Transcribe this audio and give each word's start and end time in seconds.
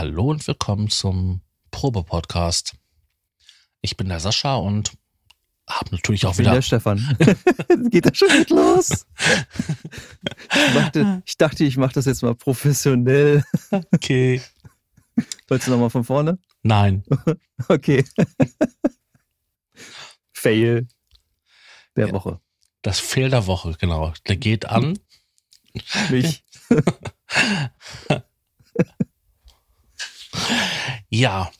Hallo 0.00 0.30
und 0.30 0.48
willkommen 0.48 0.88
zum 0.88 1.42
Probe-Podcast. 1.72 2.72
Ich 3.82 3.98
bin 3.98 4.08
der 4.08 4.18
Sascha 4.18 4.54
und 4.54 4.92
habe 5.68 5.90
natürlich 5.90 6.24
auch 6.24 6.30
Ich 6.30 6.38
bin 6.38 6.46
wieder. 6.46 6.54
der 6.54 6.62
Stefan. 6.62 7.18
Geht 7.90 8.06
das 8.06 8.16
schon 8.16 8.28
nicht 8.28 8.48
los? 8.48 9.04
Ich, 10.54 10.74
machte, 10.74 11.22
ich 11.26 11.36
dachte, 11.36 11.64
ich 11.64 11.76
mache 11.76 11.92
das 11.92 12.06
jetzt 12.06 12.22
mal 12.22 12.34
professionell. 12.34 13.44
Okay. 13.92 14.40
Wolltest 15.48 15.68
du 15.68 15.72
nochmal 15.72 15.90
von 15.90 16.04
vorne? 16.04 16.38
Nein. 16.62 17.04
Okay. 17.68 18.02
Fail 20.32 20.88
der 21.94 22.06
Ja. 22.06 22.12
Woche. 22.14 22.40
Das 22.80 22.98
Fehl 23.00 23.28
der 23.28 23.46
Woche, 23.46 23.76
genau. 23.78 24.14
Der 24.28 24.38
geht 24.38 24.64
an. 24.64 24.98
Mich. 26.08 26.42
Ja. 31.10 31.50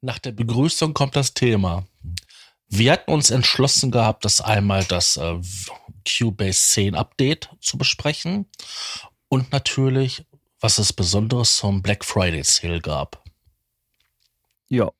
Nach 0.00 0.18
der 0.18 0.32
Begrüßung 0.32 0.94
kommt 0.94 1.16
das 1.16 1.34
Thema. 1.34 1.84
Wir 2.68 2.92
hatten 2.92 3.10
uns 3.12 3.30
entschlossen 3.30 3.90
gehabt, 3.90 4.24
das 4.24 4.40
einmal 4.40 4.84
das 4.84 5.16
äh, 5.16 5.40
Cubase 6.06 6.60
10 6.70 6.94
Update 6.94 7.50
zu 7.60 7.78
besprechen 7.78 8.46
und 9.28 9.52
natürlich, 9.52 10.26
was 10.60 10.78
es 10.78 10.92
Besonderes 10.92 11.56
zum 11.56 11.82
Black 11.82 12.04
Friday 12.04 12.42
Sale 12.44 12.80
gab. 12.80 13.24
Ja, 14.68 14.90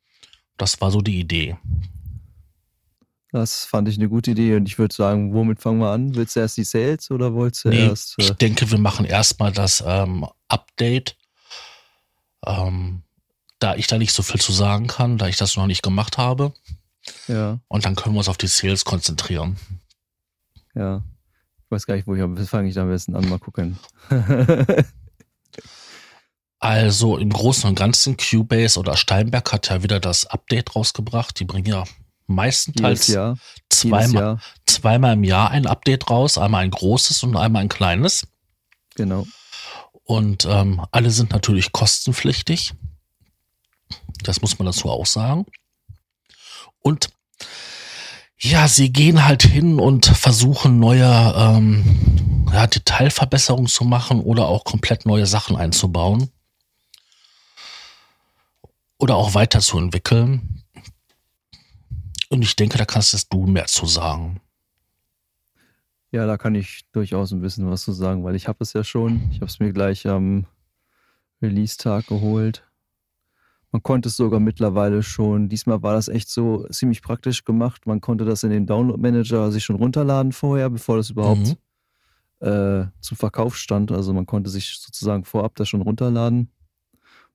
Das 0.56 0.80
war 0.80 0.90
so 0.90 1.00
die 1.00 1.18
Idee. 1.18 1.56
das 3.32 3.64
fand 3.64 3.88
ich 3.88 3.96
eine 3.98 4.08
gute 4.08 4.30
Idee 4.30 4.54
und 4.56 4.66
ich 4.66 4.78
würde 4.78 4.94
sagen, 4.94 5.34
womit 5.34 5.60
fangen 5.60 5.80
wir 5.80 5.90
an? 5.90 6.14
Willst 6.14 6.36
du 6.36 6.40
erst 6.40 6.56
die 6.56 6.64
Sales 6.64 7.10
oder 7.10 7.34
wolltest 7.34 7.64
du 7.64 7.68
Nee, 7.70 7.86
erst? 7.88 8.14
ich 8.16 8.30
Äh, 8.30 8.34
denke, 8.36 8.70
wir 8.70 8.78
machen 8.78 9.04
erstmal 9.04 9.52
das 9.52 9.82
ähm, 9.86 10.26
Update. 10.48 11.16
Ähm, 12.46 13.02
da 13.58 13.74
ich 13.74 13.86
da 13.86 13.98
nicht 13.98 14.12
so 14.12 14.22
viel 14.22 14.40
zu 14.40 14.52
sagen 14.52 14.86
kann, 14.86 15.18
da 15.18 15.28
ich 15.28 15.36
das 15.36 15.56
noch 15.56 15.66
nicht 15.66 15.82
gemacht 15.82 16.18
habe. 16.18 16.52
ja, 17.28 17.58
Und 17.68 17.84
dann 17.84 17.96
können 17.96 18.14
wir 18.14 18.18
uns 18.18 18.28
auf 18.28 18.38
die 18.38 18.48
Sales 18.48 18.84
konzentrieren. 18.84 19.56
ja. 20.74 21.02
Ich 21.64 21.70
weiß 21.72 21.86
gar 21.86 21.96
nicht, 21.96 22.06
wo 22.06 22.14
ich 22.14 22.22
am 22.22 22.36
fange 22.36 22.68
ich 22.68 22.76
da 22.76 22.82
am 22.82 22.88
besten 22.90 23.16
an? 23.16 23.28
Mal 23.28 23.40
gucken. 23.40 23.76
Also 26.58 27.18
im 27.18 27.30
Großen 27.30 27.68
und 27.68 27.78
Ganzen, 27.78 28.16
Cubase 28.16 28.80
oder 28.80 28.96
Steinberg 28.96 29.52
hat 29.52 29.68
ja 29.68 29.82
wieder 29.82 30.00
das 30.00 30.26
Update 30.26 30.74
rausgebracht. 30.74 31.38
Die 31.38 31.44
bringen 31.44 31.66
ja 31.66 31.84
meistenteils 32.26 33.08
Jahr. 33.08 33.38
Zweimal, 33.68 34.14
Jahr. 34.14 34.40
zweimal 34.64 35.12
im 35.14 35.24
Jahr 35.24 35.50
ein 35.50 35.66
Update 35.66 36.08
raus. 36.10 36.38
Einmal 36.38 36.64
ein 36.64 36.70
großes 36.70 37.22
und 37.22 37.36
einmal 37.36 37.62
ein 37.62 37.68
kleines. 37.68 38.26
Genau. 38.94 39.26
Und 40.02 40.46
ähm, 40.46 40.84
alle 40.92 41.10
sind 41.10 41.30
natürlich 41.30 41.72
kostenpflichtig. 41.72 42.72
Das 44.28 44.42
muss 44.42 44.58
man 44.58 44.66
dazu 44.66 44.88
auch 44.90 45.06
sagen. 45.06 45.46
Und 46.80 47.08
ja, 48.38 48.68
sie 48.68 48.92
gehen 48.92 49.24
halt 49.24 49.42
hin 49.42 49.80
und 49.80 50.06
versuchen 50.06 50.78
neue 50.78 51.34
ähm, 51.36 52.46
ja, 52.52 52.66
Detailverbesserungen 52.66 53.66
zu 53.66 53.84
machen 53.84 54.20
oder 54.20 54.46
auch 54.46 54.64
komplett 54.64 55.06
neue 55.06 55.26
Sachen 55.26 55.56
einzubauen. 55.56 56.30
Oder 58.98 59.16
auch 59.16 59.34
weiterzuentwickeln. 59.34 60.64
Und 62.28 62.42
ich 62.42 62.56
denke, 62.56 62.78
da 62.78 62.84
kannst 62.84 63.32
du 63.32 63.46
mehr 63.46 63.66
zu 63.66 63.86
sagen. 63.86 64.40
Ja, 66.12 66.26
da 66.26 66.36
kann 66.36 66.54
ich 66.54 66.84
durchaus 66.92 67.32
ein 67.32 67.40
bisschen 67.40 67.70
was 67.70 67.82
zu 67.82 67.92
sagen, 67.92 68.24
weil 68.24 68.36
ich 68.36 68.48
habe 68.48 68.58
es 68.60 68.72
ja 68.72 68.84
schon. 68.84 69.28
Ich 69.30 69.36
habe 69.36 69.46
es 69.46 69.60
mir 69.60 69.72
gleich 69.72 70.06
am 70.06 70.46
Release-Tag 71.42 72.06
geholt. 72.06 72.65
Man 73.72 73.82
konnte 73.82 74.08
es 74.08 74.16
sogar 74.16 74.40
mittlerweile 74.40 75.02
schon. 75.02 75.48
Diesmal 75.48 75.82
war 75.82 75.94
das 75.94 76.08
echt 76.08 76.30
so 76.30 76.66
ziemlich 76.68 77.02
praktisch 77.02 77.44
gemacht. 77.44 77.86
Man 77.86 78.00
konnte 78.00 78.24
das 78.24 78.42
in 78.42 78.50
den 78.50 78.66
Download-Manager 78.66 79.50
sich 79.50 79.64
schon 79.64 79.76
runterladen 79.76 80.32
vorher, 80.32 80.70
bevor 80.70 80.96
das 80.96 81.10
überhaupt 81.10 81.56
äh, 82.40 82.86
zum 83.00 83.16
Verkauf 83.16 83.56
stand. 83.56 83.92
Also 83.92 84.12
man 84.12 84.26
konnte 84.26 84.50
sich 84.50 84.78
sozusagen 84.78 85.24
vorab 85.24 85.54
das 85.56 85.68
schon 85.68 85.82
runterladen. 85.82 86.50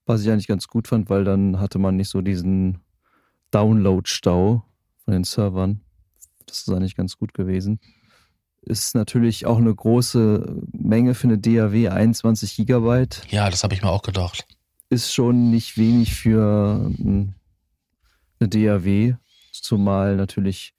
Was 0.06 0.22
ich 0.22 0.32
eigentlich 0.32 0.48
ganz 0.48 0.68
gut 0.68 0.88
fand, 0.88 1.10
weil 1.10 1.24
dann 1.24 1.60
hatte 1.60 1.78
man 1.78 1.96
nicht 1.96 2.10
so 2.10 2.22
diesen 2.22 2.80
Download-Stau 3.52 4.64
von 5.04 5.14
den 5.14 5.24
Servern. 5.24 5.82
Das 6.46 6.60
ist 6.60 6.70
eigentlich 6.70 6.96
ganz 6.96 7.18
gut 7.18 7.34
gewesen. 7.34 7.80
Ist 8.64 8.96
natürlich 8.96 9.46
auch 9.46 9.58
eine 9.58 9.74
große 9.74 10.62
Menge 10.72 11.14
für 11.14 11.28
eine 11.28 11.38
DAW, 11.38 11.90
21 11.90 12.56
Gigabyte. 12.56 13.24
Ja, 13.30 13.50
das 13.50 13.64
habe 13.64 13.74
ich 13.74 13.82
mir 13.82 13.90
auch 13.90 14.04
gedacht. 14.04 14.46
Ist 14.92 15.14
schon 15.14 15.50
nicht 15.50 15.78
wenig 15.78 16.14
für 16.14 16.94
ähm, 17.00 17.34
eine 18.40 18.50
DAW, 18.50 19.16
zumal 19.52 20.16
natürlich 20.18 20.76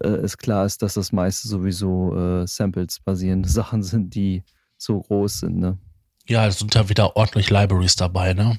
äh, 0.00 0.08
es 0.08 0.36
klar 0.36 0.66
ist, 0.66 0.82
dass 0.82 0.94
das 0.94 1.12
meiste 1.12 1.48
sowieso 1.48 2.14
äh, 2.16 2.46
Samples 2.46 3.00
basierende 3.00 3.48
Sachen 3.60 3.82
sind, 3.82 4.14
die 4.14 4.42
so 4.76 5.00
groß 5.00 5.40
sind. 5.40 5.58
Ne? 5.58 5.78
Ja, 6.26 6.46
es 6.46 6.58
sind 6.58 6.74
ja 6.74 6.88
wieder 6.88 7.16
ordentlich 7.16 7.50
Libraries 7.50 7.96
dabei, 7.96 8.34
ne? 8.34 8.58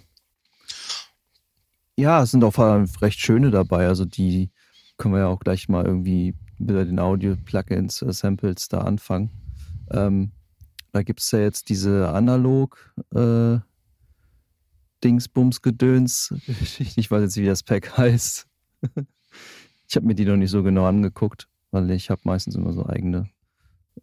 Ja, 1.98 2.24
es 2.24 2.32
sind 2.32 2.44
auch 2.44 2.54
vor 2.54 2.66
allem 2.66 2.90
recht 3.02 3.20
schöne 3.20 3.52
dabei. 3.52 3.88
Also 3.88 4.06
die 4.06 4.52
können 4.98 5.14
wir 5.14 5.22
ja 5.22 5.28
auch 5.28 5.40
gleich 5.40 5.68
mal 5.68 5.86
irgendwie 5.86 6.36
mit 6.60 6.76
den 6.76 7.00
Audio-Plugins, 7.00 8.04
äh, 8.04 8.14
Samples 8.14 8.68
da 8.70 8.80
anfangen. 8.82 9.32
Ähm, 9.92 10.32
da 10.92 11.04
gibt 11.04 11.20
es 11.20 11.30
ja 11.32 11.40
jetzt 11.40 11.70
diese 11.70 12.10
analog 12.10 12.94
äh, 13.14 13.60
Dingsbums-Gedöns. 15.04 16.34
Ich 16.96 17.12
weiß 17.12 17.22
jetzt, 17.22 17.36
nicht, 17.36 17.44
wie 17.44 17.50
das 17.50 17.64
Pack 17.64 17.98
heißt. 17.98 18.48
Ich 19.90 19.96
habe 19.96 20.06
mir 20.06 20.16
die 20.16 20.26
noch 20.26 20.36
nicht 20.36 20.52
so 20.52 20.64
genau 20.64 20.86
angeguckt, 20.86 21.48
weil 21.72 21.90
ich 21.92 22.10
habe 22.10 22.22
meistens 22.26 22.56
immer 22.56 22.74
so 22.74 22.86
eigene, 22.86 23.30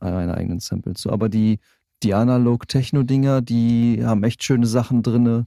meine 0.01 0.35
eigenen 0.35 0.61
Samples. 0.61 1.03
So, 1.03 1.11
aber 1.11 1.29
die, 1.29 1.59
die 2.03 2.15
Analog-Techno-Dinger, 2.15 3.43
die 3.43 4.03
haben 4.05 4.25
echt 4.25 4.43
schöne 4.43 4.67
Sachen 4.67 5.03
drinne 5.03 5.47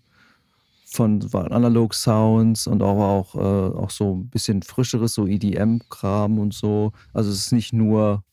von 0.86 1.22
Analog-Sounds 1.34 2.68
und 2.68 2.82
auch, 2.82 2.98
auch, 2.98 3.36
äh, 3.36 3.78
auch 3.78 3.90
so 3.90 4.16
ein 4.16 4.30
bisschen 4.30 4.62
frischeres, 4.62 5.14
so 5.14 5.28
EDM-Kram 5.28 6.40
und 6.40 6.54
so. 6.54 6.94
Also 7.14 7.30
es 7.30 7.38
ist 7.40 7.52
nicht 7.52 7.74
nur, 7.74 8.24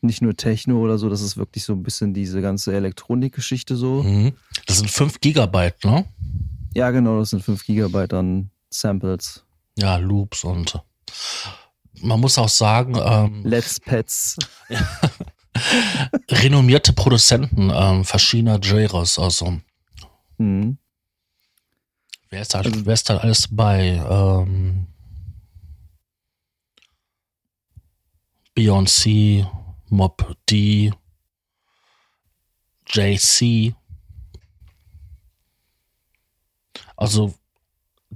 nicht 0.00 0.22
nur 0.22 0.34
Techno 0.34 0.80
oder 0.80 0.96
so, 0.96 1.08
das 1.08 1.20
ist 1.20 1.36
wirklich 1.36 1.64
so 1.64 1.74
ein 1.74 1.82
bisschen 1.82 2.14
diese 2.14 2.40
ganze 2.40 2.74
Elektronik-Geschichte 2.74 3.76
so. 3.76 4.02
Mhm. 4.02 4.32
Das 4.66 4.78
sind 4.78 4.90
5 4.90 5.20
Gigabyte, 5.20 5.84
ne? 5.84 6.06
Ja, 6.74 6.90
genau, 6.90 7.18
das 7.20 7.30
sind 7.30 7.42
5 7.42 7.64
Gigabyte 7.64 8.12
an 8.14 8.50
Samples. 8.70 9.44
Ja, 9.78 9.96
Loops 9.96 10.44
und 10.44 10.80
man 12.00 12.20
muss 12.20 12.38
auch 12.38 12.48
sagen, 12.48 12.94
ähm, 12.96 13.42
Let's 13.44 13.80
Pets. 13.80 14.36
renommierte 16.30 16.92
Produzenten 16.92 17.70
ähm, 17.74 18.04
verschiedener 18.04 18.58
Genres, 18.60 19.18
also 19.18 19.58
Mhm. 20.36 20.78
wer 22.30 22.42
ist 22.42 22.54
da, 22.54 22.58
Also- 22.60 22.86
wer 22.86 22.94
ist 22.94 23.10
da 23.10 23.16
alles 23.16 23.48
bei? 23.50 23.96
Ähm, 24.08 24.86
Beyoncé, 28.54 29.46
Mob 29.88 30.36
D, 30.50 30.92
JC. 32.88 33.74
Also 36.98 37.32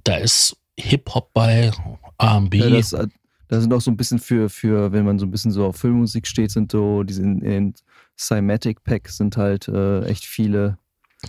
da 0.05 0.17
ist 0.17 0.57
Hip-Hop 0.77 1.33
bei, 1.33 1.71
R&B. 2.19 2.59
Ja, 2.59 2.69
das, 2.71 2.93
äh, 2.93 3.07
da 3.49 3.61
sind 3.61 3.73
auch 3.73 3.81
so 3.81 3.91
ein 3.91 3.97
bisschen 3.97 4.19
für, 4.19 4.49
für, 4.51 4.91
wenn 4.93 5.05
man 5.05 5.19
so 5.21 5.27
ein 5.27 5.31
bisschen 5.31 5.53
so 5.53 5.67
auf 5.67 5.77
Filmmusik 5.77 6.27
steht, 6.27 6.51
sind 6.51 6.73
so, 6.73 7.05
diese 7.05 7.23
in, 7.23 7.41
in 7.43 7.75
Cymatic 8.19 8.83
Pack 8.83 9.09
sind 9.09 9.37
halt 9.37 9.69
äh, 9.69 10.03
echt 10.07 10.25
viele 10.27 10.79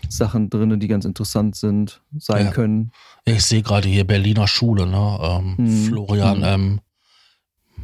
Sachen 0.10 0.50
drin, 0.50 0.80
die 0.80 0.88
ganz 0.88 1.06
interessant 1.06 1.56
sind, 1.56 2.02
sein 2.18 2.46
Ja. 2.48 2.52
können. 2.52 2.92
Ich 3.26 3.46
sehe 3.46 3.62
gerade 3.62 3.88
hier 3.88 4.06
Berliner 4.08 4.48
Schule, 4.48 4.88
ne? 4.88 5.20
Ähm, 5.22 5.56
Mhm. 5.58 5.86
Florian 5.88 6.38
Mhm. 6.40 6.44
ähm, 6.46 6.82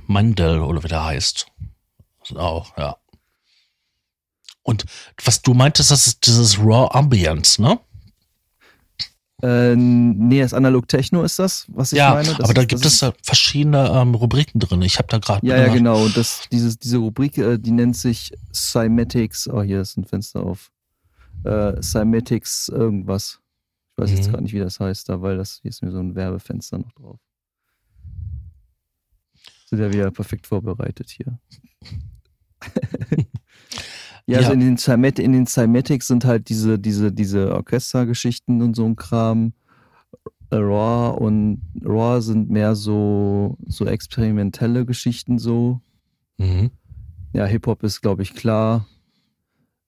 Mandel 0.07 0.61
oder 0.61 0.83
wie 0.83 0.87
der 0.87 1.05
heißt. 1.05 1.45
Auch, 2.35 2.75
ja. 2.77 2.97
Und 4.63 4.85
was 5.23 5.41
du 5.43 5.53
meintest, 5.53 5.91
das 5.91 6.07
ist 6.07 6.25
dieses 6.25 6.57
Raw 6.59 6.89
Ambience, 6.97 7.59
ne? 7.61 7.79
Äh, 9.41 9.75
nee, 9.75 10.41
das 10.41 10.53
Analog 10.53 10.87
Techno 10.87 11.23
ist 11.23 11.39
das, 11.39 11.65
was 11.69 11.93
ich 11.93 11.97
ja, 11.97 12.13
meine. 12.13 12.27
Das 12.29 12.41
aber 12.41 12.53
da 12.53 12.61
ist- 12.61 12.67
gibt 12.67 12.85
es 12.85 12.99
ja 12.99 13.13
verschiedene 13.23 13.87
ähm, 13.89 14.13
Rubriken 14.15 14.59
drin. 14.59 14.81
Ich 14.81 14.97
habe 14.97 15.07
da 15.07 15.17
gerade. 15.19 15.45
Ja, 15.47 15.55
ja, 15.57 15.73
genau. 15.73 16.03
Und 16.03 16.17
das, 16.17 16.43
dieses, 16.51 16.77
diese 16.77 16.97
Rubrik, 16.97 17.37
äh, 17.37 17.57
die 17.57 17.71
nennt 17.71 17.95
sich 17.95 18.33
Cymatics. 18.53 19.47
Oh, 19.47 19.61
hier 19.61 19.81
ist 19.81 19.95
ein 19.97 20.03
Fenster 20.05 20.43
auf. 20.43 20.71
Äh, 21.45 21.81
Cymatics 21.81 22.67
irgendwas. 22.67 23.39
Ich 23.95 24.03
weiß 24.03 24.11
jetzt 24.11 24.27
Mhm. 24.27 24.31
gar 24.33 24.41
nicht, 24.41 24.53
wie 24.53 24.59
das 24.59 24.79
heißt 24.79 25.07
da, 25.07 25.21
weil 25.21 25.37
das 25.37 25.59
hier 25.61 25.69
ist 25.69 25.81
mir 25.83 25.91
so 25.91 25.99
ein 25.99 26.15
Werbefenster 26.15 26.77
noch 26.77 26.91
drauf. 26.91 27.19
Sind 29.67 29.79
ja 29.79 29.93
wieder 29.93 30.11
perfekt 30.11 30.47
vorbereitet 30.47 31.09
hier. 31.09 31.39
Ja, 34.29 34.39
also 34.39 34.51
in 34.53 34.59
den, 34.59 34.77
Cymet 34.77 35.19
in 35.19 35.33
den 35.33 35.47
Cymatics 35.47 36.07
sind 36.07 36.25
halt 36.25 36.49
diese, 36.49 36.77
diese, 36.79 37.11
diese 37.11 37.53
Orchestergeschichten 37.53 38.61
und 38.61 38.75
so 38.75 38.85
ein 38.85 38.95
Kram. 38.95 39.53
Raw 40.51 41.15
und 41.23 41.61
Raw 41.85 42.21
sind 42.21 42.49
mehr 42.49 42.75
so, 42.75 43.57
so 43.67 43.85
experimentelle 43.85 44.85
Geschichten 44.85 45.37
so. 45.37 45.79
Mhm. 46.37 46.71
Ja, 47.33 47.45
Hip-Hop 47.45 47.83
ist, 47.83 48.01
glaube 48.01 48.23
ich, 48.23 48.33
klar. 48.33 48.87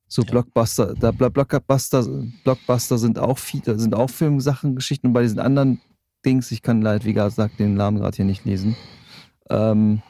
So 0.08 0.22
Ja. 0.24 0.32
Blockbuster, 0.32 0.94
da 1.00 1.10
Blo- 1.10 1.30
Blockbuster, 1.30 2.06
Blockbuster 2.44 2.98
sind 2.98 3.18
auch 3.18 3.38
viele, 3.38 3.80
sind 3.80 3.96
auch 3.96 4.10
Filmsachen, 4.10 4.76
Geschichten 4.76 5.08
und 5.08 5.14
bei 5.14 5.24
diesen 5.24 5.40
anderen 5.40 5.80
Dings, 6.26 6.52
ich 6.52 6.62
kann 6.62 6.82
leider, 6.82 7.06
wie 7.06 7.14
gesagt, 7.14 7.60
den 7.60 7.74
Namen 7.74 7.98
gerade 7.98 8.16
hier 8.16 8.26
nicht 8.26 8.46
lesen. 8.46 8.76
Ähm, 9.50 10.02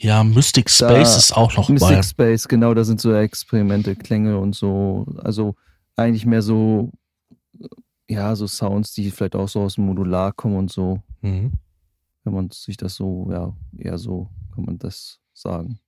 Ja, 0.00 0.22
Mystic 0.24 0.66
Da- 0.66 0.88
Space 0.90 1.16
ist 1.16 1.36
auch 1.36 1.56
noch 1.56 1.68
bei. 1.68 1.72
Mystic 1.72 2.04
Space, 2.04 2.48
genau, 2.48 2.74
da 2.74 2.84
sind 2.84 3.00
so 3.00 3.12
Experimente, 3.14 3.96
Klänge 3.96 4.38
und 4.38 4.54
so. 4.54 5.06
Also 5.22 5.54
eigentlich 5.96 6.26
mehr 6.26 6.42
so, 6.42 6.90
ja, 8.08 8.34
so 8.36 8.46
Sounds, 8.46 8.92
die 8.92 9.10
vielleicht 9.10 9.36
auch 9.36 9.48
so 9.48 9.62
aus 9.62 9.76
dem 9.76 9.86
Modular 9.86 10.32
kommen 10.32 10.56
und 10.56 10.70
so. 10.72 11.00
Mhm. 11.22 11.52
Wenn 12.24 12.32
man 12.34 12.50
sich 12.50 12.76
das 12.76 12.94
so, 12.96 13.28
ja, 13.30 13.52
eher 13.78 13.98
so 13.98 14.28
kann 14.54 14.64
man 14.64 14.78
das 14.78 15.20
sagen. 15.32 15.78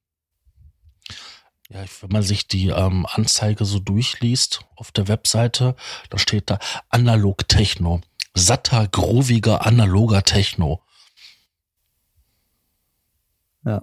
Ja, 1.70 1.80
wenn 2.00 2.10
man 2.10 2.22
sich 2.22 2.46
die 2.46 2.68
ähm, 2.68 3.06
Anzeige 3.10 3.64
so 3.64 3.80
durchliest 3.80 4.60
auf 4.76 4.92
der 4.92 5.08
Webseite, 5.08 5.74
da 6.10 6.18
steht 6.18 6.48
da 6.50 6.58
Analog 6.90 7.48
Techno. 7.48 8.00
Satter, 8.34 8.86
grooviger, 8.86 9.66
analoger 9.66 10.22
Techno. 10.22 10.82
Ja. 13.66 13.82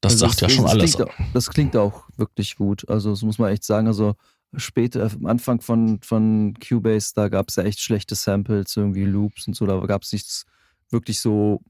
Das 0.00 0.12
Also 0.12 0.26
sagt 0.28 0.40
ja 0.40 0.46
das- 0.46 0.54
schon 0.56 0.64
das 0.64 0.72
alles. 0.72 0.94
Klingt, 0.96 1.10
das 1.34 1.50
klingt 1.50 1.76
auch 1.76 2.04
wirklich 2.16 2.56
gut. 2.56 2.88
Also, 2.88 3.10
das 3.10 3.22
muss 3.22 3.38
man 3.38 3.52
echt 3.52 3.64
sagen. 3.64 3.86
Also, 3.86 4.14
später, 4.56 5.10
am 5.12 5.26
Anfang 5.26 5.60
von, 5.60 6.00
von 6.02 6.54
Cubase, 6.54 7.12
da 7.14 7.28
gab 7.28 7.48
es 7.50 7.56
ja 7.56 7.64
echt 7.64 7.80
schlechte 7.80 8.14
Samples, 8.14 8.76
irgendwie 8.76 9.04
Loops 9.04 9.46
und 9.46 9.54
so. 9.54 9.66
Da 9.66 9.78
gab 9.86 10.02
es 10.02 10.12
nichts 10.12 10.46
wirklich 10.90 11.20
so, 11.20 11.60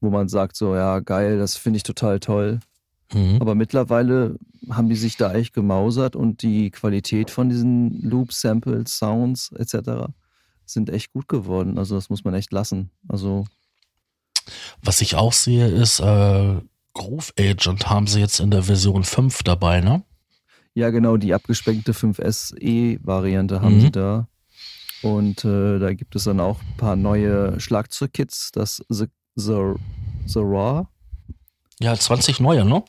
wo 0.00 0.10
man 0.10 0.28
sagt, 0.28 0.56
so, 0.56 0.74
ja, 0.76 1.00
geil, 1.00 1.38
das 1.38 1.56
finde 1.56 1.78
ich 1.78 1.82
total 1.82 2.20
toll. 2.20 2.60
Mhm. 3.12 3.38
Aber 3.40 3.54
mittlerweile 3.54 4.36
haben 4.70 4.88
die 4.88 4.96
sich 4.96 5.16
da 5.16 5.34
echt 5.34 5.52
gemausert 5.52 6.16
und 6.16 6.42
die 6.42 6.70
Qualität 6.70 7.30
von 7.30 7.48
diesen 7.48 8.00
Loops, 8.02 8.40
Samples, 8.40 8.96
Sounds 8.96 9.50
etc. 9.52 10.08
sind 10.64 10.88
echt 10.90 11.12
gut 11.12 11.28
geworden. 11.28 11.76
Also, 11.76 11.96
das 11.96 12.08
muss 12.08 12.24
man 12.24 12.34
echt 12.34 12.52
lassen. 12.52 12.90
Also, 13.08 13.46
Was 14.82 15.00
ich 15.00 15.14
auch 15.16 15.32
sehe, 15.32 15.68
ist 15.68 16.00
äh, 16.00 16.60
Groove 16.92 17.32
Agent 17.38 17.88
haben 17.88 18.06
sie 18.06 18.20
jetzt 18.20 18.40
in 18.40 18.50
der 18.50 18.62
Version 18.64 19.04
5 19.04 19.42
dabei, 19.42 19.80
ne? 19.80 20.02
Ja, 20.74 20.90
genau, 20.90 21.16
die 21.16 21.34
abgespeckte 21.34 21.92
5SE-Variante 21.92 23.60
haben 23.62 23.76
Mhm. 23.76 23.80
sie 23.80 23.90
da. 23.92 24.28
Und 25.02 25.44
äh, 25.44 25.78
da 25.78 25.92
gibt 25.92 26.16
es 26.16 26.24
dann 26.24 26.40
auch 26.40 26.60
ein 26.60 26.76
paar 26.76 26.96
neue 26.96 27.58
Schlagzeugkits, 27.60 28.50
das 28.52 28.84
The, 28.88 29.06
The, 29.36 29.74
The 30.26 30.38
Raw, 30.40 30.86
Ja, 31.80 31.94
20 31.94 32.40
neue, 32.40 32.64
ne? 32.64 32.82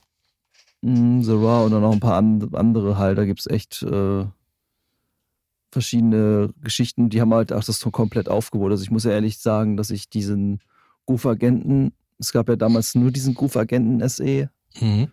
mm, 0.81 1.21
The 1.23 1.31
Raw 1.33 1.65
und 1.65 1.71
dann 1.71 1.81
noch 1.81 1.91
ein 1.91 1.99
paar 1.99 2.17
and, 2.17 2.55
andere 2.55 2.97
halt. 2.97 3.17
Da 3.17 3.25
gibt 3.25 3.41
es 3.41 3.47
echt 3.47 3.81
äh, 3.83 4.25
verschiedene 5.71 6.53
Geschichten, 6.61 7.09
die 7.09 7.19
haben 7.21 7.33
halt 7.33 7.51
auch 7.51 7.63
das 7.63 7.79
komplett 7.91 8.29
aufgebaut. 8.29 8.71
Also 8.71 8.83
ich 8.83 8.91
muss 8.91 9.03
ja 9.03 9.11
ehrlich 9.11 9.39
sagen, 9.39 9.75
dass 9.77 9.89
ich 9.89 10.09
diesen 10.09 10.61
Groove-Agenten, 11.05 11.93
es 12.19 12.31
gab 12.31 12.49
ja 12.49 12.55
damals 12.55 12.95
nur 12.95 13.11
diesen 13.11 13.33
Groove-Agenten 13.33 14.07
SE, 14.09 14.49
Mhm. 14.79 15.11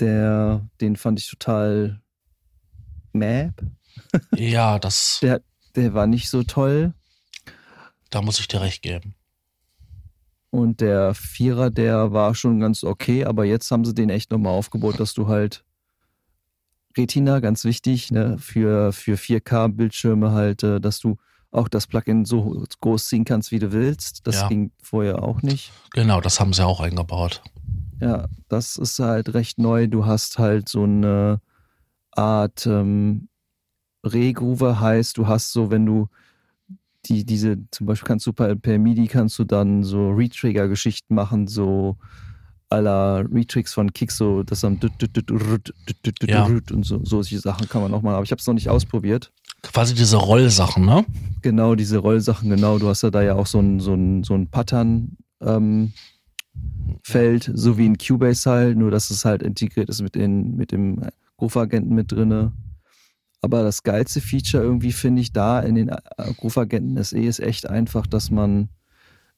der, 0.00 0.68
den 0.80 0.96
fand 0.96 1.18
ich 1.20 1.28
total 1.30 2.00
map. 3.12 3.62
Ja, 4.34 4.78
das, 4.78 5.18
Der, 5.22 5.40
der 5.76 5.94
war 5.94 6.06
nicht 6.06 6.28
so 6.28 6.42
toll. 6.42 6.92
da 8.10 8.22
muss 8.22 8.40
ich 8.40 8.48
dir 8.48 8.60
recht 8.60 8.82
geben. 8.82 9.14
Und 10.50 10.80
der 10.80 11.14
Vierer, 11.14 11.70
der 11.70 12.12
war 12.12 12.34
schon 12.34 12.58
ganz 12.60 12.82
okay, 12.82 13.24
aber 13.24 13.44
jetzt 13.44 13.70
haben 13.70 13.84
sie 13.84 13.94
den 13.94 14.08
echt 14.08 14.30
nochmal 14.30 14.54
aufgebaut, 14.54 14.98
dass 14.98 15.12
du 15.12 15.28
halt 15.28 15.62
Retina, 16.96 17.40
ganz 17.40 17.64
wichtig, 17.64 18.10
ne, 18.10 18.38
für, 18.38 18.92
für 18.92 19.16
4K-Bildschirme 19.16 20.32
halt, 20.32 20.62
äh, 20.62 20.80
dass 20.80 20.98
du 21.00 21.16
auch 21.50 21.68
das 21.68 21.86
Plugin 21.86 22.24
so 22.24 22.64
groß 22.80 23.08
ziehen 23.08 23.24
kannst, 23.24 23.50
wie 23.52 23.58
du 23.58 23.72
willst. 23.72 24.26
Das 24.26 24.42
Ja. 24.42 24.48
ging 24.48 24.70
vorher 24.82 25.22
auch 25.22 25.42
nicht. 25.42 25.72
Genau, 25.92 26.20
das 26.20 26.40
haben 26.40 26.52
sie 26.52 26.64
auch 26.64 26.80
eingebaut. 26.80 27.42
Ja, 28.00 28.28
das 28.48 28.76
ist 28.76 28.98
halt 28.98 29.34
recht 29.34 29.58
neu. 29.58 29.86
Du 29.88 30.06
hast 30.06 30.38
halt 30.38 30.68
so 30.68 30.84
eine 30.84 31.40
Art 32.12 32.66
ähm, 32.66 33.28
Regroover 34.04 34.80
heißt, 34.80 35.16
du 35.18 35.26
hast 35.26 35.52
so, 35.52 35.70
wenn 35.70 35.86
du 35.86 36.08
die, 37.06 37.24
diese, 37.24 37.56
zum 37.70 37.86
Beispiel 37.86 38.06
kannst 38.06 38.26
du 38.26 38.32
per, 38.32 38.54
per 38.56 38.78
MIDI 38.78 39.06
kannst 39.08 39.38
du 39.38 39.44
dann 39.44 39.82
so 39.84 40.10
Retrigger-Geschichten 40.10 41.14
machen, 41.14 41.46
so 41.46 41.96
à 42.70 42.80
la 42.80 43.18
Retricks 43.20 43.72
von 43.72 43.92
Kick, 43.92 44.10
so 44.12 44.42
das 44.42 44.60
dann 44.60 44.78
Ja. 46.70 46.76
und 46.76 46.84
so, 46.84 47.02
solche 47.04 47.38
Sachen 47.38 47.68
kann 47.68 47.80
man 47.80 47.94
auch 47.94 48.02
mal, 48.02 48.14
aber 48.14 48.24
ich 48.24 48.30
habe 48.30 48.40
es 48.40 48.46
noch 48.46 48.54
nicht 48.54 48.68
ausprobiert. 48.68 49.32
Quasi 49.62 49.94
diese 49.94 50.16
Rollsachen, 50.16 50.84
ne? 50.84 51.04
Genau, 51.42 51.74
diese 51.74 51.98
Rollsachen, 51.98 52.48
genau. 52.48 52.78
Du 52.78 52.88
hast 52.88 53.02
ja 53.02 53.10
da 53.10 53.22
ja 53.22 53.34
auch 53.34 53.46
so 53.46 53.58
ein, 53.58 53.80
so 53.80 53.94
ein, 53.94 54.22
so 54.22 54.34
ein 54.34 54.48
Pattern, 54.48 55.16
ähm, 55.40 55.92
so 57.04 57.78
wie 57.78 57.86
in 57.86 57.98
Cubase 57.98 58.50
halt, 58.50 58.76
nur 58.76 58.90
dass 58.90 59.10
es 59.10 59.24
halt 59.24 59.42
integriert 59.42 59.88
ist 59.88 60.02
mit, 60.02 60.14
den, 60.14 60.56
mit 60.56 60.72
dem 60.72 61.00
Groove-Agenten 61.36 61.94
mit 61.94 62.12
drinne. 62.12 62.52
Aber 63.40 63.62
das 63.62 63.82
geilste 63.82 64.20
Feature 64.20 64.62
irgendwie 64.62 64.92
finde 64.92 65.22
ich 65.22 65.32
da 65.32 65.60
in 65.60 65.74
den 65.74 65.88
äh, 65.88 65.98
Groove-Agenten 66.36 67.02
SE 67.02 67.18
ist 67.18 67.40
echt 67.40 67.68
einfach, 67.68 68.06
dass 68.06 68.30
man 68.30 68.68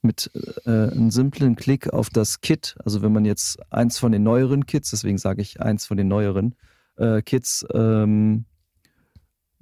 mit 0.02 0.30
äh, 0.64 0.70
einem 0.70 1.10
simplen 1.10 1.56
Klick 1.56 1.92
auf 1.92 2.08
das 2.08 2.40
Kit, 2.40 2.76
also 2.84 3.02
wenn 3.02 3.12
man 3.12 3.26
jetzt 3.26 3.58
eins 3.70 3.98
von 3.98 4.12
den 4.12 4.22
neueren 4.22 4.64
Kits, 4.64 4.90
deswegen 4.90 5.18
sage 5.18 5.42
ich 5.42 5.60
eins 5.60 5.86
von 5.86 5.98
den 5.98 6.08
neueren 6.08 6.54
äh, 6.96 7.20
Kits, 7.20 7.66
ähm, 7.74 8.46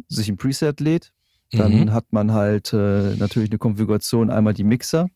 sich 0.09 0.29
ein 0.29 0.37
Preset 0.37 0.81
lädt, 0.81 1.13
dann 1.51 1.73
Mhm. 1.73 1.93
hat 1.93 2.13
man 2.13 2.33
halt 2.33 2.73
äh, 2.73 3.17
natürlich 3.17 3.51
eine 3.51 3.59
Konfiguration, 3.59 4.31
einmal 4.31 4.55
die 4.55 4.65
Mixer. 4.65 5.09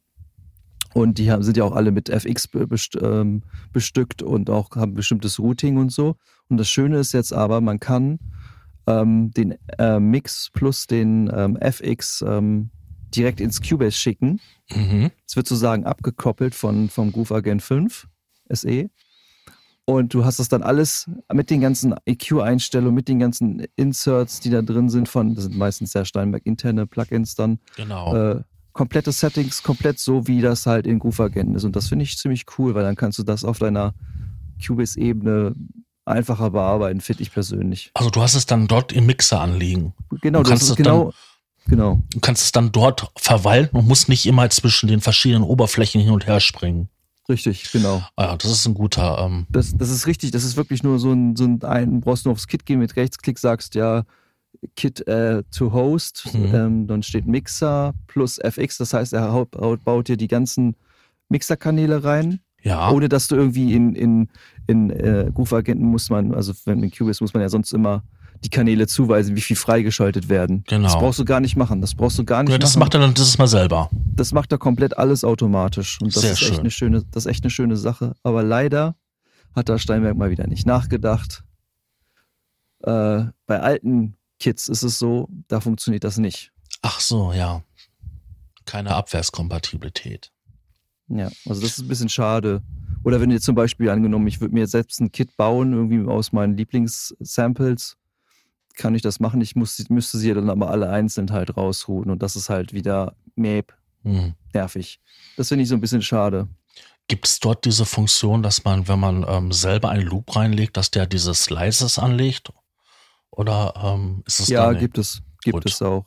Und 0.94 1.16
die 1.18 1.30
haben, 1.30 1.42
sind 1.42 1.56
ja 1.56 1.64
auch 1.64 1.74
alle 1.74 1.90
mit 1.90 2.10
FX 2.10 2.48
ähm, 3.00 3.42
bestückt 3.72 4.22
und 4.22 4.50
auch 4.50 4.70
haben 4.76 4.92
bestimmtes 4.94 5.38
Routing 5.38 5.78
und 5.78 5.90
so. 5.90 6.16
Und 6.48 6.58
das 6.58 6.68
Schöne 6.68 6.98
ist 6.98 7.12
jetzt 7.12 7.32
aber, 7.32 7.60
man 7.62 7.80
kann 7.80 8.18
ähm, 8.86 9.30
den 9.30 9.54
äh, 9.78 9.98
Mix 10.00 10.50
plus 10.52 10.86
den 10.86 11.30
ähm, 11.34 11.56
FX 11.56 12.22
ähm, 12.26 12.70
direkt 13.14 13.40
ins 13.40 13.62
Cubase 13.62 13.92
schicken. 13.96 14.40
Mhm. 14.70 15.10
Es 15.26 15.36
wird 15.36 15.46
sozusagen 15.46 15.84
abgekoppelt 15.84 16.54
von, 16.54 16.88
vom 16.90 17.12
Groove 17.12 17.32
Agent 17.32 17.62
5 17.62 18.06
SE. 18.50 18.90
Und 19.92 20.14
du 20.14 20.24
hast 20.24 20.38
das 20.38 20.48
dann 20.48 20.62
alles 20.62 21.10
mit 21.32 21.50
den 21.50 21.60
ganzen 21.60 21.94
EQ-Einstellungen, 22.06 22.94
mit 22.94 23.08
den 23.08 23.18
ganzen 23.18 23.66
Inserts, 23.76 24.40
die 24.40 24.50
da 24.50 24.62
drin 24.62 24.88
sind, 24.88 25.08
von, 25.08 25.34
das 25.34 25.44
sind 25.44 25.56
meistens 25.56 25.92
der 25.92 26.04
Steinberg 26.04 26.44
interne 26.46 26.86
Plugins 26.86 27.34
dann, 27.34 27.58
Genau. 27.76 28.14
äh, 28.14 28.42
komplette 28.72 29.12
Settings, 29.12 29.62
komplett 29.62 29.98
so, 29.98 30.26
wie 30.26 30.40
das 30.40 30.66
halt 30.66 30.86
in 30.86 30.98
Groove 30.98 31.20
Agenten 31.20 31.54
ist. 31.54 31.64
Und 31.64 31.76
das 31.76 31.88
finde 31.88 32.04
ich 32.04 32.16
ziemlich 32.16 32.44
cool, 32.58 32.74
weil 32.74 32.82
dann 32.84 32.96
kannst 32.96 33.18
du 33.18 33.22
das 33.22 33.44
auf 33.44 33.58
deiner 33.58 33.94
Cubase-Ebene 34.66 35.54
einfacher 36.04 36.50
bearbeiten, 36.50 37.00
finde 37.00 37.22
ich 37.22 37.32
persönlich. 37.32 37.90
Also 37.94 38.10
du 38.10 38.20
hast 38.22 38.34
es 38.34 38.46
dann 38.46 38.66
dort 38.68 38.92
im 38.92 39.06
Mixer 39.06 39.40
anliegen. 39.40 39.94
Genau, 40.20 40.42
Du 40.42 40.48
kannst 40.48 40.68
es 40.70 40.76
genau, 40.76 41.12
genau. 41.66 42.00
Du 42.12 42.20
kannst 42.20 42.42
es 42.42 42.52
dann 42.52 42.72
dort 42.72 43.12
verwalten 43.16 43.76
und 43.76 43.86
musst 43.86 44.08
nicht 44.08 44.26
immer 44.26 44.48
zwischen 44.50 44.88
den 44.88 45.00
verschiedenen 45.00 45.44
Oberflächen 45.44 46.00
hin 46.00 46.10
und 46.10 46.26
her 46.26 46.40
springen. 46.40 46.88
Richtig, 47.28 47.70
genau. 47.72 48.02
Ah 48.16 48.24
ja, 48.24 48.36
das 48.36 48.50
ist 48.50 48.66
ein 48.66 48.74
guter. 48.74 49.18
Ähm, 49.20 49.46
Das, 49.50 49.72
das 49.76 49.90
ist 49.90 50.06
richtig, 50.06 50.32
das 50.32 50.44
ist 50.44 50.56
wirklich 50.56 50.82
nur 50.82 50.98
so 50.98 51.12
ein, 51.12 51.36
so 51.36 51.44
ein, 51.44 51.62
ein 51.62 52.00
brauchst 52.00 52.24
nur 52.24 52.32
aufs 52.32 52.48
Kit 52.48 52.66
gehen 52.66 52.80
mit 52.80 52.96
Rechtsklick, 52.96 53.38
sagst 53.38 53.74
ja 53.74 54.04
Kit 54.76 55.06
äh, 55.06 55.42
to 55.50 55.72
Host, 55.72 56.28
Mhm. 56.34 56.54
ähm, 56.54 56.86
dann 56.86 57.02
steht 57.02 57.26
Mixer 57.26 57.94
plus 58.06 58.38
FX, 58.38 58.78
das 58.78 58.92
heißt, 58.92 59.12
er 59.12 59.32
haut, 59.32 59.54
haut, 59.56 59.84
baut 59.84 60.08
dir 60.08 60.16
die 60.16 60.28
ganzen 60.28 60.76
Mixerkanäle 61.28 62.04
rein, 62.04 62.40
ja, 62.62 62.90
ohne 62.90 63.08
dass 63.08 63.28
du 63.28 63.36
irgendwie 63.36 63.72
in, 63.74 63.94
in, 63.94 64.28
in 64.66 64.90
äh, 64.90 65.30
Groove-Agenten 65.34 65.84
muss 65.86 66.10
man, 66.10 66.34
also 66.34 66.52
wenn 66.64 66.82
in 66.82 66.90
Cubase 66.90 67.22
muss 67.24 67.32
man 67.34 67.42
ja 67.42 67.48
sonst 67.48 67.72
immer 67.72 68.02
die 68.44 68.50
Kanäle 68.50 68.86
zuweisen, 68.86 69.36
wie 69.36 69.40
viel 69.40 69.56
freigeschaltet 69.56 70.28
werden. 70.28 70.64
Genau. 70.66 70.84
Das 70.84 70.94
brauchst 70.94 71.18
du 71.18 71.24
gar 71.24 71.40
nicht 71.40 71.56
machen. 71.56 71.80
Das 71.80 71.94
brauchst 71.94 72.18
du 72.18 72.24
gar 72.24 72.42
nicht 72.42 72.52
ja, 72.52 72.58
das 72.58 72.74
machen. 72.74 72.80
macht 72.80 72.94
er 72.94 73.00
dann 73.00 73.14
dieses 73.14 73.38
Mal 73.38 73.46
selber. 73.46 73.88
das 73.92 74.32
macht 74.32 74.52
er 74.52 74.58
komplett 74.58 74.98
alles 74.98 75.24
automatisch. 75.24 76.00
Und 76.00 76.14
das 76.14 76.22
Sehr 76.22 76.32
ist 76.32 76.42
echt 76.42 76.48
schön. 76.48 76.60
eine 76.60 76.70
schöne, 76.70 77.04
das 77.10 77.26
ist 77.26 77.30
echt 77.30 77.44
eine 77.44 77.50
schöne 77.50 77.76
Sache. 77.76 78.14
Aber 78.22 78.42
leider 78.42 78.96
hat 79.54 79.68
da 79.68 79.78
Steinberg 79.78 80.16
mal 80.16 80.30
wieder 80.30 80.46
nicht 80.46 80.66
nachgedacht. 80.66 81.44
Äh, 82.80 83.24
bei 83.46 83.60
alten 83.60 84.16
Kits 84.40 84.68
ist 84.68 84.82
es 84.82 84.98
so, 84.98 85.28
da 85.48 85.60
funktioniert 85.60 86.04
das 86.04 86.18
nicht. 86.18 86.52
Ach 86.82 87.00
so, 87.00 87.32
ja. 87.32 87.62
Keine 88.64 88.94
Abwärtskompatibilität. 88.94 90.32
Ja, 91.08 91.30
also 91.46 91.60
das 91.60 91.78
ist 91.78 91.80
ein 91.80 91.88
bisschen 91.88 92.08
schade. 92.08 92.62
Oder 93.04 93.20
wenn 93.20 93.30
ihr 93.30 93.40
zum 93.40 93.54
Beispiel 93.54 93.90
angenommen, 93.90 94.26
ich 94.26 94.40
würde 94.40 94.54
mir 94.54 94.66
selbst 94.66 95.00
ein 95.00 95.12
Kit 95.12 95.36
bauen, 95.36 95.72
irgendwie 95.72 96.08
aus 96.08 96.32
meinen 96.32 96.56
Lieblingssamples, 96.56 97.96
kann 98.74 98.94
ich 98.94 99.02
das 99.02 99.20
machen. 99.20 99.40
Ich 99.40 99.56
muss, 99.56 99.88
müsste 99.88 100.18
sie 100.18 100.32
dann 100.34 100.50
aber 100.50 100.70
alle 100.70 100.90
einzeln 100.90 101.30
halt 101.32 101.56
rausruhen 101.56 102.10
und 102.10 102.22
das 102.22 102.36
ist 102.36 102.48
halt 102.48 102.72
wieder 102.72 103.14
Map 103.34 103.74
hm. 104.02 104.34
nervig. 104.52 105.00
Das 105.36 105.48
finde 105.48 105.62
ich 105.62 105.68
so 105.68 105.74
ein 105.74 105.80
bisschen 105.80 106.02
schade. 106.02 106.48
Gibt 107.08 107.26
es 107.26 107.40
dort 107.40 107.64
diese 107.64 107.84
Funktion, 107.84 108.42
dass 108.42 108.64
man, 108.64 108.88
wenn 108.88 109.00
man 109.00 109.24
ähm, 109.28 109.52
selber 109.52 109.90
einen 109.90 110.06
Loop 110.06 110.34
reinlegt, 110.34 110.76
dass 110.76 110.90
der 110.90 111.06
diese 111.06 111.34
Slices 111.34 111.98
anlegt? 111.98 112.52
Oder 113.30 113.74
ähm, 113.82 114.22
ist 114.26 114.40
es 114.40 114.48
Ja, 114.48 114.72
gibt 114.72 114.98
es. 114.98 115.22
Gibt 115.42 115.54
Gut. 115.54 115.66
es 115.66 115.82
auch. 115.82 116.06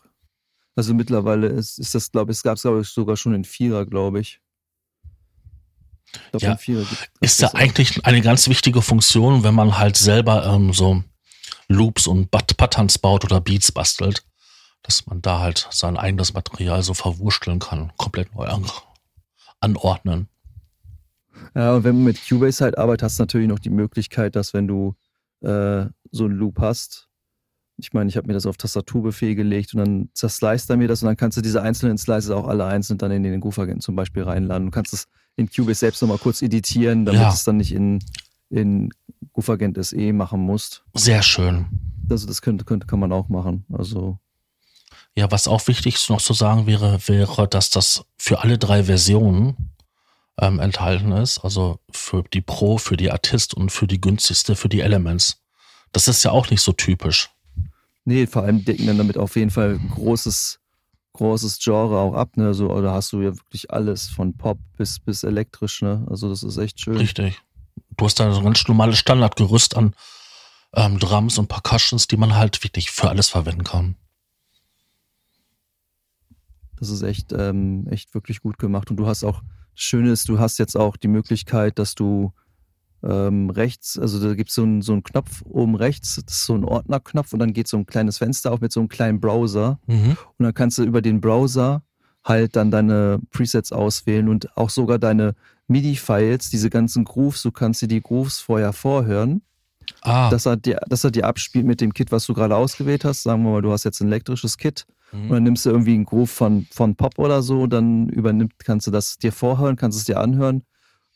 Also 0.75 0.93
mittlerweile 0.93 1.47
ist, 1.47 1.79
ist 1.79 1.95
das, 1.95 2.11
glaube 2.11 2.31
ich, 2.31 2.37
es 2.37 2.43
gab 2.43 2.55
es, 2.55 2.61
glaube 2.61 2.81
ich, 2.81 2.87
sogar 2.87 3.17
schon 3.17 3.33
in 3.33 3.43
Vierer, 3.43 3.85
glaube 3.85 4.19
ich. 4.19 4.39
Glaub, 6.31 6.41
ja, 6.41 6.57
ist 7.19 7.41
ja 7.41 7.53
eigentlich 7.53 8.05
eine 8.05 8.21
ganz 8.21 8.47
wichtige 8.47 8.81
Funktion, 8.81 9.43
wenn 9.43 9.53
man 9.53 9.77
halt 9.77 9.97
selber 9.97 10.45
ähm, 10.45 10.71
so 10.71 11.03
Loops 11.67 12.07
und 12.07 12.31
Patterns 12.31 12.97
baut 12.97 13.23
oder 13.25 13.41
Beats 13.41 13.71
bastelt, 13.71 14.23
dass 14.83 15.05
man 15.07 15.21
da 15.21 15.39
halt 15.39 15.67
sein 15.71 15.97
eigenes 15.97 16.33
Material 16.33 16.83
so 16.83 16.93
verwursteln 16.93 17.59
kann, 17.59 17.91
komplett 17.97 18.33
neu 18.35 18.45
an 18.45 18.65
anordnen. 19.59 20.27
Ja, 21.55 21.73
und 21.75 21.83
wenn 21.83 21.95
man 21.95 22.05
mit 22.05 22.27
Cubase 22.27 22.63
halt 22.63 22.77
arbeitet, 22.77 23.03
hast 23.03 23.19
du 23.19 23.23
natürlich 23.23 23.47
noch 23.47 23.59
die 23.59 23.69
Möglichkeit, 23.69 24.35
dass 24.35 24.53
wenn 24.53 24.67
du 24.67 24.95
äh, 25.41 25.85
so 26.11 26.25
einen 26.25 26.35
Loop 26.35 26.59
hast, 26.59 27.07
ich 27.77 27.91
meine, 27.91 28.09
ich 28.09 28.15
habe 28.15 28.27
mir 28.27 28.33
das 28.33 28.45
auf 28.45 28.57
Tastaturbefehl 28.57 29.35
gelegt 29.35 29.73
und 29.73 29.79
dann 29.79 30.09
zersliced 30.13 30.69
er 30.69 30.77
mir 30.77 30.87
das 30.87 31.01
und 31.01 31.07
dann 31.07 31.17
kannst 31.17 31.37
du 31.37 31.41
diese 31.41 31.61
einzelnen 31.61 31.97
Slices 31.97 32.31
auch 32.31 32.47
alle 32.47 32.65
einzeln 32.65 32.97
dann 32.97 33.11
in 33.11 33.23
den 33.23 33.41
Groove-Agent 33.41 33.83
zum 33.83 33.95
Beispiel 33.95 34.23
reinladen. 34.23 34.67
Du 34.67 34.71
kannst 34.71 34.93
es 34.93 35.07
in 35.35 35.49
Cubase 35.49 35.79
selbst 35.79 36.01
nochmal 36.01 36.17
kurz 36.17 36.41
editieren, 36.41 37.05
damit 37.05 37.21
ja. 37.21 37.33
es 37.33 37.43
dann 37.43 37.57
nicht 37.57 37.73
in, 37.73 37.99
in 38.49 38.89
Groove-Agent 39.33 39.83
SE 39.83 40.13
machen 40.13 40.41
musst. 40.41 40.83
Sehr 40.93 41.21
schön. 41.21 41.67
Also 42.09 42.27
das 42.27 42.41
könnte, 42.41 42.65
könnte, 42.65 42.87
kann 42.87 42.99
man 42.99 43.11
auch 43.11 43.29
machen. 43.29 43.65
Also 43.71 44.19
ja, 45.17 45.31
was 45.31 45.47
auch 45.47 45.67
wichtig 45.67 46.09
noch 46.09 46.21
zu 46.21 46.33
sagen 46.33 46.67
wäre, 46.67 46.99
wäre, 47.07 47.47
dass 47.47 47.69
das 47.69 48.05
für 48.17 48.41
alle 48.41 48.57
drei 48.57 48.83
Versionen 48.83 49.75
ähm, 50.39 50.59
enthalten 50.59 51.11
ist. 51.13 51.39
Also 51.39 51.79
für 51.91 52.23
die 52.33 52.41
Pro, 52.41 52.77
für 52.77 52.97
die 52.97 53.11
Artist 53.11 53.53
und 53.53 53.71
für 53.71 53.87
die 53.87 54.01
günstigste, 54.01 54.55
für 54.55 54.69
die 54.69 54.81
Elements. 54.81 55.41
Das 55.93 56.09
ist 56.09 56.23
ja 56.23 56.31
auch 56.31 56.49
nicht 56.49 56.61
so 56.61 56.73
typisch. 56.73 57.29
Nee, 58.03 58.27
vor 58.27 58.43
allem 58.43 58.63
decken 58.65 58.87
dann 58.87 58.97
damit 58.97 59.17
auf 59.17 59.35
jeden 59.37 59.49
Fall 59.49 59.79
großes, 59.95 60.59
großes 61.13 61.59
Genre 61.63 61.97
auch 61.97 62.13
ab, 62.13 62.35
ne? 62.35 62.53
So, 62.53 62.81
da 62.81 62.93
hast 62.93 63.13
du 63.13 63.21
ja 63.21 63.33
wirklich 63.35 63.71
alles 63.71 64.09
von 64.09 64.35
Pop 64.35 64.59
bis, 64.77 64.99
bis 64.99 65.23
elektrisch, 65.23 65.81
ne? 65.81 66.05
Also 66.09 66.29
das 66.29 66.43
ist 66.43 66.57
echt 66.57 66.81
schön. 66.81 66.97
Richtig. 66.97 67.41
Du 67.97 68.05
hast 68.05 68.19
da 68.19 68.31
so 68.31 68.39
ein 68.39 68.45
ganz 68.45 68.67
normales 68.67 68.97
Standardgerüst 68.97 69.77
an 69.77 69.95
ähm, 70.73 70.99
Drums 70.99 71.37
und 71.37 71.47
Percussions, 71.47 72.07
die 72.07 72.17
man 72.17 72.35
halt 72.35 72.63
wirklich 72.63 72.91
für 72.91 73.09
alles 73.09 73.29
verwenden 73.29 73.63
kann. 73.63 73.95
Das 76.77 76.89
ist 76.89 77.03
echt, 77.03 77.31
ähm, 77.31 77.87
echt 77.89 78.13
wirklich 78.13 78.41
gut 78.41 78.57
gemacht. 78.57 78.91
Und 78.91 78.97
du 78.97 79.07
hast 79.07 79.23
auch, 79.23 79.41
schön 79.73 80.05
ist, 80.05 80.27
du 80.27 80.39
hast 80.39 80.57
jetzt 80.57 80.75
auch 80.75 80.97
die 80.97 81.07
Möglichkeit, 81.07 81.79
dass 81.79 81.95
du 81.95 82.33
ähm, 83.03 83.49
rechts, 83.49 83.99
also 83.99 84.25
da 84.25 84.33
gibt 84.33 84.49
es 84.49 84.55
so 84.55 84.63
einen 84.63 84.81
so 84.81 84.99
Knopf 85.01 85.41
oben 85.43 85.75
rechts, 85.75 86.15
das 86.15 86.35
ist 86.35 86.45
so 86.45 86.55
ein 86.55 86.65
Ordnerknopf 86.65 87.33
und 87.33 87.39
dann 87.39 87.53
geht 87.53 87.67
so 87.67 87.77
ein 87.77 87.85
kleines 87.85 88.17
Fenster 88.17 88.51
auf 88.51 88.61
mit 88.61 88.71
so 88.71 88.79
einem 88.79 88.89
kleinen 88.89 89.19
Browser. 89.19 89.79
Mhm. 89.85 90.17
Und 90.37 90.43
dann 90.43 90.53
kannst 90.53 90.77
du 90.77 90.83
über 90.83 91.01
den 91.01 91.21
Browser 91.21 91.83
halt 92.23 92.55
dann 92.55 92.71
deine 92.71 93.19
Presets 93.31 93.71
auswählen 93.71 94.27
und 94.27 94.57
auch 94.57 94.71
sogar 94.71 94.97
deine 94.97 95.35
MIDI-Files, 95.67 96.49
diese 96.49 96.69
ganzen 96.69 97.03
Grooves, 97.03 97.41
du 97.41 97.51
kannst 97.51 97.81
dir 97.81 97.87
die 97.87 98.01
Grooves 98.01 98.39
vorher 98.39 98.73
vorhören. 98.73 99.41
Ah. 100.01 100.29
Dass, 100.29 100.47
er 100.47 100.57
dir, 100.57 100.79
dass 100.87 101.03
er 101.03 101.11
dir 101.11 101.27
abspielt 101.27 101.65
mit 101.65 101.79
dem 101.79 101.93
Kit, 101.93 102.11
was 102.11 102.25
du 102.25 102.33
gerade 102.33 102.55
ausgewählt 102.55 103.05
hast. 103.05 103.23
Sagen 103.23 103.43
wir 103.43 103.51
mal, 103.51 103.61
du 103.61 103.71
hast 103.71 103.83
jetzt 103.83 104.01
ein 104.01 104.07
elektrisches 104.07 104.57
Kit 104.57 104.87
mhm. 105.11 105.21
und 105.23 105.29
dann 105.31 105.43
nimmst 105.43 105.65
du 105.65 105.69
irgendwie 105.69 105.93
einen 105.93 106.05
Groove 106.05 106.31
von, 106.31 106.65
von 106.71 106.95
Pop 106.95 107.19
oder 107.19 107.43
so, 107.43 107.67
dann 107.67 108.09
übernimmt, 108.09 108.53
kannst 108.59 108.87
du 108.87 108.91
das 108.91 109.17
dir 109.17 109.31
vorhören, 109.31 109.75
kannst 109.75 109.97
es 109.97 110.05
dir 110.05 110.19
anhören 110.19 110.63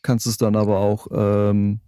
kannst 0.02 0.26
es 0.26 0.36
dann 0.36 0.56
aber 0.56 0.78
auch 0.78 1.06
ähm, 1.12 1.80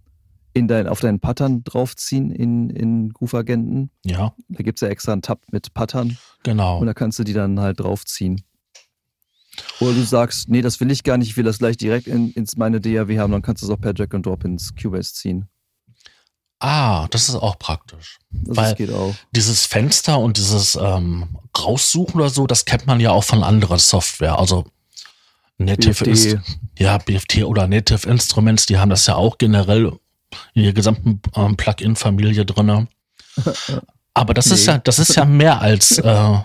in 0.53 0.67
dein, 0.67 0.87
auf 0.87 0.99
deinen 0.99 1.19
Pattern 1.19 1.63
draufziehen 1.63 2.31
in, 2.31 2.69
in 2.69 3.09
Groove-Agenten. 3.09 3.89
Ja. 4.05 4.33
Da 4.49 4.63
gibt 4.63 4.77
es 4.77 4.81
ja 4.81 4.89
extra 4.89 5.13
einen 5.13 5.21
Tab 5.21 5.41
mit 5.51 5.73
Pattern. 5.73 6.17
Genau. 6.43 6.79
Und 6.79 6.87
da 6.87 6.93
kannst 6.93 7.17
du 7.19 7.23
die 7.23 7.33
dann 7.33 7.59
halt 7.59 7.79
draufziehen. 7.79 8.41
Oder 9.79 9.93
du 9.93 10.03
sagst, 10.03 10.49
nee, 10.49 10.61
das 10.61 10.79
will 10.79 10.91
ich 10.91 11.03
gar 11.03 11.17
nicht, 11.17 11.29
ich 11.29 11.37
will 11.37 11.43
das 11.43 11.59
gleich 11.59 11.77
direkt 11.77 12.07
in, 12.07 12.31
ins 12.31 12.57
meine 12.57 12.81
DAW 12.81 13.17
haben, 13.19 13.31
dann 13.31 13.41
kannst 13.41 13.61
du 13.61 13.67
es 13.67 13.71
auch 13.71 13.79
per 13.79 13.93
Drag 13.93 14.07
and 14.11 14.25
Drop 14.25 14.43
ins 14.45 14.73
Cubase 14.75 15.13
ziehen. 15.13 15.47
Ah, 16.59 17.07
das 17.09 17.27
ist 17.27 17.35
auch 17.35 17.59
praktisch. 17.59 18.19
Das 18.31 18.55
Weil 18.55 18.75
geht 18.75 18.91
auch. 18.91 19.13
Dieses 19.35 19.65
Fenster 19.65 20.19
und 20.19 20.37
dieses 20.37 20.75
ähm, 20.75 21.37
Raussuchen 21.57 22.21
oder 22.21 22.29
so, 22.29 22.47
das 22.47 22.63
kennt 22.65 22.87
man 22.87 22.99
ja 22.99 23.11
auch 23.11 23.25
von 23.25 23.43
anderer 23.43 23.79
Software. 23.79 24.39
Also 24.39 24.65
Native 25.57 26.05
ist, 26.05 26.37
ja, 26.77 26.97
BFT 26.97 27.43
oder 27.43 27.67
Native 27.67 28.07
Instruments, 28.07 28.65
die 28.65 28.77
haben 28.77 28.89
das 28.89 29.05
ja 29.07 29.15
auch 29.15 29.37
generell 29.37 29.91
in 30.53 30.63
der 30.63 30.73
gesamten 30.73 31.21
ähm, 31.35 31.57
Plugin-Familie 31.57 32.45
drin. 32.45 32.87
Aber 34.13 34.33
das 34.33 34.47
nee. 34.47 34.53
ist 34.53 34.65
ja, 34.65 34.77
das 34.77 34.99
ist 34.99 35.15
ja 35.15 35.25
mehr 35.25 35.59
als 35.59 35.97
äh, 35.97 36.37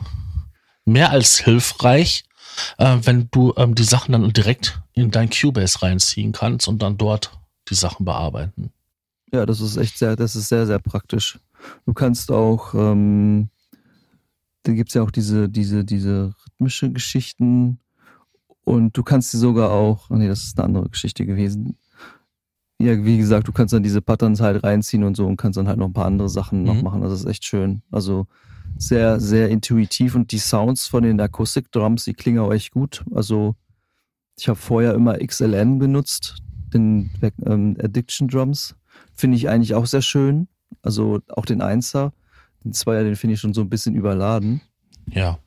mehr 0.85 1.11
als 1.11 1.39
hilfreich, 1.39 2.25
äh, 2.79 2.99
wenn 3.03 3.29
du 3.31 3.53
ähm, 3.57 3.75
die 3.75 3.85
Sachen 3.85 4.13
dann 4.13 4.33
direkt 4.33 4.81
in 4.93 5.11
dein 5.11 5.31
Cubase 5.31 5.83
reinziehen 5.83 6.33
kannst 6.33 6.69
und 6.69 6.83
dann 6.83 6.97
dort 6.97 7.39
die 7.69 7.75
Sachen 7.75 8.05
bearbeiten. 8.05 8.71
Ja, 9.33 9.45
das 9.45 9.61
ist 9.61 9.77
echt 9.77 9.99
sehr, 9.99 10.17
das 10.17 10.37
ist 10.37 10.49
sehr, 10.49 10.67
sehr 10.67 10.79
praktisch. 10.79 11.39
Du 11.87 11.93
kannst 11.93 12.31
auch, 12.31 12.75
ähm, 12.75 13.51
da 14.63 14.73
gibt 14.73 14.91
es 14.91 14.95
ja 14.95 15.03
auch 15.03 15.11
diese, 15.11 15.49
diese, 15.49 15.85
diese 15.85 16.35
rhythmische 16.47 16.91
Geschichten, 16.91 17.81
und 18.69 18.95
du 18.99 19.03
kannst 19.03 19.31
sie 19.31 19.39
sogar 19.39 19.71
auch, 19.71 20.11
nee, 20.11 20.29
das 20.29 20.45
ist 20.45 20.59
eine 20.59 20.67
andere 20.67 20.91
Geschichte 20.91 21.25
gewesen. 21.25 21.79
Ja, 22.79 23.03
wie 23.03 23.17
gesagt, 23.17 23.49
du 23.49 23.53
kannst 23.53 23.73
dann 23.73 23.83
diese 23.83 24.03
Patterns 24.03 24.43
halt 24.43 24.63
reinziehen 24.63 25.05
und 25.05 25.17
so 25.17 25.27
und 25.27 25.39
kannst 25.39 25.57
dann 25.57 25.69
halt 25.69 25.79
noch 25.79 25.87
ein 25.87 25.95
paar 25.95 26.05
andere 26.05 26.29
Sachen 26.29 26.61
mhm. 26.61 26.67
noch 26.67 26.83
machen. 26.83 27.01
Das 27.01 27.15
ist 27.15 27.25
echt 27.25 27.47
schön. 27.47 27.81
Also 27.91 28.27
sehr, 28.79 29.21
sehr 29.21 29.49
intuitiv 29.49 30.15
und 30.15 30.31
die 30.33 30.39
Sounds 30.39 30.87
von 30.87 31.03
den 31.03 31.21
Akustik-Drums, 31.21 32.05
die 32.05 32.15
klingen 32.15 32.39
auch 32.39 32.53
echt 32.53 32.73
gut. 32.73 33.05
Also 33.13 33.57
ich 34.37 34.49
habe 34.49 34.59
vorher 34.59 34.95
immer 34.95 35.19
XLN 35.19 35.79
benutzt, 35.79 36.37
den 36.73 37.11
ähm, 37.45 37.77
Addiction 37.83 38.29
Drums. 38.29 38.77
Finde 39.15 39.37
ich 39.37 39.49
eigentlich 39.49 39.75
auch 39.75 39.87
sehr 39.87 40.03
schön. 40.03 40.49
Also 40.83 41.21
auch 41.29 41.45
den 41.45 41.61
Einser. 41.61 42.13
Den 42.65 42.73
Zweier, 42.73 43.03
den 43.03 43.17
finde 43.17 43.35
ich 43.35 43.41
schon 43.41 43.55
so 43.55 43.63
ein 43.63 43.69
bisschen 43.69 43.97
überladen. 43.97 44.61
Ja. 45.11 45.39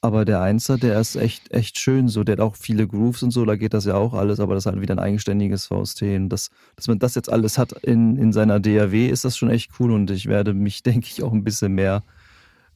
Aber 0.00 0.24
der 0.24 0.40
Einser, 0.40 0.78
der 0.78 0.98
ist 1.00 1.16
echt, 1.16 1.52
echt 1.52 1.78
schön 1.78 2.08
so. 2.08 2.24
Der 2.24 2.34
hat 2.34 2.40
auch 2.40 2.56
viele 2.56 2.86
Grooves 2.86 3.22
und 3.22 3.32
so, 3.32 3.44
da 3.44 3.56
geht 3.56 3.74
das 3.74 3.84
ja 3.84 3.94
auch 3.94 4.14
alles, 4.14 4.38
aber 4.38 4.54
das 4.54 4.62
ist 4.62 4.66
halt 4.66 4.80
wieder 4.80 4.94
ein 4.94 5.00
eigenständiges 5.00 5.66
VST. 5.66 6.02
Und 6.02 6.28
das, 6.28 6.50
dass 6.76 6.86
man 6.86 6.98
das 6.98 7.14
jetzt 7.14 7.30
alles 7.30 7.58
hat 7.58 7.72
in, 7.72 8.16
in 8.16 8.32
seiner 8.32 8.60
DAW, 8.60 9.08
ist 9.08 9.24
das 9.24 9.36
schon 9.36 9.50
echt 9.50 9.72
cool. 9.80 9.92
Und 9.92 10.10
ich 10.10 10.26
werde 10.26 10.54
mich, 10.54 10.82
denke 10.84 11.08
ich, 11.10 11.22
auch 11.22 11.32
ein 11.32 11.44
bisschen 11.44 11.74
mehr 11.74 12.04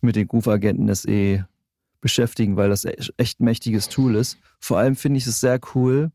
mit 0.02 0.16
den 0.16 0.28
Groove-Agenten 0.28 0.92
SE 0.94 1.46
beschäftigen, 2.00 2.56
weil 2.56 2.68
das 2.68 2.84
echt 3.16 3.40
ein 3.40 3.44
mächtiges 3.44 3.88
Tool 3.88 4.16
ist. 4.16 4.38
Vor 4.60 4.78
allem 4.78 4.96
finde 4.96 5.18
ich 5.18 5.26
es 5.26 5.40
sehr 5.40 5.60
cool. 5.74 6.10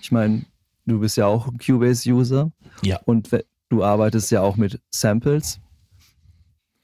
Ich 0.00 0.12
meine, 0.12 0.44
du 0.86 1.00
bist 1.00 1.16
ja 1.16 1.26
auch 1.26 1.48
ein 1.48 1.58
Cubase-User. 1.58 2.52
Ja. 2.82 3.00
Und 3.04 3.30
du 3.68 3.82
arbeitest 3.82 4.30
ja 4.30 4.42
auch 4.42 4.56
mit 4.56 4.80
Samples. 4.90 5.60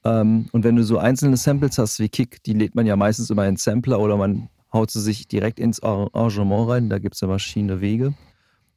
Ähm, 0.04 0.48
und 0.52 0.64
wenn 0.64 0.76
du 0.76 0.84
so 0.84 0.98
einzelne 0.98 1.36
Samples 1.36 1.78
hast 1.78 1.98
wie 1.98 2.08
Kick, 2.08 2.42
die 2.44 2.54
lädt 2.54 2.74
man 2.74 2.86
ja 2.86 2.96
meistens 2.96 3.30
immer 3.30 3.46
in 3.46 3.56
Sampler 3.56 4.00
oder 4.00 4.16
man 4.16 4.48
haut 4.72 4.90
sie 4.90 5.00
sich 5.00 5.28
direkt 5.28 5.60
ins 5.60 5.80
Arrangement 5.80 6.68
rein. 6.68 6.88
Da 6.88 6.98
gibt 6.98 7.14
es 7.14 7.20
ja 7.20 7.28
verschiedene 7.28 7.80
Wege. 7.80 8.14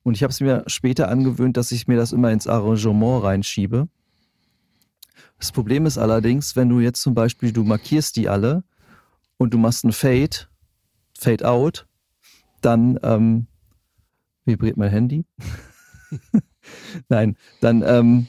Und 0.03 0.15
ich 0.15 0.23
habe 0.23 0.31
es 0.31 0.41
mir 0.41 0.63
später 0.67 1.09
angewöhnt, 1.09 1.57
dass 1.57 1.71
ich 1.71 1.87
mir 1.87 1.97
das 1.97 2.11
immer 2.11 2.31
ins 2.31 2.47
Arrangement 2.47 3.23
reinschiebe. 3.23 3.87
Das 5.39 5.51
Problem 5.51 5.85
ist 5.85 5.97
allerdings, 5.97 6.55
wenn 6.55 6.69
du 6.69 6.79
jetzt 6.79 7.01
zum 7.01 7.13
Beispiel, 7.13 7.51
du 7.51 7.63
markierst 7.63 8.15
die 8.15 8.29
alle 8.29 8.63
und 9.37 9.53
du 9.53 9.57
machst 9.57 9.83
ein 9.83 9.91
Fade, 9.91 10.47
Fade 11.17 11.47
out, 11.47 11.87
dann 12.61 12.99
ähm, 13.03 13.47
vibriert 14.45 14.77
mein 14.77 14.91
Handy. 14.91 15.25
Nein, 17.09 17.37
dann 17.59 17.83
ähm, 17.85 18.27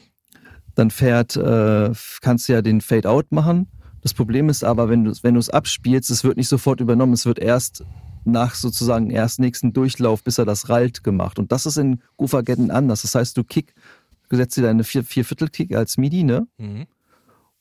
dann 0.75 0.91
fährt, 0.91 1.35
äh, 1.35 1.91
kannst 2.21 2.49
du 2.49 2.53
ja 2.53 2.61
den 2.61 2.81
Fade-Out 2.81 3.31
machen. 3.31 3.67
Das 4.01 4.13
Problem 4.13 4.49
ist 4.49 4.63
aber, 4.63 4.89
wenn 4.89 5.03
du 5.05 5.13
wenn 5.21 5.35
es 5.35 5.49
abspielst, 5.49 6.09
es 6.09 6.23
wird 6.23 6.37
nicht 6.37 6.49
sofort 6.49 6.81
übernommen, 6.81 7.13
es 7.13 7.25
wird 7.25 7.39
erst 7.39 7.85
nach 8.25 8.55
sozusagen 8.55 9.09
erst 9.09 9.39
nächsten 9.39 9.73
Durchlauf, 9.73 10.23
bis 10.23 10.37
er 10.37 10.45
das 10.45 10.69
rallt, 10.69 11.03
gemacht. 11.03 11.39
Und 11.39 11.51
das 11.51 11.65
ist 11.65 11.77
in 11.77 12.01
Groove-Agenten 12.17 12.71
anders. 12.71 13.01
Das 13.03 13.15
heißt, 13.15 13.37
du 13.37 13.43
kick, 13.43 13.73
setzt 14.37 14.57
dir 14.57 14.63
deine 14.63 14.83
vier, 14.83 15.03
vier 15.03 15.25
Viertel-Kick 15.25 15.75
als 15.75 15.97
MIDI, 15.97 16.23
ne? 16.23 16.47
Mhm. 16.57 16.87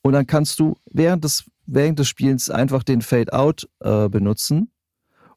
Und 0.02 0.12
dann 0.12 0.26
kannst 0.26 0.58
du 0.58 0.76
während 0.90 1.24
des, 1.24 1.44
während 1.66 1.98
des 1.98 2.08
Spiels 2.08 2.50
einfach 2.50 2.82
den 2.82 3.02
Fade-Out 3.02 3.68
äh, 3.80 4.08
benutzen 4.08 4.72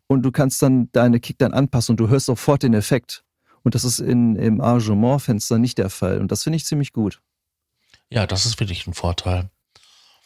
und 0.08 0.24
du 0.24 0.32
kannst 0.32 0.62
dann 0.62 0.90
deine 0.92 1.20
Kick 1.20 1.38
dann 1.38 1.54
anpassen 1.54 1.94
und 1.94 2.00
du 2.00 2.10
hörst 2.10 2.26
sofort 2.26 2.64
den 2.64 2.74
Effekt. 2.74 3.24
Und 3.64 3.76
das 3.76 3.84
ist 3.84 4.00
in, 4.00 4.36
im 4.36 4.62
Arrangement-Fenster 4.62 5.58
nicht 5.58 5.78
der 5.78 5.90
Fall. 5.90 6.20
Und 6.20 6.32
das 6.32 6.44
finde 6.44 6.58
ich 6.58 6.66
ziemlich 6.66 6.94
gut. 6.94 7.22
Ja, 8.10 8.28
das 8.28 8.46
ist 8.46 8.60
wirklich 8.60 8.86
ein 8.86 8.94
Vorteil. 8.94 9.50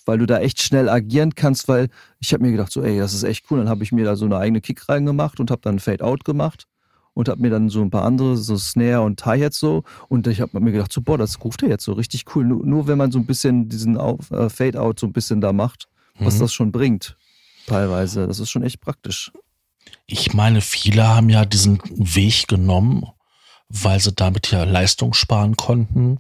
Weil 0.05 0.17
du 0.17 0.25
da 0.25 0.39
echt 0.39 0.61
schnell 0.61 0.89
agieren 0.89 1.35
kannst, 1.35 1.67
weil 1.67 1.89
ich 2.19 2.33
habe 2.33 2.43
mir 2.43 2.51
gedacht, 2.51 2.71
so, 2.71 2.81
ey, 2.81 2.97
das 2.97 3.13
ist 3.13 3.23
echt 3.23 3.49
cool. 3.49 3.59
Dann 3.59 3.69
habe 3.69 3.83
ich 3.83 3.91
mir 3.91 4.03
da 4.03 4.15
so 4.15 4.25
eine 4.25 4.37
eigene 4.37 4.59
Kick 4.59 4.89
reingemacht 4.89 5.39
und 5.39 5.51
habe 5.51 5.61
dann 5.61 5.79
Fade-Out 5.79 6.25
gemacht 6.25 6.67
und 7.13 7.29
habe 7.29 7.41
mir 7.41 7.49
dann 7.49 7.69
so 7.69 7.81
ein 7.81 7.89
paar 7.89 8.05
andere, 8.05 8.37
so 8.37 8.57
Snare 8.57 9.01
und 9.01 9.25
Hi-Hats 9.25 9.59
so. 9.59 9.83
Und 10.07 10.27
ich 10.27 10.41
habe 10.41 10.59
mir 10.59 10.71
gedacht, 10.71 10.91
so, 10.91 11.01
boah, 11.01 11.17
das 11.17 11.43
ruft 11.43 11.63
er 11.63 11.69
jetzt 11.69 11.83
so 11.83 11.93
richtig 11.93 12.25
cool. 12.35 12.45
Nur, 12.45 12.65
nur 12.65 12.87
wenn 12.87 12.97
man 12.97 13.11
so 13.11 13.19
ein 13.19 13.25
bisschen 13.25 13.69
diesen 13.69 13.97
äh, 13.97 14.49
Fade-Out 14.49 14.99
so 14.99 15.07
ein 15.07 15.13
bisschen 15.13 15.41
da 15.41 15.53
macht, 15.53 15.87
was 16.19 16.35
mhm. 16.35 16.39
das 16.39 16.53
schon 16.53 16.71
bringt, 16.71 17.17
teilweise. 17.67 18.27
Das 18.27 18.39
ist 18.39 18.49
schon 18.49 18.63
echt 18.63 18.81
praktisch. 18.81 19.31
Ich 20.05 20.33
meine, 20.33 20.61
viele 20.61 21.07
haben 21.07 21.29
ja 21.29 21.45
diesen 21.45 21.81
Weg 21.89 22.47
genommen, 22.47 23.05
weil 23.69 23.99
sie 23.99 24.13
damit 24.13 24.51
ja 24.51 24.63
Leistung 24.63 25.13
sparen 25.13 25.55
konnten, 25.55 26.19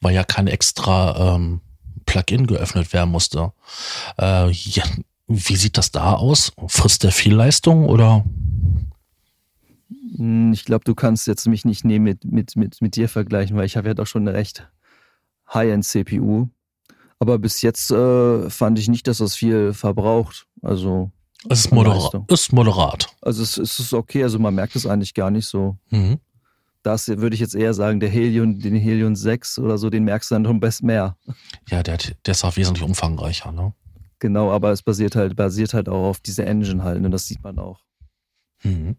weil 0.00 0.14
ja 0.14 0.24
kein 0.24 0.46
extra 0.46 1.34
ähm, 1.34 1.60
Plugin 2.04 2.46
geöffnet 2.46 2.92
werden 2.92 3.10
musste. 3.10 3.52
Äh, 4.18 4.50
ja, 4.50 4.84
wie 5.28 5.56
sieht 5.56 5.78
das 5.78 5.92
da 5.92 6.14
aus? 6.14 6.52
Frisst 6.66 7.04
der 7.04 7.12
viel 7.12 7.34
Leistung 7.34 7.86
oder? 7.86 8.24
Hm, 10.16 10.52
ich 10.52 10.64
glaube, 10.64 10.84
du 10.84 10.94
kannst 10.94 11.26
jetzt 11.26 11.46
mich 11.46 11.64
nicht 11.64 11.84
nehmen 11.84 12.04
mit, 12.04 12.24
mit, 12.24 12.56
mit, 12.56 12.80
mit 12.80 12.96
dir 12.96 13.08
vergleichen, 13.08 13.56
weil 13.56 13.66
ich 13.66 13.76
habe 13.76 13.88
ja 13.88 13.94
doch 13.94 14.06
schon 14.06 14.26
eine 14.26 14.36
recht 14.36 14.68
High-End-CPU. 15.52 16.48
Aber 17.18 17.38
bis 17.38 17.62
jetzt 17.62 17.90
äh, 17.90 18.50
fand 18.50 18.78
ich 18.78 18.88
nicht, 18.88 19.06
dass 19.06 19.18
das 19.18 19.36
viel 19.36 19.72
verbraucht. 19.72 20.46
Also 20.60 21.10
es 21.48 21.66
ist, 21.66 21.72
moderat. 21.72 22.14
ist 22.28 22.52
moderat. 22.52 23.14
Also 23.20 23.42
es, 23.42 23.58
es, 23.58 23.78
ist 23.78 23.92
okay, 23.92 24.22
also 24.22 24.38
man 24.38 24.54
merkt 24.54 24.76
es 24.76 24.86
eigentlich 24.86 25.14
gar 25.14 25.30
nicht 25.30 25.46
so. 25.46 25.76
Mhm. 25.90 26.18
Das 26.82 27.06
würde 27.06 27.34
ich 27.34 27.40
jetzt 27.40 27.54
eher 27.54 27.74
sagen, 27.74 28.00
der 28.00 28.08
Helion, 28.08 28.58
den 28.58 28.74
Helion 28.74 29.14
6 29.14 29.58
oder 29.60 29.78
so, 29.78 29.88
den 29.88 30.04
merkst 30.04 30.30
du 30.30 30.34
dann 30.34 30.42
noch 30.42 30.82
mehr. 30.82 31.16
Ja, 31.68 31.82
der, 31.82 31.96
der 31.96 32.32
ist 32.32 32.44
auch 32.44 32.56
wesentlich 32.56 32.82
umfangreicher, 32.82 33.52
ne? 33.52 33.72
Genau, 34.18 34.50
aber 34.50 34.70
es 34.70 34.82
basiert 34.82 35.16
halt, 35.16 35.36
basiert 35.36 35.74
halt 35.74 35.88
auch 35.88 36.08
auf 36.08 36.20
dieser 36.20 36.46
Engine 36.46 36.82
halt, 36.82 36.96
und 36.96 37.02
ne? 37.02 37.10
das 37.10 37.26
sieht 37.26 37.42
man 37.42 37.58
auch. 37.58 37.80
Mhm. 38.62 38.96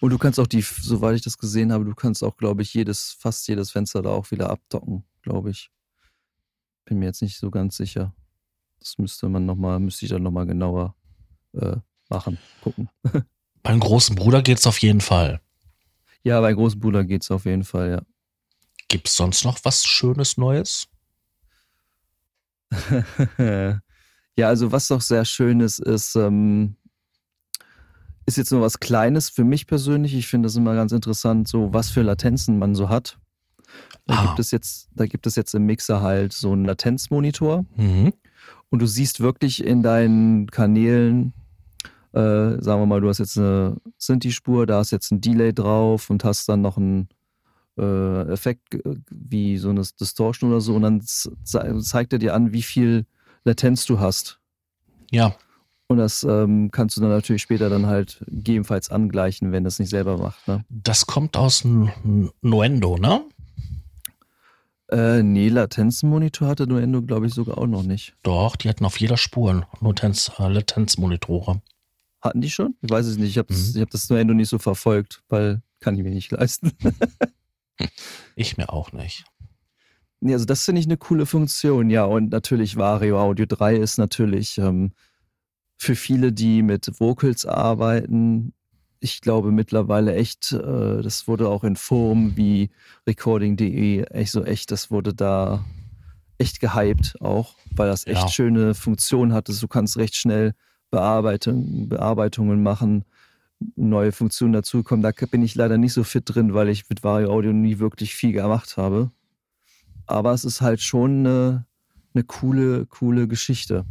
Und 0.00 0.10
du 0.10 0.18
kannst 0.18 0.40
auch 0.40 0.46
die, 0.46 0.62
soweit 0.62 1.16
ich 1.16 1.22
das 1.22 1.38
gesehen 1.38 1.72
habe, 1.72 1.84
du 1.84 1.94
kannst 1.94 2.24
auch, 2.24 2.36
glaube 2.36 2.62
ich, 2.62 2.74
jedes, 2.74 3.12
fast 3.18 3.46
jedes 3.48 3.70
Fenster 3.70 4.02
da 4.02 4.10
auch 4.10 4.30
wieder 4.30 4.50
abdocken, 4.50 5.04
glaube 5.22 5.50
ich. 5.50 5.70
Bin 6.84 6.98
mir 6.98 7.06
jetzt 7.06 7.22
nicht 7.22 7.38
so 7.38 7.50
ganz 7.50 7.76
sicher. 7.76 8.14
Das 8.80 8.98
müsste 8.98 9.28
man 9.28 9.46
nochmal, 9.46 9.78
müsste 9.78 10.04
ich 10.04 10.10
dann 10.10 10.22
nochmal 10.22 10.46
genauer 10.46 10.96
äh, 11.52 11.76
machen, 12.08 12.38
gucken. 12.62 12.88
Beim 13.62 13.78
großen 13.78 14.16
Bruder 14.16 14.42
geht 14.42 14.58
es 14.58 14.66
auf 14.66 14.78
jeden 14.78 15.00
Fall. 15.00 15.40
Ja, 16.24 16.40
beim 16.40 16.54
großen 16.54 16.78
Bruder 16.78 17.04
geht 17.04 17.22
es 17.22 17.30
auf 17.30 17.44
jeden 17.44 17.64
Fall, 17.64 17.90
ja. 17.90 18.02
Gibt 18.88 19.08
es 19.08 19.16
sonst 19.16 19.44
noch 19.44 19.58
was 19.64 19.84
Schönes 19.84 20.36
Neues? 20.36 20.88
ja, 23.38 24.48
also 24.48 24.72
was 24.72 24.88
doch 24.88 25.00
sehr 25.00 25.24
schön 25.24 25.60
ist, 25.60 25.78
ist, 25.78 26.16
ähm, 26.16 26.76
ist 28.26 28.36
jetzt 28.36 28.52
nur 28.52 28.60
was 28.60 28.80
Kleines 28.80 29.30
für 29.30 29.44
mich 29.44 29.66
persönlich. 29.66 30.14
Ich 30.14 30.28
finde 30.28 30.46
das 30.46 30.56
immer 30.56 30.74
ganz 30.74 30.92
interessant, 30.92 31.48
so 31.48 31.72
was 31.72 31.90
für 31.90 32.02
Latenzen 32.02 32.58
man 32.58 32.74
so 32.74 32.88
hat. 32.88 33.18
Da 34.06 34.14
ah. 34.14 34.26
gibt 34.26 34.38
es 34.38 34.50
jetzt, 34.50 34.88
da 34.94 35.06
gibt 35.06 35.26
es 35.26 35.36
jetzt 35.36 35.54
im 35.54 35.66
Mixer 35.66 36.00
halt 36.00 36.32
so 36.32 36.52
einen 36.52 36.64
Latenzmonitor. 36.64 37.64
Mhm. 37.76 38.12
Und 38.70 38.78
du 38.78 38.86
siehst 38.86 39.20
wirklich 39.20 39.64
in 39.64 39.82
deinen 39.82 40.46
Kanälen, 40.50 41.32
äh, 42.12 42.60
sagen 42.60 42.80
wir 42.80 42.86
mal, 42.86 43.00
du 43.00 43.08
hast 43.08 43.18
jetzt 43.18 43.38
eine 43.38 43.76
Sinti-Spur, 43.98 44.66
da 44.66 44.80
ist 44.80 44.92
jetzt 44.92 45.10
ein 45.10 45.20
Delay 45.20 45.52
drauf 45.52 46.10
und 46.10 46.24
hast 46.24 46.48
dann 46.48 46.62
noch 46.62 46.76
einen 46.76 47.08
äh, 47.78 48.32
Effekt 48.32 48.78
wie 49.10 49.58
so 49.58 49.70
eine 49.70 49.82
Distortion 50.00 50.50
oder 50.50 50.60
so 50.60 50.74
und 50.74 50.82
dann 50.82 51.02
zeigt 51.02 52.12
er 52.12 52.18
dir 52.18 52.34
an, 52.34 52.52
wie 52.52 52.62
viel 52.62 53.06
Latenz 53.44 53.86
du 53.86 54.00
hast. 54.00 54.40
Ja. 55.10 55.34
Und 55.92 55.98
das 55.98 56.24
ähm, 56.24 56.70
kannst 56.70 56.96
du 56.96 57.00
dann 57.02 57.10
natürlich 57.10 57.42
später 57.42 57.68
dann 57.68 57.86
halt 57.86 58.24
gegebenenfalls 58.26 58.90
angleichen, 58.90 59.52
wenn 59.52 59.62
das 59.62 59.78
nicht 59.78 59.90
selber 59.90 60.16
macht. 60.16 60.48
Ne? 60.48 60.64
Das 60.70 61.06
kommt 61.06 61.36
aus 61.36 61.64
Nuendo, 61.64 62.96
ne? 62.96 63.22
Äh, 64.90 65.22
nee, 65.22 65.48
Latenzmonitor 65.48 66.48
hatte 66.48 66.66
Nuendo, 66.66 67.02
glaube 67.02 67.26
ich, 67.26 67.34
sogar 67.34 67.58
auch 67.58 67.66
noch 67.66 67.82
nicht. 67.82 68.14
Doch, 68.22 68.56
die 68.56 68.68
hatten 68.68 68.84
auf 68.84 69.00
jeder 69.00 69.16
Spur 69.16 69.66
Latenz, 69.80 70.30
äh, 70.38 70.48
Latenzmonitore. 70.48 71.62
Hatten 72.20 72.40
die 72.40 72.50
schon? 72.50 72.74
Ich 72.80 72.90
weiß 72.90 73.06
es 73.06 73.18
nicht. 73.18 73.30
Ich 73.30 73.38
habe 73.38 73.52
mhm. 73.52 73.80
hab 73.80 73.90
das 73.90 74.08
Nuendo 74.08 74.32
nicht 74.32 74.48
so 74.48 74.58
verfolgt, 74.58 75.22
weil 75.28 75.62
kann 75.80 75.96
ich 75.96 76.02
mir 76.02 76.10
nicht 76.10 76.30
leisten. 76.30 76.72
ich 78.36 78.56
mir 78.56 78.72
auch 78.72 78.92
nicht. 78.92 79.24
Nee, 80.20 80.34
also 80.34 80.44
das 80.44 80.64
finde 80.64 80.80
ich 80.80 80.86
eine 80.86 80.96
coole 80.96 81.26
Funktion, 81.26 81.90
ja. 81.90 82.04
Und 82.04 82.30
natürlich 82.30 82.76
Vario 82.76 83.20
Audio 83.20 83.44
3 83.44 83.76
ist 83.76 83.98
natürlich 83.98 84.56
ähm, 84.56 84.92
für 85.82 85.96
viele, 85.96 86.32
die 86.32 86.62
mit 86.62 87.00
Vocals 87.00 87.44
arbeiten, 87.44 88.54
ich 89.00 89.20
glaube 89.20 89.50
mittlerweile 89.50 90.14
echt, 90.14 90.52
äh, 90.52 91.02
das 91.02 91.26
wurde 91.26 91.48
auch 91.48 91.64
in 91.64 91.74
Forum 91.74 92.36
wie 92.36 92.70
recording.de 93.04 94.04
echt 94.04 94.30
so 94.30 94.44
echt, 94.44 94.70
das 94.70 94.92
wurde 94.92 95.12
da 95.12 95.64
echt 96.38 96.60
gehypt 96.60 97.20
auch, 97.20 97.56
weil 97.74 97.88
das 97.88 98.06
echt 98.06 98.22
ja. 98.22 98.28
schöne 98.28 98.74
Funktionen 98.74 99.32
hatte. 99.32 99.52
Du 99.52 99.66
kannst 99.66 99.96
recht 99.96 100.14
schnell 100.14 100.54
Bearbeitung, 100.90 101.88
Bearbeitungen 101.88 102.62
machen, 102.62 103.04
neue 103.74 104.12
Funktionen 104.12 104.52
dazukommen. 104.52 105.02
Da 105.02 105.10
bin 105.26 105.42
ich 105.42 105.56
leider 105.56 105.78
nicht 105.78 105.94
so 105.94 106.04
fit 106.04 106.22
drin, 106.26 106.54
weil 106.54 106.68
ich 106.68 106.88
mit 106.88 107.02
Vario 107.02 107.32
Audio 107.32 107.52
nie 107.52 107.80
wirklich 107.80 108.14
viel 108.14 108.32
gemacht 108.32 108.76
habe. 108.76 109.10
Aber 110.06 110.32
es 110.32 110.44
ist 110.44 110.60
halt 110.60 110.80
schon 110.80 111.26
eine, 111.26 111.66
eine 112.14 112.22
coole, 112.22 112.86
coole 112.86 113.26
Geschichte 113.26 113.84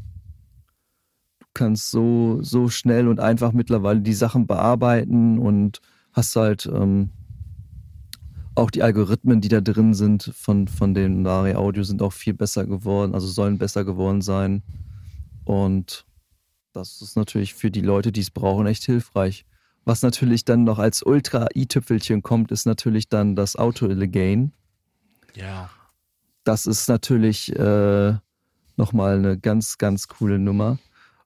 kannst 1.53 1.91
so, 1.91 2.39
so 2.41 2.69
schnell 2.69 3.07
und 3.07 3.19
einfach 3.19 3.51
mittlerweile 3.51 4.01
die 4.01 4.13
Sachen 4.13 4.47
bearbeiten 4.47 5.37
und 5.39 5.81
hast 6.13 6.35
halt 6.35 6.65
ähm, 6.65 7.09
auch 8.55 8.71
die 8.71 8.83
Algorithmen, 8.83 9.41
die 9.41 9.47
da 9.47 9.61
drin 9.61 9.93
sind 9.93 10.31
von, 10.35 10.67
von 10.67 10.93
den 10.93 11.21
Nari 11.21 11.55
Audio 11.55 11.83
sind 11.83 12.01
auch 12.01 12.13
viel 12.13 12.33
besser 12.33 12.65
geworden, 12.65 13.13
also 13.13 13.27
sollen 13.27 13.57
besser 13.57 13.85
geworden 13.85 14.21
sein. 14.21 14.63
Und 15.45 16.05
das 16.73 17.01
ist 17.01 17.15
natürlich 17.15 17.53
für 17.53 17.71
die 17.71 17.81
Leute, 17.81 18.11
die 18.11 18.21
es 18.21 18.31
brauchen, 18.31 18.67
echt 18.67 18.83
hilfreich. 18.83 19.45
Was 19.83 20.03
natürlich 20.03 20.45
dann 20.45 20.63
noch 20.63 20.79
als 20.79 21.01
Ultra-i-Tüpfelchen 21.01 22.21
kommt, 22.21 22.51
ist 22.51 22.65
natürlich 22.65 23.09
dann 23.09 23.35
das 23.35 23.55
Auto-Gain. 23.55 24.53
Ja. 25.35 25.69
Das 26.43 26.65
ist 26.65 26.87
natürlich 26.87 27.55
äh, 27.57 28.13
nochmal 28.77 29.17
eine 29.17 29.37
ganz, 29.37 29.77
ganz 29.77 30.07
coole 30.07 30.39
Nummer 30.39 30.77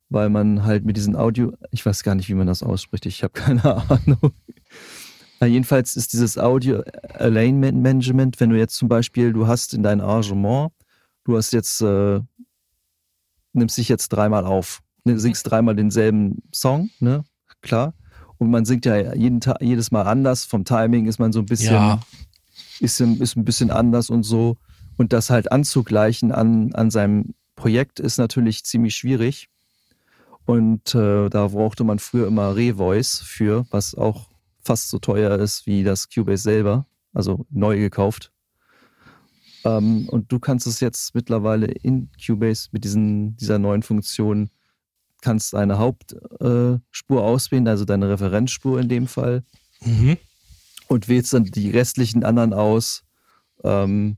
weil 0.09 0.29
man 0.29 0.63
halt 0.63 0.85
mit 0.85 0.97
diesen 0.97 1.15
Audio, 1.15 1.53
ich 1.71 1.85
weiß 1.85 2.03
gar 2.03 2.15
nicht, 2.15 2.29
wie 2.29 2.33
man 2.33 2.47
das 2.47 2.63
ausspricht, 2.63 3.05
ich 3.05 3.23
habe 3.23 3.33
keine 3.33 3.63
Ahnung. 3.63 4.33
Jedenfalls 5.41 5.95
ist 5.95 6.13
dieses 6.13 6.37
Audio 6.37 6.81
Alignment 7.13 7.81
Management, 7.81 8.39
wenn 8.39 8.49
du 8.49 8.57
jetzt 8.57 8.75
zum 8.75 8.87
Beispiel, 8.87 9.33
du 9.33 9.47
hast 9.47 9.73
in 9.73 9.83
dein 9.83 10.01
Arrangement, 10.01 10.71
du 11.23 11.37
hast 11.37 11.51
jetzt, 11.51 11.81
äh, 11.81 12.21
nimmst 13.53 13.77
dich 13.77 13.89
jetzt 13.89 14.09
dreimal 14.09 14.45
auf, 14.45 14.81
ne, 15.03 15.19
singst 15.19 15.49
dreimal 15.49 15.75
denselben 15.75 16.41
Song, 16.53 16.89
ne, 16.99 17.25
klar. 17.61 17.93
Und 18.37 18.49
man 18.49 18.65
singt 18.65 18.85
ja 18.85 19.13
jeden 19.13 19.39
Tag, 19.39 19.61
jedes 19.61 19.91
Mal 19.91 20.03
anders, 20.03 20.45
vom 20.45 20.65
Timing 20.65 21.05
ist 21.05 21.19
man 21.19 21.31
so 21.31 21.39
ein 21.39 21.45
bisschen, 21.45 21.73
ja. 21.73 21.99
ist, 22.79 22.99
ist 22.99 23.35
ein 23.35 23.45
bisschen 23.45 23.71
anders 23.71 24.09
und 24.09 24.23
so. 24.23 24.57
Und 24.97 25.13
das 25.13 25.29
halt 25.29 25.51
anzugleichen 25.51 26.31
an, 26.31 26.73
an 26.73 26.89
seinem 26.89 27.33
Projekt 27.55 27.99
ist 27.99 28.17
natürlich 28.17 28.63
ziemlich 28.63 28.95
schwierig. 28.95 29.49
Und 30.45 30.93
äh, 30.93 31.29
da 31.29 31.47
brauchte 31.47 31.83
man 31.83 31.99
früher 31.99 32.27
immer 32.27 32.55
Revoice 32.55 33.19
für, 33.19 33.65
was 33.71 33.95
auch 33.95 34.29
fast 34.61 34.89
so 34.89 34.99
teuer 34.99 35.37
ist 35.39 35.65
wie 35.65 35.83
das 35.83 36.09
Cubase 36.09 36.43
selber, 36.43 36.85
also 37.13 37.45
neu 37.49 37.77
gekauft. 37.77 38.31
Ähm, 39.63 40.07
und 40.09 40.31
du 40.31 40.39
kannst 40.39 40.67
es 40.67 40.79
jetzt 40.79 41.15
mittlerweile 41.15 41.67
in 41.67 42.09
Cubase 42.23 42.69
mit 42.71 42.83
diesen, 42.83 43.35
dieser 43.37 43.57
neuen 43.57 43.81
Funktion, 43.81 44.49
kannst 45.21 45.55
eine 45.55 45.79
Hauptspur 45.79 47.19
äh, 47.19 47.23
auswählen, 47.23 47.67
also 47.67 47.83
deine 47.83 48.09
Referenzspur 48.09 48.79
in 48.79 48.89
dem 48.89 49.07
Fall. 49.07 49.43
Mhm. 49.83 50.17
Und 50.87 51.07
wählst 51.07 51.33
dann 51.33 51.45
die 51.45 51.71
restlichen 51.71 52.23
anderen 52.23 52.53
aus 52.53 53.03
ähm, 53.63 54.17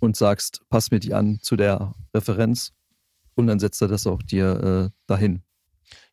und 0.00 0.16
sagst, 0.16 0.62
pass 0.70 0.90
mir 0.90 1.00
die 1.00 1.12
an 1.12 1.38
zu 1.42 1.56
der 1.56 1.94
Referenz 2.14 2.72
und 3.34 3.46
dann 3.46 3.60
setzt 3.60 3.82
er 3.82 3.88
das 3.88 4.06
auch 4.06 4.22
dir 4.22 4.90
äh, 4.90 4.98
dahin. 5.06 5.42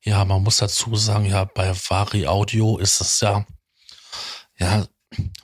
Ja, 0.03 0.25
man 0.25 0.43
muss 0.43 0.57
dazu 0.57 0.95
sagen, 0.95 1.25
ja, 1.25 1.45
bei 1.45 1.73
Vari 1.73 2.27
Audio 2.27 2.77
ist 2.77 3.01
es 3.01 3.19
ja, 3.19 3.45
ja, 4.57 4.85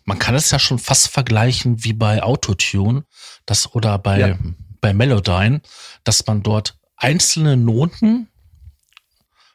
man 0.06 0.20
kann 0.20 0.36
es 0.36 0.50
ja 0.52 0.60
schon 0.60 0.80
fast 0.80 1.10
vergleichen 1.10 1.84
wie 1.84 1.94
bei 1.94 2.24
Autotune, 2.24 3.06
das 3.46 3.74
oder 3.74 3.98
bei, 4.00 4.20
ja. 4.20 4.38
bei 4.82 4.94
Melodyne, 4.94 5.62
dass 6.04 6.26
man 6.26 6.44
dort 6.44 6.78
einzelne 6.96 7.58
Noten 7.58 8.30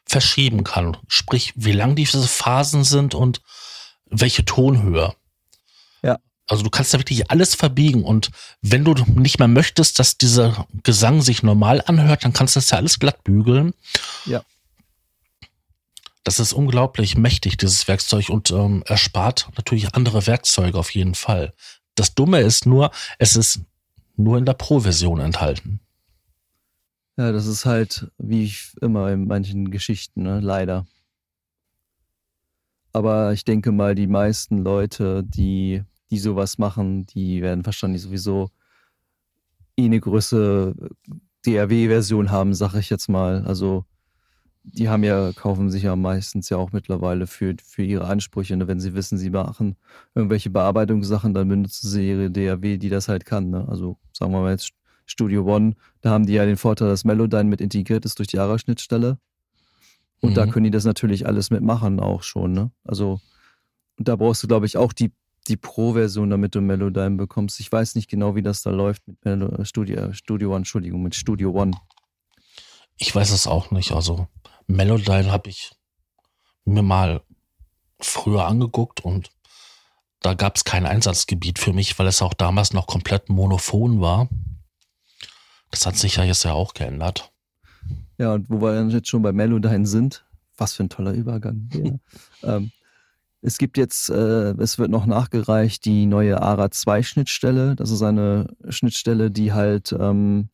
verschieben 0.06 0.64
kann. 0.64 0.96
Sprich, 1.08 1.52
wie 1.56 1.72
lang 1.72 1.96
diese 1.96 2.26
Phasen 2.26 2.84
sind 2.84 3.14
und 3.14 3.40
welche 4.06 4.44
Tonhöhe. 4.44 5.14
Ja. 6.02 6.18
Also 6.52 6.64
du 6.64 6.68
kannst 6.68 6.92
da 6.92 6.98
wirklich 6.98 7.30
alles 7.30 7.54
verbiegen 7.54 8.04
und 8.04 8.30
wenn 8.60 8.84
du 8.84 8.92
nicht 9.14 9.38
mehr 9.38 9.48
möchtest, 9.48 9.98
dass 9.98 10.18
dieser 10.18 10.66
Gesang 10.82 11.22
sich 11.22 11.42
normal 11.42 11.82
anhört, 11.86 12.24
dann 12.24 12.34
kannst 12.34 12.54
du 12.54 12.58
das 12.58 12.68
ja 12.68 12.76
alles 12.76 12.98
glatt 12.98 13.24
bügeln. 13.24 13.72
Ja. 14.26 14.42
Das 16.24 16.38
ist 16.38 16.52
unglaublich 16.52 17.16
mächtig, 17.16 17.56
dieses 17.56 17.88
Werkzeug 17.88 18.28
und 18.28 18.50
ähm, 18.50 18.84
erspart 18.86 19.48
natürlich 19.56 19.94
andere 19.94 20.26
Werkzeuge 20.26 20.78
auf 20.78 20.90
jeden 20.90 21.14
Fall. 21.14 21.54
Das 21.94 22.14
Dumme 22.14 22.40
ist 22.40 22.66
nur, 22.66 22.90
es 23.18 23.34
ist 23.34 23.60
nur 24.18 24.36
in 24.36 24.44
der 24.44 24.52
Pro-Version 24.52 25.20
enthalten. 25.20 25.80
Ja, 27.16 27.32
das 27.32 27.46
ist 27.46 27.64
halt 27.64 28.10
wie 28.18 28.54
immer 28.82 29.10
in 29.10 29.26
manchen 29.26 29.70
Geschichten, 29.70 30.24
ne? 30.24 30.40
leider. 30.40 30.86
Aber 32.92 33.32
ich 33.32 33.46
denke 33.46 33.72
mal, 33.72 33.94
die 33.94 34.06
meisten 34.06 34.58
Leute, 34.58 35.24
die, 35.24 35.82
die 36.12 36.18
sowas 36.18 36.58
machen, 36.58 37.06
die 37.06 37.40
werden 37.40 37.64
wahrscheinlich 37.64 38.02
sowieso 38.02 38.50
eh 39.78 39.86
eine 39.86 39.98
größere 39.98 40.74
DRW-Version 41.46 42.30
haben, 42.30 42.52
sag 42.52 42.74
ich 42.74 42.90
jetzt 42.90 43.08
mal. 43.08 43.46
Also 43.46 43.86
die 44.62 44.90
haben 44.90 45.04
ja, 45.04 45.32
kaufen 45.32 45.70
sich 45.70 45.84
ja 45.84 45.96
meistens 45.96 46.50
ja 46.50 46.58
auch 46.58 46.70
mittlerweile 46.72 47.26
für, 47.26 47.56
für 47.64 47.82
ihre 47.82 48.06
Ansprüche. 48.06 48.54
Ne? 48.58 48.68
Wenn 48.68 48.78
sie 48.78 48.92
wissen, 48.92 49.16
sie 49.16 49.30
machen 49.30 49.76
irgendwelche 50.14 50.50
Bearbeitungssachen, 50.50 51.32
dann 51.32 51.48
benutzen 51.48 51.88
sie 51.88 52.10
ihre 52.10 52.30
DAW, 52.30 52.76
die 52.76 52.90
das 52.90 53.08
halt 53.08 53.24
kann. 53.24 53.48
Ne? 53.48 53.66
Also 53.66 53.96
sagen 54.12 54.32
wir 54.32 54.42
mal 54.42 54.52
jetzt 54.52 54.72
Studio 55.06 55.46
One, 55.46 55.76
da 56.02 56.10
haben 56.10 56.26
die 56.26 56.34
ja 56.34 56.44
den 56.44 56.58
Vorteil, 56.58 56.88
dass 56.88 57.06
Melodyne 57.06 57.48
mit 57.48 57.62
integriert 57.62 58.04
ist 58.04 58.18
durch 58.18 58.28
die 58.28 58.38
ARA-Schnittstelle. 58.38 59.16
Und 60.20 60.30
mhm. 60.30 60.34
da 60.34 60.46
können 60.46 60.64
die 60.64 60.70
das 60.70 60.84
natürlich 60.84 61.26
alles 61.26 61.48
mitmachen 61.48 62.00
auch 62.00 62.22
schon. 62.22 62.52
Ne? 62.52 62.70
Also 62.84 63.18
da 63.96 64.14
brauchst 64.16 64.42
du, 64.42 64.46
glaube 64.46 64.66
ich, 64.66 64.76
auch 64.76 64.92
die, 64.92 65.10
die 65.48 65.56
Pro-Version, 65.56 66.30
damit 66.30 66.54
du 66.54 66.60
Melodyne 66.60 67.16
bekommst. 67.16 67.60
Ich 67.60 67.70
weiß 67.70 67.94
nicht 67.94 68.08
genau, 68.08 68.34
wie 68.36 68.42
das 68.42 68.62
da 68.62 68.70
läuft 68.70 69.06
mit 69.08 69.24
Melo 69.24 69.64
Studio, 69.64 70.12
Studio 70.12 70.50
One, 70.50 70.58
Entschuldigung, 70.58 71.02
mit 71.02 71.14
Studio 71.14 71.50
One. 71.50 71.72
Ich 72.96 73.14
weiß 73.14 73.30
es 73.30 73.46
auch 73.46 73.70
nicht. 73.70 73.92
Also 73.92 74.28
Melodyne 74.66 75.32
habe 75.32 75.50
ich 75.50 75.72
mir 76.64 76.82
mal 76.82 77.22
früher 78.00 78.46
angeguckt 78.46 79.00
und 79.00 79.30
da 80.20 80.34
gab 80.34 80.56
es 80.56 80.64
kein 80.64 80.86
Einsatzgebiet 80.86 81.58
für 81.58 81.72
mich, 81.72 81.98
weil 81.98 82.06
es 82.06 82.22
auch 82.22 82.34
damals 82.34 82.72
noch 82.72 82.86
komplett 82.86 83.28
monophon 83.28 84.00
war. 84.00 84.28
Das 85.70 85.86
hat 85.86 85.96
sich 85.96 86.16
ja 86.16 86.24
jetzt 86.24 86.44
ja 86.44 86.52
auch 86.52 86.74
geändert. 86.74 87.32
Ja, 88.18 88.34
und 88.34 88.48
wo 88.48 88.60
wir 88.60 88.86
jetzt 88.88 89.08
schon 89.08 89.22
bei 89.22 89.32
Melodyne 89.32 89.86
sind, 89.86 90.24
was 90.56 90.74
für 90.74 90.84
ein 90.84 90.90
toller 90.90 91.12
Übergang. 91.12 91.68
Ja. 92.42 92.56
ähm, 92.56 92.70
es 93.42 93.58
gibt 93.58 93.76
jetzt, 93.76 94.08
äh, 94.08 94.52
es 94.52 94.78
wird 94.78 94.90
noch 94.90 95.04
nachgereicht, 95.04 95.84
die 95.84 96.06
neue 96.06 96.40
ARA 96.40 96.70
2 96.70 97.02
Schnittstelle. 97.02 97.74
Das 97.74 97.90
ist 97.90 98.02
eine 98.02 98.54
Schnittstelle, 98.68 99.32
die 99.32 99.52
halt 99.52 99.94
ähm, 99.98 100.48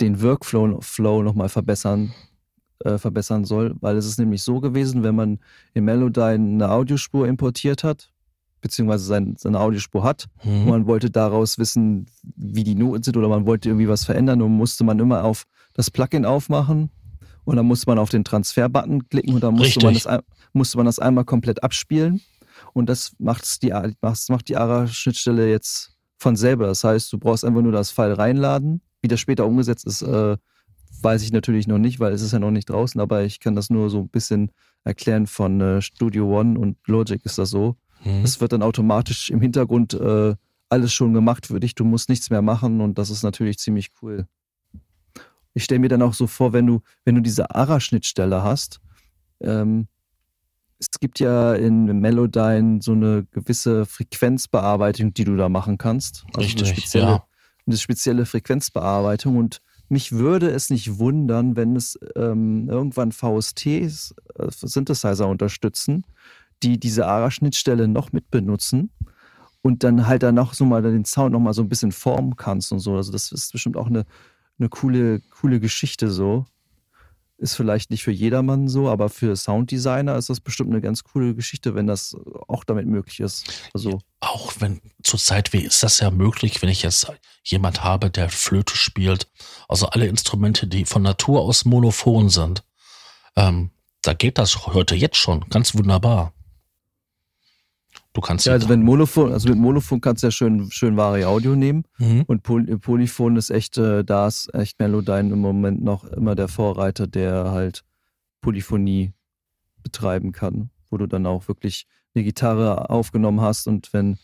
den 0.00 0.22
Workflow 0.22 0.80
Flow 0.82 1.22
nochmal 1.22 1.48
verbessern 1.48 2.12
äh, 2.84 2.98
verbessern 2.98 3.44
soll, 3.44 3.74
weil 3.80 3.96
es 3.96 4.04
ist 4.04 4.18
nämlich 4.18 4.42
so 4.42 4.60
gewesen, 4.60 5.02
wenn 5.02 5.14
man 5.14 5.38
in 5.72 5.84
Melodyne 5.84 6.34
eine 6.34 6.70
Audiospur 6.70 7.26
importiert 7.26 7.82
hat, 7.82 8.12
beziehungsweise 8.60 9.04
sein, 9.04 9.36
seine 9.38 9.60
Audiospur 9.60 10.02
hat, 10.02 10.26
mhm. 10.42 10.62
und 10.62 10.68
man 10.68 10.86
wollte 10.86 11.10
daraus 11.10 11.56
wissen, 11.56 12.06
wie 12.36 12.64
die 12.64 12.74
Noten 12.74 13.02
sind 13.02 13.16
oder 13.16 13.28
man 13.28 13.46
wollte 13.46 13.70
irgendwie 13.70 13.88
was 13.88 14.04
verändern 14.04 14.42
und 14.42 14.52
musste 14.52 14.84
man 14.84 14.98
immer 14.98 15.24
auf 15.24 15.44
das 15.72 15.90
Plugin 15.90 16.26
aufmachen 16.26 16.90
und 17.44 17.56
dann 17.56 17.66
musste 17.66 17.88
man 17.88 17.98
auf 17.98 18.10
den 18.10 18.24
Transfer-Button 18.24 19.08
klicken 19.08 19.34
und 19.34 19.42
dann 19.42 19.54
musste 19.54 19.84
man, 19.84 19.94
das, 19.94 20.08
musste 20.52 20.76
man 20.76 20.86
das 20.86 20.98
einmal 20.98 21.24
komplett 21.24 21.62
abspielen 21.62 22.20
und 22.72 22.88
das 22.88 23.12
macht 23.18 23.62
die, 23.62 23.72
macht 23.72 24.48
die 24.48 24.56
ARA-Schnittstelle 24.56 25.50
jetzt 25.50 25.94
von 26.18 26.36
selber. 26.36 26.66
Das 26.66 26.84
heißt, 26.84 27.12
du 27.12 27.18
brauchst 27.18 27.44
einfach 27.44 27.62
nur 27.62 27.72
das 27.72 27.90
File 27.90 28.14
reinladen. 28.14 28.80
Wie 29.02 29.08
das 29.08 29.20
später 29.20 29.46
umgesetzt 29.46 29.86
ist, 29.86 30.02
äh, 30.02 30.36
weiß 31.02 31.22
ich 31.22 31.32
natürlich 31.32 31.66
noch 31.66 31.78
nicht, 31.78 32.00
weil 32.00 32.12
es 32.12 32.22
ist 32.22 32.32
ja 32.32 32.38
noch 32.38 32.50
nicht 32.50 32.70
draußen, 32.70 33.00
aber 33.00 33.24
ich 33.24 33.40
kann 33.40 33.54
das 33.54 33.68
nur 33.68 33.90
so 33.90 34.00
ein 34.00 34.08
bisschen 34.08 34.50
erklären 34.84 35.26
von 35.26 35.60
äh, 35.60 35.82
Studio 35.82 36.38
One 36.38 36.58
und 36.58 36.78
Logic 36.86 37.20
ist 37.24 37.38
das 37.38 37.50
so. 37.50 37.76
Mhm. 38.04 38.22
Es 38.24 38.40
wird 38.40 38.52
dann 38.52 38.62
automatisch 38.62 39.30
im 39.30 39.40
Hintergrund 39.40 39.94
äh, 39.94 40.34
alles 40.68 40.92
schon 40.92 41.12
gemacht 41.12 41.46
für 41.46 41.60
dich. 41.60 41.74
Du 41.74 41.84
musst 41.84 42.08
nichts 42.08 42.30
mehr 42.30 42.42
machen 42.42 42.80
und 42.80 42.98
das 42.98 43.10
ist 43.10 43.22
natürlich 43.22 43.58
ziemlich 43.58 43.90
cool. 44.02 44.26
Ich 45.54 45.64
stelle 45.64 45.78
mir 45.78 45.88
dann 45.88 46.02
auch 46.02 46.14
so 46.14 46.26
vor, 46.26 46.52
wenn 46.52 46.66
du, 46.66 46.82
wenn 47.04 47.14
du 47.14 47.20
diese 47.20 47.54
ARA-Schnittstelle 47.54 48.42
hast, 48.42 48.80
ähm, 49.40 49.88
es 50.78 51.00
gibt 51.00 51.20
ja 51.20 51.54
in 51.54 51.86
Melodyne 52.00 52.80
so 52.82 52.92
eine 52.92 53.24
gewisse 53.30 53.86
Frequenzbearbeitung, 53.86 55.14
die 55.14 55.24
du 55.24 55.36
da 55.36 55.48
machen 55.48 55.78
kannst. 55.78 56.24
Also 56.34 56.40
Richtig, 56.40 56.68
eine 56.68 56.76
spezielle, 56.76 57.06
ja. 57.06 57.26
eine 57.66 57.76
spezielle 57.76 58.26
Frequenzbearbeitung 58.26 59.36
und 59.36 59.60
mich 59.88 60.12
würde 60.12 60.50
es 60.50 60.70
nicht 60.70 60.98
wundern, 60.98 61.56
wenn 61.56 61.76
es 61.76 61.98
ähm, 62.16 62.68
irgendwann 62.68 63.12
VSTs, 63.12 64.14
äh, 64.38 64.48
Synthesizer 64.50 65.28
unterstützen, 65.28 66.04
die 66.62 66.80
diese 66.80 67.06
ARA-Schnittstelle 67.06 67.86
noch 67.86 68.12
mit 68.12 68.30
benutzen 68.30 68.90
und 69.62 69.84
dann 69.84 70.06
halt 70.06 70.22
dann 70.22 70.34
noch 70.34 70.54
so 70.54 70.64
mal 70.64 70.82
den 70.82 71.04
Sound 71.04 71.32
noch 71.32 71.40
mal 71.40 71.54
so 71.54 71.62
ein 71.62 71.68
bisschen 71.68 71.92
formen 71.92 72.36
kannst 72.36 72.72
und 72.72 72.80
so. 72.80 72.96
Also 72.96 73.12
das 73.12 73.30
ist 73.30 73.52
bestimmt 73.52 73.76
auch 73.76 73.86
eine, 73.86 74.04
eine 74.58 74.68
coole, 74.68 75.20
coole 75.20 75.60
Geschichte 75.60 76.10
so. 76.10 76.46
Ist 77.36 77.56
vielleicht 77.56 77.90
nicht 77.90 78.04
für 78.04 78.12
jedermann 78.12 78.68
so, 78.68 78.88
aber 78.88 79.08
für 79.08 79.34
Sounddesigner 79.34 80.16
ist 80.16 80.30
das 80.30 80.40
bestimmt 80.40 80.70
eine 80.70 80.80
ganz 80.80 81.02
coole 81.02 81.34
Geschichte, 81.34 81.74
wenn 81.74 81.86
das 81.86 82.16
auch 82.46 82.62
damit 82.62 82.86
möglich 82.86 83.18
ist. 83.20 83.68
Also 83.74 84.00
auch 84.20 84.52
wenn 84.60 84.80
zurzeit 85.02 85.52
wie 85.52 85.64
ist 85.64 85.82
das 85.82 85.98
ja 85.98 86.10
möglich, 86.10 86.62
wenn 86.62 86.68
ich 86.68 86.82
jetzt 86.82 87.12
jemand 87.42 87.82
habe, 87.82 88.08
der 88.08 88.30
Flöte 88.30 88.76
spielt, 88.76 89.26
also 89.68 89.86
alle 89.86 90.06
Instrumente, 90.06 90.68
die 90.68 90.84
von 90.84 91.02
Natur 91.02 91.40
aus 91.40 91.64
monophon 91.64 92.28
sind, 92.28 92.62
ähm, 93.36 93.70
da 94.02 94.14
geht 94.14 94.38
das 94.38 94.66
heute 94.66 94.94
jetzt 94.94 95.16
schon 95.16 95.48
ganz 95.48 95.74
wunderbar. 95.74 96.33
Du 98.14 98.20
kannst 98.20 98.46
ja, 98.46 98.52
also 98.52 98.68
wenn 98.68 98.82
Monophon, 98.82 99.32
also 99.32 99.48
mit 99.48 99.58
Monophon 99.58 100.00
kannst 100.00 100.22
du 100.22 100.28
ja 100.28 100.30
schön, 100.30 100.70
schön 100.70 100.96
wahre 100.96 101.26
Audio 101.26 101.56
nehmen. 101.56 101.82
Mhm. 101.98 102.22
Und 102.28 102.44
Poly 102.44 102.76
Polyphon 102.78 103.36
ist 103.36 103.50
echt, 103.50 103.76
äh, 103.76 104.04
da 104.04 104.28
ist 104.28 104.54
echt 104.54 104.78
Melodyne 104.78 105.32
im 105.32 105.40
Moment 105.40 105.82
noch 105.82 106.04
immer 106.04 106.36
der 106.36 106.46
Vorreiter, 106.46 107.08
der 107.08 107.50
halt 107.50 107.82
Polyphonie 108.40 109.12
betreiben 109.82 110.30
kann, 110.30 110.70
wo 110.90 110.96
du 110.96 111.08
dann 111.08 111.26
auch 111.26 111.48
wirklich 111.48 111.86
eine 112.14 112.22
Gitarre 112.22 112.88
aufgenommen 112.88 113.40
hast 113.40 113.66
und 113.66 113.92
wenn, 113.92 114.18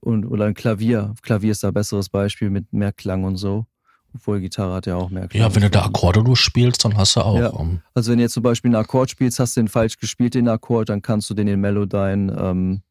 und, 0.00 0.24
oder 0.24 0.46
ein 0.46 0.54
Klavier. 0.54 1.14
Klavier 1.20 1.52
ist 1.52 1.62
da 1.62 1.68
ein 1.68 1.74
besseres 1.74 2.08
Beispiel 2.08 2.48
mit 2.48 2.72
mehr 2.72 2.92
Klang 2.92 3.24
und 3.24 3.36
so. 3.36 3.66
Obwohl 4.14 4.40
Gitarre 4.40 4.72
hat 4.72 4.86
ja 4.86 4.96
auch 4.96 5.10
mehr 5.10 5.28
Klang. 5.28 5.42
Ja, 5.42 5.54
wenn 5.54 5.60
du 5.60 5.68
da 5.68 5.84
Akkorde 5.84 6.24
durchspielst, 6.24 6.82
dann 6.82 6.96
hast 6.96 7.16
du 7.16 7.20
auch. 7.20 7.38
Ja. 7.38 7.48
Um 7.48 7.82
also 7.92 8.10
wenn 8.10 8.16
du 8.16 8.24
jetzt 8.24 8.32
zum 8.32 8.42
Beispiel 8.42 8.70
einen 8.70 8.82
Akkord 8.82 9.10
spielst, 9.10 9.38
hast 9.38 9.54
du 9.54 9.60
den 9.60 9.68
falsch 9.68 9.98
gespielt, 9.98 10.32
den 10.32 10.48
Akkord, 10.48 10.88
dann 10.88 11.02
kannst 11.02 11.28
du 11.28 11.34
den 11.34 11.46
in 11.46 11.60
Melodyne 11.60 12.34
ähm, 12.40 12.82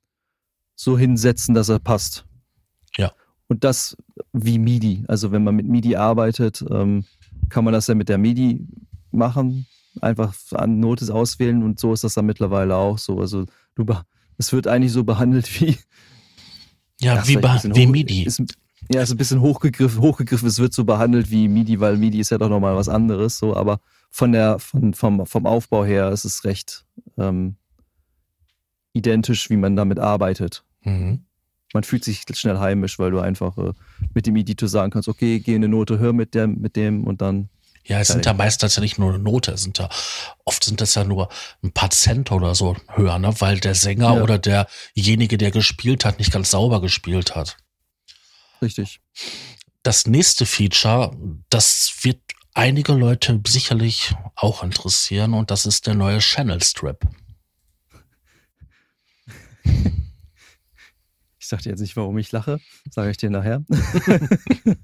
so 0.78 0.98
hinsetzen, 0.98 1.56
dass 1.56 1.68
er 1.68 1.80
passt. 1.80 2.26
Ja. 2.98 3.12
Und 3.50 3.63
das 3.63 3.98
wie 4.32 4.60
MIDI. 4.60 5.04
Also 5.08 5.32
wenn 5.32 5.44
man 5.44 5.56
mit 5.56 5.68
MIDI 5.68 5.96
arbeitet, 5.96 6.63
ähm, 6.70 7.06
kann 7.50 7.66
man 7.66 7.74
das 7.74 7.88
ja 7.88 7.96
mit 7.96 8.08
der 8.08 8.18
MIDI 8.18 8.66
machen. 9.12 9.66
Einfach 10.00 10.36
an 10.52 10.80
Notes 10.80 11.10
auswählen 11.10 11.63
und 11.63 11.80
so 11.80 11.92
ist 11.92 12.04
das 12.04 12.13
dann 12.13 12.28
mittlerweile 12.28 12.76
auch 12.76 13.00
so. 13.00 13.20
Also 13.20 13.46
du, 13.76 13.86
es 14.38 14.54
wird 14.54 14.68
eigentlich 14.68 14.92
so 14.92 15.04
behandelt 15.04 15.60
wie. 15.60 15.78
Ja, 17.00 17.28
wie, 17.28 17.36
wie 17.36 17.86
MIDI. 17.86 18.24
Ist, 18.24 18.42
ja, 18.92 19.04
ist 19.04 19.12
ein 19.12 19.18
bisschen 19.18 19.40
hochgegriffen, 19.40 20.02
hochgegriffen. 20.02 20.48
Es 20.48 20.58
wird 20.58 20.74
so 20.74 20.84
behandelt 20.84 21.30
wie 21.30 21.48
MIDI, 21.48 21.80
weil 21.80 21.96
MIDI 21.96 22.20
ist 22.20 22.32
ja 22.32 22.40
doch 22.40 22.50
nochmal 22.50 22.76
was 22.76 22.90
anderes, 22.90 23.38
so, 23.38 23.56
aber 23.56 23.82
von 24.10 24.32
der, 24.32 24.58
von, 24.58 24.96
vom, 24.96 25.28
vom 25.28 25.46
Aufbau 25.46 25.86
her 25.86 26.10
ist 26.12 26.26
es 26.26 26.44
recht 26.44 26.88
ähm, 27.20 27.58
identisch, 28.94 29.52
wie 29.52 29.58
man 29.58 29.76
damit 29.76 30.00
arbeitet. 30.00 30.63
Mhm. 30.82 31.26
Man 31.74 31.84
fühlt 31.84 32.04
sich 32.04 32.24
schnell 32.34 32.60
heimisch, 32.60 32.98
weil 32.98 33.12
du 33.12 33.20
einfach 33.20 33.58
äh, 33.58 33.74
mit 34.13 34.26
dem 34.26 34.36
Editor 34.36 34.70
sagen 34.70 34.92
kannst, 34.92 35.10
okay, 35.10 35.40
geh 35.40 35.56
eine 35.56 35.68
Note, 35.68 36.00
hör 36.00 36.13
mit 36.13 36.34
dem, 36.34 36.60
mit 36.60 36.76
dem 36.76 37.04
und 37.04 37.22
dann. 37.22 37.50
Ja, 37.84 38.00
es 38.00 38.10
sind 38.10 38.26
ja 38.26 38.34
meistens 38.34 38.76
ja 38.76 38.82
nicht 38.82 39.00
nur 39.00 39.13
eine 39.13 39.20
Note, 39.20 39.52
es 39.52 39.63
sind 39.63 39.78
ja, 39.78 39.88
oft 40.44 40.63
sind 40.63 40.82
das 40.82 40.96
ja 40.96 41.06
nur 41.06 41.30
ein 41.63 41.72
paar 41.72 41.90
Cent 41.90 42.34
oder 42.34 42.54
so 42.54 42.76
höher, 42.90 43.18
ne? 43.18 43.34
weil 43.40 43.62
der 43.62 43.76
Sänger 43.76 44.16
ja. 44.16 44.24
oder 44.24 44.38
derjenige, 44.38 45.38
der 45.38 45.52
gespielt 45.52 46.04
hat, 46.04 46.20
nicht 46.20 46.34
ganz 46.34 46.52
sauber 46.52 46.82
gespielt 46.82 47.36
hat. 47.36 47.56
Richtig. 48.62 49.00
Das 49.84 50.06
nächste 50.06 50.46
Feature, 50.46 51.16
das 51.50 51.94
wird 52.02 52.20
einige 52.54 52.92
Leute 52.92 53.40
sicherlich 53.48 54.13
auch 54.36 54.63
interessieren 54.63 55.34
und 55.34 55.50
das 55.50 55.66
ist 55.66 55.88
der 55.88 55.94
neue 55.94 56.20
Channel 56.20 56.62
Strip. 56.62 57.08
Ich 61.47 61.49
sag 61.49 61.62
dir 61.62 61.69
jetzt 61.69 61.79
nicht, 61.79 61.95
warum 61.95 62.17
ich 62.17 62.33
lache, 62.33 62.60
sage 62.91 63.10
ich 63.10 63.15
dir 63.15 63.29
nachher. 63.29 63.63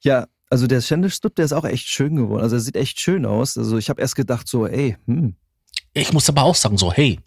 ja, 0.00 0.28
also 0.48 0.66
der 0.66 0.80
Channel 0.80 1.10
Strip, 1.10 1.34
der 1.34 1.44
ist 1.44 1.52
auch 1.52 1.66
echt 1.66 1.86
schön 1.88 2.16
geworden. 2.16 2.42
Also 2.42 2.56
er 2.56 2.60
sieht 2.60 2.74
echt 2.74 2.98
schön 2.98 3.26
aus. 3.26 3.58
Also 3.58 3.76
ich 3.76 3.90
habe 3.90 4.00
erst 4.00 4.16
gedacht 4.16 4.48
so, 4.48 4.66
ey, 4.66 4.96
hm. 5.04 5.36
ich 5.92 6.14
muss 6.14 6.30
aber 6.30 6.42
auch 6.42 6.54
sagen, 6.54 6.78
so, 6.78 6.90
hey, 6.90 7.20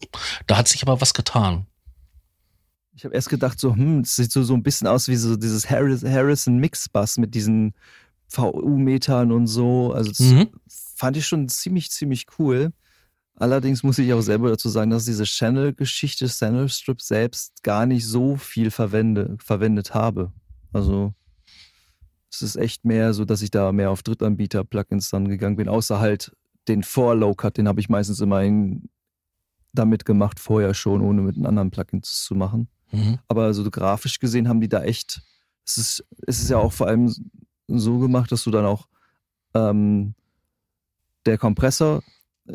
da 0.48 0.58
hat 0.58 0.68
sich 0.68 0.82
aber 0.82 1.00
was 1.02 1.14
getan. 1.14 1.68
Ich 2.96 3.06
habe 3.06 3.14
erst 3.14 3.30
gedacht, 3.30 3.60
so, 3.60 3.76
hm, 3.76 4.00
es 4.00 4.16
sieht 4.16 4.32
so, 4.32 4.42
so 4.42 4.56
ein 4.56 4.64
bisschen 4.64 4.88
aus 4.88 5.08
wie 5.08 5.16
so 5.16 5.36
dieses 5.36 5.70
Harrison 5.70 6.58
Mix-Bass 6.58 7.20
mit 7.20 7.36
diesen 7.36 7.76
VU-Metern 8.30 9.32
und 9.32 9.46
so. 9.46 9.94
Also 9.94 10.10
das 10.10 10.20
Mhm. 10.22 10.50
fand 10.96 11.16
ich 11.16 11.28
schon 11.28 11.48
ziemlich, 11.48 11.92
ziemlich 11.92 12.26
cool. 12.40 12.74
Allerdings 13.40 13.84
muss 13.84 13.98
ich 13.98 14.12
auch 14.14 14.22
selber 14.22 14.50
dazu 14.50 14.68
sagen, 14.68 14.92
dass 14.92 15.06
diese 15.06 15.24
Channel-Geschichte, 15.24 16.28
Channel-Strip 16.28 17.02
selbst 17.02 17.64
gar 17.64 17.86
nicht 17.86 18.06
so 18.06 18.36
viel 18.36 18.70
verwende, 18.70 19.38
verwendet 19.40 19.94
habe. 19.94 20.34
Also 20.74 21.14
es 22.30 22.42
ist 22.42 22.58
echt 22.58 22.84
mehr 22.84 23.14
so, 23.14 23.24
dass 23.24 23.42
ich 23.42 23.50
da 23.50 23.72
mehr 23.72 23.92
auf 23.92 24.04
Drittanbieter-Plugins 24.04 25.10
dann 25.10 25.30
gegangen 25.30 25.56
bin, 25.56 25.70
außer 25.70 26.02
halt 26.02 26.36
den 26.68 26.84
Vor-Low-Cut, 26.84 27.58
den 27.58 27.70
habe 27.70 27.80
ich 27.80 27.88
meistens 27.88 28.20
immer 28.20 28.44
in, 28.44 28.90
damit 29.72 30.04
gemacht, 30.04 30.40
vorher 30.40 30.74
schon, 30.74 31.02
ohne 31.02 31.22
mit 31.22 31.38
einem 31.38 31.46
anderen 31.46 31.72
Plugin 31.72 32.04
zu 32.04 32.36
machen. 32.36 32.68
Mhm. 32.92 33.20
Aber 33.30 33.54
so 33.54 33.70
grafisch 33.72 34.20
gesehen 34.20 34.50
haben 34.50 34.60
die 34.60 34.70
da 34.70 34.84
echt, 34.84 35.22
es 35.66 35.78
ist, 35.78 36.04
es 36.28 36.42
ist 36.42 36.50
ja 36.50 36.58
auch 36.58 36.74
vor 36.74 36.88
allem 36.88 37.14
so 37.68 38.00
gemacht, 38.00 38.34
dass 38.34 38.44
du 38.44 38.52
dann 38.52 38.66
auch 38.66 38.88
ähm, 39.54 40.14
der 41.26 41.38
Kompressor 41.38 42.04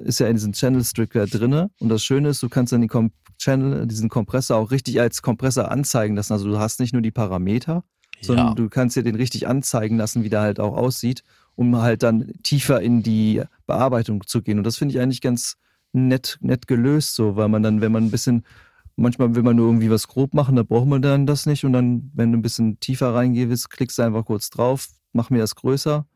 ist 0.05 0.21
ja 0.21 0.27
in 0.27 0.35
diesem 0.35 0.53
Channel 0.53 0.85
Stricker 0.85 1.27
drinne 1.27 1.71
und 1.79 1.89
das 1.89 2.05
Schöne 2.05 2.31
ist, 2.31 2.43
du 2.43 2.49
kannst 2.49 2.73
dann 2.73 2.81
den 2.81 2.91
Kom 2.91 3.13
Channel, 3.39 3.87
diesen 3.87 4.09
Kompressor 4.09 4.57
auch 4.57 4.71
richtig 4.71 5.01
als 5.01 5.21
Kompressor 5.21 5.71
anzeigen 5.71 6.17
lassen. 6.17 6.33
Also 6.33 6.49
du 6.49 6.59
hast 6.59 6.81
nicht 6.81 6.93
nur 6.93 7.03
die 7.03 7.11
Parameter, 7.11 7.85
sondern 8.21 8.49
Ja, 8.49 8.55
du 8.55 8.69
kannst 8.69 8.97
dir 8.97 9.03
den 9.03 9.17
richtig 9.17 9.49
anzeigen 9.49 9.97
lassen, 9.97 10.23
wie 10.25 10.31
der 10.31 10.41
halt 10.41 10.61
auch 10.61 10.77
aussieht, 10.77 11.23
um 11.57 11.77
halt 11.77 12.03
dann 12.03 12.33
tiefer 12.43 12.81
in 12.81 13.03
die 13.03 13.43
Bearbeitung 13.67 14.27
zu 14.27 14.43
gehen. 14.43 14.59
Und 14.59 14.65
das 14.65 14.77
finde 14.77 14.95
ich 14.95 15.01
eigentlich 15.01 15.21
ganz 15.21 15.57
nett, 15.93 16.39
nett 16.41 16.67
gelöst, 16.67 17.15
so, 17.15 17.37
weil 17.37 17.49
man 17.49 17.63
dann, 17.63 17.81
wenn 17.81 17.93
man 17.93 18.05
ein 18.05 18.11
bisschen, 18.11 18.45
manchmal 18.97 19.35
will 19.35 19.43
man 19.43 19.57
nur 19.57 19.67
irgendwie 19.67 19.91
was 19.91 20.09
grob 20.09 20.35
machen, 20.35 20.57
da 20.57 20.63
braucht 20.63 20.87
man 20.87 21.03
dann 21.03 21.27
das 21.27 21.47
nicht. 21.47 21.65
Und 21.65 21.73
dann, 21.73 22.11
wenn 22.15 22.33
du 22.33 22.39
ein 22.39 22.43
bisschen 22.43 22.81
tiefer 22.81 23.15
reingehst, 23.15 23.71
klickst 23.71 23.99
du 23.99 24.03
einfach 24.03 24.25
kurz 24.25 24.51
drauf, 24.51 24.89
mach 25.13 25.31
mir 25.31 25.39
das 25.39 25.55
größer, 25.55 26.07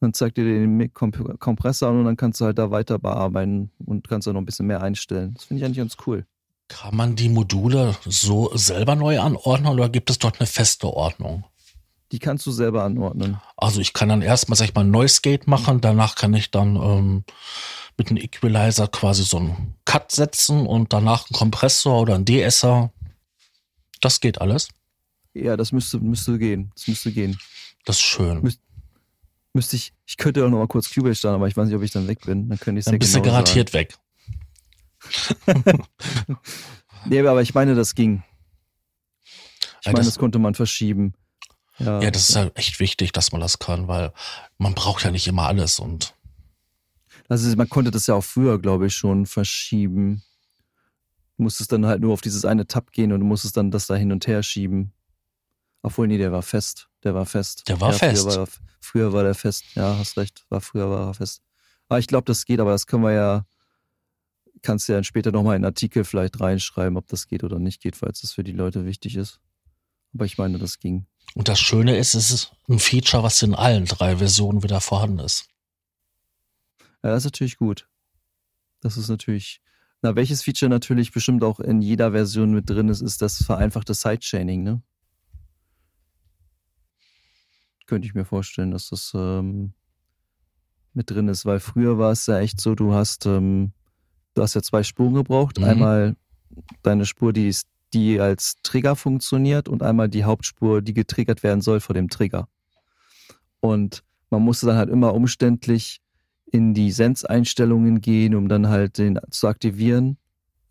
dann 0.00 0.12
zeigt 0.14 0.36
dir 0.36 0.44
den 0.44 0.92
Kompressor 0.92 1.88
an 1.88 1.98
und 2.00 2.04
dann 2.04 2.16
kannst 2.16 2.40
du 2.40 2.44
halt 2.44 2.58
da 2.58 2.70
weiter 2.70 2.98
bearbeiten 2.98 3.70
und 3.84 4.08
kannst 4.08 4.26
da 4.26 4.32
noch 4.32 4.40
ein 4.40 4.44
bisschen 4.46 4.66
mehr 4.66 4.82
einstellen. 4.82 5.34
Das 5.34 5.44
finde 5.44 5.60
ich 5.60 5.64
eigentlich 5.64 5.78
ganz 5.78 5.96
cool. 6.06 6.26
kann 6.68 6.96
man 6.96 7.16
die 7.16 7.28
Module 7.28 7.96
so 8.04 8.50
selber 8.56 8.94
neu 8.96 9.20
anordnen 9.20 9.72
oder 9.72 9.88
gibt 9.88 10.10
es 10.10 10.18
dort 10.18 10.40
eine 10.40 10.46
feste 10.46 10.88
Ordnung? 10.88 11.44
Die 12.12 12.18
kannst 12.20 12.46
du 12.46 12.52
selber 12.52 12.84
anordnen. 12.84 13.38
Also 13.56 13.80
ich 13.80 13.92
kann 13.92 14.08
dann 14.08 14.22
erstmal, 14.22 14.56
sag 14.56 14.66
ich 14.66 14.74
mal, 14.74 14.82
ein 14.82 14.90
Noise 14.90 15.20
Gate 15.22 15.46
machen, 15.48 15.80
danach 15.80 16.14
kann 16.14 16.34
ich 16.34 16.50
dann 16.52 16.76
ähm, 16.76 17.24
mit 17.96 18.08
einem 18.10 18.18
Equalizer 18.18 18.86
quasi 18.88 19.24
so 19.24 19.38
einen 19.38 19.74
Cut 19.86 20.12
setzen 20.12 20.66
und 20.66 20.92
danach 20.92 21.28
einen 21.30 21.36
Kompressor 21.36 22.00
oder 22.00 22.14
einen 22.14 22.24
DSer. 22.26 22.92
Das 24.00 24.20
geht 24.20 24.40
alles. 24.40 24.68
Ja, 25.34 25.56
das 25.56 25.72
müsste, 25.72 25.98
müsste 25.98 26.38
gehen. 26.38 26.70
Das 26.74 26.86
müsste 26.86 27.12
gehen. 27.12 27.38
Das 27.84 27.96
ist 27.96 28.02
schön. 28.02 28.42
Müsst- 28.42 28.60
Müsste 29.56 29.74
ich, 29.76 29.94
ich 30.04 30.18
könnte 30.18 30.44
auch 30.44 30.50
noch 30.50 30.58
mal 30.58 30.66
kurz 30.68 30.92
Cubase 30.92 31.14
starten, 31.14 31.36
aber 31.36 31.48
ich 31.48 31.56
weiß 31.56 31.66
nicht, 31.66 31.74
ob 31.76 31.82
ich 31.82 31.90
dann 31.90 32.06
weg 32.06 32.20
bin. 32.26 32.48
Dann 32.50 32.60
könnte 32.60 32.78
ich 32.78 32.84
Dann 32.84 32.98
bist 32.98 33.14
du 33.14 33.20
genau 33.22 33.32
garantiert 33.32 33.72
weg. 33.72 33.96
Sagen. 35.46 35.84
Nee, 37.06 37.20
aber 37.26 37.40
ich 37.40 37.54
meine, 37.54 37.74
das 37.74 37.94
ging. 37.94 38.22
Ich 39.24 39.86
Ja, 39.86 39.92
meine, 39.92 39.98
das- 39.98 40.06
das 40.14 40.18
konnte 40.18 40.38
man 40.38 40.54
verschieben. 40.54 41.14
Ja, 41.78 42.02
Ja, 42.02 42.10
das 42.10 42.28
ist 42.28 42.34
ja 42.34 42.50
echt 42.54 42.80
wichtig, 42.80 43.12
dass 43.12 43.32
man 43.32 43.40
das 43.40 43.58
kann, 43.58 43.86
weil 43.88 44.12
man 44.58 44.74
braucht 44.74 45.04
ja 45.04 45.10
nicht 45.10 45.26
immer 45.28 45.46
alles 45.46 45.78
und 45.78 46.14
Also 47.28 47.54
man 47.56 47.68
konnte 47.68 47.90
das 47.90 48.06
ja 48.08 48.14
auch 48.14 48.24
früher, 48.24 48.58
glaube 48.60 48.86
ich, 48.88 48.94
schon 48.94 49.24
verschieben. 49.26 50.22
Du 51.36 51.44
musstest 51.44 51.70
dann 51.72 51.86
halt 51.86 52.00
nur 52.00 52.12
auf 52.12 52.20
dieses 52.22 52.44
eine 52.44 52.66
Tab 52.66 52.92
gehen 52.92 53.12
und 53.12 53.20
du 53.20 53.26
musstest 53.26 53.56
dann 53.56 53.70
das 53.70 53.86
da 53.86 53.94
hin 53.94 54.10
und 54.12 54.26
her 54.26 54.42
schieben. 54.42 54.92
Obwohl, 55.86 56.08
nee, 56.08 56.18
der 56.18 56.32
war 56.32 56.42
fest. 56.42 56.88
Der 57.04 57.14
war 57.14 57.26
fest. 57.26 57.62
Der 57.68 57.80
war 57.80 57.92
ja, 57.92 57.98
fest. 57.98 58.22
Früher 58.24 58.34
war, 58.34 58.42
er- 58.42 58.48
früher 58.80 59.12
war 59.12 59.22
der 59.22 59.34
fest. 59.36 59.62
Ja, 59.76 59.96
hast 59.96 60.16
recht. 60.18 60.44
War 60.48 60.60
früher 60.60 60.90
war 60.90 61.06
er 61.06 61.14
fest. 61.14 61.42
Aber 61.88 62.00
ich 62.00 62.08
glaube, 62.08 62.24
das 62.24 62.44
geht, 62.44 62.58
aber 62.58 62.72
das 62.72 62.88
können 62.88 63.04
wir 63.04 63.12
ja, 63.12 63.46
kannst 64.62 64.88
du 64.88 64.92
ja 64.92 64.96
dann 64.96 65.04
später 65.04 65.30
nochmal 65.30 65.54
in 65.54 65.58
einen 65.64 65.66
Artikel 65.66 66.02
vielleicht 66.02 66.40
reinschreiben, 66.40 66.96
ob 66.98 67.06
das 67.06 67.28
geht 67.28 67.44
oder 67.44 67.60
nicht 67.60 67.80
geht, 67.80 67.94
falls 67.94 68.20
das 68.22 68.32
für 68.32 68.42
die 68.42 68.50
Leute 68.50 68.84
wichtig 68.84 69.14
ist. 69.14 69.38
Aber 70.12 70.24
ich 70.24 70.38
meine, 70.38 70.58
das 70.58 70.80
ging. 70.80 71.06
Und 71.36 71.46
das 71.46 71.60
Schöne 71.60 71.96
ist, 71.96 72.14
es 72.14 72.32
ist 72.32 72.52
ein 72.68 72.80
Feature, 72.80 73.22
was 73.22 73.40
in 73.42 73.54
allen 73.54 73.84
drei 73.84 74.16
Versionen 74.16 74.64
wieder 74.64 74.80
vorhanden 74.80 75.20
ist. 75.20 75.46
Ja, 77.04 77.10
das 77.10 77.18
ist 77.18 77.26
natürlich 77.26 77.58
gut. 77.58 77.88
Das 78.80 78.96
ist 78.96 79.08
natürlich. 79.08 79.60
Na, 80.02 80.16
welches 80.16 80.42
Feature 80.42 80.68
natürlich 80.68 81.12
bestimmt 81.12 81.44
auch 81.44 81.60
in 81.60 81.80
jeder 81.80 82.10
Version 82.10 82.50
mit 82.52 82.68
drin 82.68 82.88
ist, 82.88 83.02
ist 83.02 83.22
das 83.22 83.44
vereinfachte 83.44 83.94
Sidechaining, 83.94 84.64
ne? 84.64 84.82
Könnte 87.86 88.06
ich 88.06 88.14
mir 88.14 88.24
vorstellen, 88.24 88.72
dass 88.72 88.90
das 88.90 89.12
ähm, 89.14 89.72
mit 90.92 91.10
drin 91.10 91.28
ist, 91.28 91.46
weil 91.46 91.60
früher 91.60 91.98
war 91.98 92.12
es 92.12 92.26
ja 92.26 92.40
echt 92.40 92.60
so, 92.60 92.74
du 92.74 92.92
hast, 92.92 93.26
ähm, 93.26 93.72
du 94.34 94.42
hast 94.42 94.54
ja 94.54 94.62
zwei 94.62 94.82
Spuren 94.82 95.14
gebraucht. 95.14 95.58
Mhm. 95.58 95.64
Einmal 95.64 96.16
deine 96.82 97.06
Spur, 97.06 97.32
die, 97.32 97.48
ist, 97.48 97.68
die 97.92 98.18
als 98.20 98.56
Trigger 98.62 98.96
funktioniert 98.96 99.68
und 99.68 99.82
einmal 99.82 100.08
die 100.08 100.24
Hauptspur, 100.24 100.82
die 100.82 100.94
getriggert 100.94 101.42
werden 101.42 101.60
soll 101.60 101.80
vor 101.80 101.94
dem 101.94 102.08
Trigger. 102.08 102.48
Und 103.60 104.02
man 104.30 104.42
musste 104.42 104.66
dann 104.66 104.76
halt 104.76 104.90
immer 104.90 105.14
umständlich 105.14 106.00
in 106.50 106.74
die 106.74 106.90
Sense-Einstellungen 106.90 108.00
gehen, 108.00 108.34
um 108.34 108.48
dann 108.48 108.68
halt 108.68 108.98
den 108.98 109.18
zu 109.30 109.48
aktivieren. 109.48 110.16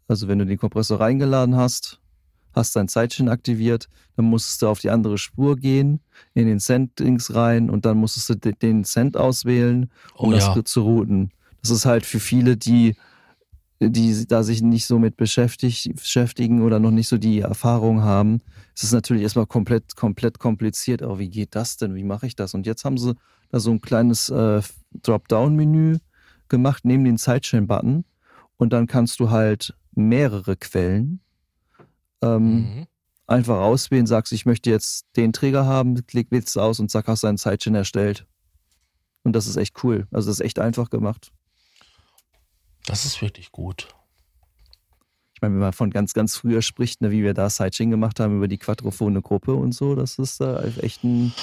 Also 0.08 0.28
wenn 0.28 0.39
du 0.39 0.45
den 0.45 0.58
Kompressor 0.58 0.99
reingeladen 0.99 1.56
hast, 1.56 1.99
hast 2.56 2.76
dein 2.76 2.88
Sidechain 2.88 3.30
aktiviert, 3.30 3.88
dann 4.15 4.26
musstest 4.26 4.62
du 4.62 4.68
auf 4.68 4.80
die 4.80 4.89
andere 4.89 5.18
Spur 5.18 5.58
gehen, 5.58 6.00
in 6.34 6.48
den 6.48 6.60
Send-Dings 6.60 7.36
rein 7.36 7.70
und 7.70 7.86
dann 7.86 7.98
musstest 7.98 8.30
du 8.30 8.36
de- 8.36 8.54
den 8.54 8.84
Send 8.84 9.18
auswählen, 9.18 9.91
um 10.15 10.30
Oh 10.30 10.32
das 10.32 10.56
ja. 10.56 10.63
zu 10.65 10.82
routen. 10.82 11.32
Das 11.62 11.72
ist 11.72 11.86
halt 11.86 12.06
für 12.06 12.20
viele, 12.20 12.56
die, 12.58 12.96
die 13.80 14.26
da 14.28 14.44
sich 14.44 14.62
nicht 14.62 14.86
so 14.86 15.00
mit 15.00 15.18
beschäftigen 15.18 16.62
oder 16.62 16.80
noch 16.80 16.91
nicht 16.91 17.08
so 17.10 17.18
die 17.18 17.39
Erfahrung 17.41 18.04
haben, 18.04 18.41
es 18.74 18.84
ist 18.84 18.94
natürlich 18.94 19.24
erstmal 19.24 19.48
komplett, 19.48 19.96
komplett 19.96 20.39
kompliziert. 20.39 21.02
Aber 21.02 21.20
wie 21.20 21.30
geht 21.30 21.56
das 21.56 21.78
denn? 21.78 21.96
Wie 21.96 22.04
mache 22.04 22.28
ich 22.28 22.36
das? 22.36 22.54
Und 22.54 22.65
jetzt 22.65 22.86
haben 22.86 22.98
sie 22.98 23.15
da 23.52 23.60
so 23.60 23.72
ein 23.72 23.82
kleines 23.82 24.30
äh, 24.30 24.62
Dropdown-Menü 25.04 25.98
gemacht 26.50 26.84
neben 26.86 27.04
den 27.06 27.18
Sidechain-Button 27.18 28.06
und 28.58 28.74
dann 28.74 28.88
kannst 28.88 29.20
du 29.20 29.30
halt 29.30 29.74
mehrere 29.96 30.56
Quellen 30.58 31.22
ähm, 32.21 32.56
Mhm. 32.58 32.88
einfach 33.28 33.58
auswählen, 33.60 34.06
sagst, 34.08 34.34
ich 34.34 34.45
möchte 34.45 34.69
jetzt 34.69 35.06
den 35.15 35.34
Träger 35.34 35.65
haben, 35.65 36.06
klick, 36.06 36.32
wählst 36.32 36.56
du 36.56 36.62
aus 36.62 36.80
und 36.80 36.89
zack, 36.91 37.08
hast 37.08 37.23
du 37.23 37.28
einen 37.28 37.38
Sidechain 37.38 37.75
erstellt. 37.75 38.25
Und 39.23 39.34
das 39.34 39.47
ist 39.47 39.58
echt 39.58 39.84
cool. 39.84 40.08
Also 40.12 40.30
das 40.30 40.39
ist 40.39 40.45
echt 40.45 40.60
einfach 40.60 40.89
gemacht. 40.89 41.32
Das 42.86 43.06
ist 43.06 43.21
wirklich 43.21 43.51
gut. 43.51 43.88
Ich 45.34 45.41
meine, 45.41 45.56
wenn 45.56 45.62
man 45.62 45.73
von 45.73 45.89
ganz, 45.89 46.13
ganz 46.13 46.38
früher 46.38 46.62
spricht, 46.62 47.01
ne, 47.01 47.12
wie 47.12 47.23
wir 47.23 47.34
da 47.34 47.49
Sidechain 47.49 47.89
gemacht 47.89 48.19
haben 48.19 48.38
über 48.38 48.47
die 48.47 48.60
quadrophone 48.60 49.21
Gruppe 49.21 49.54
und 49.56 49.73
so, 49.73 49.95
das 49.95 50.17
ist 50.19 50.39
da 50.39 50.63
echt 50.63 51.04
ein, 51.04 51.34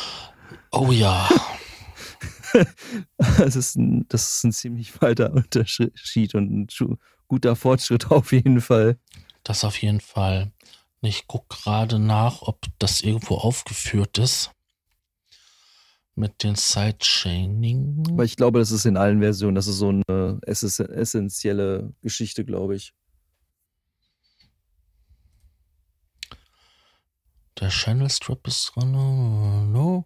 Oh 0.70 0.92
ja. 0.92 1.28
das 3.38 3.56
ist 3.56 3.76
ein, 3.76 4.06
das 4.08 4.36
ist 4.36 4.44
ein 4.44 4.52
ziemlich 4.52 5.00
weiter 5.02 5.32
Unterschied 5.32 6.34
und 6.34 6.50
ein 6.50 6.66
guter 7.28 7.56
Fortschritt 7.56 8.10
auf 8.10 8.32
jeden 8.32 8.60
Fall. 8.60 8.98
Das 9.42 9.64
auf 9.64 9.80
jeden 9.82 10.00
Fall. 10.00 10.52
Ich 11.00 11.26
guck 11.26 11.48
gerade 11.48 11.98
nach, 11.98 12.42
ob 12.42 12.64
das 12.78 13.00
irgendwo 13.00 13.36
aufgeführt 13.36 14.18
ist. 14.18 14.52
Mit 16.14 16.42
den 16.44 16.54
Sidechaining. 16.54 18.04
Aber 18.10 18.24
ich 18.24 18.36
glaube, 18.36 18.58
das 18.58 18.70
ist 18.70 18.84
in 18.84 18.96
allen 18.96 19.20
Versionen, 19.20 19.54
das 19.54 19.66
ist 19.66 19.78
so 19.78 19.88
eine 19.88 20.38
ess 20.42 20.62
essentielle 20.62 21.92
Geschichte, 22.02 22.44
glaube 22.44 22.76
ich. 22.76 22.92
Der 27.58 27.70
Channel 27.70 28.10
Strip 28.10 28.46
ist 28.46 28.72
drin. 28.74 28.92
No. 28.92 30.04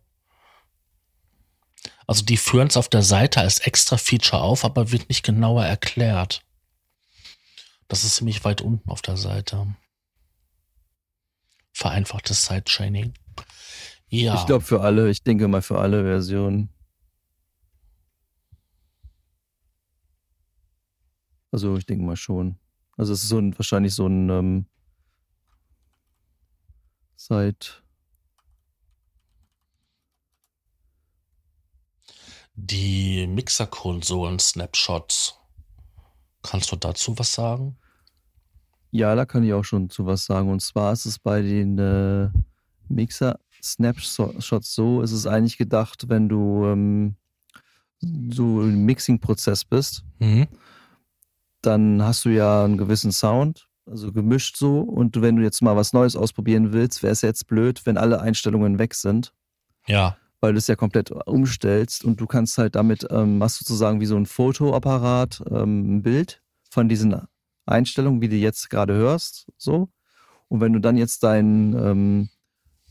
Also 2.06 2.24
die 2.24 2.36
führen 2.36 2.68
es 2.68 2.76
auf 2.76 2.88
der 2.88 3.02
Seite 3.02 3.40
als 3.40 3.58
extra 3.58 3.96
Feature 3.96 4.42
auf, 4.42 4.64
aber 4.64 4.92
wird 4.92 5.08
nicht 5.08 5.24
genauer 5.24 5.64
erklärt. 5.64 6.45
Das 7.88 8.04
ist 8.04 8.16
ziemlich 8.16 8.44
weit 8.44 8.60
unten 8.60 8.88
auf 8.90 9.02
der 9.02 9.16
Seite. 9.16 9.74
Vereinfachtes 11.72 12.46
Sidechaining. 12.46 13.14
Ja. 14.08 14.34
Ich 14.34 14.46
glaube 14.46 14.64
für 14.64 14.80
alle, 14.80 15.10
ich 15.10 15.22
denke 15.22 15.46
mal 15.48 15.62
für 15.62 15.78
alle 15.78 16.02
Versionen. 16.02 16.70
Also 21.50 21.76
ich 21.76 21.86
denke 21.86 22.04
mal 22.04 22.16
schon. 22.16 22.58
Also 22.96 23.12
es 23.12 23.22
ist 23.22 23.28
so 23.28 23.38
ein, 23.38 23.56
wahrscheinlich 23.58 23.94
so 23.94 24.06
ein 24.06 24.30
ähm, 24.30 24.66
seit 27.16 27.82
die 32.54 33.26
Mixer-Konsolen-Snapshots 33.26 35.38
Kannst 36.48 36.70
du 36.72 36.76
dazu 36.76 37.18
was 37.18 37.32
sagen? 37.32 37.76
Ja, 38.90 39.14
da 39.14 39.26
kann 39.26 39.44
ich 39.44 39.52
auch 39.52 39.64
schon 39.64 39.90
zu 39.90 40.06
was 40.06 40.24
sagen. 40.24 40.50
Und 40.50 40.60
zwar 40.62 40.92
ist 40.92 41.06
es 41.06 41.18
bei 41.18 41.42
den 41.42 41.78
äh, 41.78 42.28
Mixer 42.88 43.38
Snapshots 43.62 44.74
so, 44.74 45.02
ist 45.02 45.12
es 45.12 45.26
eigentlich 45.26 45.58
gedacht, 45.58 46.08
wenn 46.08 46.28
du 46.28 46.66
ähm, 46.66 47.16
so 48.00 48.62
im 48.62 48.84
Mixing-Prozess 48.84 49.64
bist, 49.64 50.04
Mhm. 50.20 50.46
dann 51.62 52.02
hast 52.02 52.24
du 52.24 52.28
ja 52.28 52.64
einen 52.64 52.78
gewissen 52.78 53.10
Sound, 53.12 53.68
also 53.86 54.12
gemischt 54.12 54.56
so. 54.56 54.80
Und 54.80 55.20
wenn 55.20 55.36
du 55.36 55.42
jetzt 55.42 55.62
mal 55.62 55.74
was 55.76 55.92
Neues 55.92 56.14
ausprobieren 56.14 56.72
willst, 56.72 57.02
wäre 57.02 57.12
es 57.12 57.22
jetzt 57.22 57.46
blöd, 57.48 57.84
wenn 57.86 57.96
alle 57.98 58.20
Einstellungen 58.20 58.78
weg 58.78 58.94
sind, 58.94 59.32
Ja. 59.88 60.16
Weil 60.40 60.52
du 60.52 60.58
es 60.58 60.66
ja 60.66 60.76
komplett 60.76 61.10
umstellst 61.10 62.04
und 62.04 62.20
du 62.20 62.26
kannst 62.26 62.58
halt 62.58 62.74
damit, 62.74 63.06
ähm, 63.10 63.38
machst 63.38 63.58
sozusagen 63.58 64.00
wie 64.00 64.06
so 64.06 64.16
ein 64.16 64.26
Fotoapparat, 64.26 65.42
ähm, 65.50 65.96
ein 65.96 66.02
Bild 66.02 66.42
von 66.70 66.88
diesen 66.88 67.14
Einstellungen, 67.66 68.20
wie 68.20 68.28
du 68.28 68.36
jetzt 68.36 68.70
gerade 68.70 68.94
hörst, 68.94 69.46
so. 69.56 69.88
Und 70.48 70.60
wenn 70.60 70.72
du 70.72 70.78
dann 70.80 70.96
jetzt 70.96 71.22
deinen 71.22 71.74
ähm, 71.74 72.28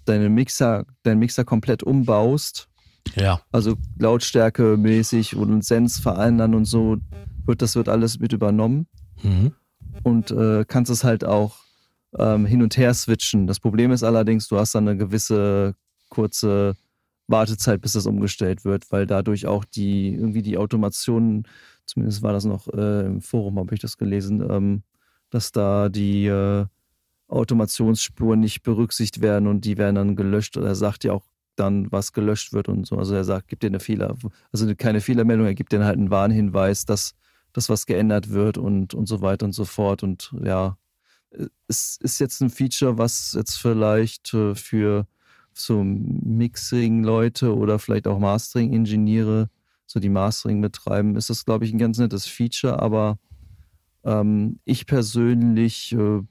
deine 0.06 0.30
Mixer, 0.30 0.86
deinen 1.04 1.20
Mixer 1.20 1.46
komplett 1.46 1.82
umbaust, 1.82 2.68
Ja. 3.16 3.42
also 3.52 3.76
Lautstärke 3.98 4.78
mäßig 4.78 5.36
und 5.36 5.64
Sens 5.66 6.00
verändern 6.00 6.54
und 6.54 6.66
so, 6.66 6.98
wird 7.46 7.62
das 7.62 7.76
wird 7.76 7.90
alles 7.90 8.20
mit 8.20 8.34
übernommen 8.34 8.88
Mhm. 9.24 9.54
und 10.04 10.32
äh, 10.32 10.66
kannst 10.68 10.92
es 10.92 11.04
halt 11.04 11.24
auch 11.24 11.56
ähm, 12.20 12.46
hin 12.46 12.62
und 12.62 12.76
her 12.78 12.94
switchen. 12.94 13.48
Das 13.48 13.60
Problem 13.60 13.92
ist 13.92 14.04
allerdings, 14.04 14.48
du 14.48 14.58
hast 14.58 14.76
dann 14.76 14.88
eine 14.88 14.98
gewisse 14.98 15.76
kurze 16.10 16.76
Wartezeit, 17.28 17.82
bis 17.82 17.94
das 17.94 18.06
umgestellt 18.06 18.66
wird, 18.66 18.92
weil 18.92 19.08
dadurch 19.08 19.48
auch 19.48 19.66
die 19.66 20.14
irgendwie 20.14 20.42
die 20.42 20.58
Automation, 20.58 21.48
zumindest 21.86 22.22
war 22.22 22.34
das 22.34 22.46
noch 22.46 22.68
äh, 22.68 23.06
im 23.06 23.22
Forum, 23.22 23.60
habe 23.60 23.74
ich 23.74 23.82
das 23.82 23.98
gelesen, 23.98 24.46
ähm, 24.50 24.84
dass 25.30 25.52
da 25.52 25.90
die 25.90 26.28
äh, 26.28 26.66
Automationsspuren 27.28 28.40
nicht 28.40 28.62
berücksichtigt 28.64 29.22
werden 29.22 29.48
und 29.48 29.66
die 29.66 29.78
werden 29.78 29.96
dann 29.96 30.16
gelöscht. 30.16 30.58
Oder 30.58 30.68
er 30.68 30.76
sagt 30.76 31.04
ja 31.04 31.14
auch 31.14 31.26
dann, 31.56 31.92
was 31.92 32.14
gelöscht 32.14 32.54
wird 32.54 32.70
und 32.70 32.86
so. 32.86 32.98
Also 32.98 33.16
er 33.16 33.24
sagt, 33.24 33.48
gibt 33.48 33.64
dir 33.64 33.68
eine 33.68 33.80
Fehler, 33.80 34.16
also 34.52 34.76
keine 34.76 35.02
Fehlermeldung, 35.02 35.48
er 35.48 35.56
gibt 35.56 35.72
dir 35.72 35.84
halt 35.84 35.98
einen 35.98 36.12
Warnhinweis, 36.12 36.86
dass 36.86 37.16
das 37.54 37.70
was 37.70 37.86
geändert 37.86 38.32
wird 38.32 38.58
und, 38.58 38.94
und 38.94 39.08
so 39.08 39.22
weiter 39.22 39.46
und 39.46 39.54
so 39.54 39.66
fort. 39.66 40.04
Und 40.04 40.34
ja, 40.44 40.78
es 41.68 41.98
ist 42.02 42.20
jetzt 42.20 42.42
ein 42.42 42.50
Feature, 42.50 42.98
was 42.98 43.34
jetzt 43.34 43.56
vielleicht 43.56 44.34
äh, 44.34 44.56
für 44.56 45.08
so 45.58 45.84
Mixing-Leute 45.84 47.56
oder 47.56 47.80
vielleicht 47.80 48.08
auch 48.08 48.20
Mastering-Ingenieure, 48.20 49.50
so 49.86 50.00
die 50.00 50.10
Mastering 50.10 50.62
betreiben, 50.62 51.16
ist 51.16 51.30
das, 51.30 51.46
glaube 51.46 51.66
ich, 51.66 51.74
ein 51.74 51.78
ganz 51.78 51.98
nettes 51.98 52.26
Feature, 52.26 52.80
aber 52.80 53.20
ähm, 54.04 54.60
ich 54.66 54.86
persönlich, 54.86 55.94
äh, 55.94 56.22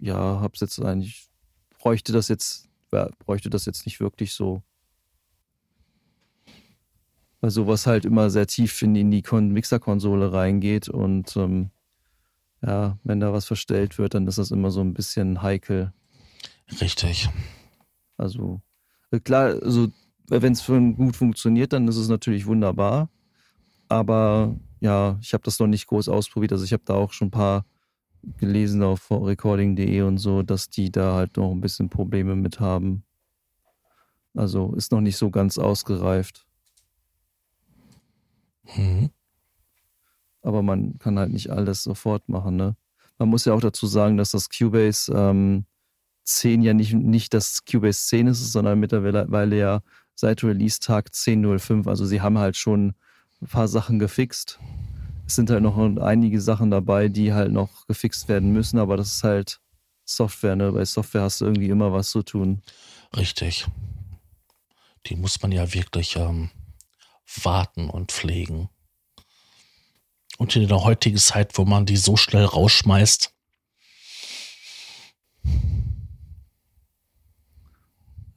ja, 0.00 0.40
hab's 0.40 0.60
jetzt 0.60 0.80
eigentlich, 0.80 1.28
bräuchte 1.78 2.12
das 2.12 2.28
jetzt, 2.28 2.68
ja, 2.92 3.08
bräuchte 3.18 3.50
das 3.50 3.66
jetzt 3.66 3.86
nicht 3.86 4.00
wirklich 4.00 4.32
so. 4.32 4.62
Weil 7.40 7.50
sowas 7.50 7.86
halt 7.86 8.04
immer 8.04 8.30
sehr 8.30 8.46
tief 8.46 8.80
in, 8.82 8.96
in 8.96 9.10
die 9.10 9.22
Kon 9.22 9.50
Mixer-Konsole 9.50 10.32
reingeht 10.32 10.88
und 10.88 11.36
ähm, 11.36 11.70
ja, 12.62 12.98
wenn 13.04 13.20
da 13.20 13.32
was 13.32 13.44
verstellt 13.44 13.98
wird, 13.98 14.14
dann 14.14 14.26
ist 14.26 14.38
das 14.38 14.50
immer 14.50 14.70
so 14.70 14.80
ein 14.80 14.94
bisschen 14.94 15.42
heikel. 15.42 15.92
Richtig. 16.80 17.28
Also 18.16 18.60
äh, 19.10 19.20
klar, 19.20 19.60
also 19.62 19.88
wenn 20.28 20.52
es 20.52 20.66
gut 20.66 21.16
funktioniert, 21.16 21.72
dann 21.72 21.88
ist 21.88 21.96
es 21.96 22.08
natürlich 22.08 22.46
wunderbar. 22.46 23.10
Aber 23.88 24.56
ja, 24.80 25.18
ich 25.20 25.34
habe 25.34 25.44
das 25.44 25.58
noch 25.58 25.66
nicht 25.66 25.86
groß 25.86 26.08
ausprobiert. 26.08 26.52
Also 26.52 26.64
ich 26.64 26.72
habe 26.72 26.82
da 26.86 26.94
auch 26.94 27.12
schon 27.12 27.28
ein 27.28 27.32
paar 27.32 27.66
gelesen 28.38 28.82
auf 28.82 29.10
recording.de 29.10 30.02
und 30.02 30.18
so, 30.18 30.42
dass 30.42 30.70
die 30.70 30.90
da 30.90 31.14
halt 31.14 31.36
noch 31.36 31.50
ein 31.50 31.60
bisschen 31.60 31.90
Probleme 31.90 32.36
mit 32.36 32.60
haben. 32.60 33.04
Also 34.34 34.74
ist 34.74 34.92
noch 34.92 35.00
nicht 35.00 35.16
so 35.16 35.30
ganz 35.30 35.58
ausgereift. 35.58 36.46
Mhm. 38.76 39.10
Aber 40.42 40.62
man 40.62 40.98
kann 40.98 41.18
halt 41.18 41.32
nicht 41.32 41.50
alles 41.50 41.82
sofort 41.82 42.28
machen, 42.28 42.56
ne? 42.56 42.76
Man 43.18 43.28
muss 43.28 43.44
ja 43.44 43.54
auch 43.54 43.60
dazu 43.60 43.86
sagen, 43.86 44.16
dass 44.16 44.32
das 44.32 44.48
Cubase 44.50 45.12
ähm, 45.14 45.66
10 46.24 46.62
ja 46.62 46.74
nicht, 46.74 46.94
nicht 46.94 47.34
das 47.34 47.64
Cubase 47.64 48.06
10 48.06 48.28
ist, 48.28 48.52
sondern 48.52 48.80
mittlerweile 48.80 49.56
ja 49.56 49.82
seit 50.14 50.42
Release-Tag 50.42 51.08
10.05. 51.08 51.88
Also 51.88 52.06
sie 52.06 52.20
haben 52.20 52.38
halt 52.38 52.56
schon 52.56 52.94
ein 53.42 53.46
paar 53.48 53.68
Sachen 53.68 53.98
gefixt. 53.98 54.58
Es 55.26 55.36
sind 55.36 55.50
halt 55.50 55.62
noch 55.62 55.78
einige 55.78 56.40
Sachen 56.40 56.70
dabei, 56.70 57.08
die 57.08 57.32
halt 57.32 57.52
noch 57.52 57.86
gefixt 57.86 58.28
werden 58.28 58.52
müssen, 58.52 58.78
aber 58.78 58.96
das 58.96 59.14
ist 59.14 59.24
halt 59.24 59.60
Software, 60.04 60.56
ne? 60.56 60.72
Bei 60.72 60.84
Software 60.84 61.22
hast 61.22 61.40
du 61.40 61.46
irgendwie 61.46 61.68
immer 61.68 61.92
was 61.92 62.10
zu 62.10 62.22
tun. 62.22 62.62
Richtig. 63.16 63.66
Die 65.06 65.16
muss 65.16 65.40
man 65.40 65.52
ja 65.52 65.72
wirklich 65.72 66.16
ähm, 66.16 66.50
warten 67.42 67.88
und 67.88 68.12
pflegen. 68.12 68.68
Und 70.36 70.56
in 70.56 70.68
der 70.68 70.82
heutigen 70.82 71.16
Zeit, 71.16 71.56
wo 71.56 71.64
man 71.64 71.86
die 71.86 71.96
so 71.96 72.16
schnell 72.16 72.44
rausschmeißt. 72.44 73.32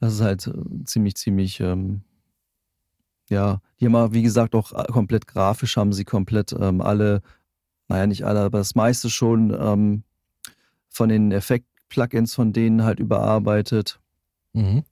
Das 0.00 0.14
ist 0.14 0.20
halt 0.20 0.46
äh, 0.46 0.84
ziemlich, 0.84 1.16
ziemlich, 1.16 1.60
ähm, 1.60 2.02
ja, 3.28 3.60
die 3.78 3.86
haben 3.86 3.96
aber, 3.96 4.14
wie 4.14 4.22
gesagt, 4.22 4.54
auch 4.54 4.72
äh, 4.72 4.84
komplett 4.92 5.26
grafisch 5.26 5.76
haben 5.76 5.92
sie 5.92 6.04
komplett 6.04 6.52
ähm, 6.52 6.80
alle, 6.80 7.22
naja, 7.88 8.06
nicht 8.06 8.24
alle, 8.24 8.40
aber 8.40 8.58
das 8.58 8.74
meiste 8.74 9.10
schon 9.10 9.56
ähm, 9.58 10.04
von 10.88 11.08
den 11.08 11.32
Effekt-Plugins 11.32 12.34
von 12.34 12.52
denen 12.52 12.84
halt 12.84 13.00
überarbeitet. 13.00 14.00
Mhm. 14.52 14.84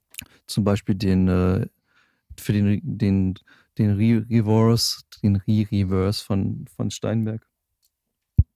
Zum 0.45 0.63
Beispiel 0.63 0.95
den, 0.95 1.27
äh, 1.27 1.67
für 2.37 2.53
den, 2.53 2.79
den, 2.83 3.35
den 3.77 3.95
Re-Reverse, 3.95 5.01
den 5.23 5.37
Re-Reverse 5.37 6.23
von, 6.23 6.65
von 6.75 6.91
Steinberg. 6.91 7.47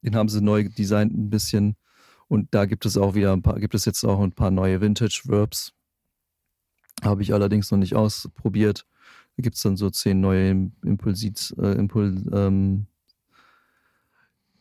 Den 0.02 0.16
haben 0.16 0.30
sie 0.30 0.42
neu 0.42 0.68
designt 0.68 1.14
ein 1.14 1.30
bisschen. 1.30 1.76
Und 2.28 2.54
da 2.54 2.66
gibt 2.66 2.86
es 2.86 2.98
auch 2.98 3.14
wieder 3.14 3.34
ein 3.34 3.42
paar, 3.42 3.60
gibt 3.60 3.76
es 3.76 3.86
jetzt 3.86 4.04
auch 4.04 4.22
ein 4.22 4.32
paar 4.32 4.52
neue 4.52 4.82
Vintage-Verbs. 4.82 5.74
Habe 7.02 7.22
ich 7.22 7.34
allerdings 7.34 7.72
noch 7.72 7.78
nicht 7.78 7.96
ausprobiert. 7.96 8.86
Da 9.38 9.44
gibt 9.44 9.56
es 9.56 9.62
dann 9.62 9.78
so 9.78 9.90
zehn 9.90 10.20
neue 10.20 10.72
Impulsit, 10.84 11.56
äh, 11.58 11.74
Impul, 11.74 12.16
ähm, 12.34 12.88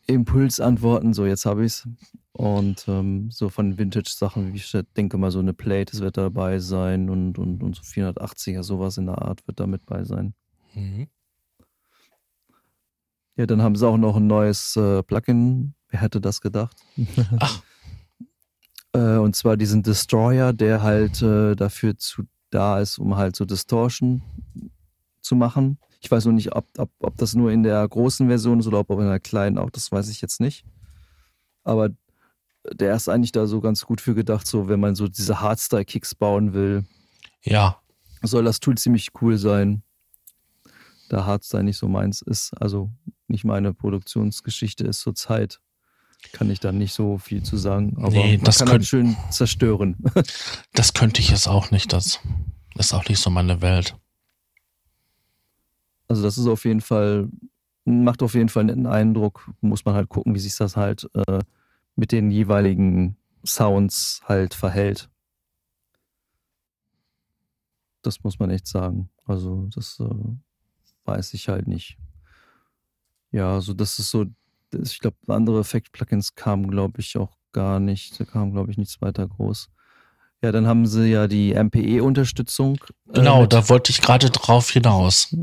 Impulsantworten. 0.07 1.13
So, 1.13 1.25
jetzt 1.25 1.45
habe 1.45 1.65
ich 1.65 1.73
es. 1.73 1.87
Und 2.33 2.85
ähm, 2.87 3.29
so 3.29 3.49
von 3.49 3.77
Vintage-Sachen, 3.77 4.53
wie 4.53 4.57
ich 4.57 4.75
denke 4.95 5.17
mal, 5.17 5.31
so 5.31 5.39
eine 5.39 5.53
Plate 5.53 5.99
wird 5.99 6.17
dabei 6.17 6.59
sein 6.59 7.09
und, 7.09 7.37
und, 7.37 7.61
und 7.61 7.75
so 7.75 7.81
480er, 7.83 8.63
sowas 8.63 8.97
in 8.97 9.05
der 9.05 9.21
Art 9.21 9.45
wird 9.47 9.59
da 9.59 9.67
mit 9.67 9.85
bei 9.85 10.03
sein. 10.03 10.33
Mhm. 10.73 11.07
Ja, 13.35 13.45
dann 13.45 13.61
haben 13.61 13.75
sie 13.75 13.87
auch 13.87 13.97
noch 13.97 14.15
ein 14.15 14.27
neues 14.27 14.75
äh, 14.75 15.03
Plugin. 15.03 15.73
Wer 15.89 16.01
hätte 16.01 16.21
das 16.21 16.41
gedacht? 16.41 16.77
Ach. 17.39 17.61
Äh, 18.93 19.17
und 19.17 19.35
zwar 19.35 19.57
diesen 19.57 19.83
Destroyer, 19.83 20.53
der 20.53 20.81
halt 20.81 21.21
äh, 21.21 21.55
dafür 21.55 21.97
zu 21.97 22.23
da 22.49 22.79
ist, 22.79 22.99
um 22.99 23.15
halt 23.15 23.35
so 23.35 23.45
Distortion 23.45 24.21
zu 25.21 25.35
machen. 25.35 25.79
Ich 26.01 26.11
weiß 26.11 26.25
noch 26.25 26.33
nicht, 26.33 26.53
ob, 26.53 26.67
ob, 26.77 26.89
ob 26.99 27.17
das 27.17 27.33
nur 27.33 27.51
in 27.51 27.63
der 27.63 27.87
großen 27.87 28.27
Version 28.27 28.59
ist 28.59 28.67
oder 28.67 28.79
ob 28.79 28.89
in 28.91 29.07
der 29.07 29.19
kleinen 29.19 29.57
auch, 29.57 29.69
das 29.69 29.91
weiß 29.91 30.09
ich 30.09 30.21
jetzt 30.21 30.41
nicht. 30.41 30.65
Aber 31.63 31.89
der 32.71 32.95
ist 32.95 33.07
eigentlich 33.07 33.31
da 33.31 33.47
so 33.47 33.61
ganz 33.61 33.85
gut 33.85 34.01
für 34.01 34.13
gedacht, 34.13 34.45
so 34.45 34.67
wenn 34.67 34.79
man 34.79 34.95
so 34.95 35.07
diese 35.07 35.39
Hardstyle-Kicks 35.39 36.15
bauen 36.15 36.53
will, 36.53 36.85
Ja, 37.43 37.81
soll 38.21 38.43
das 38.43 38.59
Tool 38.59 38.77
ziemlich 38.77 39.09
cool 39.21 39.37
sein. 39.37 39.83
Da 41.09 41.25
Hardstyle 41.25 41.63
nicht 41.63 41.77
so 41.77 41.87
meins 41.87 42.21
ist, 42.21 42.53
also 42.59 42.89
nicht 43.27 43.43
meine 43.43 43.73
Produktionsgeschichte 43.73 44.85
ist 44.85 45.01
zurzeit, 45.01 45.59
kann 46.33 46.49
ich 46.49 46.59
da 46.59 46.71
nicht 46.71 46.93
so 46.93 47.17
viel 47.17 47.43
zu 47.43 47.57
sagen. 47.57 47.95
Aber 47.97 48.09
Nee, 48.11 48.37
das 48.37 48.59
kann 48.59 48.67
könnt- 48.67 48.85
schön 48.85 49.17
zerstören. 49.29 49.97
das 50.73 50.93
könnte 50.93 51.21
ich 51.21 51.29
jetzt 51.29 51.47
auch 51.47 51.71
nicht. 51.71 51.91
Das 51.93 52.19
ist 52.75 52.93
auch 52.93 53.07
nicht 53.09 53.19
so 53.19 53.29
meine 53.29 53.61
Welt. 53.61 53.97
Also 56.07 56.23
das 56.23 56.37
ist 56.37 56.47
auf 56.47 56.65
jeden 56.65 56.81
Fall, 56.81 57.29
macht 57.85 58.21
auf 58.23 58.33
jeden 58.33 58.49
Fall 58.49 58.61
einen 58.61 58.67
netten 58.67 58.85
Eindruck. 58.87 59.49
Muss 59.61 59.85
man 59.85 59.95
halt 59.95 60.09
gucken, 60.09 60.35
wie 60.35 60.39
sich 60.39 60.55
das 60.55 60.75
halt 60.75 61.09
äh, 61.13 61.39
mit 61.95 62.11
den 62.11 62.31
jeweiligen 62.31 63.15
Sounds 63.45 64.21
halt 64.25 64.53
verhält. 64.53 65.09
Das 68.01 68.23
muss 68.23 68.39
man 68.39 68.49
echt 68.49 68.67
sagen. 68.67 69.09
Also 69.25 69.67
das 69.73 69.99
äh, 69.99 70.05
weiß 71.05 71.33
ich 71.33 71.49
halt 71.49 71.67
nicht. 71.67 71.97
Ja, 73.31 73.53
also 73.53 73.73
das 73.73 73.99
ist 73.99 74.09
so, 74.11 74.25
ich 74.73 74.99
glaube, 74.99 75.17
andere 75.27 75.59
Effekt-Plugins 75.59 76.35
kamen, 76.35 76.69
glaube 76.69 77.01
ich, 77.01 77.17
auch 77.17 77.37
gar 77.51 77.79
nicht. 77.79 78.19
Da 78.19 78.25
kam, 78.25 78.51
glaube 78.51 78.71
ich, 78.71 78.77
nichts 78.77 79.01
weiter 79.01 79.27
groß. 79.27 79.69
Ja, 80.43 80.51
dann 80.51 80.65
haben 80.67 80.87
sie 80.87 81.07
ja 81.11 81.27
die 81.27 81.53
MPE-Unterstützung. 81.53 82.77
äh, 83.09 83.13
Genau, 83.13 83.45
da 83.45 83.69
wollte 83.69 83.91
ich 83.91 84.01
gerade 84.01 84.29
drauf 84.29 84.71
hinaus. 84.71 85.35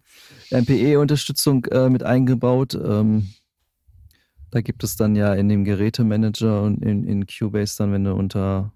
MPE-Unterstützung 0.50 1.64
äh, 1.66 1.90
mit 1.90 2.02
eingebaut. 2.02 2.74
Ähm, 2.74 3.28
Da 4.50 4.62
gibt 4.62 4.82
es 4.84 4.96
dann 4.96 5.14
ja 5.16 5.34
in 5.34 5.48
dem 5.50 5.64
Gerätemanager 5.64 6.62
und 6.62 6.82
in, 6.82 7.04
in 7.04 7.26
Cubase 7.26 7.76
dann, 7.76 7.92
wenn 7.92 8.04
du 8.04 8.14
unter 8.14 8.72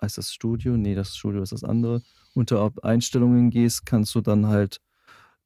heißt 0.00 0.18
das 0.18 0.32
Studio? 0.32 0.76
Nee, 0.76 0.96
das 0.96 1.16
Studio 1.16 1.42
ist 1.42 1.52
das 1.52 1.62
andere. 1.62 2.02
Unter 2.34 2.72
Einstellungen 2.82 3.50
gehst, 3.50 3.86
kannst 3.86 4.14
du 4.16 4.20
dann 4.20 4.48
halt 4.48 4.80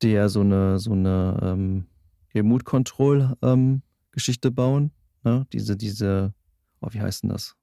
dir 0.03 0.29
so 0.31 0.41
eine, 0.41 0.79
so 0.79 0.93
eine 0.93 1.39
ähm, 1.43 1.87
Remote 2.35 2.65
Control 2.65 3.37
ähm, 3.43 3.83
Geschichte 4.13 4.51
bauen. 4.51 4.91
Ne? 5.25 5.47
Diese, 5.53 5.77
diese, 5.77 6.35
oh, 6.81 6.89
wie 6.91 7.01
heißt 7.01 7.23
denn 7.23 7.31
das? 7.31 7.57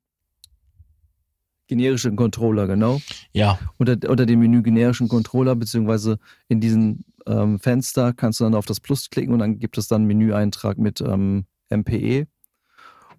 Generischen 1.67 2.15
Controller, 2.15 2.67
genau. 2.67 3.01
Ja. 3.31 3.57
Unter, 3.77 3.97
unter 4.09 4.25
dem 4.25 4.39
Menü 4.39 4.61
generischen 4.61 5.07
Controller, 5.07 5.55
beziehungsweise 5.55 6.19
in 6.49 6.59
diesem 6.59 7.05
ähm, 7.25 7.59
Fenster 7.59 8.13
kannst 8.13 8.39
du 8.39 8.43
dann 8.43 8.55
auf 8.55 8.65
das 8.65 8.79
Plus 8.79 9.09
klicken 9.09 9.33
und 9.33 9.39
dann 9.39 9.59
gibt 9.59 9.77
es 9.77 9.87
dann 9.87 10.01
einen 10.01 10.07
Menüeintrag 10.07 10.77
mit 10.77 11.01
ähm, 11.01 11.45
MPE 11.69 12.27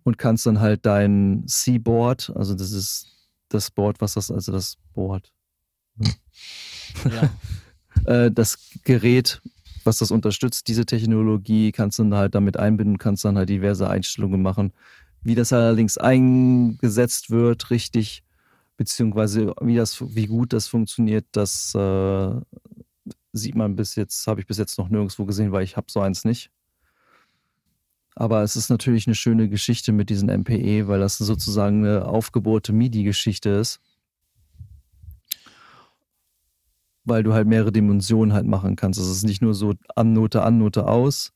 und 0.04 0.18
kannst 0.18 0.46
dann 0.46 0.60
halt 0.60 0.84
dein 0.86 1.44
C-Board, 1.46 2.32
also 2.36 2.54
das 2.54 2.72
ist 2.72 3.10
das 3.48 3.70
Board, 3.70 4.00
was 4.00 4.14
das, 4.14 4.30
also 4.30 4.52
das 4.52 4.76
Board. 4.92 5.32
Ja. 5.98 7.30
Äh, 8.06 8.32
das 8.32 8.58
Gerät, 8.82 9.40
was 9.86 9.98
das 9.98 10.10
unterstützt, 10.10 10.68
diese 10.68 10.86
Technologie, 10.86 11.72
kannst 11.72 11.98
du 11.98 12.04
dann 12.04 12.14
halt 12.14 12.34
damit 12.34 12.56
einbinden, 12.56 12.98
kannst 12.98 13.24
dann 13.24 13.36
halt 13.36 13.48
diverse 13.48 13.88
Einstellungen 13.88 14.42
machen. 14.42 14.72
Wie 15.22 15.34
das 15.34 15.52
allerdings 15.52 15.98
eingesetzt 15.98 17.30
wird, 17.30 17.70
richtig, 17.70 18.22
beziehungsweise 18.76 19.54
wie 19.60 19.76
das, 19.76 20.02
wie 20.14 20.26
gut 20.26 20.52
das 20.52 20.68
funktioniert, 20.68 21.26
das 21.32 21.74
äh, 21.74 22.30
sieht 23.32 23.54
man 23.54 23.76
bis 23.76 23.94
jetzt, 23.94 24.26
habe 24.26 24.40
ich 24.40 24.46
bis 24.46 24.58
jetzt 24.58 24.78
noch 24.78 24.88
nirgendwo 24.88 25.24
gesehen, 25.24 25.52
weil 25.52 25.64
ich 25.64 25.76
habe 25.76 25.86
so 25.90 26.00
eins 26.00 26.24
nicht. 26.24 26.50
Aber 28.16 28.42
es 28.42 28.54
ist 28.54 28.70
natürlich 28.70 29.06
eine 29.06 29.16
schöne 29.16 29.48
Geschichte 29.48 29.92
mit 29.92 30.08
diesen 30.08 30.28
MPE, 30.28 30.86
weil 30.86 31.00
das 31.00 31.18
sozusagen 31.18 31.84
eine 31.84 32.06
aufgebohrte 32.06 32.72
MIDI-Geschichte 32.72 33.50
ist. 33.50 33.80
Weil 37.04 37.22
du 37.22 37.34
halt 37.34 37.46
mehrere 37.46 37.72
Dimensionen 37.72 38.32
halt 38.32 38.46
machen 38.46 38.76
kannst. 38.76 38.98
Es 38.98 39.08
ist 39.08 39.24
nicht 39.24 39.42
nur 39.42 39.54
so 39.54 39.74
Annote, 39.94 40.42
Annote 40.42 40.86
aus. 40.86 41.32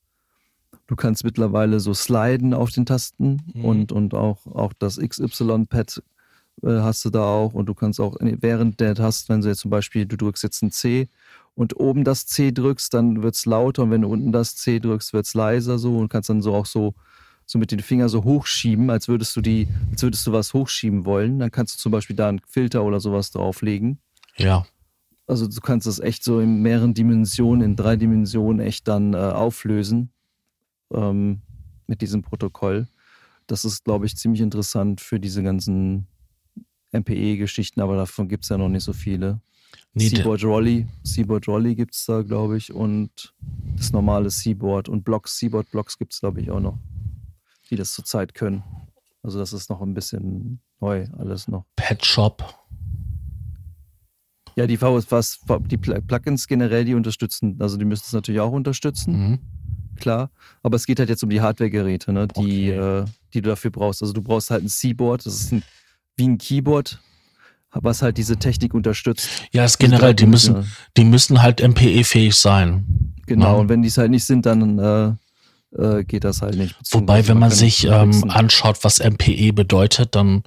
Du 0.86 0.96
kannst 0.96 1.24
mittlerweile 1.24 1.80
so 1.80 1.92
sliden 1.92 2.54
auf 2.54 2.70
den 2.70 2.86
Tasten 2.86 3.42
mhm. 3.52 3.64
und, 3.64 3.92
und 3.92 4.14
auch, 4.14 4.46
auch 4.46 4.72
das 4.72 4.98
XY-Pad 4.98 6.02
äh, 6.62 6.80
hast 6.80 7.04
du 7.04 7.10
da 7.10 7.24
auch. 7.24 7.52
Und 7.52 7.66
du 7.66 7.74
kannst 7.74 8.00
auch 8.00 8.16
während 8.20 8.80
der 8.80 8.94
Taste, 8.94 9.28
wenn 9.28 9.42
du 9.42 9.48
jetzt 9.48 9.60
zum 9.60 9.70
Beispiel, 9.70 10.06
du 10.06 10.16
drückst 10.16 10.42
jetzt 10.42 10.62
ein 10.62 10.70
C 10.70 11.08
und 11.54 11.78
oben 11.78 12.04
das 12.04 12.26
C 12.26 12.52
drückst, 12.52 12.94
dann 12.94 13.22
wird 13.22 13.34
es 13.34 13.44
lauter 13.44 13.82
und 13.82 13.90
wenn 13.90 14.02
du 14.02 14.08
unten 14.08 14.32
das 14.32 14.56
C 14.56 14.78
drückst, 14.78 15.12
wird 15.12 15.26
es 15.26 15.34
leiser 15.34 15.78
so 15.78 15.98
und 15.98 16.08
kannst 16.08 16.30
dann 16.30 16.40
so 16.40 16.54
auch 16.54 16.66
so, 16.66 16.94
so 17.46 17.58
mit 17.58 17.72
den 17.72 17.80
Fingern 17.80 18.08
so 18.08 18.24
hochschieben, 18.24 18.90
als 18.90 19.08
würdest 19.08 19.34
du 19.36 19.40
die, 19.40 19.68
als 19.90 20.02
würdest 20.02 20.26
du 20.26 20.32
was 20.32 20.54
hochschieben 20.54 21.04
wollen. 21.04 21.38
Dann 21.38 21.50
kannst 21.50 21.74
du 21.74 21.78
zum 21.80 21.92
Beispiel 21.92 22.16
da 22.16 22.28
einen 22.28 22.40
Filter 22.46 22.84
oder 22.84 23.00
sowas 23.00 23.30
drauflegen. 23.30 23.98
Ja. 24.36 24.66
Also 25.28 25.46
du 25.46 25.60
kannst 25.60 25.86
das 25.86 26.00
echt 26.00 26.24
so 26.24 26.40
in 26.40 26.62
mehreren 26.62 26.94
Dimensionen, 26.94 27.62
in 27.62 27.76
drei 27.76 27.96
Dimensionen 27.96 28.66
echt 28.66 28.88
dann 28.88 29.12
äh, 29.12 29.18
auflösen 29.18 30.10
ähm, 30.92 31.42
mit 31.86 32.00
diesem 32.00 32.22
Protokoll. 32.22 32.88
Das 33.46 33.66
ist, 33.66 33.84
glaube 33.84 34.06
ich, 34.06 34.16
ziemlich 34.16 34.40
interessant 34.40 35.02
für 35.02 35.20
diese 35.20 35.42
ganzen 35.42 36.06
MPE-Geschichten, 36.92 37.80
aber 37.82 37.96
davon 37.96 38.28
gibt 38.28 38.44
es 38.44 38.48
ja 38.48 38.56
noch 38.56 38.70
nicht 38.70 38.84
so 38.84 38.94
viele. 38.94 39.40
Nee, 39.92 40.08
Seaboard 40.08 40.44
Rolly, 40.44 40.86
Seaboard 41.02 41.46
Rolly 41.46 41.74
gibt 41.74 41.94
es 41.94 42.06
da, 42.06 42.22
glaube 42.22 42.56
ich, 42.56 42.72
und 42.72 43.34
das 43.76 43.92
normale 43.92 44.30
Seaboard 44.30 44.88
und 44.88 45.04
Blocks, 45.04 45.38
Seaboard 45.38 45.70
Blocks 45.70 45.98
gibt 45.98 46.14
es, 46.14 46.20
glaube 46.20 46.40
ich, 46.40 46.50
auch 46.50 46.60
noch, 46.60 46.78
die 47.68 47.76
das 47.76 47.92
zurzeit 47.92 48.32
können. 48.32 48.62
Also 49.22 49.38
das 49.38 49.52
ist 49.52 49.68
noch 49.68 49.82
ein 49.82 49.92
bisschen 49.92 50.60
neu, 50.80 51.06
alles 51.18 51.48
noch. 51.48 51.66
Pet 51.76 52.04
Shop. 52.04 52.42
Ja, 54.58 54.66
die 54.66 54.76
VS, 54.76 55.06
die 55.70 55.76
Plugins 55.76 56.48
generell, 56.48 56.84
die 56.84 56.94
unterstützen, 56.94 57.56
also 57.60 57.76
die 57.76 57.84
müssen 57.84 58.02
es 58.06 58.12
natürlich 58.12 58.40
auch 58.40 58.50
unterstützen. 58.50 59.12
Mhm. 59.12 59.38
Klar, 60.00 60.30
aber 60.64 60.74
es 60.74 60.84
geht 60.84 60.98
halt 60.98 61.08
jetzt 61.08 61.22
um 61.22 61.30
die 61.30 61.40
Hardware-Geräte, 61.40 62.12
ne, 62.12 62.26
die, 62.26 62.72
okay. 62.72 63.02
äh, 63.02 63.04
die 63.34 63.40
du 63.40 63.50
dafür 63.50 63.70
brauchst. 63.70 64.02
Also 64.02 64.12
du 64.12 64.20
brauchst 64.20 64.50
halt 64.50 64.64
ein 64.64 64.68
Seaboard, 64.68 65.24
das 65.24 65.34
ist 65.34 65.52
ein, 65.52 65.62
wie 66.16 66.26
ein 66.26 66.38
Keyboard, 66.38 66.98
was 67.70 68.02
halt 68.02 68.18
diese 68.18 68.36
Technik 68.36 68.74
unterstützt. 68.74 69.28
Ja, 69.52 69.64
ist 69.64 69.78
generell, 69.78 70.14
die 70.14 70.26
müssen, 70.26 70.66
die 70.96 71.04
müssen 71.04 71.40
halt 71.40 71.62
MPE-fähig 71.62 72.34
sein. 72.34 73.14
Genau, 73.26 73.46
ja. 73.46 73.52
Ne? 73.52 73.58
und 73.58 73.68
wenn 73.68 73.82
die 73.82 73.88
es 73.88 73.98
halt 73.98 74.10
nicht 74.10 74.24
sind, 74.24 74.44
dann 74.44 74.80
äh, 74.80 75.12
äh, 75.76 76.02
geht 76.02 76.24
das 76.24 76.42
halt 76.42 76.56
nicht. 76.56 76.74
Wobei, 76.90 77.28
wenn 77.28 77.38
man 77.38 77.52
sich 77.52 77.84
ähm, 77.84 78.28
anschaut, 78.28 78.78
was 78.82 78.98
MPE 78.98 79.52
bedeutet, 79.52 80.16
dann 80.16 80.42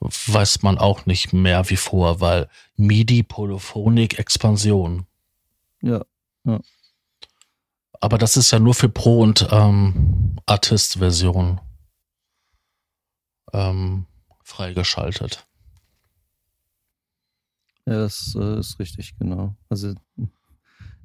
weiß 0.00 0.62
man 0.62 0.78
auch 0.78 1.06
nicht 1.06 1.32
mehr 1.32 1.68
wie 1.70 1.76
vor, 1.76 2.20
weil 2.20 2.48
MIDI, 2.76 3.22
Polyphonik, 3.22 4.18
Expansion. 4.18 5.06
Ja, 5.82 6.04
ja. 6.44 6.60
Aber 8.00 8.18
das 8.18 8.36
ist 8.36 8.50
ja 8.50 8.58
nur 8.58 8.74
für 8.74 8.88
Pro- 8.88 9.22
und 9.22 9.48
ähm, 9.50 10.36
Artist-Version 10.46 11.60
ähm, 13.52 14.06
freigeschaltet. 14.44 15.46
Ja, 17.86 18.00
das 18.00 18.36
äh, 18.38 18.58
ist 18.58 18.78
richtig, 18.78 19.16
genau. 19.18 19.56
Also 19.68 19.94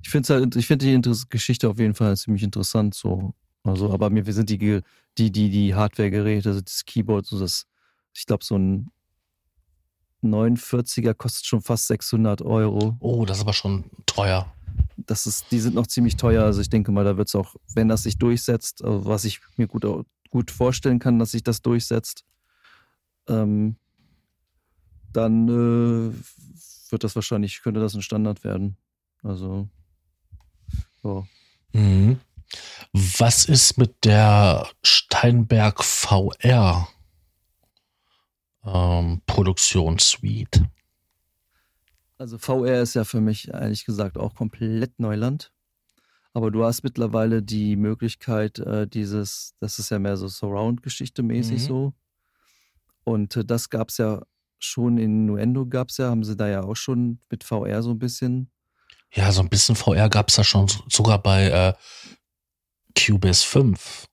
ich 0.04 0.10
finde 0.10 0.34
halt, 0.34 0.56
ich 0.56 0.68
finde 0.68 0.86
die 0.86 0.94
Inter 0.94 1.16
Geschichte 1.30 1.70
auf 1.70 1.80
jeden 1.80 1.94
Fall 1.94 2.18
ziemlich 2.18 2.44
interessant 2.44 2.96
so. 2.96 3.34
Also, 3.64 3.94
aber 3.94 4.10
mir 4.10 4.26
sind 4.34 4.50
die, 4.50 4.82
die, 5.18 5.32
die, 5.32 5.50
die 5.50 5.76
Hardware-Geräte, 5.76 6.50
also 6.50 6.62
das 6.62 6.84
Keyboard, 6.86 7.28
so 7.28 7.40
das, 7.40 7.68
ich 8.14 8.26
glaube, 8.26 8.44
so 8.44 8.58
ein 8.58 8.92
49er 10.24 11.14
kostet 11.14 11.46
schon 11.46 11.62
fast 11.62 11.88
600 11.88 12.42
Euro. 12.42 12.96
Oh, 13.00 13.26
das 13.26 13.38
ist 13.38 13.44
aber 13.44 13.54
schon 13.54 13.86
teuer. 14.06 14.52
Das 14.98 15.26
ist, 15.26 15.52
die 15.52 15.60
sind 15.60 15.76
noch 15.76 15.88
ziemlich 15.88 16.16
teuer. 16.16 16.44
Also 16.44 16.62
ich 16.62 16.70
denke 16.70 16.92
mal, 16.92 17.04
da 17.04 17.18
wird 17.18 17.28
es 17.28 17.36
auch, 17.36 17.56
wenn 17.74 17.88
das 17.88 18.04
sich 18.04 18.18
durchsetzt, 18.18 18.84
also 18.84 19.06
was 19.06 19.26
ich 19.26 19.42
mir 19.58 19.68
gut, 19.68 19.86
gut 20.30 20.52
vorstellen 20.52 21.00
kann, 21.00 21.18
dass 21.20 21.32
sich 21.32 21.44
das 21.44 21.62
durchsetzt, 21.62 22.24
ähm, 23.28 23.78
dann 25.12 25.48
äh, 25.48 26.92
wird 26.92 27.04
das 27.04 27.16
wahrscheinlich, 27.16 27.62
könnte 27.62 27.80
das 27.80 27.94
ein 27.96 28.02
Standard 28.02 28.44
werden. 28.44 28.78
Also, 29.24 29.68
ja. 31.04 31.24
Mhm. 31.74 32.20
Was 32.94 33.46
ist 33.46 33.78
mit 33.78 34.04
der 34.04 34.68
Steinberg 34.84 35.84
VR 35.84 36.88
ähm, 38.66 39.22
Produktionssuite? 39.26 40.70
Also 42.18 42.38
VR 42.38 42.82
ist 42.82 42.94
ja 42.94 43.04
für 43.04 43.22
mich 43.22 43.50
ehrlich 43.50 43.86
gesagt 43.86 44.18
auch 44.18 44.36
komplett 44.36 45.00
Neuland. 45.00 45.52
Aber 46.34 46.52
du 46.52 46.64
hast 46.64 46.84
mittlerweile 46.84 47.42
die 47.42 47.76
Möglichkeit, 47.76 48.60
äh, 48.60 48.88
dieses, 48.88 49.56
das 49.60 49.80
ist 49.80 49.90
ja 49.90 50.00
mehr 50.00 50.16
so 50.18 50.28
Surround-Geschichte 50.28 51.24
mäßig 51.24 51.64
mhm. 51.64 51.66
so. 51.66 51.94
Und 53.04 53.36
äh, 53.36 53.44
das 53.44 53.70
gab 53.70 53.90
es 53.90 53.98
ja 53.98 54.22
schon 54.64 54.98
in 54.98 55.26
Nuendo 55.26 55.66
gab 55.66 55.90
es 55.90 55.98
ja, 55.98 56.10
haben 56.10 56.24
sie 56.24 56.36
da 56.36 56.48
ja 56.48 56.64
auch 56.64 56.76
schon 56.76 57.20
mit 57.30 57.44
VR 57.44 57.82
so 57.82 57.92
ein 57.92 58.00
bisschen. 58.00 58.50
Ja, 59.12 59.32
so 59.32 59.42
ein 59.42 59.50
bisschen 59.50 59.76
VR 59.76 60.10
gab 60.10 60.30
es 60.30 60.38
ja 60.38 60.44
schon 60.44 60.68
sogar 60.88 61.22
bei 61.22 61.50
äh, 61.50 61.74
Cubase 62.98 63.46
5. 63.46 64.06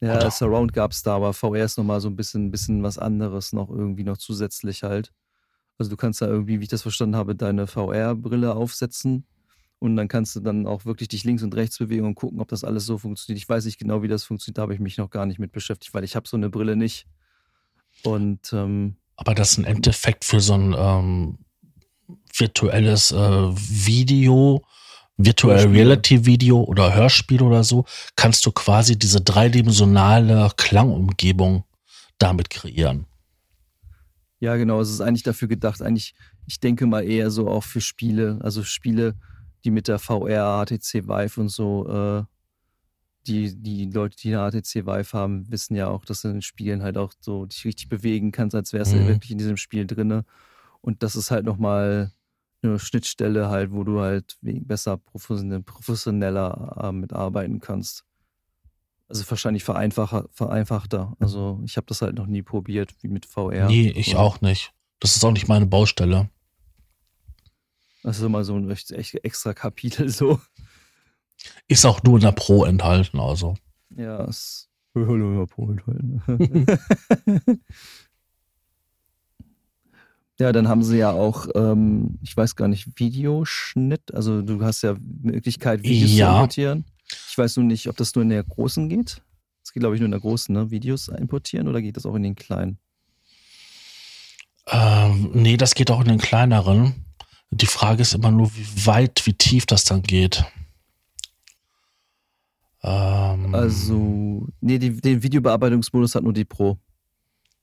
Ja, 0.00 0.16
Oder? 0.16 0.30
Surround 0.30 0.72
gab 0.72 0.92
es 0.92 1.02
da, 1.02 1.16
aber 1.16 1.32
VR 1.32 1.64
ist 1.64 1.76
nochmal 1.76 2.00
so 2.00 2.08
ein 2.08 2.16
bisschen, 2.16 2.50
bisschen 2.50 2.82
was 2.82 2.98
anderes 2.98 3.52
noch 3.52 3.68
irgendwie 3.68 4.04
noch 4.04 4.16
zusätzlich 4.16 4.84
halt. 4.84 5.12
Also 5.76 5.90
du 5.90 5.96
kannst 5.96 6.22
da 6.22 6.26
irgendwie, 6.26 6.60
wie 6.60 6.64
ich 6.64 6.70
das 6.70 6.82
verstanden 6.82 7.16
habe, 7.16 7.34
deine 7.34 7.66
VR-Brille 7.66 8.54
aufsetzen 8.54 9.26
und 9.80 9.96
dann 9.96 10.08
kannst 10.08 10.34
du 10.36 10.40
dann 10.40 10.66
auch 10.66 10.84
wirklich 10.84 11.08
dich 11.08 11.24
links 11.24 11.42
und 11.42 11.54
rechts 11.54 11.78
bewegen 11.78 12.04
und 12.04 12.14
gucken, 12.14 12.40
ob 12.40 12.48
das 12.48 12.64
alles 12.64 12.84
so 12.86 12.98
funktioniert. 12.98 13.42
Ich 13.42 13.48
weiß 13.48 13.64
nicht 13.64 13.78
genau, 13.78 14.02
wie 14.02 14.08
das 14.08 14.24
funktioniert, 14.24 14.58
da 14.58 14.62
habe 14.62 14.74
ich 14.74 14.80
mich 14.80 14.98
noch 14.98 15.10
gar 15.10 15.26
nicht 15.26 15.38
mit 15.38 15.52
beschäftigt, 15.52 15.94
weil 15.94 16.04
ich 16.04 16.16
habe 16.16 16.28
so 16.28 16.36
eine 16.36 16.50
Brille 16.50 16.76
nicht. 16.76 17.06
Und 18.02 18.52
ähm, 18.52 18.96
aber 19.16 19.34
das 19.34 19.52
ist 19.52 19.58
ein 19.58 19.64
Endeffekt 19.64 20.24
für 20.24 20.40
so 20.40 20.54
ein 20.54 20.74
ähm, 20.78 21.38
virtuelles 22.36 23.10
äh, 23.10 23.16
Video, 23.16 24.64
Virtual 25.18 25.66
Reality 25.66 26.24
Video 26.24 26.62
oder 26.62 26.94
Hörspiel 26.94 27.42
oder 27.42 27.64
so, 27.64 27.84
kannst 28.14 28.46
du 28.46 28.52
quasi 28.52 28.96
diese 28.96 29.20
dreidimensionale 29.20 30.52
Klangumgebung 30.56 31.64
damit 32.18 32.50
kreieren. 32.50 33.06
Ja, 34.40 34.56
genau. 34.56 34.80
Es 34.80 34.90
ist 34.90 35.00
eigentlich 35.00 35.24
dafür 35.24 35.48
gedacht, 35.48 35.82
eigentlich, 35.82 36.14
ich 36.46 36.60
denke 36.60 36.86
mal 36.86 37.02
eher 37.02 37.30
so 37.30 37.48
auch 37.48 37.64
für 37.64 37.80
Spiele, 37.80 38.38
also 38.42 38.62
Spiele, 38.62 39.16
die 39.64 39.72
mit 39.72 39.88
der 39.88 39.98
VR, 39.98 40.64
HTC 40.64 41.08
Vive 41.08 41.40
und 41.40 41.48
so 41.48 41.88
äh, 41.88 42.22
die, 43.26 43.60
die 43.60 43.90
Leute, 43.90 44.16
die 44.16 44.34
eine 44.34 44.50
HTC 44.50 44.86
Vive 44.86 45.12
haben, 45.12 45.50
wissen 45.50 45.74
ja 45.74 45.88
auch, 45.88 46.04
dass 46.04 46.22
du 46.22 46.28
in 46.28 46.34
den 46.34 46.42
Spielen 46.42 46.82
halt 46.82 46.96
auch 46.96 47.12
so 47.20 47.44
dich 47.44 47.64
richtig 47.64 47.88
bewegen 47.88 48.30
kannst, 48.30 48.54
als 48.54 48.72
wärst 48.72 48.92
du 48.92 48.98
mhm. 48.98 49.08
wirklich 49.08 49.32
in 49.32 49.38
diesem 49.38 49.56
Spiel 49.56 49.86
drinne. 49.86 50.24
Und 50.80 51.02
das 51.02 51.16
ist 51.16 51.32
halt 51.32 51.44
nochmal 51.44 52.12
eine 52.62 52.78
Schnittstelle 52.78 53.48
halt, 53.48 53.72
wo 53.72 53.84
du 53.84 54.00
halt 54.00 54.36
besser 54.42 54.96
professioneller 54.96 56.76
äh, 56.82 56.92
mitarbeiten 56.92 57.60
kannst. 57.60 58.04
Also 59.08 59.28
wahrscheinlich 59.30 59.64
vereinfacher, 59.64 60.28
vereinfachter. 60.32 61.16
Also 61.18 61.60
ich 61.64 61.76
habe 61.76 61.86
das 61.86 62.02
halt 62.02 62.16
noch 62.16 62.26
nie 62.26 62.42
probiert, 62.42 62.94
wie 63.00 63.08
mit 63.08 63.26
VR. 63.26 63.66
Nee, 63.68 63.90
ich 63.90 64.14
oder? 64.14 64.20
auch 64.20 64.40
nicht. 64.40 64.72
Das 65.00 65.16
ist 65.16 65.24
auch 65.24 65.32
nicht 65.32 65.48
meine 65.48 65.66
Baustelle. 65.66 66.28
Das 68.02 68.18
ist 68.18 68.24
immer 68.24 68.44
so 68.44 68.54
ein 68.56 68.70
echt 68.70 69.14
extra 69.14 69.54
Kapitel 69.54 70.08
so. 70.10 70.40
Ist 71.68 71.86
auch 71.86 72.02
nur 72.02 72.16
in 72.16 72.22
der 72.22 72.32
Pro 72.32 72.64
enthalten, 72.64 73.20
also. 73.20 73.54
Ja, 73.96 74.24
ist 74.24 74.68
nur 74.94 75.08
in 75.08 75.38
der 75.38 75.46
Pro 75.46 75.70
enthalten. 75.70 76.22
Ja, 80.40 80.52
dann 80.52 80.68
haben 80.68 80.84
sie 80.84 80.98
ja 80.98 81.10
auch, 81.10 81.48
ähm, 81.54 82.18
ich 82.22 82.36
weiß 82.36 82.54
gar 82.54 82.68
nicht, 82.68 82.98
Videoschnitt. 82.98 84.14
Also 84.14 84.42
du 84.42 84.62
hast 84.62 84.82
ja 84.82 84.94
Möglichkeit, 85.22 85.82
Videos 85.82 86.12
ja. 86.14 86.28
zu 86.28 86.34
importieren. 86.34 86.84
Ich 87.28 87.36
weiß 87.36 87.56
nur 87.56 87.66
nicht, 87.66 87.88
ob 87.88 87.96
das 87.96 88.14
nur 88.14 88.22
in 88.22 88.28
der 88.28 88.44
großen 88.44 88.88
geht. 88.88 89.22
Es 89.64 89.72
geht, 89.72 89.80
glaube 89.80 89.96
ich, 89.96 90.00
nur 90.00 90.06
in 90.06 90.12
der 90.12 90.20
großen, 90.20 90.54
ne? 90.54 90.70
Videos 90.70 91.08
importieren 91.08 91.66
oder 91.68 91.82
geht 91.82 91.96
das 91.96 92.06
auch 92.06 92.14
in 92.14 92.22
den 92.22 92.36
kleinen? 92.36 92.78
Ähm, 94.68 95.30
nee, 95.32 95.56
das 95.56 95.74
geht 95.74 95.90
auch 95.90 96.00
in 96.00 96.08
den 96.08 96.18
kleineren. 96.18 97.04
Die 97.50 97.66
Frage 97.66 98.02
ist 98.02 98.14
immer 98.14 98.30
nur, 98.30 98.54
wie 98.54 98.86
weit, 98.86 99.22
wie 99.24 99.32
tief 99.32 99.66
das 99.66 99.84
dann 99.84 100.02
geht. 100.02 100.44
Ähm, 102.82 103.54
also, 103.54 104.46
nee, 104.60 104.78
die, 104.78 105.00
den 105.00 105.22
Videobearbeitungsmodus 105.22 106.14
hat 106.14 106.22
nur 106.22 106.32
die 106.32 106.44
Pro. 106.44 106.78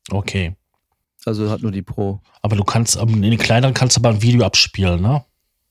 Okay. 0.10 0.56
Also 1.26 1.50
hat 1.50 1.62
nur 1.62 1.72
die 1.72 1.82
Pro. 1.82 2.22
Aber 2.42 2.56
du 2.56 2.64
kannst, 2.64 2.98
ähm, 2.98 3.24
in 3.24 3.32
den 3.32 3.38
kleineren 3.38 3.74
kannst 3.74 3.98
du 3.98 4.02
aber 4.02 4.10
ein 4.10 4.22
Video 4.22 4.46
abspielen, 4.46 5.02
ne? 5.02 5.26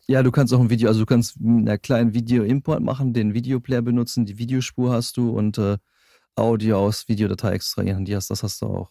Ja, 0.07 0.23
du 0.23 0.31
kannst 0.31 0.53
auch 0.53 0.61
ein 0.61 0.69
Video, 0.69 0.89
also 0.89 1.01
du 1.01 1.07
kannst 1.07 1.41
mit 1.41 1.67
einer 1.67 1.79
kleinen 1.79 2.13
Video-Import 2.13 2.83
machen, 2.83 3.15
den 3.15 3.33
Videoplayer 3.33 3.81
benutzen, 3.81 4.27
die 4.27 4.37
Videospur 4.37 4.93
hast 4.93 5.17
du 5.17 5.31
und 5.31 5.57
äh, 5.57 5.79
Audio 6.37 6.79
aus 6.79 7.09
Videodatei 7.09 7.53
extrahieren. 7.53 8.05
Die 8.05 8.15
hast, 8.15 8.29
das 8.29 8.43
hast 8.43 8.61
du 8.61 8.67
auch. 8.67 8.91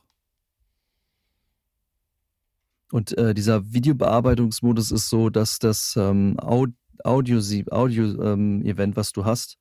Und 2.92 3.18
äh, 3.18 3.34
dieser 3.34 3.74
Videobearbeitungsmodus 3.74 4.92
ist 4.92 5.10
so, 5.10 5.30
dass 5.30 5.60
das 5.60 5.96
ähm, 5.98 6.38
Audio-Event, 6.40 7.72
Audio, 7.72 8.24
ähm, 8.24 8.96
was 8.96 9.12
du 9.12 9.26
hast, 9.26 9.58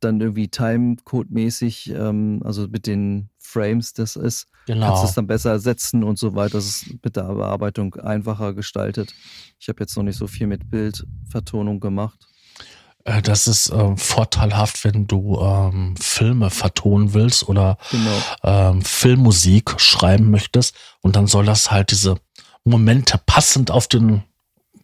dann 0.00 0.20
irgendwie 0.20 0.48
Timecode-mäßig, 0.48 1.90
ähm, 1.90 2.42
also 2.44 2.68
mit 2.68 2.86
den 2.86 3.30
Frames 3.38 3.92
das 3.92 4.16
ist, 4.16 4.48
genau. 4.66 4.86
kannst 4.86 5.02
du 5.02 5.08
es 5.08 5.14
dann 5.14 5.26
besser 5.26 5.58
setzen 5.58 6.04
und 6.04 6.18
so 6.18 6.34
weiter. 6.34 6.58
Das 6.58 6.66
ist 6.66 6.86
mit 7.02 7.16
der 7.16 7.24
Bearbeitung 7.24 7.94
einfacher 7.96 8.54
gestaltet. 8.54 9.14
Ich 9.58 9.68
habe 9.68 9.80
jetzt 9.80 9.96
noch 9.96 10.04
nicht 10.04 10.16
so 10.16 10.26
viel 10.26 10.46
mit 10.46 10.70
Bildvertonung 10.70 11.80
gemacht. 11.80 12.18
Äh, 13.04 13.22
das 13.22 13.46
ist 13.46 13.70
äh, 13.70 13.96
vorteilhaft, 13.96 14.84
wenn 14.84 15.06
du 15.06 15.38
ähm, 15.40 15.94
Filme 15.98 16.50
vertonen 16.50 17.14
willst 17.14 17.48
oder 17.48 17.78
genau. 17.90 18.22
ähm, 18.42 18.82
Filmmusik 18.82 19.80
schreiben 19.80 20.30
möchtest. 20.30 20.76
Und 21.00 21.16
dann 21.16 21.26
soll 21.26 21.46
das 21.46 21.70
halt 21.70 21.90
diese 21.90 22.16
Momente 22.64 23.18
passend 23.24 23.70
auf 23.70 23.88
den 23.88 24.22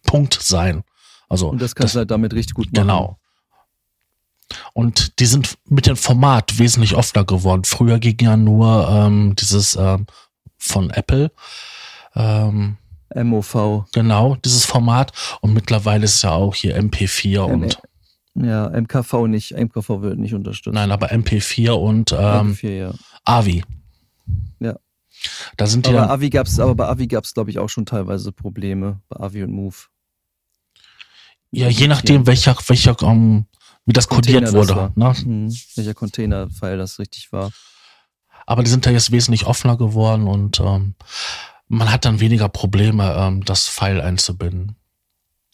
Punkt 0.03 0.37
sein. 0.41 0.83
Also, 1.29 1.49
und 1.49 1.61
das 1.61 1.75
kannst 1.75 1.95
du 1.95 1.99
halt 1.99 2.11
damit 2.11 2.33
richtig 2.33 2.55
gut 2.55 2.67
machen. 2.67 2.87
Genau. 2.87 3.19
Und 4.73 5.19
die 5.19 5.25
sind 5.25 5.57
mit 5.65 5.87
dem 5.87 5.97
Format 5.97 6.57
wesentlich 6.59 6.95
offener 6.95 7.25
geworden. 7.25 7.63
Früher 7.63 7.99
ging 7.99 8.17
ja 8.21 8.37
nur 8.37 8.87
ähm, 8.89 9.35
dieses 9.35 9.75
ähm, 9.75 10.05
von 10.57 10.89
Apple. 10.89 11.31
Ähm, 12.15 12.77
MOV. 13.15 13.85
Genau, 13.93 14.35
dieses 14.35 14.65
Format. 14.65 15.11
Und 15.41 15.53
mittlerweile 15.53 16.05
ist 16.05 16.21
ja 16.23 16.31
auch 16.31 16.55
hier 16.55 16.77
MP4 16.79 17.45
M 17.45 17.61
und. 17.61 17.81
Ja, 18.35 18.69
MKV 18.69 19.27
nicht. 19.27 19.51
MKV 19.51 20.01
wird 20.01 20.19
nicht 20.19 20.33
unterstützt. 20.33 20.75
Nein, 20.75 20.91
aber 20.91 21.11
MP4 21.11 21.71
und 21.71 22.11
ähm, 22.11 22.53
MP4, 22.53 22.69
ja. 22.69 22.93
AVI. 23.25 23.63
Ja. 24.59 24.75
Da 25.55 25.65
sind 25.65 25.87
aber, 25.87 26.11
AVI 26.11 26.29
gab's, 26.29 26.59
aber 26.59 26.75
bei 26.75 26.87
AVI 26.87 27.07
gab 27.07 27.23
es, 27.23 27.33
glaube 27.33 27.49
ich, 27.49 27.57
auch 27.57 27.69
schon 27.69 27.87
teilweise 27.87 28.31
Probleme. 28.31 29.01
Bei 29.09 29.19
AVI 29.25 29.43
und 29.43 29.51
Move. 29.51 29.75
Ja, 31.49 31.69
je 31.69 31.87
nachdem, 31.87 32.27
welcher, 32.27 32.55
welcher 32.67 33.01
um, 33.01 33.09
ähm, 33.09 33.45
wie 33.87 33.93
das 33.93 34.07
Container 34.07 34.51
kodiert 34.51 34.53
wurde. 34.53 34.91
Das 34.95 35.25
ne? 35.25 35.47
hm, 35.47 35.57
welcher 35.75 35.93
Container-File 35.95 36.77
das 36.77 36.99
richtig 36.99 37.31
war. 37.31 37.51
Aber 38.45 38.61
die 38.61 38.69
sind 38.69 38.85
ja 38.85 38.91
jetzt 38.91 39.11
wesentlich 39.11 39.47
offener 39.47 39.77
geworden 39.77 40.27
und 40.27 40.59
ähm, 40.59 40.93
man 41.67 41.91
hat 41.91 42.05
dann 42.05 42.19
weniger 42.19 42.49
Probleme, 42.49 43.15
ähm, 43.17 43.43
das 43.43 43.67
File 43.67 44.01
einzubinden. 44.01 44.75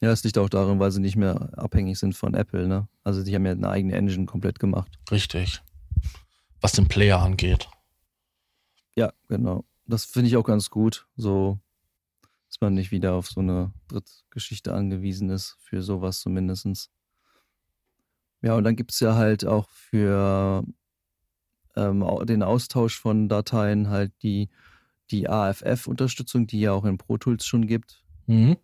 Ja, 0.02 0.12
es 0.12 0.24
liegt 0.24 0.38
auch 0.38 0.50
daran, 0.50 0.80
weil 0.80 0.92
sie 0.92 1.00
nicht 1.00 1.16
mehr 1.16 1.50
abhängig 1.58 1.98
sind 1.98 2.16
von 2.16 2.34
Apple, 2.34 2.68
ne? 2.68 2.88
Also 3.04 3.24
die 3.24 3.34
haben 3.34 3.46
ja 3.46 3.54
eine 3.54 3.70
eigene 3.70 3.96
Engine 3.96 4.26
komplett 4.26 4.60
gemacht. 4.60 4.92
Richtig. 5.10 5.62
Was 6.60 6.74
den 6.74 6.88
Player 6.88 7.22
angeht. 7.22 7.70
Ja, 8.96 9.14
genau. 9.30 9.64
Das 9.86 10.06
finde 10.06 10.28
ich 10.28 10.38
auch 10.38 10.44
ganz 10.44 10.70
gut, 10.70 11.08
so 11.16 11.60
dass 12.50 12.62
man 12.62 12.76
nicht 12.76 12.92
wieder 12.92 13.14
auf 13.14 13.30
so 13.30 13.42
eine 13.42 13.74
Drittgeschichte 13.88 14.74
angewiesen 14.74 15.30
ist, 15.30 15.58
für 15.62 15.82
sowas 15.82 16.20
zumindestens. 16.20 16.92
Ja, 18.44 18.56
und 18.56 18.66
dann 18.66 18.76
gibt 18.76 18.92
es 18.92 19.00
ja 19.00 19.16
halt 19.16 19.46
auch 19.46 19.70
für 19.70 20.66
ähm, 21.76 22.06
den 22.26 22.44
Austausch 22.44 23.00
von 23.00 23.30
Dateien 23.30 23.90
halt 23.90 24.12
die, 24.22 24.50
die 25.12 25.30
AFF-Unterstützung, 25.30 26.46
die 26.46 26.60
ja 26.60 26.74
auch 26.74 26.84
in 26.84 26.98
Pro 26.98 27.18
Tools 27.18 27.46
schon 27.46 27.68
gibt. 27.68 28.04
Mhm. 28.28 28.58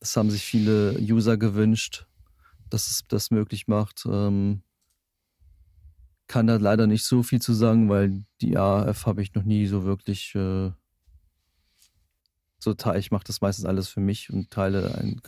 Das 0.00 0.16
haben 0.16 0.30
sich 0.30 0.42
viele 0.42 0.98
User 0.98 1.36
gewünscht, 1.36 2.06
dass 2.70 2.90
es 2.90 3.04
das 3.06 3.30
möglich 3.30 3.68
macht. 3.68 4.06
Ähm, 4.10 4.62
kann 6.26 6.46
da 6.46 6.56
leider 6.56 6.86
nicht 6.86 7.04
so 7.04 7.22
viel 7.22 7.42
zu 7.42 7.52
sagen, 7.52 7.90
weil 7.90 8.24
die 8.40 8.56
AFF 8.56 9.04
habe 9.04 9.22
ich 9.22 9.34
noch 9.34 9.44
nie 9.44 9.66
so 9.66 9.84
wirklich 9.84 10.34
äh, 10.34 10.70
so 12.58 12.72
teil. 12.72 12.98
Ich 12.98 13.10
mache 13.10 13.24
das 13.24 13.42
meistens 13.42 13.66
alles 13.66 13.88
für 13.88 14.00
mich 14.00 14.32
und 14.32 14.50
teile 14.50 14.94
ein, 14.94 15.20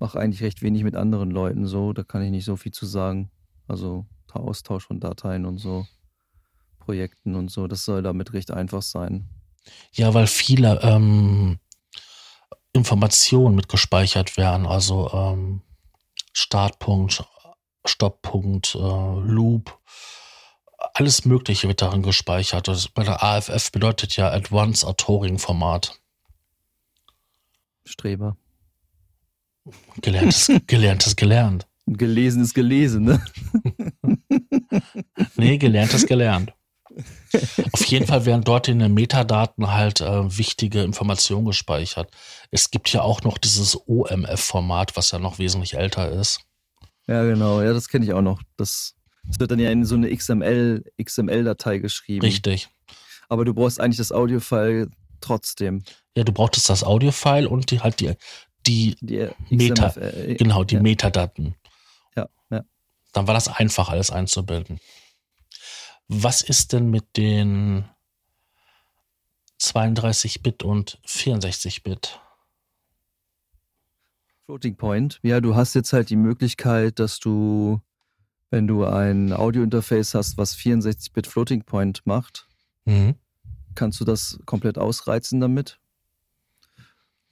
mache 0.00 0.18
eigentlich 0.18 0.42
recht 0.42 0.62
wenig 0.62 0.82
mit 0.82 0.96
anderen 0.96 1.30
Leuten 1.30 1.66
so, 1.66 1.92
da 1.92 2.02
kann 2.02 2.22
ich 2.22 2.30
nicht 2.30 2.44
so 2.44 2.56
viel 2.56 2.72
zu 2.72 2.86
sagen. 2.86 3.30
Also 3.68 4.06
Austausch 4.32 4.86
von 4.86 5.00
Dateien 5.00 5.44
und 5.44 5.58
so, 5.58 5.86
Projekten 6.78 7.34
und 7.34 7.50
so, 7.50 7.66
das 7.66 7.84
soll 7.84 8.02
damit 8.02 8.32
recht 8.32 8.50
einfach 8.50 8.82
sein. 8.82 9.28
Ja, 9.92 10.14
weil 10.14 10.26
viele 10.26 10.80
ähm, 10.82 11.58
Informationen 12.72 13.54
mitgespeichert 13.54 14.36
werden, 14.36 14.66
also 14.66 15.10
ähm, 15.12 15.62
Startpunkt, 16.32 17.24
Stopppunkt, 17.84 18.74
äh, 18.74 18.78
Loop, 18.78 19.78
alles 20.94 21.24
Mögliche 21.24 21.68
wird 21.68 21.82
darin 21.82 22.02
gespeichert. 22.02 22.68
Das 22.68 22.88
bei 22.88 23.04
der 23.04 23.22
AFF 23.22 23.70
bedeutet 23.72 24.16
ja 24.16 24.30
Advanced 24.30 24.84
Authoring 24.84 25.38
Format. 25.38 26.00
Streber. 27.84 28.36
Gelernt 30.66 31.06
ist, 31.06 31.16
gelernt. 31.16 31.66
Gelesen 31.86 32.42
ist 32.42 32.54
gelesen, 32.54 33.04
ne? 33.04 33.24
nee, 35.36 35.58
gelernt 35.58 35.92
ist 35.94 36.06
gelernt. 36.06 36.52
Auf 37.72 37.84
jeden 37.86 38.06
Fall 38.06 38.26
werden 38.26 38.42
dort 38.42 38.68
in 38.68 38.80
den 38.80 38.94
Metadaten 38.94 39.70
halt 39.72 40.00
äh, 40.00 40.38
wichtige 40.38 40.82
Informationen 40.82 41.46
gespeichert. 41.46 42.10
Es 42.50 42.70
gibt 42.70 42.92
ja 42.92 43.02
auch 43.02 43.22
noch 43.22 43.38
dieses 43.38 43.76
OMF-Format, 43.86 44.96
was 44.96 45.12
ja 45.12 45.18
noch 45.18 45.38
wesentlich 45.38 45.74
älter 45.74 46.10
ist. 46.10 46.40
Ja, 47.06 47.24
genau. 47.24 47.60
Ja, 47.62 47.72
das 47.72 47.88
kenne 47.88 48.04
ich 48.04 48.12
auch 48.12 48.22
noch. 48.22 48.42
Das, 48.56 48.94
das, 49.24 49.40
wird 49.40 49.50
dann 49.50 49.58
ja 49.58 49.70
in 49.70 49.84
so 49.84 49.94
eine 49.94 50.14
XML, 50.14 50.84
XML-Datei 51.02 51.78
geschrieben. 51.78 52.24
Richtig. 52.24 52.68
Aber 53.28 53.44
du 53.44 53.54
brauchst 53.54 53.80
eigentlich 53.80 53.98
das 53.98 54.12
Audio-File 54.12 54.90
trotzdem. 55.20 55.82
Ja, 56.16 56.24
du 56.24 56.32
brauchst 56.32 56.68
das 56.68 56.84
Audio-File 56.84 57.46
und 57.46 57.70
die, 57.70 57.80
halt 57.80 58.00
die, 58.00 58.14
die, 58.66 58.96
die 59.00 59.28
Meta, 59.50 59.88
XMF, 59.88 59.96
äh, 59.96 60.34
genau, 60.34 60.64
die 60.64 60.76
ja. 60.76 60.82
Metadaten. 60.82 61.54
Ja, 62.16 62.28
ja. 62.50 62.64
Dann 63.12 63.26
war 63.26 63.34
das 63.34 63.48
einfach, 63.48 63.88
alles 63.88 64.10
einzubilden. 64.10 64.80
Was 66.08 66.42
ist 66.42 66.72
denn 66.72 66.90
mit 66.90 67.16
den 67.16 67.84
32-Bit 69.60 70.62
und 70.62 71.00
64-Bit? 71.06 72.20
Floating 74.46 74.76
Point. 74.76 75.20
Ja, 75.22 75.40
du 75.40 75.54
hast 75.54 75.74
jetzt 75.74 75.92
halt 75.92 76.10
die 76.10 76.16
Möglichkeit, 76.16 76.98
dass 76.98 77.20
du, 77.20 77.80
wenn 78.50 78.66
du 78.66 78.84
ein 78.84 79.32
Audio-Interface 79.32 80.14
hast, 80.14 80.38
was 80.38 80.56
64-Bit 80.56 81.28
Floating 81.28 81.62
Point 81.62 82.04
macht, 82.04 82.48
mhm. 82.84 83.14
kannst 83.76 84.00
du 84.00 84.04
das 84.04 84.40
komplett 84.46 84.76
ausreizen 84.76 85.40
damit. 85.40 85.79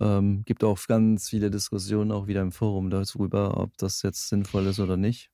Ähm, 0.00 0.44
gibt 0.44 0.62
auch 0.64 0.78
ganz 0.86 1.28
viele 1.28 1.50
Diskussionen 1.50 2.12
auch 2.12 2.26
wieder 2.26 2.42
im 2.42 2.52
Forum 2.52 2.90
darüber, 2.90 3.58
ob 3.58 3.76
das 3.78 4.02
jetzt 4.02 4.28
sinnvoll 4.28 4.66
ist 4.66 4.78
oder 4.78 4.96
nicht. 4.96 5.30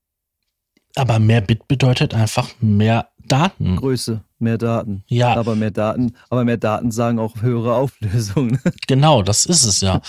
Aber 0.96 1.18
mehr 1.18 1.40
Bit 1.40 1.66
bedeutet 1.68 2.14
einfach 2.14 2.48
mehr 2.60 3.08
Daten. 3.26 3.76
Größe, 3.76 4.22
mehr 4.38 4.58
Daten. 4.58 5.02
Ja. 5.08 5.34
Aber 5.34 5.56
mehr 5.56 5.70
Daten, 5.72 6.14
aber 6.30 6.44
mehr 6.44 6.56
Daten 6.56 6.90
sagen 6.92 7.18
auch 7.18 7.42
höhere 7.42 7.74
Auflösung. 7.74 8.58
Genau, 8.86 9.22
das 9.22 9.44
ist 9.46 9.64
es 9.64 9.80
ja. 9.80 10.00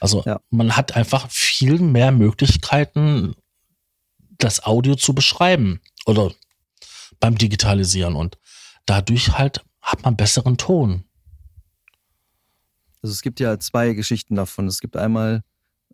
Also 0.00 0.22
Ja. 0.26 0.40
man 0.50 0.76
hat 0.76 0.96
einfach 0.96 1.30
viel 1.30 1.78
mehr 1.78 2.12
Möglichkeiten, 2.12 3.34
das 4.38 4.64
Audio 4.64 4.96
zu 4.96 5.14
beschreiben 5.14 5.80
oder 6.04 6.32
beim 7.20 7.38
Digitalisieren 7.38 8.14
und 8.16 8.36
dadurch 8.86 9.38
halt 9.38 9.64
hat 9.80 10.02
man 10.02 10.16
besseren 10.16 10.56
Ton. 10.56 11.04
Also 13.04 13.12
es 13.12 13.20
gibt 13.20 13.38
ja 13.38 13.58
zwei 13.58 13.92
Geschichten 13.92 14.34
davon. 14.34 14.66
Es 14.66 14.80
gibt 14.80 14.96
einmal, 14.96 15.42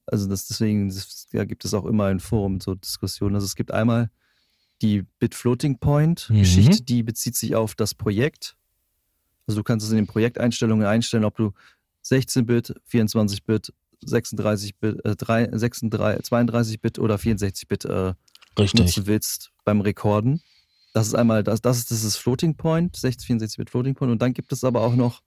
also 0.07 0.29
das 0.29 0.47
deswegen 0.47 0.95
ja, 1.33 1.45
gibt 1.45 1.65
es 1.65 1.75
auch 1.75 1.85
immer 1.85 2.09
in 2.09 2.21
Forum 2.21 2.61
so 2.61 2.77
Diskussionen. 2.77 3.35
Also 3.35 3.47
es 3.47 3.57
gibt 3.57 3.73
einmal 3.73 4.11
die 4.81 5.03
Bit 5.19 5.35
Floating 5.35 5.79
Point 5.79 6.31
Mhm. 6.31 6.39
Geschichte, 6.39 6.85
die 6.85 7.03
bezieht 7.03 7.35
sich 7.35 7.57
auf 7.57 7.75
das 7.75 7.97
Projekt. 7.97 8.57
Also 9.49 9.59
du 9.59 9.65
kannst 9.65 9.85
es 9.85 9.91
in 9.91 9.97
den 9.97 10.07
Projekteinstellungen 10.07 10.87
einstellen, 10.87 11.25
ob 11.25 11.37
du 11.37 11.51
16-Bit, 12.05 12.77
24-Bit, 12.89 13.73
36-Bit, 14.07 15.05
äh, 15.05 15.17
3, 15.17 15.49
36, 15.51 16.33
32-Bit 16.33 17.01
oder 17.01 17.17
64-Bit 17.17 17.87
äh, 17.87 18.15
nutzen 18.57 19.07
willst 19.07 19.51
beim 19.65 19.81
Rekorden. 19.81 20.43
Das 20.93 21.09
ist 21.09 21.15
einmal, 21.15 21.43
das, 21.43 21.61
das 21.61 21.79
ist 21.79 21.91
dieses 21.91 22.15
Floating 22.15 22.55
Point, 22.55 22.97
64-Bit 22.97 23.69
Floating 23.69 23.97
Point. 23.97 24.13
Und 24.13 24.23
dann 24.23 24.33
gibt 24.33 24.53
es 24.53 24.63
aber 24.63 24.83
auch 24.83 24.95
noch, 24.95 25.23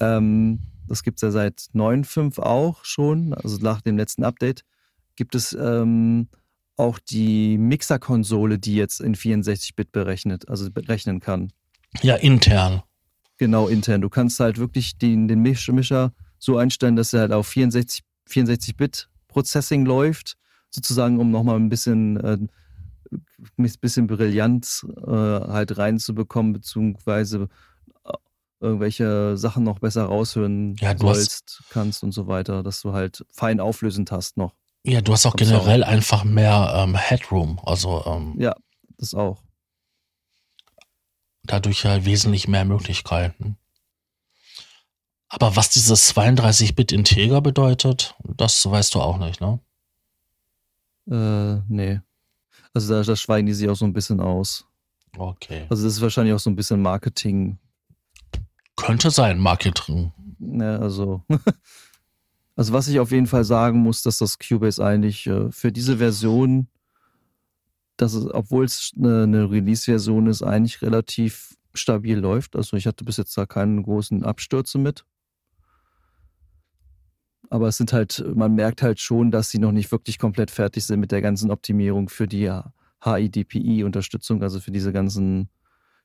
ähm, 0.00 0.60
das 0.88 1.02
gibt 1.02 1.18
es 1.18 1.22
ja 1.22 1.30
seit 1.30 1.60
9.5 1.74 2.40
auch 2.40 2.84
schon, 2.84 3.32
also 3.34 3.58
nach 3.58 3.80
dem 3.80 3.96
letzten 3.96 4.24
Update, 4.24 4.64
gibt 5.16 5.34
es 5.34 5.52
ähm, 5.58 6.28
auch 6.76 6.98
die 6.98 7.56
Mixer-Konsole, 7.58 8.58
die 8.58 8.74
jetzt 8.74 9.00
in 9.00 9.14
64-Bit 9.14 9.92
berechnet, 9.92 10.48
also 10.48 10.70
berechnen 10.70 11.20
kann. 11.20 11.52
Ja, 12.02 12.16
intern. 12.16 12.82
Genau, 13.38 13.68
intern. 13.68 14.00
Du 14.00 14.08
kannst 14.08 14.40
halt 14.40 14.58
wirklich 14.58 14.98
den, 14.98 15.28
den 15.28 15.42
Misch- 15.42 15.70
Mischer 15.72 16.12
so 16.38 16.56
einstellen, 16.58 16.96
dass 16.96 17.12
er 17.12 17.20
halt 17.20 17.32
auf 17.32 17.46
64, 17.48 18.04
64-Bit 18.28 19.08
Processing 19.28 19.84
läuft, 19.84 20.36
sozusagen, 20.70 21.18
um 21.18 21.30
nochmal 21.30 21.56
ein 21.56 21.68
bisschen, 21.68 22.16
äh, 22.18 22.38
ein 23.56 23.72
bisschen 23.80 24.06
Brillanz 24.06 24.86
äh, 25.06 25.10
halt 25.10 25.78
reinzubekommen, 25.78 26.52
beziehungsweise 26.52 27.48
irgendwelche 28.64 29.36
Sachen 29.36 29.62
noch 29.64 29.78
besser 29.78 30.04
raushören 30.06 30.74
Ja, 30.80 30.94
du 30.94 31.08
hast- 31.08 31.16
sollst, 31.18 31.62
kannst 31.70 32.02
und 32.02 32.12
so 32.12 32.26
weiter, 32.26 32.62
dass 32.62 32.80
du 32.82 32.92
halt 32.92 33.24
fein 33.32 33.60
auflösend 33.60 34.10
hast 34.10 34.36
noch. 34.36 34.54
Ja, 34.84 35.00
du 35.00 35.12
hast 35.12 35.24
auch 35.26 35.30
Sound. 35.32 35.38
generell 35.50 35.84
einfach 35.84 36.24
mehr 36.24 36.72
ähm, 36.76 36.94
Headroom, 36.96 37.60
also 37.64 38.04
ähm, 38.06 38.34
Ja, 38.38 38.54
das 38.98 39.14
auch. 39.14 39.42
dadurch 41.44 41.84
ja 41.84 42.04
wesentlich 42.04 42.48
mehr 42.48 42.64
Möglichkeiten. 42.64 43.56
Aber 45.28 45.56
was 45.56 45.70
dieses 45.70 46.14
32-Bit 46.14 46.92
Integer 46.92 47.40
bedeutet, 47.40 48.14
das 48.24 48.64
weißt 48.68 48.94
du 48.94 49.00
auch 49.00 49.18
nicht, 49.18 49.40
ne? 49.40 49.58
Äh, 51.10 51.60
nee. 51.68 52.00
Also 52.72 52.94
da, 52.94 53.02
da 53.02 53.16
schweigen 53.16 53.46
die 53.46 53.52
sich 53.54 53.68
auch 53.68 53.74
so 53.76 53.84
ein 53.84 53.92
bisschen 53.92 54.20
aus. 54.20 54.66
Okay. 55.16 55.66
Also 55.68 55.84
das 55.84 55.94
ist 55.94 56.00
wahrscheinlich 56.00 56.34
auch 56.34 56.38
so 56.40 56.50
ein 56.50 56.56
bisschen 56.56 56.80
Marketing, 56.82 57.58
Könnte 58.76 59.10
sein, 59.10 59.38
Marketing. 59.38 60.12
Ne, 60.38 60.78
also, 60.78 61.22
also 62.56 62.72
was 62.72 62.88
ich 62.88 63.00
auf 63.00 63.10
jeden 63.10 63.26
Fall 63.26 63.44
sagen 63.44 63.78
muss, 63.78 64.02
dass 64.02 64.18
das 64.18 64.38
Cubase 64.38 64.84
eigentlich 64.84 65.26
äh, 65.26 65.50
für 65.50 65.72
diese 65.72 65.98
Version, 65.98 66.68
dass 67.96 68.14
es, 68.14 68.26
obwohl 68.32 68.64
es 68.64 68.92
eine, 68.96 69.22
eine 69.22 69.50
Release-Version 69.50 70.26
ist, 70.26 70.42
eigentlich 70.42 70.82
relativ 70.82 71.54
stabil 71.72 72.18
läuft. 72.18 72.56
Also 72.56 72.76
ich 72.76 72.86
hatte 72.86 73.04
bis 73.04 73.16
jetzt 73.16 73.36
da 73.36 73.46
keinen 73.46 73.82
großen 73.82 74.24
Abstürze 74.24 74.78
mit. 74.78 75.04
Aber 77.50 77.68
es 77.68 77.76
sind 77.76 77.92
halt, 77.92 78.24
man 78.34 78.54
merkt 78.54 78.82
halt 78.82 79.00
schon, 79.00 79.30
dass 79.30 79.50
sie 79.50 79.58
noch 79.58 79.72
nicht 79.72 79.92
wirklich 79.92 80.18
komplett 80.18 80.50
fertig 80.50 80.84
sind 80.84 81.00
mit 81.00 81.12
der 81.12 81.22
ganzen 81.22 81.50
Optimierung 81.50 82.08
für 82.08 82.26
die 82.26 82.50
HIDPI-Unterstützung, 83.04 84.42
also 84.42 84.60
für 84.60 84.70
diese 84.70 84.92
ganzen 84.92 85.50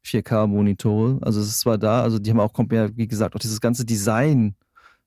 4K-Monitore. 0.05 1.19
Also 1.21 1.39
es 1.41 1.47
ist 1.47 1.59
zwar 1.59 1.77
da, 1.77 2.01
also 2.01 2.19
die 2.19 2.29
haben 2.29 2.39
auch, 2.39 2.53
komplett, 2.53 2.95
wie 2.97 3.07
gesagt, 3.07 3.35
auch 3.35 3.39
dieses 3.39 3.61
ganze 3.61 3.85
Design 3.85 4.55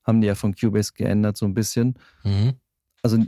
haben 0.05 0.21
die 0.21 0.27
ja 0.27 0.35
von 0.35 0.55
Cubase 0.55 0.93
geändert, 0.95 1.37
so 1.37 1.47
ein 1.47 1.55
bisschen. 1.55 1.95
Mhm. 2.25 2.55
Also 3.03 3.19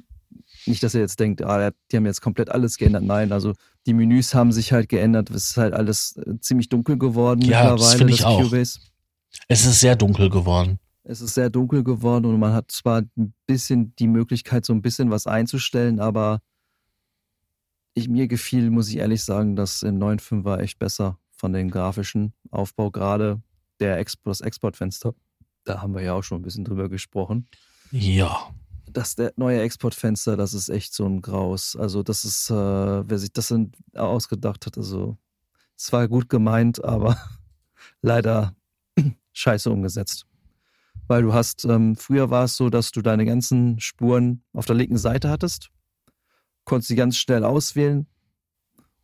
nicht, 0.66 0.82
dass 0.82 0.94
ihr 0.94 1.00
jetzt 1.00 1.20
denkt, 1.20 1.42
ah, 1.42 1.70
die 1.90 1.96
haben 1.96 2.06
jetzt 2.06 2.20
komplett 2.20 2.50
alles 2.50 2.76
geändert. 2.76 3.02
Nein, 3.02 3.32
also 3.32 3.54
die 3.86 3.94
Menüs 3.94 4.34
haben 4.34 4.52
sich 4.52 4.72
halt 4.72 4.88
geändert. 4.88 5.30
Es 5.30 5.50
ist 5.50 5.56
halt 5.56 5.74
alles 5.74 6.16
äh, 6.16 6.38
ziemlich 6.40 6.68
dunkel 6.68 6.98
geworden 6.98 7.42
Ja, 7.42 7.70
das 7.70 7.72
mittlerweile, 7.72 7.98
finde 7.98 8.12
ich 8.12 8.24
auch. 8.24 8.42
Cubase. 8.42 8.80
Es 9.48 9.66
ist 9.66 9.80
sehr 9.80 9.96
dunkel 9.96 10.30
geworden. 10.30 10.78
Es 11.02 11.20
ist 11.20 11.34
sehr 11.34 11.50
dunkel 11.50 11.84
geworden 11.84 12.24
und 12.24 12.38
man 12.38 12.54
hat 12.54 12.70
zwar 12.70 13.02
ein 13.16 13.34
bisschen 13.46 13.94
die 13.96 14.08
Möglichkeit, 14.08 14.64
so 14.64 14.72
ein 14.72 14.80
bisschen 14.80 15.10
was 15.10 15.26
einzustellen, 15.26 16.00
aber 16.00 16.40
ich, 17.92 18.08
mir 18.08 18.26
gefiel, 18.26 18.70
muss 18.70 18.88
ich 18.88 18.96
ehrlich 18.96 19.22
sagen, 19.22 19.54
dass 19.54 19.82
im 19.82 19.98
9.5 19.98 20.44
war 20.44 20.60
echt 20.60 20.78
besser 20.78 21.18
von 21.44 21.52
den 21.52 21.70
grafischen 21.70 22.32
Aufbau, 22.50 22.90
gerade 22.90 23.42
der 23.78 23.98
Export, 23.98 24.30
das 24.30 24.40
Exportfenster. 24.40 25.14
Da 25.64 25.82
haben 25.82 25.94
wir 25.94 26.00
ja 26.00 26.14
auch 26.14 26.22
schon 26.22 26.38
ein 26.38 26.42
bisschen 26.42 26.64
drüber 26.64 26.88
gesprochen. 26.88 27.48
Ja. 27.90 28.48
Das 28.86 29.14
der 29.14 29.34
neue 29.36 29.60
Exportfenster, 29.60 30.38
das 30.38 30.54
ist 30.54 30.70
echt 30.70 30.94
so 30.94 31.04
ein 31.04 31.20
Graus. 31.20 31.76
Also 31.76 32.02
das 32.02 32.24
ist, 32.24 32.48
äh, 32.48 32.54
wer 32.54 33.18
sich 33.18 33.30
das 33.30 33.48
denn 33.48 33.72
ausgedacht 33.92 34.64
hat, 34.64 34.78
also 34.78 35.18
es 35.76 35.92
war 35.92 36.08
gut 36.08 36.30
gemeint, 36.30 36.82
aber 36.82 37.18
leider 38.00 38.56
scheiße 39.34 39.70
umgesetzt. 39.70 40.24
Weil 41.08 41.24
du 41.24 41.34
hast, 41.34 41.66
ähm, 41.66 41.94
früher 41.94 42.30
war 42.30 42.44
es 42.44 42.56
so, 42.56 42.70
dass 42.70 42.90
du 42.90 43.02
deine 43.02 43.26
ganzen 43.26 43.78
Spuren 43.80 44.42
auf 44.54 44.64
der 44.64 44.76
linken 44.76 44.96
Seite 44.96 45.28
hattest, 45.28 45.68
konntest 46.64 46.88
die 46.88 46.96
ganz 46.96 47.18
schnell 47.18 47.44
auswählen 47.44 48.06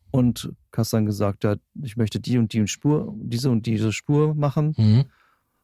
und 0.09 0.51
hast 0.77 0.93
dann 0.93 1.05
gesagt, 1.05 1.43
ja, 1.43 1.55
ich 1.81 1.97
möchte 1.97 2.19
die 2.19 2.37
und 2.37 2.53
die 2.53 2.61
und 2.61 2.67
Spur, 2.67 3.13
diese 3.17 3.49
und 3.49 3.65
diese 3.65 3.91
Spur 3.91 4.35
machen. 4.35 4.73
Mhm. 4.77 5.05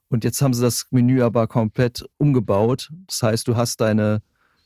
Und 0.10 0.24
jetzt 0.24 0.42
haben 0.42 0.54
sie 0.54 0.62
das 0.62 0.88
Menü 0.92 1.22
aber 1.22 1.48
komplett 1.48 2.06
umgebaut. 2.18 2.92
Das 3.08 3.24
heißt, 3.24 3.48
du 3.48 3.56
hast 3.56 3.82
deine, 3.82 4.22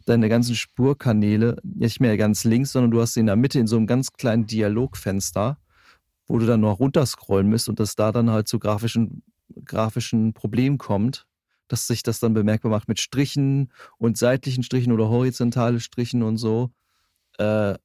deine 0.06 0.30
ganzen 0.30 0.56
Spurkanäle 0.56 1.58
nicht 1.64 2.00
mehr 2.00 2.18
ganz 2.18 2.44
links, 2.44 2.72
sondern 2.72 2.92
du 2.92 3.02
hast 3.02 3.14
sie 3.14 3.22
in 3.22 3.26
der 3.26 3.36
Mitte 3.36 3.60
in 3.60 3.68
so 3.68 3.78
einem 3.78 3.88
ganz 3.88 4.14
kleinen 4.14 4.46
Dialogfenster, 4.46 5.58
wo 6.28 6.38
du 6.38 6.46
dann 6.46 6.62
noch 6.62 6.80
runterscrollen 6.80 7.50
musst 7.50 7.70
und 7.70 7.80
das 7.80 7.96
da 7.96 8.12
dann 8.12 8.30
halt 8.30 8.48
zu 8.48 8.60
grafischen, 8.60 9.24
grafischen 9.66 10.34
Problemen 10.34 10.78
kommt, 10.78 11.26
dass 11.68 11.88
sich 11.88 12.04
das 12.04 12.20
dann 12.20 12.34
bemerkbar 12.34 12.70
macht 12.70 12.88
mit 12.88 13.00
Strichen 13.00 13.72
und 13.98 14.18
seitlichen 14.18 14.64
Strichen 14.64 14.92
oder 14.92 15.10
horizontale 15.10 15.80
Strichen 15.80 16.22
und 16.22 16.38
so. 16.38 16.70
Äh, 17.38 17.76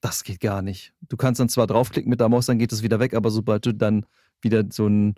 das 0.00 0.24
geht 0.24 0.40
gar 0.40 0.62
nicht. 0.62 0.94
Du 1.08 1.16
kannst 1.16 1.40
dann 1.40 1.48
zwar 1.48 1.66
draufklicken 1.66 2.10
mit 2.10 2.20
der 2.20 2.28
Maus, 2.28 2.46
dann 2.46 2.58
geht 2.58 2.72
es 2.72 2.82
wieder 2.82 3.00
weg, 3.00 3.14
aber 3.14 3.30
sobald 3.30 3.66
du 3.66 3.74
dann 3.74 4.06
wieder 4.40 4.64
so 4.70 4.86
ein 4.86 5.14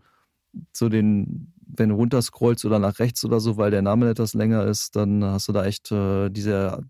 so 0.73 0.89
den, 0.89 1.53
wenn 1.67 1.89
du 1.89 1.95
runterscrollst 1.95 2.65
oder 2.65 2.79
nach 2.79 2.99
rechts 2.99 3.25
oder 3.25 3.41
so, 3.41 3.57
weil 3.57 3.71
der 3.71 3.83
Name 3.83 4.11
etwas 4.11 4.35
länger 4.35 4.65
ist, 4.65 4.97
dann 4.97 5.25
hast 5.25 5.49
du 5.49 5.53
da 5.53 5.65
echt 5.65 5.91
äh, 5.93 6.29
diese 6.31 6.85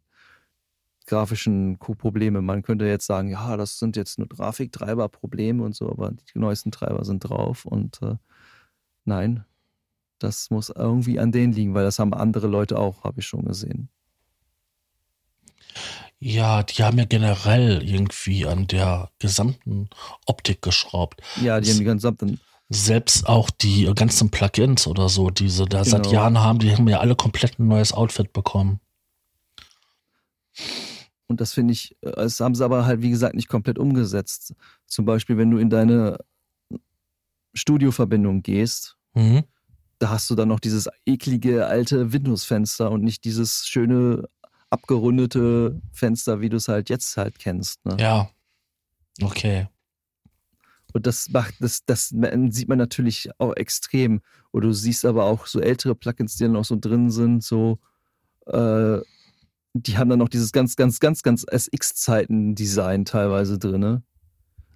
grafischen 1.07 1.79
Probleme. 1.79 2.43
Man 2.43 2.63
könnte 2.63 2.87
jetzt 2.87 3.07
sagen, 3.07 3.29
ja, 3.29 3.57
das 3.57 3.79
sind 3.79 3.97
jetzt 3.97 4.19
nur 4.19 4.29
Grafiktreiber-Probleme 4.29 5.63
und 5.63 5.75
so, 5.75 5.91
aber 5.91 6.11
die 6.11 6.39
neuesten 6.39 6.71
Treiber 6.71 7.05
sind 7.05 7.21
drauf 7.21 7.65
und 7.65 8.01
äh, 8.03 8.17
nein, 9.05 9.45
das 10.19 10.51
muss 10.51 10.71
irgendwie 10.71 11.19
an 11.19 11.33
denen 11.33 11.53
liegen, 11.53 11.75
weil 11.75 11.85
das 11.85 11.99
haben 11.99 12.15
andere 12.15 12.47
Leute 12.47 12.79
auch, 12.79 13.05
habe 13.05 13.21
ich 13.21 13.27
schon 13.27 13.45
gesehen. 13.45 13.89
Ja, 16.25 16.63
die 16.63 16.85
haben 16.85 16.99
ja 16.99 17.05
generell 17.05 17.83
irgendwie 17.83 18.47
an 18.47 18.69
der 18.69 19.11
gesamten 19.19 19.91
Optik 20.25 20.63
geschraubt. 20.63 21.21
Ja, 21.43 21.61
die 21.61 21.69
haben 21.71 21.79
die 21.79 21.85
gesamten, 21.85 22.41
Selbst 22.69 23.27
auch 23.29 23.51
die 23.51 23.91
ganzen 23.95 24.31
Plugins 24.31 24.87
oder 24.87 25.09
so, 25.09 25.31
die 25.31 25.49
sie 25.51 25.65
da 25.67 25.85
seit 25.85 26.05
Genau. 26.05 26.15
Jahren 26.15 26.39
haben, 26.39 26.61
die 26.61 26.71
haben 26.75 26.87
ja 26.89 27.01
alle 27.01 27.17
komplett 27.17 27.59
ein 27.59 27.67
neues 27.67 27.93
Outfit 27.93 28.33
bekommen. 28.33 28.79
Und 31.27 31.41
das 31.41 31.55
finde 31.55 31.73
ich, 31.73 31.97
äh, 32.03 32.13
das 32.13 32.39
haben 32.41 32.55
sie 32.55 32.65
aber 32.65 32.87
halt, 32.87 33.03
wie 33.03 33.11
gesagt, 33.11 33.35
nicht 33.35 33.49
komplett 33.49 33.79
umgesetzt. 33.79 34.55
Zum 34.87 35.05
Beispiel, 35.05 35.39
wenn 35.39 35.51
du 35.51 35.59
in 35.59 35.71
deine 35.71 36.19
Studioverbindung 37.55 38.43
gehst, 38.43 38.97
Mhm. 39.15 39.43
da 39.99 40.11
hast 40.11 40.31
du 40.31 40.35
dann 40.35 40.49
noch 40.49 40.61
dieses 40.61 40.89
eklige 41.05 41.67
alte 41.67 42.13
Windows-Fenster 42.13 42.91
und 42.91 43.03
nicht 43.03 43.25
dieses 43.25 43.67
schöne 43.67 44.29
abgerundete 44.73 45.81
Fenster, 45.93 46.41
wie 46.41 46.49
du 46.49 46.57
es 46.57 46.69
halt 46.69 46.89
jetzt 46.89 47.17
halt 47.17 47.39
kennst. 47.39 47.85
Ne? 47.85 47.97
Ja. 48.01 48.31
Okay. 49.21 49.69
Und 50.93 51.07
das 51.07 51.29
macht, 51.31 51.55
das, 51.61 51.85
das 51.85 52.09
sieht 52.09 52.69
man 52.69 52.79
natürlich 52.79 53.31
auch 53.39 53.55
extrem. 53.55 54.21
Und 54.51 54.63
du 54.63 54.73
siehst 54.73 55.05
aber 55.05 55.25
auch 55.25 55.47
so 55.47 55.61
ältere 55.61 55.95
Plugins, 55.95 56.37
die 56.37 56.45
dann 56.45 56.53
noch 56.53 56.65
so 56.65 56.77
drin 56.79 57.11
sind, 57.11 57.43
so, 57.43 57.79
äh, 58.47 58.99
die 59.75 59.97
haben 59.97 60.11
dann 60.11 60.19
noch 60.19 60.29
dieses 60.29 60.53
ganz, 60.53 60.77
ganz, 60.77 61.01
ganz, 61.01 61.23
ganz 61.23 61.45
SX-Zeiten-Design 61.51 63.07
teilweise 63.07 63.59
drin. 63.59 64.03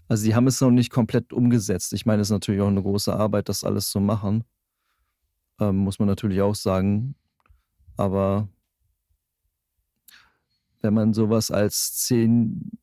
Also 0.09 0.24
die 0.24 0.34
haben 0.34 0.47
es 0.47 0.61
noch 0.61 0.70
nicht 0.70 0.90
komplett 0.90 1.32
umgesetzt. 1.32 1.92
Ich 1.92 2.07
meine, 2.07 2.22
es 2.22 2.28
ist 2.28 2.32
natürlich 2.32 2.61
auch 2.61 2.68
eine 2.68 2.82
große 2.82 3.14
Arbeit, 3.14 3.49
das 3.49 3.64
alles 3.64 3.90
zu 3.90 4.01
machen. 4.01 4.44
Ähm, 5.61 5.76
muss 5.76 5.99
man 5.99 6.09
natürlich 6.09 6.40
auch 6.40 6.55
sagen. 6.55 7.14
Aber 7.99 8.49
wenn 10.87 10.95
man 10.95 11.14
sowas 11.14 11.51
als 11.51 11.95
10, 12.05 12.78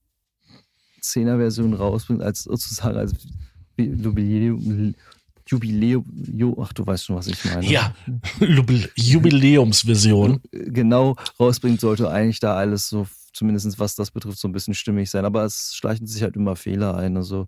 10er 1.02 1.38
Version 1.38 1.74
rausbringt, 1.74 2.22
als 2.22 2.44
sozusagen 2.44 2.98
als 2.98 3.14
Jubiläum, 3.78 4.94
Jubiläum, 5.48 6.56
ach 6.60 6.74
du 6.74 6.86
weißt 6.86 7.06
schon, 7.06 7.16
was 7.16 7.28
ich 7.28 7.44
meine. 7.46 7.66
Ja, 7.66 7.96
Jubiläumsversion. 8.96 10.42
Genau 10.52 11.16
rausbringt, 11.40 11.80
sollte 11.80 12.10
eigentlich 12.10 12.40
da 12.40 12.56
alles 12.56 12.90
so, 12.90 13.08
zumindest 13.32 13.80
was 13.80 13.96
das 13.96 14.12
betrifft, 14.12 14.40
so 14.40 14.48
ein 14.48 14.54
bisschen 14.54 14.74
stimmig 14.74 15.10
sein. 15.10 15.26
Aber 15.26 15.44
es 15.46 15.76
schleichen 15.76 16.08
sich 16.08 16.24
halt 16.24 16.36
immer 16.36 16.56
Fehler 16.56 16.96
ein. 16.96 17.16
Also 17.18 17.48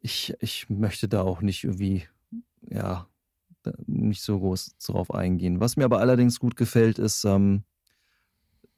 ich, 0.00 0.34
ich 0.40 0.68
möchte 0.68 1.08
da 1.08 1.22
auch 1.22 1.42
nicht 1.42 1.64
irgendwie, 1.64 2.04
ja, 2.68 3.06
nicht 3.86 4.22
so 4.22 4.38
groß 4.38 4.76
drauf 4.78 5.12
eingehen. 5.12 5.60
Was 5.60 5.76
mir 5.76 5.84
aber 5.84 6.00
allerdings 6.00 6.40
gut 6.40 6.56
gefällt, 6.56 6.98
ist, 6.98 7.24
ähm, 7.24 7.62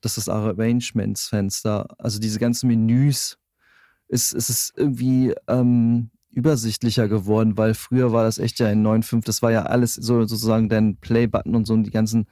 dass 0.02 0.16
das 0.16 0.28
Arrangements-Fenster, 0.28 1.86
also 1.98 2.18
diese 2.18 2.38
ganzen 2.38 2.66
Menüs, 2.68 3.38
ist, 4.08 4.34
ist 4.34 4.50
es 4.50 4.72
irgendwie 4.76 5.34
ähm, 5.48 6.10
übersichtlicher 6.30 7.08
geworden, 7.08 7.56
weil 7.56 7.72
früher 7.74 8.12
war 8.12 8.24
das 8.24 8.38
echt 8.38 8.58
ja 8.58 8.68
in 8.68 8.86
9.5, 8.86 9.24
das 9.24 9.42
war 9.42 9.52
ja 9.52 9.62
alles 9.62 9.94
so 9.94 10.26
sozusagen 10.26 10.68
dein 10.68 10.96
Play-Button 10.96 11.54
und 11.54 11.66
so 11.66 11.74
und 11.74 11.84
die 11.84 11.90
ganzen, 11.90 12.26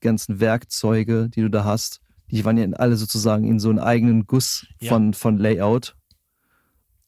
ganzen 0.00 0.40
Werkzeuge, 0.40 1.28
die 1.28 1.42
du 1.42 1.50
da 1.50 1.64
hast, 1.64 2.00
die 2.30 2.44
waren 2.44 2.56
ja 2.56 2.68
alle 2.76 2.96
sozusagen 2.96 3.44
in 3.44 3.60
so 3.60 3.70
einem 3.70 3.80
eigenen 3.80 4.26
Guss 4.26 4.66
von, 4.82 5.12
ja. 5.12 5.18
von 5.18 5.38
Layout. 5.38 5.96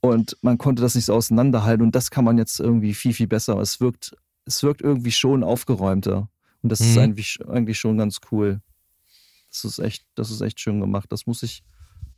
Und 0.00 0.36
man 0.42 0.58
konnte 0.58 0.82
das 0.82 0.96
nicht 0.96 1.04
so 1.04 1.14
auseinanderhalten 1.14 1.84
und 1.86 1.94
das 1.94 2.10
kann 2.10 2.24
man 2.24 2.38
jetzt 2.38 2.58
irgendwie 2.58 2.92
viel, 2.92 3.14
viel 3.14 3.28
besser. 3.28 3.56
Es 3.58 3.80
wirkt, 3.80 4.16
es 4.44 4.62
wirkt 4.64 4.82
irgendwie 4.82 5.12
schon 5.12 5.44
aufgeräumter. 5.44 6.28
Und 6.62 6.72
das 6.72 6.80
mhm. 6.80 6.86
ist 6.86 6.98
eigentlich, 6.98 7.38
eigentlich 7.48 7.78
schon 7.78 7.98
ganz 7.98 8.18
cool. 8.32 8.60
Das 9.53 9.64
ist 9.64 9.78
echt, 9.78 10.05
das 10.14 10.30
ist 10.30 10.40
echt 10.40 10.61
schön 10.61 10.80
gemacht. 10.80 11.07
Das 11.11 11.26
muss 11.26 11.42
ich, 11.42 11.62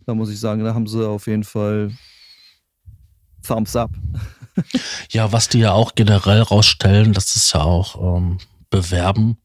da 0.07 0.15
muss 0.15 0.31
ich 0.31 0.39
sagen, 0.39 0.65
da 0.65 0.73
haben 0.73 0.87
sie 0.87 1.07
auf 1.07 1.27
jeden 1.27 1.45
Fall 1.45 1.91
Thumbs 3.43 3.75
up. 3.75 3.91
ja, 5.11 5.33
was 5.33 5.49
die 5.49 5.59
ja 5.59 5.73
auch 5.73 5.95
generell 5.97 6.43
rausstellen, 6.43 7.13
das 7.13 7.35
ist 7.35 7.53
ja 7.53 7.63
auch 7.63 8.17
ähm, 8.17 8.39
bewerben, 8.71 9.37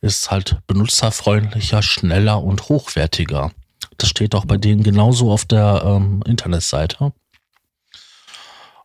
ist 0.00 0.30
halt 0.30 0.58
benutzerfreundlicher, 0.66 1.82
schneller 1.82 2.42
und 2.42 2.68
hochwertiger. 2.68 3.50
Das 3.98 4.08
steht 4.08 4.34
auch 4.34 4.44
bei 4.44 4.56
denen 4.56 4.82
genauso 4.82 5.30
auf 5.30 5.44
der 5.44 5.82
ähm, 5.84 6.22
Internetseite. 6.24 7.12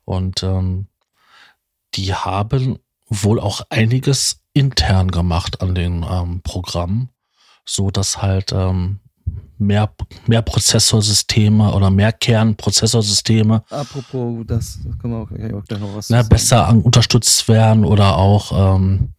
Und 0.04 0.44
ähm, 0.44 0.88
die 1.94 2.14
haben 2.14 2.80
wohl 3.08 3.40
auch 3.40 3.62
einiges 3.70 4.42
intern 4.54 5.12
gemacht 5.12 5.62
an 5.62 5.76
den 5.76 6.04
ähm, 6.04 6.42
Programmen 6.42 7.10
so 7.66 7.92
dass 7.92 8.22
halt 8.22 8.52
ähm, 8.54 9.00
mehr, 9.58 9.92
mehr 10.28 10.42
Prozessorsysteme 10.42 11.74
oder 11.74 11.90
mehr 11.90 12.12
Kernprozessorsysteme 12.12 13.64
Apropos, 13.70 14.44
das, 14.46 14.80
können 15.02 15.14
wir 15.14 15.20
auch, 15.20 15.62
auch 15.62 15.66
gleich 15.66 15.80
noch 15.80 15.96
was 15.96 16.10
na, 16.10 16.24
besser 16.24 16.68
an, 16.68 16.82
unterstützt 16.82 17.48
werden 17.48 17.86
oder 17.86 18.18
auch 18.18 18.76
ähm, 18.76 19.14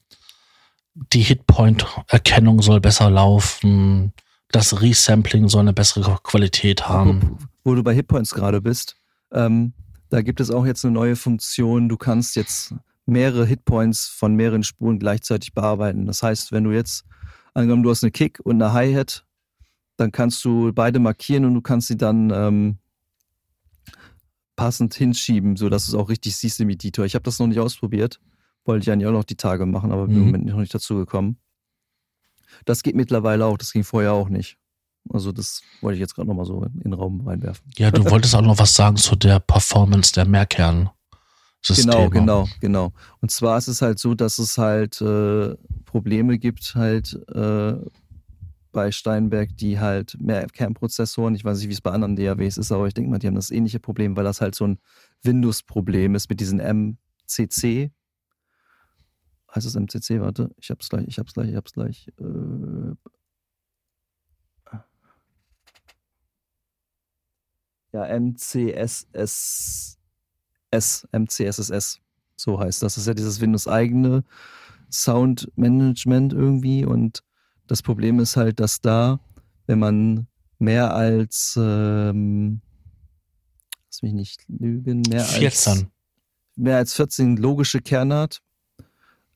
die 1.12 1.20
Hitpoint-Erkennung 1.20 2.62
soll 2.62 2.80
besser 2.80 3.10
laufen, 3.10 4.12
das 4.50 4.80
Resampling 4.80 5.48
soll 5.48 5.62
eine 5.62 5.72
bessere 5.72 6.18
Qualität 6.22 6.88
haben. 6.88 7.18
Apropos, 7.18 7.46
wo 7.64 7.74
du 7.74 7.82
bei 7.82 7.94
Hitpoints 7.94 8.32
gerade 8.32 8.60
bist, 8.60 8.96
ähm, 9.32 9.72
da 10.08 10.22
gibt 10.22 10.40
es 10.40 10.50
auch 10.50 10.64
jetzt 10.64 10.84
eine 10.84 10.94
neue 10.94 11.16
Funktion. 11.16 11.88
Du 11.88 11.96
kannst 11.96 12.36
jetzt 12.36 12.74
mehrere 13.06 13.44
Hitpoints 13.44 14.06
von 14.06 14.34
mehreren 14.34 14.62
Spuren 14.62 14.98
gleichzeitig 14.98 15.52
bearbeiten. 15.52 16.06
Das 16.06 16.22
heißt, 16.22 16.52
wenn 16.52 16.64
du 16.64 16.70
jetzt 16.70 17.04
Angenommen, 17.56 17.84
du 17.84 17.90
hast 17.90 18.04
eine 18.04 18.10
Kick 18.10 18.38
und 18.44 18.60
eine 18.60 18.74
Hi-Hat, 18.74 19.24
dann 19.96 20.12
kannst 20.12 20.44
du 20.44 20.74
beide 20.74 20.98
markieren 20.98 21.46
und 21.46 21.54
du 21.54 21.62
kannst 21.62 21.88
sie 21.88 21.96
dann 21.96 22.30
ähm, 22.30 22.76
passend 24.56 24.92
hinschieben, 24.92 25.56
sodass 25.56 25.86
du 25.86 25.92
es 25.92 25.94
auch 25.94 26.10
richtig 26.10 26.36
siehst 26.36 26.60
im 26.60 26.68
Editor. 26.68 27.06
Ich 27.06 27.14
habe 27.14 27.22
das 27.22 27.38
noch 27.38 27.46
nicht 27.46 27.58
ausprobiert. 27.58 28.20
Wollte 28.66 28.82
ich 28.82 28.92
eigentlich 28.92 29.06
auch 29.06 29.12
noch 29.12 29.24
die 29.24 29.36
Tage 29.36 29.64
machen, 29.64 29.90
aber 29.90 30.06
bin 30.06 30.16
mhm. 30.16 30.20
im 30.20 30.26
Moment 30.26 30.46
noch 30.46 30.58
nicht 30.58 30.74
dazu 30.74 30.96
gekommen. 30.96 31.38
Das 32.66 32.82
geht 32.82 32.94
mittlerweile 32.94 33.46
auch, 33.46 33.56
das 33.56 33.72
ging 33.72 33.84
vorher 33.84 34.12
auch 34.12 34.28
nicht. 34.28 34.58
Also 35.08 35.32
das 35.32 35.62
wollte 35.80 35.94
ich 35.94 36.00
jetzt 36.00 36.14
gerade 36.14 36.28
nochmal 36.28 36.44
so 36.44 36.62
in 36.62 36.80
den 36.80 36.92
Raum 36.92 37.26
reinwerfen. 37.26 37.64
Ja, 37.78 37.90
du 37.90 38.04
wolltest 38.10 38.34
auch 38.34 38.42
noch 38.42 38.58
was 38.58 38.74
sagen 38.74 38.96
zu 38.96 39.16
der 39.16 39.40
Performance 39.40 40.12
der 40.12 40.26
Mehrkern. 40.26 40.90
Genau, 41.66 42.10
genau, 42.10 42.48
genau. 42.60 42.92
Und 43.20 43.30
zwar 43.30 43.56
ist 43.56 43.68
es 43.68 43.80
halt 43.80 43.98
so, 43.98 44.14
dass 44.14 44.38
es 44.38 44.58
halt 44.58 45.00
äh, 45.00 45.56
Probleme 45.86 46.38
gibt 46.38 46.74
halt 46.74 47.14
äh, 47.34 47.76
bei 48.72 48.92
Steinberg, 48.92 49.56
die 49.56 49.80
halt 49.80 50.20
mehr 50.20 50.46
Kernprozessoren, 50.48 51.34
ich 51.34 51.44
weiß 51.44 51.58
nicht, 51.58 51.68
wie 51.68 51.72
es 51.72 51.80
bei 51.80 51.92
anderen 51.92 52.16
DAWs 52.16 52.58
ist, 52.58 52.70
aber 52.72 52.86
ich 52.86 52.92
denke 52.92 53.10
mal, 53.10 53.18
die 53.18 53.26
haben 53.26 53.34
das 53.34 53.50
ähnliche 53.50 53.80
Problem, 53.80 54.16
weil 54.16 54.24
das 54.24 54.42
halt 54.42 54.54
so 54.54 54.66
ein 54.66 54.78
Windows-Problem 55.22 56.14
ist 56.14 56.28
mit 56.28 56.40
diesen 56.40 56.60
MCC. 56.60 57.90
Heißt 59.54 59.66
es 59.66 59.74
MCC? 59.74 60.20
Warte, 60.20 60.50
ich 60.60 60.70
hab's 60.70 60.90
gleich, 60.90 61.06
ich 61.08 61.18
hab's 61.18 61.32
gleich, 61.32 61.48
ich 61.48 61.56
hab's 61.56 61.72
gleich. 61.72 62.12
Äh, 62.20 62.94
ja, 67.94 68.04
MCSS 68.20 69.96
S, 70.70 71.08
MCSSS, 71.12 72.00
so 72.36 72.58
heißt 72.60 72.82
das. 72.82 72.94
Das 72.94 72.98
ist 72.98 73.06
ja 73.06 73.14
dieses 73.14 73.40
Windows-eigene 73.40 74.24
Sound-Management 74.90 76.32
irgendwie. 76.32 76.84
Und 76.84 77.20
das 77.66 77.82
Problem 77.82 78.18
ist 78.20 78.36
halt, 78.36 78.60
dass 78.60 78.80
da, 78.80 79.20
wenn 79.66 79.78
man 79.78 80.26
mehr 80.58 80.94
als, 80.94 81.58
ähm, 81.60 82.60
lass 83.86 84.02
mich 84.02 84.12
nicht 84.12 84.40
lügen, 84.48 85.02
mehr 85.02 85.24
14. 85.24 85.72
als, 85.72 85.86
mehr 86.56 86.76
als 86.76 86.94
14 86.94 87.36
logische 87.36 87.80
Kerne 87.80 88.16
hat, 88.16 88.40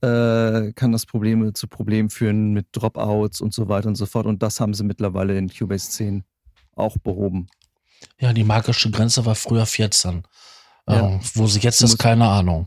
äh, 0.03 0.73
kann 0.73 0.93
das 0.93 1.05
Probleme 1.05 1.53
zu 1.53 1.69
Problemen 1.69 2.09
führen 2.11 2.53
mit 2.53 2.67
Dropouts 2.73 3.41
und 3.41 3.53
so 3.53 3.69
weiter 3.69 3.89
und 3.89 3.97
so 3.97 4.07
fort. 4.07 4.27
Und 4.27 4.43
das 4.43 4.61
haben 4.61 4.75
sie 4.75 4.85
mittlerweile 4.85 5.37
in 5.37 5.49
Cubase 5.51 5.91
10 5.91 6.25
auch 6.75 6.97
behoben. 6.99 7.49
Ja, 8.19 8.33
die 8.33 8.45
magische 8.45 8.91
Grenze 8.91 9.27
war 9.27 9.35
früher 9.35 9.67
14. 9.67 10.23
Ja. 10.89 11.09
Ähm, 11.09 11.21
wo 11.35 11.47
sie 11.47 11.61
jetzt 11.61 11.83
ist, 11.83 11.99
keine 11.99 12.27
Ahnung. 12.27 12.67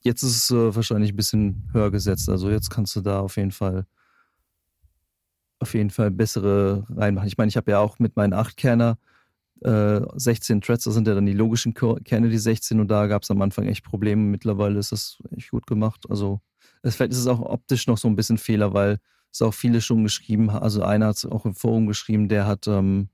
Jetzt 0.00 0.22
ist 0.22 0.36
es 0.36 0.50
äh, 0.50 0.74
wahrscheinlich 0.74 1.12
ein 1.12 1.16
bisschen 1.16 1.68
höher 1.72 1.90
gesetzt. 1.90 2.28
Also 2.28 2.50
jetzt 2.50 2.70
kannst 2.70 2.96
du 2.96 3.00
da 3.00 3.20
auf 3.20 3.36
jeden 3.36 3.52
Fall 3.52 3.86
auf 5.60 5.74
jeden 5.74 5.90
Fall 5.90 6.10
bessere 6.10 6.86
reinmachen. 6.88 7.28
Ich 7.28 7.36
meine, 7.36 7.50
ich 7.50 7.56
habe 7.56 7.70
ja 7.70 7.80
auch 7.80 7.98
mit 7.98 8.16
meinen 8.16 8.32
8-Kerner 8.32 8.96
äh, 9.62 10.00
16 10.14 10.62
Threads, 10.62 10.84
das 10.84 10.94
sind 10.94 11.06
ja 11.06 11.14
dann 11.14 11.26
die 11.26 11.34
logischen 11.34 11.74
Kerne, 11.74 12.30
die 12.30 12.38
16 12.38 12.80
und 12.80 12.88
da 12.88 13.06
gab 13.06 13.22
es 13.22 13.30
am 13.30 13.42
Anfang 13.42 13.66
echt 13.66 13.84
Probleme. 13.84 14.22
Mittlerweile 14.22 14.78
ist 14.78 14.92
das 14.92 15.18
echt 15.36 15.50
gut 15.50 15.66
gemacht. 15.66 16.06
Also 16.08 16.40
es, 16.82 16.96
vielleicht 16.96 17.12
ist 17.12 17.18
es 17.18 17.26
auch 17.26 17.40
optisch 17.40 17.86
noch 17.86 17.98
so 17.98 18.08
ein 18.08 18.16
bisschen 18.16 18.38
Fehler, 18.38 18.72
weil 18.72 18.98
es 19.30 19.42
auch 19.42 19.52
viele 19.52 19.80
schon 19.80 20.02
geschrieben 20.02 20.52
haben. 20.52 20.62
Also 20.62 20.82
einer 20.82 21.08
hat 21.08 21.16
es 21.16 21.26
auch 21.26 21.44
im 21.44 21.54
Forum 21.54 21.86
geschrieben, 21.86 22.28
der 22.28 22.46
hat 22.46 22.66
ähm, 22.66 23.10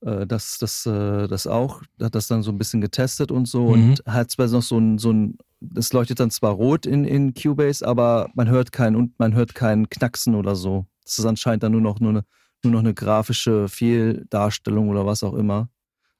äh, 0.00 0.26
das, 0.26 0.58
das, 0.58 0.86
äh, 0.86 1.26
das 1.28 1.46
auch, 1.46 1.82
hat 2.00 2.14
das 2.14 2.28
dann 2.28 2.42
so 2.42 2.50
ein 2.50 2.58
bisschen 2.58 2.80
getestet 2.80 3.32
und 3.32 3.46
so 3.48 3.74
mhm. 3.74 3.90
und 3.90 4.02
hat 4.06 4.30
zwar 4.30 4.48
noch 4.48 4.62
so 4.62 4.78
ein, 4.78 4.98
so 4.98 5.12
ein, 5.12 5.38
das 5.60 5.92
leuchtet 5.92 6.20
dann 6.20 6.30
zwar 6.30 6.52
rot 6.52 6.86
in, 6.86 7.04
in 7.04 7.34
Cubase, 7.34 7.86
aber 7.86 8.30
man 8.34 8.48
hört 8.48 8.72
keinen 8.72 8.96
und 8.96 9.18
man 9.18 9.34
hört 9.34 9.54
keinen 9.54 9.88
Knacksen 9.88 10.34
oder 10.34 10.54
so. 10.54 10.86
Das 11.04 11.18
ist 11.18 11.24
anscheinend 11.24 11.62
dann 11.62 11.72
nur 11.72 11.80
noch, 11.80 12.00
nur 12.00 12.10
eine, 12.10 12.24
nur 12.62 12.72
noch 12.72 12.80
eine 12.80 12.94
grafische 12.94 13.68
Fehldarstellung 13.68 14.88
oder 14.88 15.06
was 15.06 15.22
auch 15.22 15.34
immer. 15.34 15.68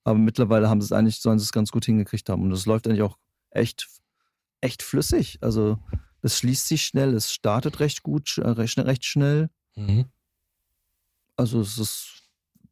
Aber 0.04 0.18
mittlerweile 0.18 0.68
haben 0.68 0.80
sie 0.80 0.86
es 0.86 0.92
eigentlich, 0.92 1.20
sollen 1.20 1.38
sie 1.38 1.44
es 1.44 1.52
ganz 1.52 1.70
gut 1.70 1.84
hingekriegt 1.84 2.28
haben. 2.30 2.42
Und 2.42 2.50
das 2.50 2.66
läuft 2.66 2.86
eigentlich 2.86 3.02
auch 3.02 3.18
echt, 3.50 3.88
echt 4.60 4.82
flüssig. 4.82 5.38
Also 5.42 5.78
das 6.22 6.38
schließt 6.38 6.66
sich 6.66 6.82
schnell, 6.82 7.14
es 7.14 7.32
startet 7.32 7.80
recht 7.80 8.02
gut, 8.02 8.38
recht, 8.38 8.78
recht 8.78 9.04
schnell. 9.04 9.50
Mhm. 9.76 10.06
Also 11.36 11.60
es 11.60 11.78
ist 11.78 12.27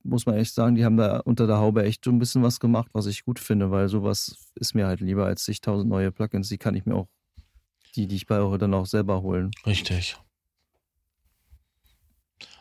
muss 0.06 0.26
man 0.26 0.36
echt 0.36 0.54
sagen, 0.54 0.74
die 0.74 0.84
haben 0.84 0.96
da 0.96 1.18
unter 1.20 1.46
der 1.46 1.58
Haube 1.58 1.84
echt 1.84 2.04
so 2.04 2.10
ein 2.10 2.18
bisschen 2.18 2.42
was 2.42 2.60
gemacht, 2.60 2.88
was 2.92 3.06
ich 3.06 3.24
gut 3.24 3.38
finde, 3.38 3.70
weil 3.70 3.88
sowas 3.88 4.50
ist 4.54 4.74
mir 4.74 4.86
halt 4.86 5.00
lieber 5.00 5.26
als 5.26 5.44
zigtausend 5.44 5.88
neue 5.88 6.12
Plugins. 6.12 6.48
Die 6.48 6.58
kann 6.58 6.74
ich 6.74 6.86
mir 6.86 6.94
auch, 6.94 7.08
die, 7.94 8.06
die 8.06 8.16
ich 8.16 8.26
bei 8.26 8.40
euch 8.40 8.58
dann 8.58 8.74
auch 8.74 8.86
selber 8.86 9.22
holen. 9.22 9.50
Richtig. 9.66 10.16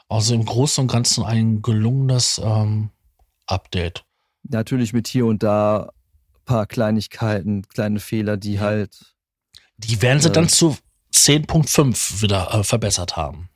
Also 0.08 0.36
im 0.36 0.46
Großen 0.46 0.84
und 0.84 0.92
Ganzen 0.92 1.24
ein 1.24 1.62
gelungenes 1.62 2.40
ähm, 2.44 2.92
Update. 3.48 4.06
Natürlich 4.44 4.94
mit 4.94 5.08
hier 5.08 5.26
und 5.26 5.42
da 5.42 5.90
ein 6.36 6.46
paar 6.46 6.68
Kleinigkeiten, 6.68 7.68
kleine 7.68 8.00
Fehler, 8.00 8.38
die 8.38 8.60
halt. 8.60 9.16
Die 9.78 10.02
werden 10.02 10.20
sie 10.20 10.30
äh, 10.30 10.32
dann 10.32 10.48
zu 10.48 10.78
10.5 11.14 12.22
wieder 12.22 12.54
äh, 12.54 12.64
verbessert 12.64 13.18
haben. 13.18 13.50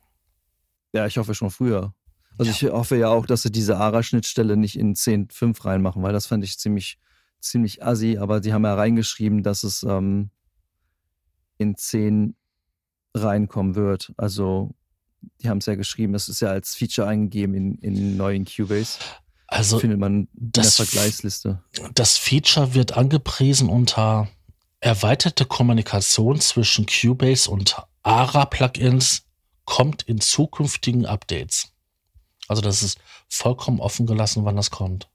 Ja, 0.92 1.06
ich 1.06 1.18
hoffe 1.18 1.34
schon 1.34 1.50
früher. 1.50 1.94
Also 2.40 2.52
ich 2.52 2.72
hoffe 2.72 2.96
ja 2.96 3.08
auch, 3.08 3.26
dass 3.26 3.42
sie 3.42 3.52
diese 3.52 3.76
ARA-Schnittstelle 3.76 4.56
nicht 4.56 4.78
in 4.78 4.94
10.5 4.94 5.62
reinmachen, 5.62 6.02
weil 6.02 6.14
das 6.14 6.26
fand 6.26 6.42
ich 6.42 6.58
ziemlich, 6.58 6.98
ziemlich 7.38 7.84
assi. 7.84 8.16
Aber 8.16 8.42
sie 8.42 8.54
haben 8.54 8.64
ja 8.64 8.74
reingeschrieben, 8.74 9.42
dass 9.42 9.62
es 9.62 9.82
ähm, 9.82 10.30
in 11.58 11.76
10 11.76 12.34
reinkommen 13.14 13.74
wird. 13.74 14.14
Also 14.16 14.74
die 15.42 15.50
haben 15.50 15.58
es 15.58 15.66
ja 15.66 15.74
geschrieben, 15.74 16.14
das 16.14 16.30
ist 16.30 16.40
ja 16.40 16.48
als 16.48 16.74
Feature 16.74 17.06
eingegeben 17.06 17.52
in, 17.54 17.74
in 17.76 18.16
neuen 18.16 18.46
Cubase. 18.46 18.98
Also 19.46 19.78
findet 19.78 19.98
man 19.98 20.20
in 20.22 20.28
das, 20.32 20.76
der 20.76 20.86
Vergleichsliste. 20.86 21.62
das 21.92 22.16
Feature 22.16 22.72
wird 22.72 22.96
angepriesen 22.96 23.68
unter 23.68 24.28
erweiterte 24.80 25.44
Kommunikation 25.44 26.40
zwischen 26.40 26.86
Cubase 26.86 27.50
und 27.50 27.76
ARA-Plugins 28.02 29.24
kommt 29.66 30.04
in 30.04 30.22
zukünftigen 30.22 31.04
Updates. 31.04 31.74
Also 32.50 32.62
das 32.62 32.82
ist 32.82 32.98
vollkommen 33.28 33.78
offen 33.78 34.06
gelassen, 34.06 34.44
wann 34.44 34.56
das 34.56 34.72
kommt. 34.72 35.08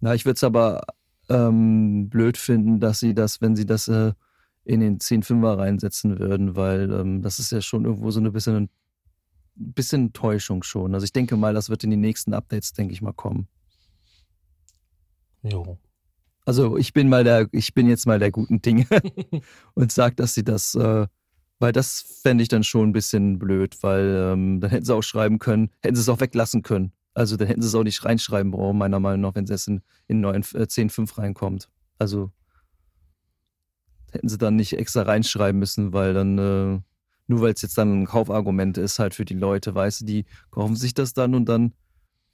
Na, 0.00 0.14
ich 0.14 0.24
würde 0.24 0.36
es 0.36 0.44
aber 0.44 0.80
ähm, 1.28 2.08
blöd 2.08 2.38
finden, 2.38 2.80
dass 2.80 3.00
sie 3.00 3.14
das, 3.14 3.42
wenn 3.42 3.54
sie 3.54 3.66
das 3.66 3.86
äh, 3.86 4.14
in 4.64 4.80
den 4.80 4.98
10-5er 4.98 5.58
reinsetzen 5.58 6.18
würden, 6.18 6.56
weil 6.56 6.90
ähm, 6.90 7.20
das 7.20 7.38
ist 7.38 7.52
ja 7.52 7.60
schon 7.60 7.84
irgendwo 7.84 8.10
so 8.10 8.18
eine 8.18 8.30
bisschen, 8.30 8.56
ein 8.56 8.70
bisschen 9.54 10.06
Enttäuschung 10.06 10.62
schon. 10.62 10.94
Also 10.94 11.04
ich 11.04 11.12
denke 11.12 11.36
mal, 11.36 11.52
das 11.52 11.68
wird 11.68 11.84
in 11.84 11.90
die 11.90 11.98
nächsten 11.98 12.32
Updates, 12.32 12.72
denke 12.72 12.94
ich 12.94 13.02
mal, 13.02 13.12
kommen. 13.12 13.46
Jo. 15.42 15.76
Also 16.46 16.78
ich 16.78 16.94
bin 16.94 17.10
mal 17.10 17.24
der, 17.24 17.50
ich 17.52 17.74
bin 17.74 17.90
jetzt 17.90 18.06
mal 18.06 18.18
der 18.18 18.30
guten 18.30 18.62
Dinge 18.62 18.86
und 19.74 19.92
sag, 19.92 20.16
dass 20.16 20.32
sie 20.32 20.44
das, 20.44 20.74
äh, 20.76 21.06
weil 21.62 21.72
das 21.72 22.04
fände 22.22 22.42
ich 22.42 22.48
dann 22.48 22.64
schon 22.64 22.88
ein 22.88 22.92
bisschen 22.92 23.38
blöd, 23.38 23.80
weil 23.82 24.32
ähm, 24.32 24.60
dann 24.60 24.70
hätten 24.70 24.84
sie 24.84 24.94
auch 24.94 25.02
schreiben 25.02 25.38
können, 25.38 25.70
hätten 25.80 25.94
sie 25.94 26.02
es 26.02 26.08
auch 26.08 26.18
weglassen 26.18 26.62
können. 26.62 26.92
Also 27.14 27.36
dann 27.36 27.46
hätten 27.46 27.62
sie 27.62 27.68
es 27.68 27.74
auch 27.76 27.84
nicht 27.84 28.04
reinschreiben 28.04 28.50
brauchen, 28.50 28.78
meiner 28.78 28.98
Meinung 28.98 29.20
nach, 29.20 29.36
wenn 29.36 29.44
es 29.44 29.68
in, 29.68 29.80
in 30.08 30.20
9, 30.20 30.42
äh, 30.54 30.66
10.5 30.66 31.18
reinkommt. 31.18 31.68
Also 32.00 32.32
hätten 34.10 34.28
sie 34.28 34.38
dann 34.38 34.56
nicht 34.56 34.76
extra 34.76 35.02
reinschreiben 35.02 35.60
müssen, 35.60 35.92
weil 35.92 36.14
dann, 36.14 36.36
äh, 36.36 36.80
nur 37.28 37.40
weil 37.40 37.52
es 37.52 37.62
jetzt 37.62 37.78
dann 37.78 38.02
ein 38.02 38.06
Kaufargument 38.06 38.76
ist 38.76 38.98
halt 38.98 39.14
für 39.14 39.24
die 39.24 39.34
Leute, 39.34 39.72
weißt 39.72 40.00
du, 40.00 40.04
die 40.04 40.24
kaufen 40.50 40.74
sich 40.74 40.94
das 40.94 41.14
dann 41.14 41.32
und 41.32 41.48
dann, 41.48 41.74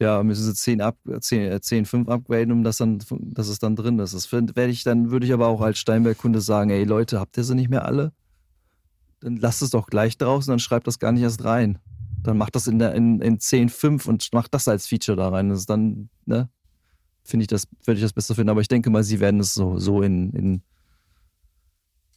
ja, 0.01 0.22
müssen 0.22 0.45
sie 0.45 0.55
10, 0.55 0.81
ab, 0.81 0.97
10, 1.20 1.43
äh, 1.43 1.61
10 1.61 1.85
5 1.85 2.09
upgraden, 2.09 2.51
um 2.51 2.64
das 2.64 2.79
dann, 2.79 2.99
dass 3.11 3.49
es 3.49 3.59
dann 3.59 3.76
drin 3.76 3.99
ist. 3.99 4.14
Das 4.14 4.33
werde 4.33 4.70
ich 4.70 4.85
dann, 4.85 5.11
würde 5.11 5.26
ich 5.26 5.35
aber 5.35 5.49
auch 5.49 5.61
als 5.61 5.79
Steinberg-Kunde 5.79 6.41
sagen, 6.41 6.70
ey 6.70 6.85
Leute, 6.85 7.20
habt 7.20 7.37
ihr 7.37 7.45
sie 7.45 7.55
nicht 7.55 7.68
mehr 7.68 7.85
alle? 7.85 8.12
Dann 9.21 9.37
lasst 9.37 9.62
es 9.62 9.71
doch 9.71 9.87
gleich 9.87 10.16
draußen, 10.19 10.51
dann 10.51 10.59
schreibt 10.59 10.87
das 10.87 10.99
gar 10.99 11.12
nicht 11.12 11.23
erst 11.23 11.45
rein. 11.45 11.79
Dann 12.23 12.37
macht 12.37 12.55
das 12.55 12.66
in, 12.66 12.79
der, 12.79 12.95
in, 12.95 13.21
in 13.21 13.39
10.5 13.39 14.09
und 14.09 14.33
macht 14.33 14.55
das 14.55 14.69
als 14.69 14.87
Feature 14.87 15.16
da 15.16 15.29
rein. 15.29 15.49
Das 15.49 15.61
ist 15.61 15.71
dann, 15.71 16.11
ne? 16.27 16.49
Finde 17.25 17.43
ich 17.43 17.49
das, 17.49 17.69
würde 17.85 17.99
ich 17.99 18.05
das 18.05 18.12
besser 18.12 18.35
finden. 18.35 18.51
Aber 18.51 18.61
ich 18.61 18.69
denke 18.69 18.91
mal, 18.91 19.05
sie 19.05 19.21
werden 19.21 19.41
es 19.41 19.55
so, 19.55 19.79
so 19.79 20.03
in, 20.03 20.33
in, 20.33 20.62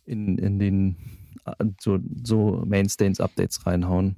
in, 0.05 0.37
in 0.37 0.59
den 0.59 0.97
so, 1.79 1.99
so 2.23 2.63
Mainstains-Updates 2.65 3.65
reinhauen. 3.65 4.15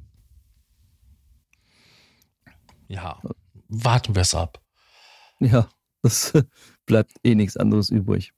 Ja, 2.87 3.19
warten 3.67 4.15
wir 4.15 4.21
es 4.21 4.35
ab. 4.35 4.61
Ja, 5.39 5.69
das 6.01 6.33
bleibt 6.85 7.13
eh 7.23 7.35
nichts 7.35 7.57
anderes 7.57 7.89
übrig. 7.89 8.33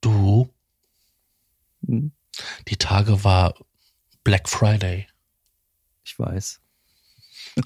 Du, 0.00 0.48
die 2.68 2.76
Tage 2.76 3.24
war 3.24 3.54
Black 4.24 4.48
Friday. 4.48 5.06
Ich 6.04 6.18
weiß. 6.18 6.60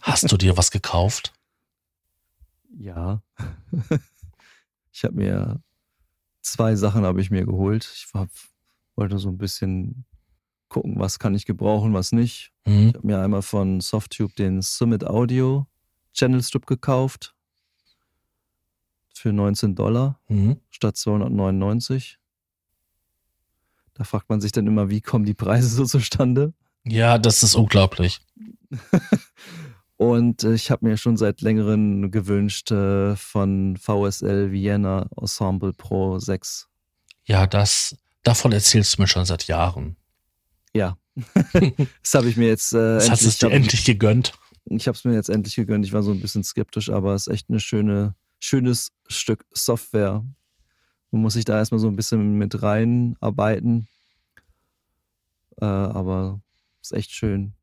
Hast 0.03 0.31
du 0.31 0.37
dir 0.37 0.57
was 0.57 0.71
gekauft? 0.71 1.33
Ja. 2.81 3.23
ich 4.93 5.03
habe 5.03 5.15
mir 5.15 5.63
zwei 6.43 6.77
Sachen 6.77 7.05
habe 7.05 7.21
ich 7.21 7.31
mir 7.31 7.45
geholt. 7.47 7.91
Ich 7.95 8.13
war, 8.13 8.29
wollte 8.95 9.19
so 9.19 9.31
ein 9.31 9.39
bisschen 9.39 10.05
gucken, 10.69 10.99
was 10.99 11.19
kann 11.19 11.35
ich 11.35 11.47
gebrauchen, 11.47 11.95
was 11.95 12.13
nicht. 12.13 12.53
Hm? 12.67 12.89
Ich 12.89 12.95
habe 12.95 13.07
mir 13.07 13.21
einmal 13.21 13.41
von 13.43 13.81
Softtube 13.81 14.35
den 14.35 14.61
Summit 14.61 15.03
Audio 15.05 15.67
Channel 16.13 16.43
Strip 16.43 16.67
gekauft 16.67 17.35
für 19.15 19.33
19 19.33 19.75
Dollar 19.75 20.21
Hm? 20.27 20.61
statt 20.71 20.97
299. 20.99 22.19
Da 23.99 24.05
fragt 24.05 24.29
man 24.31 24.41
sich 24.41 24.53
dann 24.53 24.67
immer, 24.69 24.89
wie 24.89 25.01
kommen 25.01 25.25
die 25.25 25.35
Preise 25.35 25.69
so 25.69 25.85
zustande? 25.85 26.55
Ja, 26.85 27.19
das 27.19 27.43
ist 27.43 27.57
unglaublich. 27.57 28.21
Und 29.97 30.45
äh, 30.45 30.55
ich 30.55 30.71
habe 30.71 30.87
mir 30.87 30.97
schon 30.97 31.17
seit 31.17 31.41
längerem 31.41 32.13
gewünscht 32.13 32.71
äh, 32.71 33.17
von 33.17 33.77
VSL 33.77 34.53
Vienna 34.53 35.11
Ensemble 35.21 35.73
Pro 35.73 36.21
6. 36.21 36.69
Ja, 37.25 37.49
das, 37.49 37.97
davon 38.23 38.53
erzählst 38.53 38.97
du 38.97 39.03
mir 39.03 39.09
schon 39.09 39.25
seit 39.25 39.49
Jahren. 39.49 39.97
Ja. 40.73 40.97
das 41.53 42.15
habe 42.15 42.29
ich 42.29 42.37
mir 42.37 42.47
jetzt 42.47 42.73
äh, 42.73 42.95
Das 42.95 43.11
hast 43.11 43.23
du 43.23 43.27
endlich, 43.27 43.41
dir 43.41 43.51
endlich 43.51 43.85
gegönnt. 43.85 44.33
ich 44.67 44.87
habe 44.87 44.97
es 44.97 45.05
mir 45.05 45.15
jetzt 45.15 45.31
endlich 45.31 45.57
gegönnt. 45.57 45.85
Ich 45.85 45.93
war 45.93 46.05
so 46.05 46.13
ein 46.13 46.21
bisschen 46.21 46.45
skeptisch, 46.45 46.89
aber 46.91 47.15
es 47.15 47.27
ist 47.27 47.35
echt 47.35 47.51
eine 47.51 47.59
schöne, 47.59 48.15
schönes 48.39 48.93
Stück 49.09 49.45
Software. 49.53 50.25
Man 51.11 51.23
muss 51.23 51.35
sich 51.35 51.45
da 51.45 51.57
erstmal 51.57 51.79
so 51.79 51.89
ein 51.89 51.97
bisschen 51.97 52.35
mit 52.39 52.63
reinarbeiten. 52.63 53.89
Äh, 55.61 55.65
aber 55.65 56.41
ist 56.81 56.93
echt 56.93 57.11
schön. 57.11 57.55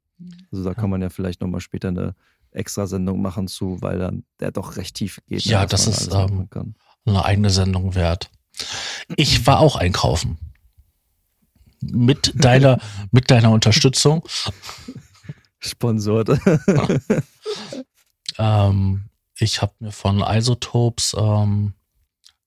Also 0.52 0.64
da 0.64 0.74
kann 0.74 0.90
man 0.90 1.02
ja 1.02 1.10
vielleicht 1.10 1.42
nochmal 1.42 1.62
später 1.62 1.90
eine 1.90 2.16
extra 2.52 2.88
Sendung 2.88 3.22
machen 3.22 3.48
zu, 3.48 3.82
weil 3.82 4.00
dann 4.00 4.24
der 4.40 4.52
doch 4.52 4.78
recht 4.78 4.96
tief 4.96 5.22
geht. 5.28 5.46
Ja, 5.46 5.66
das 5.66 5.88
ist, 5.88 6.14
ähm. 6.14 6.48
Eine 7.06 7.24
eigene 7.24 7.50
Sendung 7.50 7.94
wert. 7.94 8.32
Ich 9.16 9.46
war 9.46 9.60
auch 9.60 9.76
einkaufen. 9.76 10.40
Mit 11.82 12.34
deiner, 12.44 12.80
mit 13.12 13.30
deiner 13.30 13.52
Unterstützung. 13.52 14.24
Sponsort. 15.60 16.30
Ähm, 18.38 19.10
ich 19.38 19.62
habe 19.62 19.74
mir 19.80 19.92
von 19.92 20.20
Isotopes 20.20 21.16
ähm, 21.18 21.74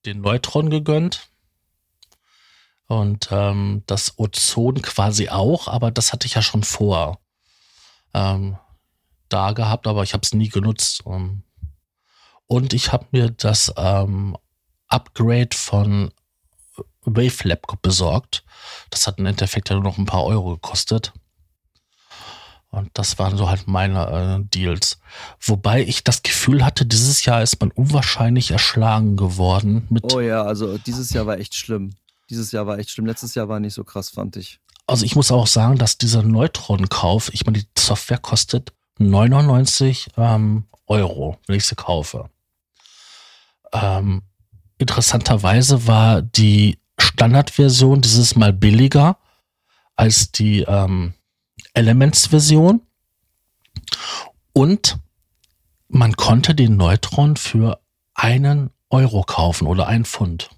den 0.09 0.22
Neutron 0.22 0.70
gegönnt. 0.70 1.28
Und 2.86 3.28
ähm, 3.30 3.82
das 3.86 4.18
Ozon 4.18 4.80
quasi 4.80 5.28
auch, 5.28 5.68
aber 5.68 5.90
das 5.90 6.12
hatte 6.12 6.26
ich 6.26 6.34
ja 6.34 6.42
schon 6.42 6.64
vor 6.64 7.20
ähm, 8.14 8.56
da 9.28 9.52
gehabt, 9.52 9.86
aber 9.86 10.02
ich 10.02 10.14
habe 10.14 10.22
es 10.24 10.32
nie 10.32 10.48
genutzt. 10.48 11.02
Ähm, 11.06 11.42
und 12.46 12.72
ich 12.72 12.90
habe 12.92 13.06
mir 13.11 13.30
das 13.30 13.72
ähm, 13.76 14.38
Upgrade 14.88 15.54
von 15.54 16.11
Wavelab 17.02 17.82
besorgt. 17.82 18.42
Das 18.88 19.06
hat 19.06 19.18
im 19.18 19.26
Endeffekt 19.26 19.68
ja 19.68 19.74
nur 19.74 19.84
noch 19.84 19.98
ein 19.98 20.06
paar 20.06 20.24
Euro 20.24 20.54
gekostet. 20.54 21.12
Und 22.71 22.91
das 22.95 23.19
waren 23.19 23.37
so 23.37 23.49
halt 23.49 23.66
meine 23.66 24.41
äh, 24.41 24.45
Deals. 24.45 25.01
Wobei 25.41 25.83
ich 25.83 26.05
das 26.05 26.23
Gefühl 26.23 26.64
hatte, 26.64 26.85
dieses 26.85 27.25
Jahr 27.25 27.43
ist 27.43 27.61
man 27.61 27.71
unwahrscheinlich 27.71 28.51
erschlagen 28.51 29.16
geworden 29.16 29.87
mit 29.89 30.12
oh 30.12 30.21
ja, 30.21 30.43
also 30.43 30.77
dieses 30.77 31.11
Jahr 31.11 31.27
war 31.27 31.39
echt 31.39 31.55
schlimm. 31.55 31.95
Dieses 32.29 32.53
Jahr 32.53 32.66
war 32.66 32.79
echt 32.79 32.91
schlimm. 32.91 33.07
Letztes 33.07 33.35
Jahr 33.35 33.49
war 33.49 33.59
nicht 33.59 33.73
so 33.73 33.85
krass, 33.85 34.11
fand 34.11 34.37
ich. 34.37 34.61
Also 34.87 35.05
ich 35.05 35.16
muss 35.16 35.33
auch 35.33 35.47
sagen, 35.47 35.79
dass 35.79 35.97
dieser 35.99 36.23
Neutron-Kauf, 36.23 37.33
ich 37.33 37.47
meine, 37.47 37.59
die 37.59 37.66
Software 37.79 38.19
kostet 38.19 38.73
99 38.99 40.09
ähm, 40.16 40.64
Euro, 40.87 41.39
wenn 41.47 41.57
ich 41.57 41.64
sie 41.64 41.75
kaufe. 41.75 42.29
Ähm, 43.73 44.23
interessanterweise 44.79 45.87
war 45.87 46.23
die 46.23 46.79
Standardversion 46.99 48.01
dieses 48.01 48.37
Mal 48.37 48.53
billiger 48.53 49.19
als 49.97 50.33
die 50.33 50.62
ähm, 50.62 51.14
Elements-Version. 51.79 52.83
Und 54.53 54.99
man 55.89 56.16
konnte 56.16 56.55
den 56.55 56.76
Neutron 56.76 57.37
für 57.37 57.81
einen 58.14 58.70
Euro 58.91 59.22
kaufen 59.22 59.66
oder 59.66 59.87
ein 59.87 60.05
Pfund. 60.05 60.51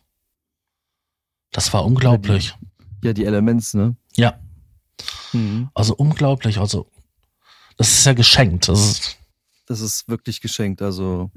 Das 1.53 1.73
war 1.73 1.85
unglaublich. 1.85 2.57
Ja, 3.03 3.12
die 3.12 3.25
Elements, 3.25 3.75
ne? 3.75 3.97
Ja. 4.16 4.39
Mhm. 5.33 5.71
Also 5.75 5.95
unglaublich. 5.95 6.59
Also, 6.59 6.91
das 7.77 7.91
ist 7.91 8.07
ja 8.07 8.12
geschenkt. 8.14 8.68
Das 8.68 8.81
ist, 8.81 9.18
Das 9.66 9.81
ist 9.81 10.09
wirklich 10.09 10.41
geschenkt. 10.41 10.81
Also 10.83 11.31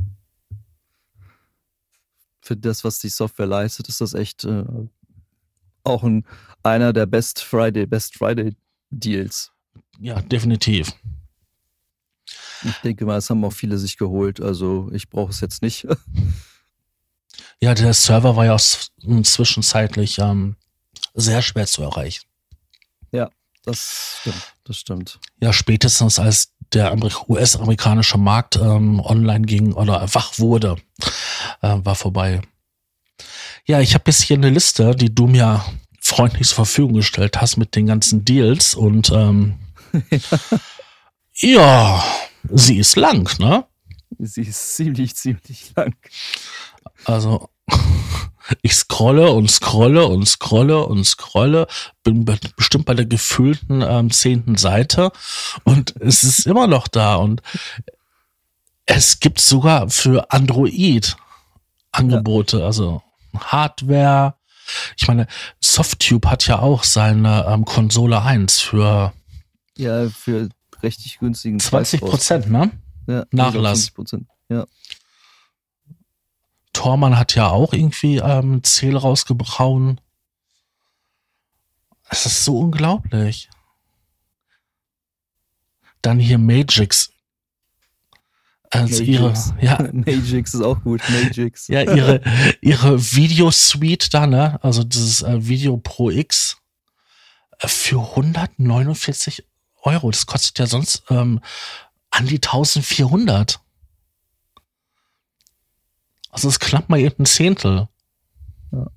für 2.42 2.56
das, 2.56 2.84
was 2.84 3.00
die 3.00 3.10
Software 3.10 3.48
leistet, 3.48 3.88
ist 3.90 4.02
das 4.02 4.14
echt 4.14 4.44
äh, 4.44 4.66
auch 5.84 6.04
ein, 6.04 6.26
einer 6.62 6.94
der 6.94 7.06
Best 7.06 7.42
Friday, 7.42 7.86
Best 7.86 8.16
Friday 8.16 8.56
Deals. 8.90 9.52
Ja, 10.00 10.22
definitiv. 10.22 10.92
Ich 12.66 12.76
denke 12.84 13.06
mal, 13.06 13.18
es 13.18 13.30
haben 13.30 13.44
auch 13.44 13.52
viele 13.54 13.78
sich 13.78 13.98
geholt. 13.98 14.40
Also 14.42 14.90
ich 14.94 15.10
brauche 15.10 15.32
es 15.32 15.42
jetzt 15.42 15.62
nicht. 15.62 15.86
Ja, 17.60 17.74
der 17.74 17.94
Server 17.94 18.36
war 18.36 18.46
ja 18.46 18.56
s- 18.56 18.92
zwischenzeitlich 19.24 20.20
ähm, 20.20 20.56
sehr 21.14 21.42
schwer 21.42 21.66
zu 21.68 21.82
erreichen. 21.84 22.24
Das 23.66 24.18
stimmt. 24.20 24.54
das 24.66 24.78
stimmt. 24.78 25.20
Ja, 25.42 25.54
spätestens 25.54 26.20
als 26.20 26.52
der 26.74 26.94
US-amerikanische 27.30 28.18
Markt 28.18 28.58
ähm, 28.58 29.00
online 29.00 29.46
ging 29.46 29.72
oder 29.72 30.02
wach 30.14 30.38
wurde, 30.38 30.76
äh, 31.62 31.78
war 31.82 31.96
vorbei. 31.96 32.42
Ja, 33.66 33.80
ich 33.80 33.94
habe 33.94 34.04
jetzt 34.08 34.22
hier 34.24 34.36
eine 34.36 34.50
Liste, 34.50 34.94
die 34.96 35.16
du 35.16 35.28
mir 35.28 35.64
freundlich 36.02 36.48
zur 36.50 36.56
Verfügung 36.66 36.96
gestellt 36.96 37.40
hast 37.40 37.56
mit 37.56 37.74
den 37.78 37.86
ganzen 37.86 38.26
Deals 38.26 38.76
und 38.76 39.10
ähm, 39.12 39.60
ja, 41.36 42.04
sie 42.52 42.78
ist 42.78 42.96
lang, 42.96 43.30
ne? 43.40 43.66
Sie 44.20 44.42
ist 44.42 44.76
ziemlich, 44.76 45.16
ziemlich 45.16 45.72
lang. 45.76 45.96
Also, 47.06 47.50
ich 48.62 48.76
scrolle 48.76 49.32
und 49.32 49.50
scrolle 49.50 50.06
und 50.06 50.28
scrolle 50.28 50.86
und 50.86 51.06
scrolle, 51.06 51.68
bin 52.04 52.26
bestimmt 52.56 52.86
bei 52.86 52.94
der 52.94 53.06
gefühlten 53.06 53.82
ähm, 53.82 54.12
zehnten 54.12 54.56
Seite 54.56 55.12
und 55.64 55.96
es 56.00 56.24
ist 56.24 56.46
immer 56.46 56.68
noch 56.68 56.88
da 56.88 57.16
und 57.16 57.42
es 58.86 59.20
gibt 59.20 59.40
sogar 59.40 59.90
für 59.90 60.32
Android 60.32 61.16
Angebote, 61.92 62.60
ja. 62.60 62.66
also 62.66 63.02
Hardware. 63.38 64.36
Ich 64.98 65.08
meine, 65.08 65.28
Softtube 65.60 66.30
hat 66.30 66.48
ja 66.48 66.60
auch 66.60 66.84
seine 66.84 67.46
ähm, 67.48 67.66
Konsole 67.66 68.22
1 68.22 68.60
für 68.60 69.14
ja 69.78 70.10
für 70.10 70.50
richtig 70.82 71.20
günstigen 71.20 71.60
20 71.60 72.02
Prozent, 72.02 72.50
ne? 72.50 72.72
Ja, 73.08 73.26
Nachlass. 73.32 73.92
20%. 73.96 74.26
Ja. 74.50 74.66
Tormann 76.74 77.18
hat 77.18 77.36
ja 77.36 77.50
auch 77.50 77.74
irgendwie 77.74 78.18
ähm, 78.18 78.64
Zähl 78.64 78.98
rausgebrauen. 78.98 80.02
Es 82.10 82.26
ist 82.26 82.44
so 82.44 82.60
unglaublich. 82.60 83.50
Dann 86.02 86.20
hier 86.20 86.38
Magix. 86.38 87.12
Als 88.70 89.00
Magix. 89.00 89.08
ihre, 89.08 89.34
ja. 89.62 89.78
Magix 89.94 90.54
ist 90.54 90.62
auch 90.62 90.82
gut. 90.82 91.02
Magix. 91.10 91.68
Ja, 91.68 91.82
ihre, 91.82 92.22
ihre 92.62 93.02
Videosuite 93.02 94.10
da, 94.10 94.28
ne? 94.28 94.62
Also 94.64 94.84
dieses 94.84 95.22
äh, 95.22 95.48
Video 95.48 95.78
Pro 95.78 96.10
X 96.10 96.58
äh, 97.60 97.68
für 97.68 98.02
149 98.02 99.46
Euro. 99.84 100.12
Das 100.12 100.26
kostet 100.26 100.60
ja 100.60 100.68
sonst 100.68 101.04
ähm, 101.10 101.40
an 102.10 102.26
die 102.28 102.36
1400. 102.36 103.60
Also 106.30 106.50
es 106.50 106.60
klappt 106.60 106.90
mal 106.90 107.00
eben 107.00 107.24
ein 107.24 107.26
Zehntel. 107.26 107.88
Ja. 108.72 108.92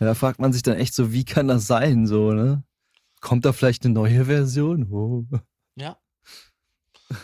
ja. 0.00 0.06
da 0.06 0.14
fragt 0.14 0.40
man 0.40 0.52
sich 0.52 0.62
dann 0.62 0.76
echt 0.76 0.94
so, 0.94 1.12
wie 1.12 1.24
kann 1.24 1.48
das 1.48 1.66
sein, 1.66 2.06
so, 2.06 2.32
ne? 2.32 2.64
Kommt 3.20 3.44
da 3.44 3.52
vielleicht 3.52 3.84
eine 3.84 3.94
neue 3.94 4.24
Version? 4.24 4.90
Oh. 4.90 5.24
Ja. 5.76 5.96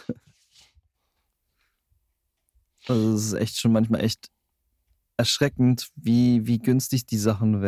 Also 2.89 3.13
es 3.13 3.27
ist 3.27 3.33
echt 3.35 3.61
schon 3.61 3.73
manchmal 3.73 4.01
echt 4.01 4.31
erschreckend, 5.19 5.91
wie, 5.95 6.47
wie 6.47 6.59
günstig 6.59 7.05
die 7.05 7.19
Sachen 7.19 7.61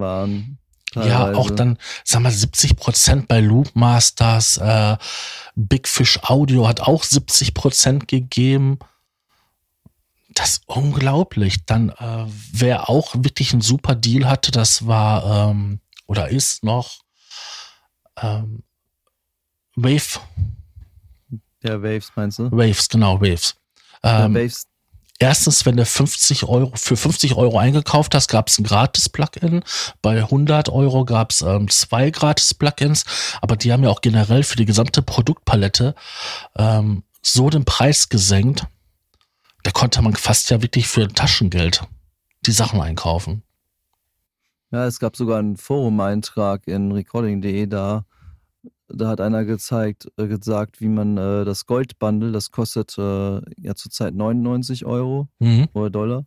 waren. 0.00 0.58
Teilweise. 0.92 1.10
Ja, 1.10 1.34
auch 1.34 1.50
dann, 1.50 1.78
sag 2.04 2.20
mal, 2.20 2.30
70 2.30 2.76
Prozent 2.76 3.28
bei 3.28 3.40
Loopmasters, 3.40 4.58
äh, 4.58 4.96
Big 5.54 5.88
Fish 5.88 6.20
Audio 6.22 6.68
hat 6.68 6.80
auch 6.80 7.04
70 7.04 7.54
Prozent 7.54 8.08
gegeben. 8.08 8.78
Das 10.34 10.50
ist 10.50 10.62
unglaublich. 10.66 11.64
Dann, 11.64 11.90
äh, 11.90 12.26
wer 12.52 12.90
auch 12.90 13.14
wirklich 13.16 13.52
einen 13.52 13.62
super 13.62 13.94
Deal 13.94 14.28
hatte, 14.28 14.50
das 14.50 14.86
war, 14.86 15.50
ähm, 15.50 15.80
oder 16.06 16.28
ist 16.28 16.62
noch, 16.62 17.00
ähm, 18.20 18.62
Wave. 19.74 20.20
Ja, 21.62 21.82
Waves 21.82 22.12
meinst 22.14 22.38
du? 22.38 22.50
Waves, 22.50 22.88
genau, 22.88 23.20
Waves. 23.20 23.56
Ähm, 24.02 24.34
ja, 24.34 24.42
Waves 24.42 24.66
Erstens, 25.22 25.64
wenn 25.64 25.76
du 25.76 25.86
50 25.86 26.48
Euro 26.48 26.72
für 26.74 26.96
50 26.96 27.36
Euro 27.36 27.56
eingekauft 27.56 28.12
hast, 28.12 28.26
gab 28.26 28.48
es 28.48 28.58
ein 28.58 28.64
gratis 28.64 29.08
Plugin. 29.08 29.62
Bei 30.02 30.16
100 30.18 30.68
Euro 30.68 31.04
gab 31.04 31.30
es 31.30 31.42
ähm, 31.42 31.70
zwei 31.70 32.10
gratis 32.10 32.54
Plugins, 32.54 33.04
aber 33.40 33.54
die 33.54 33.72
haben 33.72 33.84
ja 33.84 33.90
auch 33.90 34.00
generell 34.00 34.42
für 34.42 34.56
die 34.56 34.64
gesamte 34.64 35.00
Produktpalette 35.00 35.94
ähm, 36.58 37.04
so 37.22 37.50
den 37.50 37.64
Preis 37.64 38.08
gesenkt. 38.08 38.66
Da 39.62 39.70
konnte 39.70 40.02
man 40.02 40.16
fast 40.16 40.50
ja 40.50 40.60
wirklich 40.60 40.88
für 40.88 41.06
Taschengeld 41.06 41.84
die 42.44 42.50
Sachen 42.50 42.80
einkaufen. 42.80 43.44
Ja, 44.72 44.86
es 44.86 44.98
gab 44.98 45.16
sogar 45.16 45.38
einen 45.38 45.56
Forum-Eintrag 45.56 46.66
in 46.66 46.90
recording.de 46.90 47.66
da 47.66 48.06
da 48.94 49.08
hat 49.08 49.20
einer 49.20 49.44
gezeigt, 49.44 50.08
äh, 50.16 50.26
gesagt, 50.26 50.80
wie 50.80 50.88
man 50.88 51.16
äh, 51.16 51.44
das 51.44 51.66
Gold-Bundle, 51.66 52.32
das 52.32 52.50
kostet 52.50 52.96
äh, 52.98 53.40
ja 53.58 53.74
zurzeit 53.74 54.14
99 54.14 54.84
Euro 54.84 55.28
mhm. 55.38 55.68
oder 55.72 55.90
Dollar. 55.90 56.26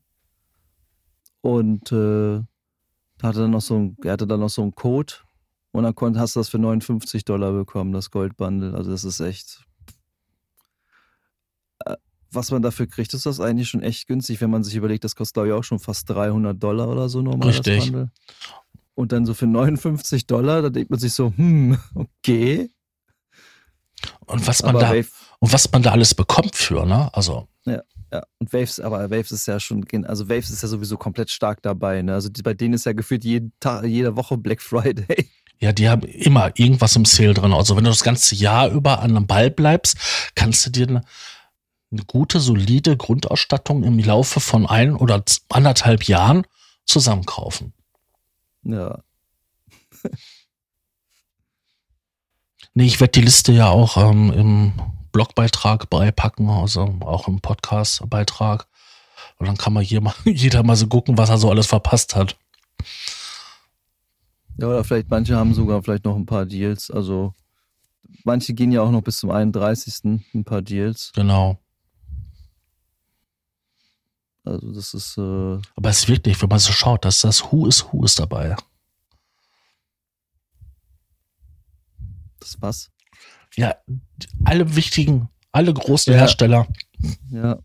Und 1.42 1.92
äh, 1.92 2.42
da 3.18 3.28
hatte 3.28 3.40
dann 3.40 3.52
noch 3.52 3.62
so 3.62 3.76
ein, 3.78 3.98
er 4.04 4.14
hatte 4.14 4.28
dann 4.28 4.40
noch 4.40 4.50
so 4.50 4.62
einen 4.62 4.74
Code 4.76 5.14
und 5.72 5.84
dann 5.84 5.96
konnt, 5.96 6.18
hast 6.18 6.36
du 6.36 6.40
das 6.40 6.50
für 6.50 6.60
59 6.60 7.26
Dollar 7.26 7.52
bekommen, 7.52 7.92
das 7.92 8.12
Gold-Bundle. 8.12 8.74
Also 8.74 8.92
das 8.92 9.04
ist 9.04 9.20
echt. 9.20 9.66
Äh, 11.86 11.96
was 12.32 12.52
man 12.52 12.62
dafür 12.62 12.88
kriegt, 12.88 13.14
ist 13.14 13.26
das 13.26 13.40
eigentlich 13.40 13.70
schon 13.70 13.84
echt 13.84 14.08
günstig, 14.08 14.42
wenn 14.42 14.50
man 14.50 14.64
sich 14.64 14.76
überlegt, 14.76 15.04
das 15.04 15.16
kostet 15.16 15.36
glaube 15.36 15.50
ich 15.50 15.54
auch 15.54 15.64
schon 15.64 15.80
fast 15.80 16.10
300 16.10 16.62
Dollar 16.62 16.90
oder 16.90 17.10
so 17.10 17.22
normal. 17.22 17.50
Richtig. 17.50 17.94
Und 18.96 19.12
dann 19.12 19.26
so 19.26 19.34
für 19.34 19.48
59 19.48 20.26
Dollar, 20.26 20.62
da 20.62 20.70
denkt 20.70 20.90
man 20.90 21.00
sich 21.00 21.14
so, 21.14 21.34
hm, 21.36 21.78
okay. 21.94 22.70
Und 24.26 24.48
was 24.48 24.64
man 24.64 24.76
aber 24.76 24.80
da 24.80 24.90
Wave, 24.90 25.08
und 25.40 25.54
was 25.54 25.72
man 25.72 25.84
da 25.84 25.92
alles 25.92 26.16
bekommt 26.16 26.56
für, 26.56 26.86
ne? 26.86 27.10
Also. 27.14 27.48
Ja, 27.66 27.82
ja. 28.12 28.24
Und 28.40 28.54
Waves, 28.54 28.80
aber 28.80 29.10
Waves 29.10 29.32
ist 29.32 29.48
ja 29.48 29.60
schon, 29.60 29.86
also 30.06 30.30
Waves 30.30 30.50
ist 30.50 30.64
ja 30.64 30.68
sowieso 30.68 30.98
komplett 30.98 31.30
stark 31.30 31.62
dabei, 31.62 32.02
ne? 32.02 32.14
Also 32.14 32.30
die, 32.30 32.42
bei 32.42 32.54
denen 32.54 32.74
ist 32.74 32.86
ja 32.86 32.94
gefühlt 32.94 33.24
jeden 33.24 33.54
Tag, 33.60 33.86
jede 33.86 34.16
Woche 34.16 34.38
Black 34.38 34.62
Friday. 34.62 35.30
Ja, 35.62 35.72
die 35.72 35.88
haben 35.88 36.02
immer 36.02 36.52
irgendwas 36.56 36.98
im 36.98 37.06
Sale 37.06 37.34
drin. 37.34 37.54
Also 37.54 37.78
wenn 37.78 37.86
du 37.86 37.90
das 37.90 38.04
ganze 38.04 38.36
Jahr 38.36 38.70
über 38.70 39.00
an 39.00 39.12
einem 39.12 39.26
Ball 39.26 39.50
bleibst, 39.50 39.96
kannst 40.36 40.66
du 40.66 40.70
dir 40.70 40.86
eine, 40.86 41.02
eine 41.94 42.04
gute, 42.06 42.42
solide 42.42 42.98
Grundausstattung 42.98 43.84
im 43.84 43.98
Laufe 43.98 44.42
von 44.42 44.68
ein 44.68 44.94
oder 44.94 45.24
anderthalb 45.48 46.04
Jahren 46.04 46.46
zusammenkaufen. 46.86 47.72
Ja. 48.66 49.04
nee, 52.74 52.86
ich 52.86 53.00
werde 53.00 53.12
die 53.12 53.22
Liste 53.22 53.54
ja 53.54 53.70
auch 53.70 53.98
ähm, 53.98 54.32
im 54.34 54.74
Blogbeitrag 55.12 55.90
beipacken, 55.90 56.50
also 56.50 56.98
auch 57.02 57.28
im 57.28 57.40
Podcastbeitrag. 57.40 58.68
Und 59.38 59.48
dann 59.48 59.58
kann 59.58 59.74
man 59.74 59.84
hier 59.84 60.02
mal, 60.02 60.14
jeder 60.26 60.64
mal 60.64 60.76
so 60.76 60.88
gucken, 60.88 61.18
was 61.18 61.30
er 61.30 61.38
so 61.38 61.50
alles 61.50 61.68
verpasst 61.68 62.16
hat. 62.16 62.38
Ja, 64.58 64.68
oder 64.68 64.84
vielleicht 64.84 65.10
manche 65.10 65.36
haben 65.36 65.54
sogar 65.54 65.84
vielleicht 65.84 66.06
noch 66.06 66.16
ein 66.16 66.26
paar 66.26 66.46
Deals. 66.46 66.90
Also 66.90 67.34
manche 68.24 68.54
gehen 68.54 68.72
ja 68.72 68.82
auch 68.82 68.92
noch 68.92 69.02
bis 69.02 69.18
zum 69.18 69.32
31. 69.32 70.22
ein 70.34 70.44
paar 70.44 70.62
Deals. 70.62 71.12
Genau. 71.14 71.60
Also 74.46 74.72
das 74.72 74.94
ist. 74.94 75.18
Äh 75.18 75.22
Aber 75.76 75.90
es 75.90 76.00
ist 76.00 76.10
wirklich, 76.10 76.42
wenn 76.42 76.50
man 76.50 76.60
so 76.60 76.72
schaut, 76.72 77.04
dass 77.04 77.22
das 77.22 77.52
Who 77.52 77.68
is 77.68 77.86
Who 77.92 78.06
ist 78.06 78.20
dabei. 78.20 78.56
Das 82.40 82.62
was? 82.62 82.92
Ja, 83.56 83.76
alle 84.44 84.76
wichtigen, 84.76 85.30
alle 85.52 85.74
großen 85.74 86.14
ja. 86.14 86.20
Hersteller. 86.20 86.68
Ja. 87.32 87.60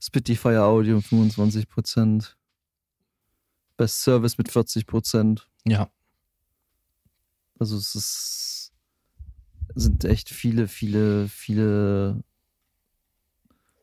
Spitfire 0.00 0.62
Audio 0.62 0.98
25%. 0.98 2.34
Best 3.76 4.02
Service 4.02 4.36
mit 4.36 4.50
40%. 4.50 5.42
Ja. 5.64 5.90
Also 7.58 7.76
es 7.76 7.94
ist, 7.94 8.72
sind 9.74 10.04
echt 10.04 10.28
viele, 10.28 10.68
viele, 10.68 11.28
viele 11.28 12.22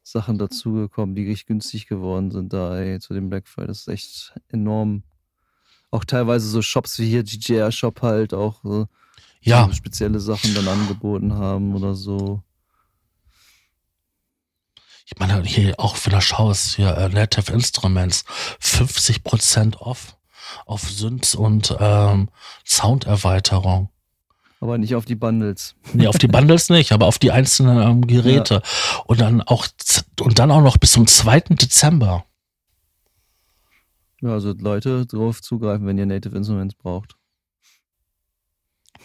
Sachen 0.04 0.38
dazugekommen, 0.38 1.16
die 1.16 1.28
richtig 1.28 1.47
günstig 1.47 1.88
geworden 1.88 2.32
sind 2.32 2.54
da 2.54 2.78
ey, 2.80 3.00
zu 3.00 3.14
dem 3.14 3.30
Black 3.30 3.47
Friday. 3.47 3.68
Das 3.68 3.80
ist 3.80 3.88
echt 3.88 4.34
enorm. 4.50 5.04
Auch 5.91 6.06
teilweise 6.06 6.47
so 6.47 6.62
Shops 6.62 7.00
wie 7.00 7.10
hier, 7.10 7.24
GJR 7.24 7.72
Shop 7.72 8.02
halt 8.02 8.34
auch 8.34 8.62
so, 8.64 8.88
ja. 9.41 9.66
so 9.66 9.74
spezielle 9.74 10.20
Sachen 10.20 10.54
dann 10.54 10.68
angeboten 10.68 11.34
haben 11.34 11.76
oder 11.76 11.95
so. 11.95 12.43
Ich 15.06 15.18
meine, 15.18 15.41
hier 15.43 15.74
auch 15.80 15.97
wenn 16.04 16.14
du 16.14 16.22
schaust, 16.22 16.76
hier 16.76 16.95
uh, 16.95 17.08
Native 17.08 17.52
Instruments, 17.52 18.26
50% 18.62 19.78
off 19.78 20.18
auf 20.66 20.89
Synths 20.89 21.34
und 21.36 21.76
ähm, 21.80 22.30
Sounderweiterung. 22.66 23.89
Aber 24.62 24.78
nicht 24.78 24.95
auf 24.95 25.05
die 25.05 25.16
Bundles. 25.16 25.76
Nee, 25.93 26.07
auf 26.07 26.18
die 26.18 26.28
Bundles 26.28 26.70
nicht, 26.70 26.91
aber 26.91 27.05
auf 27.05 27.18
die 27.18 27.32
einzelnen 27.32 27.82
ähm, 27.82 28.07
Geräte. 28.07 28.55
Ja. 28.55 29.03
Und 29.05 29.22
dann 29.22 29.41
auch 29.41 29.68
und 30.20 30.38
dann 30.38 30.51
auch 30.51 30.62
noch 30.62 30.78
bis 30.78 30.91
zum 30.91 31.07
2. 31.07 31.39
Dezember. 31.51 32.26
Ja, 34.22 34.34
also 34.34 34.51
Leute 34.51 35.05
drauf 35.05 35.41
zugreifen, 35.41 35.88
wenn 35.88 35.97
ihr 35.97 36.05
Native 36.05 36.36
Instruments 36.36 36.76
braucht. 36.76 37.16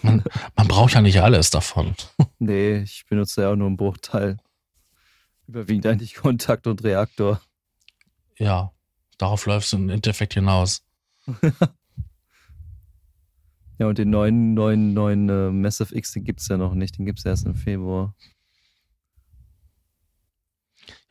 Man, 0.02 0.24
man 0.56 0.68
braucht 0.68 0.94
ja 0.94 1.00
nicht 1.00 1.20
alles 1.22 1.50
davon. 1.50 1.94
Nee, 2.40 2.78
ich 2.78 3.06
benutze 3.08 3.42
ja 3.42 3.50
auch 3.52 3.56
nur 3.56 3.68
einen 3.68 3.78
Bruchteil. 3.78 4.36
Überwiegend 5.46 5.86
eigentlich 5.86 6.14
Kontakt 6.14 6.66
und 6.66 6.84
Reaktor. 6.84 7.40
Ja, 8.36 8.72
darauf 9.16 9.46
läuft 9.46 9.68
es 9.68 9.72
im 9.72 9.88
Endeffekt 9.88 10.34
hinaus. 10.34 10.82
ja, 13.84 13.88
und 13.88 13.98
den 13.98 14.08
neuen, 14.08 14.54
neuen, 14.54 14.94
neuen 14.94 15.28
äh, 15.28 15.50
Massive 15.50 15.94
X, 15.94 16.12
den 16.12 16.24
gibt 16.24 16.40
es 16.40 16.48
ja 16.48 16.56
noch 16.56 16.74
nicht. 16.74 16.98
Den 16.98 17.04
gibt 17.04 17.18
es 17.18 17.24
erst 17.26 17.44
im 17.44 17.54
Februar. 17.54 18.14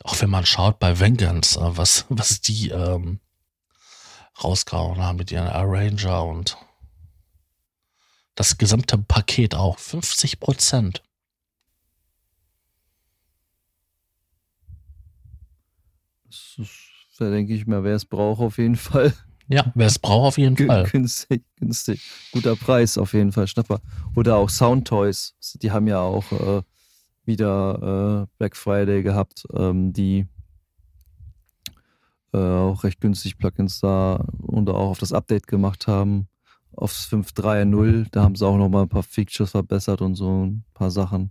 Auch 0.04 0.20
wenn 0.20 0.32
man 0.32 0.46
schaut 0.46 0.80
bei 0.80 1.00
Vengeance, 1.00 1.60
äh, 1.60 1.78
was, 1.78 2.06
was 2.10 2.42
die 2.42 2.70
ähm, 2.70 3.20
rausgehauen 4.44 4.98
haben 4.98 5.18
mit 5.18 5.32
ihren 5.32 5.48
Arranger 5.48 6.26
und 6.26 6.58
das 8.34 8.58
gesamte 8.58 8.98
Paket 8.98 9.54
auch. 9.54 9.78
50 9.78 10.40
Prozent. 10.40 11.04
Da 17.20 17.30
denke 17.30 17.54
ich 17.54 17.68
mal, 17.68 17.84
wer 17.84 17.96
es 17.96 18.06
braucht, 18.06 18.42
auf 18.42 18.58
jeden 18.58 18.76
Fall. 18.76 19.14
Ja, 19.50 19.72
wer 19.76 19.88
es 19.88 20.00
braucht, 20.00 20.28
auf 20.28 20.38
jeden 20.38 20.56
Fall. 20.56 20.86
Günstig, 20.92 21.44
günstig. 21.60 22.02
Guter 22.32 22.56
Preis, 22.56 22.98
auf 22.98 23.14
jeden 23.14 23.32
Fall. 23.32 23.48
Schnapper. 23.48 23.82
Oder 24.16 24.38
auch 24.38 24.50
Soundtoys. 24.50 25.36
Die 25.62 25.72
haben 25.72 25.88
ja 25.88 26.00
auch 26.00 26.32
äh, 26.32 26.62
wieder 27.26 28.24
äh, 28.24 28.38
Black 28.38 28.56
Friday 28.56 29.04
gehabt, 29.04 29.46
ähm, 29.54 29.94
die 29.94 30.28
äh, 32.34 32.38
auch 32.38 32.84
recht 32.84 33.02
günstig 33.02 33.38
Plugins 33.38 33.80
da 33.80 34.26
und 34.42 34.70
auch 34.70 34.90
auf 34.90 35.00
das 35.00 35.14
Update 35.14 35.48
gemacht 35.48 35.88
haben. 35.88 36.28
Aufs 36.76 37.08
5.3.0. 37.12 38.08
Da 38.12 38.24
haben 38.24 38.36
sie 38.36 38.48
auch 38.48 38.58
nochmal 38.58 38.84
ein 38.84 38.90
paar 38.90 39.04
Features 39.04 39.52
verbessert 39.52 40.02
und 40.02 40.16
so 40.16 40.46
ein 40.46 40.64
paar 40.74 40.90
Sachen. 40.90 41.30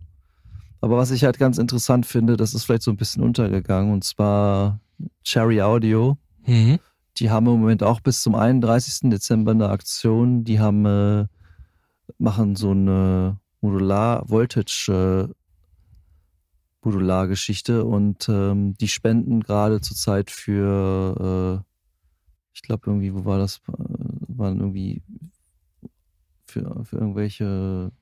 Aber 0.81 0.97
was 0.97 1.11
ich 1.11 1.25
halt 1.25 1.39
ganz 1.39 1.59
interessant 1.59 2.07
finde, 2.07 2.37
das 2.37 2.55
ist 2.55 2.65
vielleicht 2.65 2.83
so 2.83 2.91
ein 2.91 2.97
bisschen 2.97 3.23
untergegangen, 3.23 3.93
und 3.93 4.05
zwar 4.05 4.81
Cherry 5.25 5.61
Audio. 5.61 6.19
Mhm. 6.47 6.79
Die 7.19 7.31
haben 7.31 7.47
im 7.47 7.61
Moment 7.61 7.83
auch 7.83 8.01
bis 8.01 8.23
zum 8.23 8.35
31. 8.35 9.11
Dezember 9.11 9.53
eine 9.53 9.69
Aktion. 9.69 10.45
Die 10.45 10.61
haben, 10.61 10.87
äh, 10.87 11.27
machen 12.19 12.57
so 12.57 12.71
eine 12.71 13.39
Modular-Voltage- 13.61 15.35
äh, 16.85 17.83
und 17.83 18.29
ähm, 18.29 18.75
die 18.75 18.89
spenden 18.89 19.41
gerade 19.41 19.81
zurzeit 19.81 20.31
für, 20.31 21.63
äh, 21.63 21.65
ich 22.55 22.63
glaube 22.63 22.83
irgendwie, 22.87 23.15
wo 23.15 23.25
war 23.25 23.39
das? 23.39 23.61
Äh, 23.69 23.73
waren 24.29 24.59
irgendwie 24.59 25.03
für, 26.47 26.85
für 26.85 26.97
irgendwelche 26.97 27.93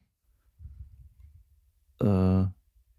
äh, 2.01 2.45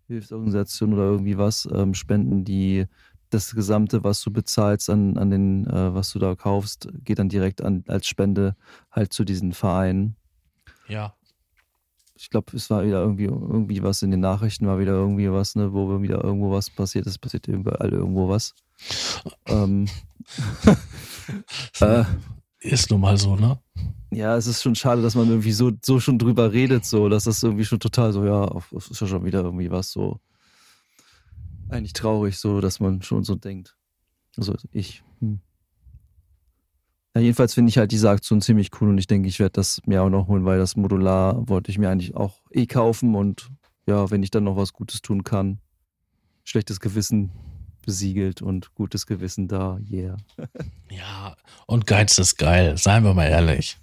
Hilfsorganisationen 0.08 0.96
oder 0.96 1.06
irgendwie 1.06 1.38
was, 1.38 1.68
ähm, 1.74 1.94
spenden 1.94 2.44
die 2.44 2.86
das 3.34 3.54
Gesamte, 3.54 4.04
was 4.04 4.22
du 4.22 4.32
bezahlst 4.32 4.90
an, 4.90 5.18
an 5.18 5.30
den, 5.30 5.68
äh, 5.68 5.94
was 5.94 6.12
du 6.12 6.20
da 6.20 6.36
kaufst, 6.36 6.88
geht 7.04 7.20
dann 7.20 7.30
direkt 7.30 7.62
an, 7.62 7.84
als 7.88 8.08
Spende 8.08 8.56
halt 8.92 9.14
zu 9.14 9.24
diesen 9.24 9.54
Vereinen. 9.54 10.16
Ja. 10.88 11.14
Ich 12.16 12.30
glaube, 12.30 12.56
es 12.56 12.70
war 12.70 12.86
wieder 12.86 13.02
irgendwie, 13.02 13.26
irgendwie 13.26 13.82
was 13.82 14.04
in 14.04 14.12
den 14.12 14.20
Nachrichten, 14.20 14.68
war 14.68 14.80
wieder 14.80 14.92
irgendwie 14.92 15.32
was, 15.32 15.56
ne, 15.56 15.74
wo 15.74 16.02
wieder 16.02 16.24
irgendwo 16.24 16.52
was 16.52 16.70
passiert 16.70 17.08
ist, 17.08 17.18
passiert 17.18 17.48
überall 17.48 17.92
irgendwo 17.92 18.30
was. 18.30 18.54
ähm, 19.48 19.88
äh, 21.80 22.04
ist 22.60 22.92
nun 22.92 23.02
mal 23.02 23.18
so, 23.18 23.36
ne? 23.36 23.58
Ja, 24.12 24.36
es 24.36 24.46
ist 24.46 24.62
schon 24.62 24.76
schade, 24.76 25.02
dass 25.02 25.16
man 25.16 25.30
irgendwie 25.30 25.52
so, 25.52 25.72
so 25.82 26.00
schon 26.00 26.20
drüber 26.20 26.52
redet, 26.52 26.86
so, 26.86 27.10
dass 27.10 27.24
das 27.24 27.42
irgendwie 27.42 27.66
schon 27.66 27.80
total 27.80 28.14
so, 28.14 28.24
ja, 28.26 28.48
es 28.78 28.92
ist 28.92 29.02
ja 29.02 29.08
schon 29.08 29.26
wieder 29.26 29.42
irgendwie 29.42 29.72
was 29.72 29.92
so 29.92 30.20
eigentlich 31.72 31.94
traurig, 31.94 32.38
so, 32.38 32.62
dass 32.62 32.80
man 32.80 33.02
schon 33.02 33.24
so 33.24 33.36
denkt. 33.36 33.76
Also 34.38 34.56
ich. 34.72 35.04
Hm. 35.20 35.40
Ja, 37.14 37.22
jedenfalls 37.22 37.54
finde 37.54 37.70
ich 37.70 37.78
halt 37.78 37.92
diese 37.92 38.10
Aktion 38.10 38.40
ziemlich 38.40 38.70
cool 38.80 38.90
und 38.90 38.98
ich 38.98 39.08
denke, 39.08 39.28
ich 39.28 39.40
werde 39.40 39.54
das 39.54 39.82
mir 39.86 40.02
auch 40.02 40.10
noch 40.10 40.28
holen, 40.28 40.46
weil 40.46 40.60
das 40.60 40.78
Modular 40.78 41.48
wollte 41.50 41.70
ich 41.70 41.78
mir 41.78 41.90
eigentlich 41.90 42.16
auch 42.16 42.40
eh 42.52 42.66
kaufen 42.68 43.16
und 43.16 43.50
ja, 43.86 44.10
wenn 44.12 44.24
ich 44.24 44.32
dann 44.32 44.46
noch 44.46 44.56
was 44.56 44.72
Gutes 44.72 45.02
tun 45.02 45.26
kann, 45.26 45.60
schlechtes 46.46 46.80
Gewissen 46.80 47.32
besiegelt 47.86 48.42
und 48.42 48.74
gutes 48.76 49.06
Gewissen 49.08 49.50
da, 49.50 49.78
yeah. 49.92 50.16
ja, 50.90 51.36
und 51.68 51.86
Geiz 51.86 52.18
ist 52.18 52.38
geil, 52.38 52.78
seien 52.78 53.04
wir 53.04 53.14
mal 53.14 53.28
ehrlich. 53.28 53.78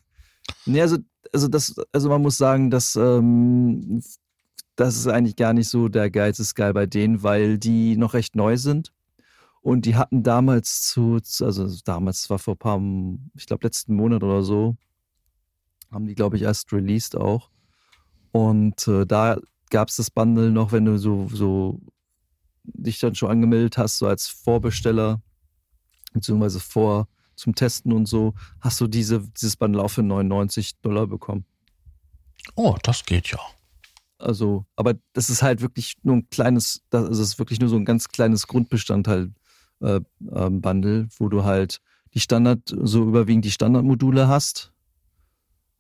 Nee, 0.64 0.80
also, 0.80 0.97
also, 1.32 1.49
das, 1.49 1.74
also 1.93 2.09
man 2.09 2.22
muss 2.22 2.39
sagen, 2.39 2.70
dass 2.70 2.97
ähm, 2.97 4.01
das 4.79 4.97
ist 4.97 5.09
eigentlich 5.09 5.35
gar 5.35 5.53
nicht 5.55 5.68
so 5.68 5.89
der 5.89 6.09
Geiz 6.09 6.39
ist 6.39 6.55
geil 6.55 6.72
bei 6.72 6.87
denen, 6.87 7.24
weil 7.24 7.59
die 7.59 7.97
noch 7.97 8.14
recht 8.14 8.37
neu 8.37 8.57
sind. 8.57 8.93
Und 9.61 9.87
die 9.87 9.97
hatten 9.97 10.22
damals 10.22 10.83
zu, 10.83 11.18
also 11.41 11.68
damals 11.85 12.31
war 12.31 12.39
vor 12.39 12.55
ein 12.55 12.59
paar, 12.59 12.81
ich 13.35 13.47
glaube 13.47 13.66
letzten 13.66 13.97
Monat 13.97 14.22
oder 14.22 14.45
so, 14.45 14.76
haben 15.91 16.07
die, 16.07 16.14
glaube 16.14 16.37
ich, 16.37 16.43
erst 16.43 16.72
released 16.72 17.16
auch. 17.16 17.51
Und 18.31 18.87
äh, 18.87 19.05
da 19.05 19.39
gab 19.70 19.89
es 19.89 19.97
das 19.97 20.12
Bundle 20.12 20.53
noch, 20.53 20.70
wenn 20.70 20.85
du 20.85 20.97
so, 20.97 21.26
so 21.26 21.81
dich 22.62 23.01
dann 23.01 23.16
schon 23.16 23.31
angemeldet 23.31 23.79
hast, 23.79 23.99
so 23.99 24.07
als 24.07 24.29
Vorbesteller, 24.29 25.20
beziehungsweise 26.12 26.61
vor 26.61 27.09
zum 27.35 27.57
Testen 27.57 27.93
und 27.93 28.07
so, 28.07 28.33
hast 28.61 28.81
du 28.81 28.87
diese, 28.87 29.29
dieses 29.29 29.57
Bundle 29.57 29.83
auch 29.83 29.91
für 29.91 30.05
99 30.05 30.79
Dollar 30.83 31.09
bekommen. 31.09 31.45
Oh, 32.55 32.76
das 32.85 33.05
geht 33.05 33.26
ja. 33.29 33.41
Also, 34.19 34.66
aber 34.75 34.95
das 35.12 35.31
ist 35.31 35.43
halt 35.43 35.61
wirklich 35.61 35.95
nur 36.03 36.16
ein 36.16 36.31
kleines, 36.31 36.83
das 36.91 37.19
ist 37.19 37.39
wirklich 37.39 37.61
nur 37.61 37.69
so 37.69 37.77
ein 37.77 37.85
ganz 37.85 38.09
kleines 38.09 38.47
Grundbestandteil 38.47 39.33
äh, 39.81 40.01
äh, 40.33 40.51
Bundle, 40.51 41.09
wo 41.19 41.29
du 41.29 41.45
halt 41.45 41.81
die 42.14 42.21
Standard, 42.21 42.61
so 42.66 43.05
überwiegend 43.05 43.45
die 43.45 43.51
Standardmodule 43.51 44.27
hast. 44.27 44.73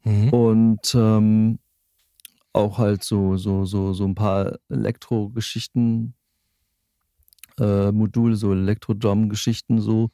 Mhm. 0.04 0.28
Und 0.30 0.94
ähm, 0.94 1.58
auch 2.52 2.78
halt 2.78 3.02
so, 3.02 3.36
so, 3.36 3.64
so, 3.64 3.92
so 3.92 4.04
ein 4.04 4.14
paar 4.14 4.58
Elektro-Geschichten, 4.68 6.14
äh, 7.58 7.90
Module, 7.92 8.36
so 8.36 8.52
Elektro-Drum-Geschichten 8.52 9.80
so. 9.80 10.10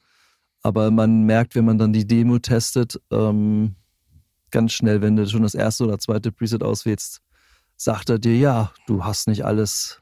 Aber 0.61 0.89
man 0.89 1.23
merkt, 1.23 1.53
wenn 1.53 1.65
man 1.65 1.77
dann 1.77 1.93
die 1.93 2.07
Demo 2.07 2.39
testet, 2.39 2.99
ähm, 3.11 3.75
ganz 4.49 4.73
schnell, 4.73 5.01
wenn 5.01 5.15
du 5.15 5.27
schon 5.27 5.43
das 5.43 5.53
erste 5.53 5.83
oder 5.83 5.99
zweite 5.99 6.31
Preset 6.31 6.63
auswählst, 6.63 7.21
sagt 7.77 8.09
er 8.09 8.19
dir, 8.19 8.37
ja, 8.37 8.71
du 8.87 9.03
hast 9.03 9.27
nicht 9.27 9.45
alles, 9.45 10.01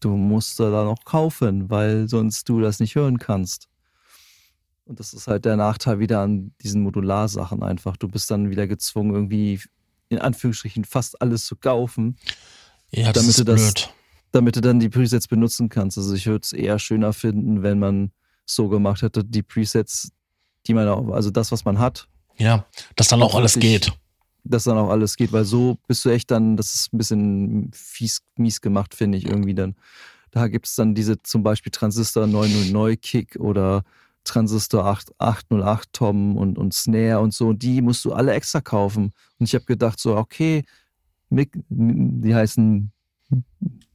du 0.00 0.16
musst 0.16 0.60
da 0.60 0.84
noch 0.84 1.04
kaufen, 1.04 1.70
weil 1.70 2.08
sonst 2.08 2.48
du 2.48 2.60
das 2.60 2.80
nicht 2.80 2.94
hören 2.94 3.18
kannst. 3.18 3.68
Und 4.84 4.98
das 4.98 5.12
ist 5.12 5.28
halt 5.28 5.44
der 5.44 5.56
Nachteil 5.56 6.00
wieder 6.00 6.20
an 6.20 6.52
diesen 6.62 6.82
Modularsachen 6.82 7.62
einfach. 7.62 7.96
Du 7.96 8.08
bist 8.08 8.30
dann 8.30 8.50
wieder 8.50 8.66
gezwungen, 8.66 9.14
irgendwie 9.14 9.60
in 10.08 10.18
Anführungsstrichen 10.18 10.84
fast 10.84 11.20
alles 11.22 11.46
zu 11.46 11.54
kaufen. 11.54 12.16
Ja, 12.90 13.12
das 13.12 13.22
damit 13.22 13.30
ist 13.30 13.38
du 13.38 13.44
das, 13.44 13.60
blöd. 13.60 13.94
Damit 14.32 14.56
du 14.56 14.60
dann 14.60 14.80
die 14.80 14.88
Presets 14.88 15.28
benutzen 15.28 15.68
kannst. 15.68 15.96
Also 15.96 16.14
ich 16.14 16.26
würde 16.26 16.42
es 16.42 16.52
eher 16.52 16.78
schöner 16.78 17.12
finden, 17.12 17.62
wenn 17.62 17.78
man 17.78 18.10
so 18.46 18.68
gemacht 18.68 19.02
hätte, 19.02 19.24
die 19.24 19.42
Presets, 19.42 20.10
die 20.66 20.74
man 20.74 20.88
auch, 20.88 21.08
also 21.10 21.30
das, 21.30 21.52
was 21.52 21.64
man 21.64 21.78
hat. 21.78 22.08
Ja, 22.36 22.66
dass 22.96 23.08
dann 23.08 23.22
auch 23.22 23.34
alles 23.34 23.58
geht 23.58 23.92
dass 24.44 24.64
dann 24.64 24.78
auch 24.78 24.90
alles 24.90 25.16
geht, 25.16 25.32
weil 25.32 25.44
so 25.44 25.78
bist 25.86 26.04
du 26.04 26.10
echt 26.10 26.30
dann, 26.30 26.56
das 26.56 26.74
ist 26.74 26.92
ein 26.92 26.98
bisschen 26.98 27.70
fies, 27.72 28.22
mies 28.36 28.60
gemacht, 28.60 28.94
finde 28.94 29.18
ich 29.18 29.26
irgendwie 29.26 29.54
dann. 29.54 29.76
Da 30.30 30.48
gibt 30.48 30.66
es 30.66 30.74
dann 30.76 30.94
diese 30.94 31.22
zum 31.22 31.42
Beispiel 31.42 31.72
Transistor 31.72 32.26
909 32.26 33.00
Kick 33.00 33.36
oder 33.40 33.82
Transistor 34.24 34.86
8, 34.86 35.12
808 35.18 35.92
Tom 35.92 36.36
und, 36.36 36.58
und 36.58 36.74
Snare 36.74 37.20
und 37.20 37.34
so. 37.34 37.48
Und 37.48 37.62
die 37.62 37.82
musst 37.82 38.04
du 38.04 38.12
alle 38.12 38.32
extra 38.32 38.60
kaufen. 38.60 39.12
Und 39.38 39.46
ich 39.46 39.54
habe 39.54 39.64
gedacht, 39.64 39.98
so, 39.98 40.16
okay, 40.16 40.64
die 41.30 42.34
heißen 42.34 42.92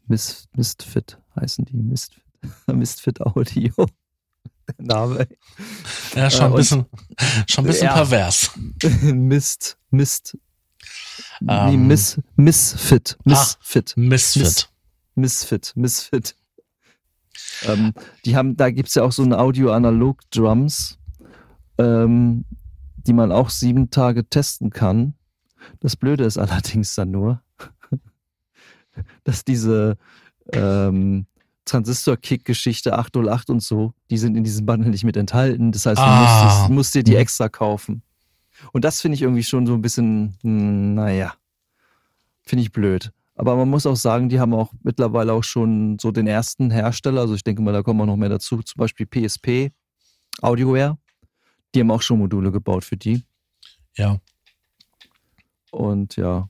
Mist, 0.08 0.50
Mistfit, 0.56 1.18
heißen 1.40 1.66
die 1.66 1.78
Mistfit, 1.78 2.24
Mistfit 2.68 3.22
Audio. 3.22 3.72
Name. 4.78 5.28
Ja, 6.16 6.30
schon 6.30 6.46
ein 6.46 6.54
äh, 6.54 6.56
bisschen, 6.56 6.86
schon 7.48 7.64
ein 7.64 7.68
bisschen 7.68 7.86
ja, 7.86 7.94
pervers. 7.94 8.52
Mist, 9.02 9.78
Mist. 9.96 10.38
Um, 11.42 11.48
nee, 11.48 11.74
ähm, 11.74 11.88
Miss, 11.88 12.22
Misfit. 12.36 13.18
Misfit. 13.24 13.94
Ah, 13.98 14.00
Misfit. 14.00 14.70
Misfit. 15.16 15.74
Misfit. 15.76 16.36
Ähm, 17.64 17.94
die 18.26 18.36
haben, 18.36 18.58
da 18.58 18.70
gibt 18.70 18.90
es 18.90 18.96
ja 18.96 19.04
auch 19.04 19.12
so 19.12 19.24
ein 19.24 19.34
Audio-Analog-Drums, 19.34 20.98
ähm, 21.78 22.46
die 22.98 23.14
man 23.14 23.32
auch 23.32 23.50
sieben 23.50 23.90
Tage 23.90 24.28
testen 24.30 24.70
kann. 24.70 25.16
Das 25.80 25.96
Blöde 25.96 26.26
ist 26.26 26.38
allerdings 26.38 26.96
dann 26.96 27.12
nur, 27.12 27.42
dass 29.24 29.44
diese 29.44 29.98
ähm, 30.52 31.26
Transistor-Kick-Geschichte 31.66 32.98
808 32.98 33.50
und 33.50 33.64
so, 33.64 33.94
die 34.10 34.18
sind 34.18 34.36
in 34.36 34.44
diesem 34.44 34.66
Bundle 34.66 34.90
nicht 34.90 35.04
mit 35.04 35.18
enthalten. 35.18 35.72
Das 35.72 35.86
heißt, 35.86 35.98
du 35.98 36.04
ah. 36.04 36.58
musst, 36.60 36.70
musst, 36.70 36.96
dir 36.96 37.04
die 37.04 37.16
extra 37.16 37.50
kaufen. 37.50 38.04
Und 38.72 38.86
das 38.86 39.02
finde 39.02 39.16
ich 39.16 39.22
irgendwie 39.22 39.44
schon 39.44 39.66
so 39.66 39.74
ein 39.74 39.82
bisschen, 39.82 40.38
hm, 40.42 40.96
naja. 40.96 41.36
Finde 42.44 42.64
ich 42.64 42.72
blöd. 42.72 43.12
Aber 43.36 43.56
man 43.56 43.70
muss 43.70 43.86
auch 43.86 43.96
sagen, 43.96 44.30
die 44.30 44.40
haben 44.40 44.54
auch 44.54 44.72
mittlerweile 44.84 45.34
auch 45.34 45.44
schon 45.44 46.00
so 46.00 46.12
den 46.12 46.28
ersten 46.28 46.72
Hersteller, 46.72 47.22
also 47.22 47.36
ich 47.36 47.44
denke 47.44 47.62
mal, 47.62 47.74
da 47.74 47.84
kommen 47.84 48.02
auch 48.02 48.06
noch 48.06 48.16
mehr 48.16 48.30
dazu, 48.30 48.62
zum 48.62 48.80
Beispiel 48.80 49.06
PSP, 49.06 49.72
Audioware. 50.42 50.98
Die 51.74 51.82
haben 51.82 51.92
auch 51.92 52.02
schon 52.02 52.20
Module 52.20 52.52
gebaut 52.52 52.86
für 52.86 52.96
die. 52.96 53.24
Ja. 53.98 54.20
Und 55.72 56.16
ja. 56.16 56.50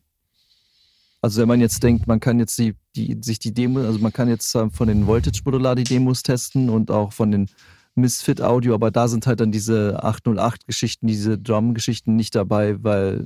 Also 1.21 1.41
wenn 1.41 1.47
man 1.47 1.59
jetzt 1.59 1.81
denkt, 1.81 2.05
man 2.05 2.19
kann 2.19 2.37
jetzt 2.37 2.55
die, 2.59 2.75
die 2.95 3.17
sich 3.19 3.39
die 3.39 3.51
Demo, 3.51 3.79
also 3.79 3.97
man 3.97 4.13
kann 4.13 4.29
jetzt 4.29 4.53
äh, 4.53 4.69
von 4.69 4.87
den 4.87 5.07
Voltage 5.07 5.41
Modular 5.43 5.75
die 5.75 5.83
Demos 5.83 6.21
testen 6.21 6.69
und 6.69 6.91
auch 6.91 7.13
von 7.13 7.31
den 7.31 7.49
Misfit 7.95 8.41
Audio, 8.41 8.73
aber 8.75 8.91
da 8.91 9.07
sind 9.07 9.25
halt 9.25 9.39
dann 9.39 9.51
diese 9.51 10.03
808 10.03 10.67
Geschichten, 10.67 11.07
diese 11.07 11.37
Drum 11.39 11.73
Geschichten 11.73 12.15
nicht 12.15 12.35
dabei, 12.35 12.83
weil 12.83 13.25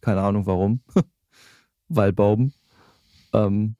keine 0.00 0.20
Ahnung 0.22 0.46
warum. 0.46 0.80
weil 1.88 2.12
Bauben. 2.12 2.52
Ähm, 3.32 3.76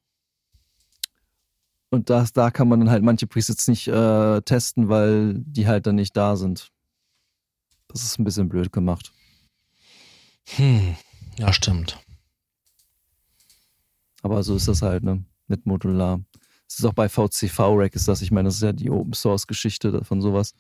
und 1.91 2.09
das, 2.09 2.33
da 2.33 2.51
kann 2.51 2.69
man 2.69 2.81
dann 2.81 2.91
halt 2.91 3.03
manche 3.03 3.27
Presets 3.27 3.69
nicht 3.69 3.87
äh, 3.89 4.41
testen, 4.43 4.89
weil 4.89 5.35
die 5.35 5.67
halt 5.67 5.87
dann 5.87 5.97
nicht 5.97 6.17
da 6.17 6.37
sind. 6.37 6.73
Das 7.89 8.03
ist 8.03 8.19
ein 8.19 8.25
bisschen 8.25 8.49
blöd 8.49 8.73
gemacht. 8.73 9.13
Hm, 10.57 10.97
ja, 11.37 11.53
stimmt. 11.53 11.99
Aber 14.23 14.43
so 14.43 14.57
ist 14.57 14.69
das 14.69 14.81
halt, 14.81 15.03
ne? 15.03 15.25
Mit 15.49 15.67
Modular. 15.67 16.21
Es 16.73 16.79
ist 16.79 16.85
auch 16.87 16.95
bei 16.95 17.09
VCV-Rack 17.09 17.95
ist 17.95 18.09
das, 18.09 18.23
ich 18.23 18.31
meine, 18.31 18.49
das 18.49 18.57
ist 18.57 18.63
ja 18.63 18.73
die 18.73 18.91
Open 18.91 19.13
Source 19.13 19.47
Geschichte 19.47 20.03
von 20.05 20.23
sowas. 20.23 20.55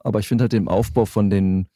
Aber 0.00 0.20
ich 0.20 0.28
finde 0.28 0.42
halt 0.42 0.52
den 0.52 0.68
Aufbau 0.68 1.06
von 1.06 1.30
den 1.30 1.68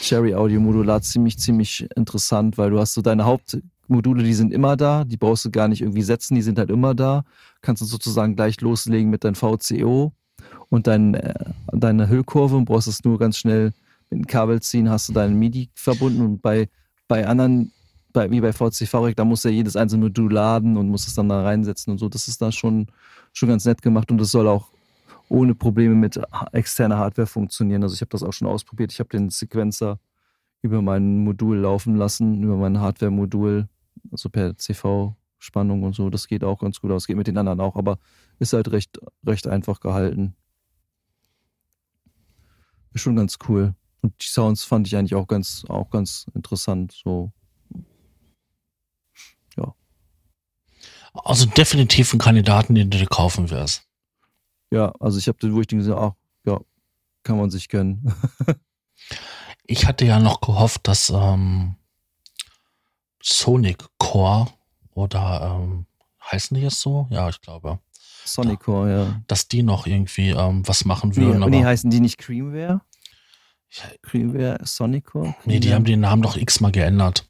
Cherry 0.00 0.34
Audio 0.34 0.60
Modular 0.60 1.02
ziemlich, 1.02 1.38
ziemlich 1.38 1.86
interessant, 1.94 2.56
weil 2.56 2.70
du 2.70 2.80
hast 2.80 2.94
so 2.94 3.02
deine 3.02 3.26
Hauptmodule, 3.26 4.22
die 4.22 4.32
sind 4.32 4.50
immer 4.50 4.78
da, 4.78 5.04
die 5.04 5.18
brauchst 5.18 5.44
du 5.44 5.50
gar 5.50 5.68
nicht 5.68 5.82
irgendwie 5.82 6.02
setzen, 6.02 6.34
die 6.34 6.42
sind 6.42 6.58
halt 6.58 6.70
immer 6.70 6.94
da. 6.94 7.24
Kannst 7.60 7.82
du 7.82 7.86
sozusagen 7.86 8.34
gleich 8.34 8.62
loslegen 8.62 9.10
mit 9.10 9.24
deinem 9.24 9.34
VCO 9.34 10.12
und 10.70 10.86
dein, 10.86 11.12
äh, 11.12 11.34
deine 11.70 12.08
Hüllkurve 12.08 12.56
und 12.56 12.64
brauchst 12.64 12.88
es 12.88 13.04
nur 13.04 13.18
ganz 13.18 13.36
schnell 13.36 13.74
mit 14.08 14.20
dem 14.20 14.26
Kabel 14.26 14.62
ziehen, 14.62 14.88
hast 14.88 15.10
du 15.10 15.12
deinen 15.12 15.38
MIDI 15.38 15.68
verbunden 15.74 16.22
und 16.22 16.40
bei, 16.40 16.70
bei 17.08 17.26
anderen, 17.26 17.72
bei, 18.14 18.30
wie 18.30 18.40
bei 18.40 18.52
VCV, 18.52 19.12
da 19.14 19.24
muss 19.24 19.42
ja 19.42 19.50
jedes 19.50 19.76
einzelne 19.76 20.04
Modul 20.04 20.32
laden 20.32 20.78
und 20.78 20.88
muss 20.88 21.06
es 21.06 21.14
dann 21.14 21.28
da 21.28 21.42
reinsetzen 21.42 21.90
und 21.90 21.98
so. 21.98 22.08
Das 22.08 22.28
ist 22.28 22.40
da 22.40 22.50
schon, 22.50 22.86
schon 23.34 23.50
ganz 23.50 23.66
nett 23.66 23.82
gemacht 23.82 24.10
und 24.10 24.18
das 24.18 24.30
soll 24.30 24.48
auch 24.48 24.70
ohne 25.28 25.54
Probleme 25.54 25.94
mit 25.94 26.18
externer 26.52 26.96
Hardware 26.96 27.26
funktionieren. 27.26 27.82
Also 27.82 27.94
ich 27.94 28.00
habe 28.00 28.10
das 28.10 28.22
auch 28.22 28.32
schon 28.32 28.48
ausprobiert. 28.48 28.92
Ich 28.92 29.00
habe 29.00 29.10
den 29.10 29.30
Sequencer 29.30 29.98
über 30.62 30.80
mein 30.80 31.24
Modul 31.24 31.58
laufen 31.58 31.96
lassen, 31.96 32.42
über 32.42 32.56
mein 32.56 32.80
Hardware-Modul, 32.80 33.68
also 34.12 34.30
per 34.30 34.56
CV-Spannung 34.56 35.82
und 35.82 35.94
so. 35.94 36.08
Das 36.08 36.28
geht 36.28 36.44
auch 36.44 36.60
ganz 36.60 36.80
gut 36.80 36.92
aus. 36.92 37.06
Geht 37.06 37.16
mit 37.16 37.26
den 37.26 37.36
anderen 37.36 37.60
auch, 37.60 37.76
aber 37.76 37.98
ist 38.38 38.52
halt 38.52 38.70
recht, 38.70 39.00
recht 39.26 39.46
einfach 39.46 39.80
gehalten. 39.80 40.36
Ist 42.92 43.02
schon 43.02 43.16
ganz 43.16 43.38
cool. 43.48 43.74
Und 44.02 44.14
die 44.22 44.26
Sounds 44.26 44.62
fand 44.62 44.86
ich 44.86 44.96
eigentlich 44.96 45.16
auch 45.16 45.26
ganz, 45.26 45.64
auch 45.68 45.90
ganz 45.90 46.26
interessant. 46.34 46.92
So. 46.92 47.32
Also 51.14 51.46
definitiv 51.46 52.12
ein 52.12 52.18
Kandidaten, 52.18 52.74
den 52.74 52.90
du 52.90 52.98
dir 52.98 53.06
kaufen 53.06 53.50
wirst. 53.50 53.86
Ja, 54.70 54.92
also 54.98 55.18
ich 55.18 55.28
habe 55.28 55.38
den, 55.38 55.54
wo 55.54 55.60
ich 55.60 55.68
den 55.68 55.78
gesehen 55.78 55.94
ach, 55.96 56.12
ja, 56.44 56.60
kann 57.22 57.38
man 57.38 57.50
sich 57.50 57.68
gönnen. 57.68 58.12
ich 59.64 59.86
hatte 59.86 60.04
ja 60.04 60.18
noch 60.18 60.40
gehofft, 60.40 60.88
dass 60.88 61.10
ähm, 61.10 61.76
Sonic 63.22 63.84
Core 63.98 64.48
oder 64.94 65.60
ähm, 65.60 65.86
heißen 66.30 66.56
die 66.56 66.62
jetzt 66.62 66.80
so? 66.80 67.06
Ja, 67.10 67.28
ich 67.28 67.40
glaube. 67.40 67.78
Sonic 68.24 68.60
Core, 68.60 68.90
ja. 68.90 69.20
Dass 69.26 69.48
die 69.48 69.62
noch 69.62 69.86
irgendwie 69.86 70.30
ähm, 70.30 70.66
was 70.66 70.84
machen 70.84 71.14
würden. 71.14 71.40
Nee, 71.40 71.58
nee, 71.58 71.64
heißen 71.64 71.90
die 71.90 72.00
nicht 72.00 72.18
Creamware? 72.18 72.80
Creamware, 74.02 74.58
Sonic 74.64 75.06
Core? 75.06 75.24
Creamware? 75.24 75.42
Nee, 75.46 75.60
die 75.60 75.74
haben 75.74 75.84
den 75.84 76.00
Namen 76.00 76.22
doch 76.22 76.36
x-mal 76.36 76.72
geändert. 76.72 77.28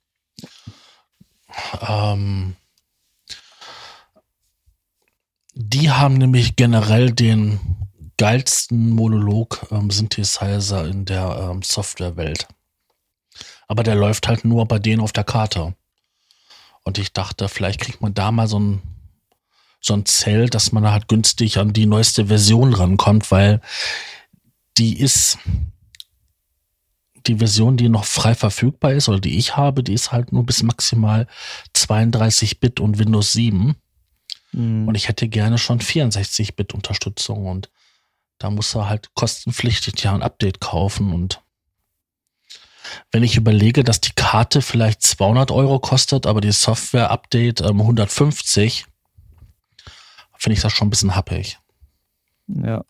Ähm, 1.81 2.57
die 5.55 5.91
haben 5.91 6.15
nämlich 6.15 6.57
generell 6.57 7.13
den 7.13 7.61
geilsten 8.17 8.91
Monolog-Synthesizer 8.91 10.85
ähm, 10.85 10.91
in 10.91 11.05
der 11.05 11.51
ähm, 11.51 11.63
Softwarewelt. 11.63 12.49
Aber 13.67 13.83
der 13.83 13.95
läuft 13.95 14.29
halt 14.29 14.45
nur 14.45 14.67
bei 14.67 14.79
denen 14.79 15.01
auf 15.01 15.13
der 15.13 15.25
Karte. 15.25 15.75
Und 16.83 16.99
ich 16.99 17.13
dachte, 17.13 17.49
vielleicht 17.49 17.81
kriegt 17.81 18.03
man 18.03 18.15
da 18.15 18.31
mal 18.31 18.47
so 18.47 18.59
ein, 18.59 18.83
so 19.81 19.95
ein 19.95 20.05
Zelt, 20.07 20.55
dass 20.55 20.73
man 20.73 20.91
halt 20.91 21.09
günstig 21.09 21.59
an 21.59 21.73
die 21.73 21.87
neueste 21.87 22.27
Version 22.27 22.75
rankommt, 22.75 23.31
weil 23.31 23.61
die 24.77 24.99
ist, 25.01 25.39
die 27.27 27.37
Version, 27.37 27.77
die 27.77 27.89
noch 27.89 28.05
frei 28.05 28.35
verfügbar 28.35 28.93
ist 28.93 29.09
oder 29.09 29.21
die 29.21 29.39
ich 29.39 29.57
habe, 29.57 29.83
die 29.83 29.95
ist 29.95 30.13
halt 30.13 30.33
nur 30.33 30.45
bis 30.45 30.63
maximal 30.63 31.27
32 31.73 32.61
Bit 32.61 32.81
und 32.81 32.99
Windows 32.99 33.33
7. 33.33 33.77
Mhm. 34.55 34.89
Und 34.89 34.95
ich 34.95 35.09
hätte 35.09 35.29
gerne 35.29 35.59
schon 35.59 35.81
64-Bit-Unterstützung 35.81 37.47
und 37.47 37.71
da 38.39 38.51
muss 38.51 38.75
er 38.75 38.89
halt 38.89 39.13
kostenpflichtig 39.15 40.03
ja 40.03 40.15
ein 40.15 40.23
Update 40.23 40.61
kaufen 40.61 41.13
und 41.13 41.41
wenn 43.11 43.23
ich 43.23 43.37
überlege, 43.37 43.83
dass 43.83 44.01
die 44.01 44.13
Karte 44.15 44.61
vielleicht 44.61 45.03
200 45.03 45.51
Euro 45.51 45.79
kostet, 45.79 46.27
aber 46.27 46.41
die 46.41 46.53
Software-Update 46.53 47.63
ähm, 47.63 47.81
150, 47.81 48.87
finde 50.37 50.55
ich 50.55 50.61
das 50.61 50.73
schon 50.73 50.89
ein 50.89 50.91
bisschen 50.91 51.17
happig. 51.17 51.59
Ja. 52.47 52.85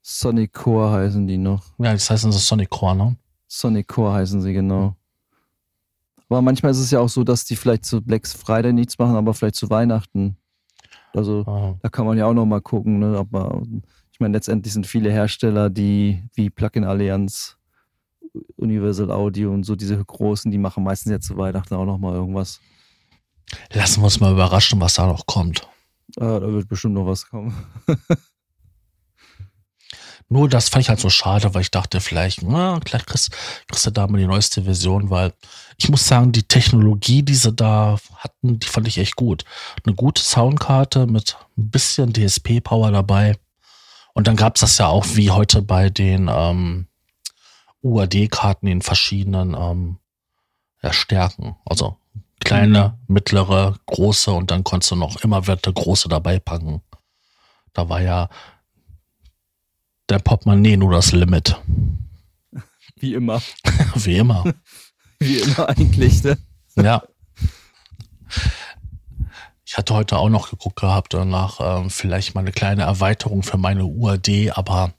Sonic 0.00 0.52
Core 0.52 0.92
heißen 0.92 1.26
die 1.26 1.38
noch. 1.38 1.64
Ja, 1.78 1.92
das 1.92 2.08
heißen 2.08 2.30
sie 2.30 2.38
Sonic 2.38 2.70
Core, 2.70 2.94
ne? 2.94 3.16
Sonic 3.48 3.88
Core 3.88 4.14
heißen 4.14 4.40
sie, 4.40 4.52
genau. 4.52 4.96
Aber 6.34 6.42
manchmal 6.42 6.72
ist 6.72 6.80
es 6.80 6.90
ja 6.90 6.98
auch 6.98 7.08
so, 7.08 7.22
dass 7.22 7.44
die 7.44 7.54
vielleicht 7.54 7.84
zu 7.84 8.02
Black 8.02 8.26
Friday 8.26 8.72
nichts 8.72 8.98
machen, 8.98 9.14
aber 9.14 9.34
vielleicht 9.34 9.54
zu 9.54 9.70
Weihnachten. 9.70 10.36
Also 11.12 11.44
oh. 11.46 11.78
da 11.80 11.88
kann 11.88 12.06
man 12.06 12.18
ja 12.18 12.26
auch 12.26 12.34
noch 12.34 12.44
mal 12.44 12.60
gucken. 12.60 12.98
Ne? 12.98 13.16
Aber 13.16 13.62
ich 14.10 14.18
meine, 14.18 14.32
letztendlich 14.32 14.72
sind 14.72 14.84
viele 14.84 15.12
Hersteller, 15.12 15.70
die 15.70 16.24
wie 16.34 16.50
Plugin 16.50 16.82
Allianz, 16.82 17.56
Universal 18.56 19.12
Audio 19.12 19.52
und 19.52 19.62
so 19.62 19.76
diese 19.76 20.04
großen, 20.04 20.50
die 20.50 20.58
machen 20.58 20.82
meistens 20.82 21.12
ja 21.12 21.20
zu 21.20 21.36
Weihnachten 21.36 21.74
auch 21.74 21.84
noch 21.84 21.98
mal 21.98 22.14
irgendwas. 22.14 22.60
Lassen 23.72 24.00
wir 24.00 24.06
uns 24.06 24.18
mal 24.18 24.32
überraschen, 24.32 24.80
was 24.80 24.94
da 24.94 25.06
noch 25.06 25.26
kommt. 25.26 25.68
Ah, 26.18 26.40
da 26.40 26.52
wird 26.52 26.68
bestimmt 26.68 26.94
noch 26.94 27.06
was 27.06 27.28
kommen. 27.28 27.54
Nur 30.28 30.48
das 30.48 30.68
fand 30.68 30.82
ich 30.82 30.88
halt 30.88 31.00
so 31.00 31.10
schade, 31.10 31.54
weil 31.54 31.62
ich 31.62 31.70
dachte, 31.70 32.00
vielleicht, 32.00 32.42
na, 32.42 32.80
vielleicht 32.84 33.06
kriegst, 33.06 33.30
kriegst 33.68 33.86
du 33.86 33.90
da 33.90 34.06
mal 34.06 34.18
die 34.18 34.26
neueste 34.26 34.62
Version, 34.62 35.10
weil 35.10 35.32
ich 35.76 35.88
muss 35.88 36.06
sagen, 36.06 36.32
die 36.32 36.44
Technologie, 36.44 37.22
die 37.22 37.34
sie 37.34 37.52
da 37.52 37.98
hatten, 38.16 38.58
die 38.58 38.66
fand 38.66 38.88
ich 38.88 38.98
echt 38.98 39.16
gut. 39.16 39.44
Eine 39.84 39.94
gute 39.94 40.22
Soundkarte 40.22 41.06
mit 41.06 41.36
ein 41.56 41.70
bisschen 41.70 42.12
DSP-Power 42.12 42.90
dabei. 42.90 43.36
Und 44.14 44.26
dann 44.26 44.36
gab 44.36 44.56
es 44.56 44.60
das 44.60 44.78
ja 44.78 44.86
auch 44.86 45.04
wie 45.14 45.30
heute 45.30 45.62
bei 45.62 45.90
den 45.90 46.30
ähm, 46.32 46.86
UAD-Karten 47.82 48.66
in 48.66 48.82
verschiedenen 48.82 49.54
ähm, 49.54 49.98
ja, 50.82 50.92
Stärken. 50.92 51.56
Also 51.64 51.98
kleine, 52.40 52.96
mhm. 53.06 53.14
mittlere, 53.14 53.76
große 53.86 54.30
und 54.30 54.50
dann 54.50 54.64
konntest 54.64 54.92
du 54.92 54.96
noch 54.96 55.16
immer 55.16 55.46
Werte 55.46 55.72
große 55.72 56.08
dabei 56.08 56.38
packen. 56.38 56.82
Da 57.72 57.88
war 57.88 58.00
ja 58.00 58.28
der 60.08 60.18
Portemonnaie 60.18 60.76
nur 60.76 60.92
das 60.92 61.12
Limit. 61.12 61.60
Wie 62.96 63.14
immer. 63.14 63.40
Wie 63.94 64.16
immer. 64.16 64.44
Wie 65.18 65.38
immer 65.38 65.68
eigentlich, 65.68 66.22
ne? 66.22 66.38
Ja. 66.76 67.02
Ich 69.64 69.78
hatte 69.78 69.94
heute 69.94 70.18
auch 70.18 70.28
noch 70.28 70.50
geguckt 70.50 70.80
gehabt 70.80 71.14
danach 71.14 71.58
ähm, 71.60 71.90
vielleicht 71.90 72.34
mal 72.34 72.42
eine 72.42 72.52
kleine 72.52 72.82
Erweiterung 72.82 73.42
für 73.42 73.56
meine 73.58 73.84
UAD, 73.84 74.50
aber 74.52 74.92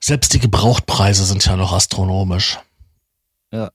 selbst 0.00 0.32
die 0.34 0.38
Gebrauchtpreise 0.38 1.24
sind 1.24 1.44
ja 1.44 1.56
noch 1.56 1.72
astronomisch. 1.72 2.58
Ja. 3.52 3.70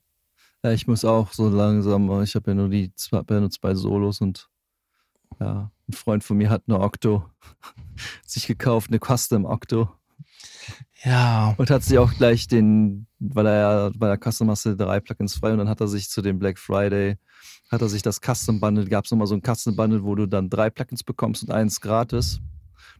Ja, 0.62 0.72
ich 0.72 0.86
muss 0.86 1.06
auch 1.06 1.32
so 1.32 1.48
langsam, 1.48 2.22
ich 2.22 2.34
habe 2.34 2.50
ja 2.50 2.54
nur 2.54 2.68
die 2.68 2.94
zwei, 2.94 3.22
ja 3.28 3.40
nur 3.40 3.50
zwei 3.50 3.74
Solos 3.74 4.20
und 4.20 4.49
ja, 5.38 5.70
ein 5.88 5.92
Freund 5.92 6.24
von 6.24 6.36
mir 6.36 6.50
hat 6.50 6.64
eine 6.66 6.80
Octo 6.80 7.24
sich 8.26 8.46
gekauft, 8.46 8.90
eine 8.90 8.98
Custom 8.98 9.44
Octo. 9.44 9.88
Ja. 11.04 11.54
Und 11.56 11.70
hat 11.70 11.82
sich 11.82 11.98
auch 11.98 12.12
gleich 12.12 12.46
den, 12.46 13.06
weil 13.18 13.46
er 13.46 13.54
ja 13.54 13.90
bei 13.96 14.14
der 14.14 14.18
Custom 14.18 14.50
hast 14.50 14.66
du 14.66 14.76
drei 14.76 15.00
Plugins 15.00 15.34
frei 15.34 15.52
und 15.52 15.58
dann 15.58 15.68
hat 15.68 15.80
er 15.80 15.88
sich 15.88 16.10
zu 16.10 16.20
dem 16.22 16.38
Black 16.38 16.58
Friday, 16.58 17.16
hat 17.70 17.80
er 17.80 17.88
sich 17.88 18.02
das 18.02 18.20
Custom 18.20 18.60
Bundle, 18.60 18.86
gab 18.86 19.04
es 19.04 19.10
nochmal 19.10 19.26
so 19.26 19.34
ein 19.34 19.42
Custom 19.42 19.76
Bundle, 19.76 20.04
wo 20.04 20.14
du 20.14 20.26
dann 20.26 20.50
drei 20.50 20.70
Plugins 20.70 21.02
bekommst 21.02 21.42
und 21.42 21.50
eins 21.50 21.80
gratis 21.80 22.40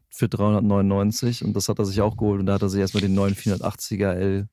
für 0.08 0.28
399 0.28 1.44
und 1.44 1.54
das 1.54 1.68
hat 1.68 1.78
er 1.78 1.84
sich 1.84 2.00
auch 2.00 2.16
geholt 2.16 2.40
und 2.40 2.46
da 2.46 2.54
hat 2.54 2.62
er 2.62 2.68
sich 2.68 2.80
erstmal 2.80 3.02
den 3.02 3.14
neuen 3.14 3.34
480er 3.34 4.12
L 4.12 4.48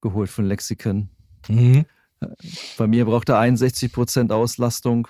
geholt 0.00 0.30
von 0.30 0.44
Lexicon. 0.44 1.08
Mhm. 1.48 1.86
Bei 2.76 2.86
mir 2.86 3.04
braucht 3.04 3.28
er 3.28 3.38
61% 3.40 4.32
Auslastung 4.32 5.08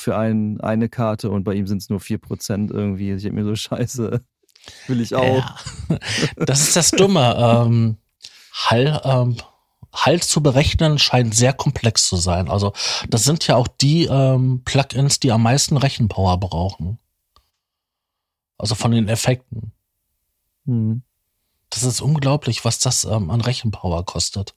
für 0.00 0.16
ein, 0.16 0.60
eine 0.60 0.88
Karte 0.88 1.30
und 1.30 1.44
bei 1.44 1.54
ihm 1.54 1.66
sind 1.66 1.82
es 1.82 1.88
nur 1.88 2.00
4% 2.00 2.72
irgendwie. 2.72 3.12
Ich 3.12 3.24
habe 3.24 3.34
mir 3.34 3.44
so 3.44 3.54
scheiße. 3.54 4.22
Will 4.86 5.00
ich 5.00 5.14
auch. 5.14 5.44
Ja, 5.88 5.98
das 6.36 6.60
ist 6.60 6.76
das 6.76 6.90
Dumme. 6.90 7.36
ähm, 7.38 7.96
Hall, 8.52 9.00
ähm, 9.04 9.36
Hall 9.92 10.20
zu 10.20 10.42
berechnen 10.42 10.98
scheint 10.98 11.34
sehr 11.34 11.52
komplex 11.52 12.08
zu 12.08 12.16
sein. 12.16 12.48
Also 12.48 12.72
das 13.08 13.24
sind 13.24 13.46
ja 13.46 13.56
auch 13.56 13.68
die 13.68 14.04
ähm, 14.04 14.62
Plugins, 14.64 15.20
die 15.20 15.32
am 15.32 15.42
meisten 15.42 15.76
Rechenpower 15.76 16.38
brauchen. 16.38 16.98
Also 18.58 18.74
von 18.74 18.90
den 18.90 19.08
Effekten. 19.08 19.72
Hm. 20.66 21.02
Das 21.70 21.82
ist 21.84 22.00
unglaublich, 22.00 22.64
was 22.64 22.78
das 22.78 23.04
ähm, 23.04 23.30
an 23.30 23.40
Rechenpower 23.40 24.04
kostet. 24.04 24.54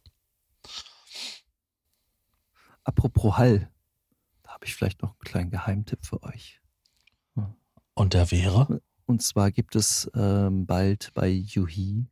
Apropos 2.84 3.38
Hall, 3.38 3.70
habe 4.64 4.70
ich 4.70 4.76
vielleicht 4.76 5.02
noch 5.02 5.10
einen 5.10 5.20
kleinen 5.20 5.52
Geheimtipp 5.52 6.06
für 6.06 6.24
euch. 6.24 6.62
Und 7.96 8.14
der 8.14 8.32
wäre? 8.32 8.82
Und 9.06 9.22
zwar 9.22 9.52
gibt 9.52 9.76
es 9.76 10.10
ähm, 10.16 10.66
bald 10.66 11.12
bei 11.14 11.28
Yuhi 11.28 12.08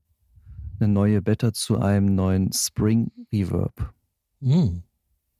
eine 0.77 0.89
neue 0.89 1.21
Beta 1.21 1.53
zu 1.53 1.79
einem 1.79 2.13
neuen 2.13 2.51
Spring 2.51 3.09
Reverb. 3.31 3.93
Mhm. 4.41 4.83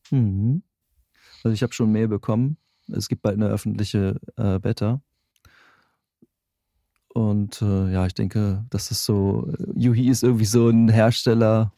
Mhm. 0.09 0.63
Also 1.43 1.53
ich 1.53 1.63
habe 1.63 1.73
schon 1.73 1.91
mehr 1.91 2.07
bekommen. 2.07 2.55
Es 2.87 3.09
gibt 3.09 3.23
bald 3.23 3.35
eine 3.35 3.47
öffentliche 3.47 4.17
äh, 4.37 4.57
Beta. 4.59 5.01
Und 7.09 7.61
äh, 7.61 7.91
ja, 7.91 8.05
ich 8.05 8.13
denke, 8.13 8.65
das 8.69 8.89
ist 8.89 9.03
so, 9.03 9.53
Yuhi 9.75 10.07
ist 10.07 10.23
irgendwie 10.23 10.45
so 10.45 10.69
ein 10.69 10.87
Hersteller, 10.87 11.73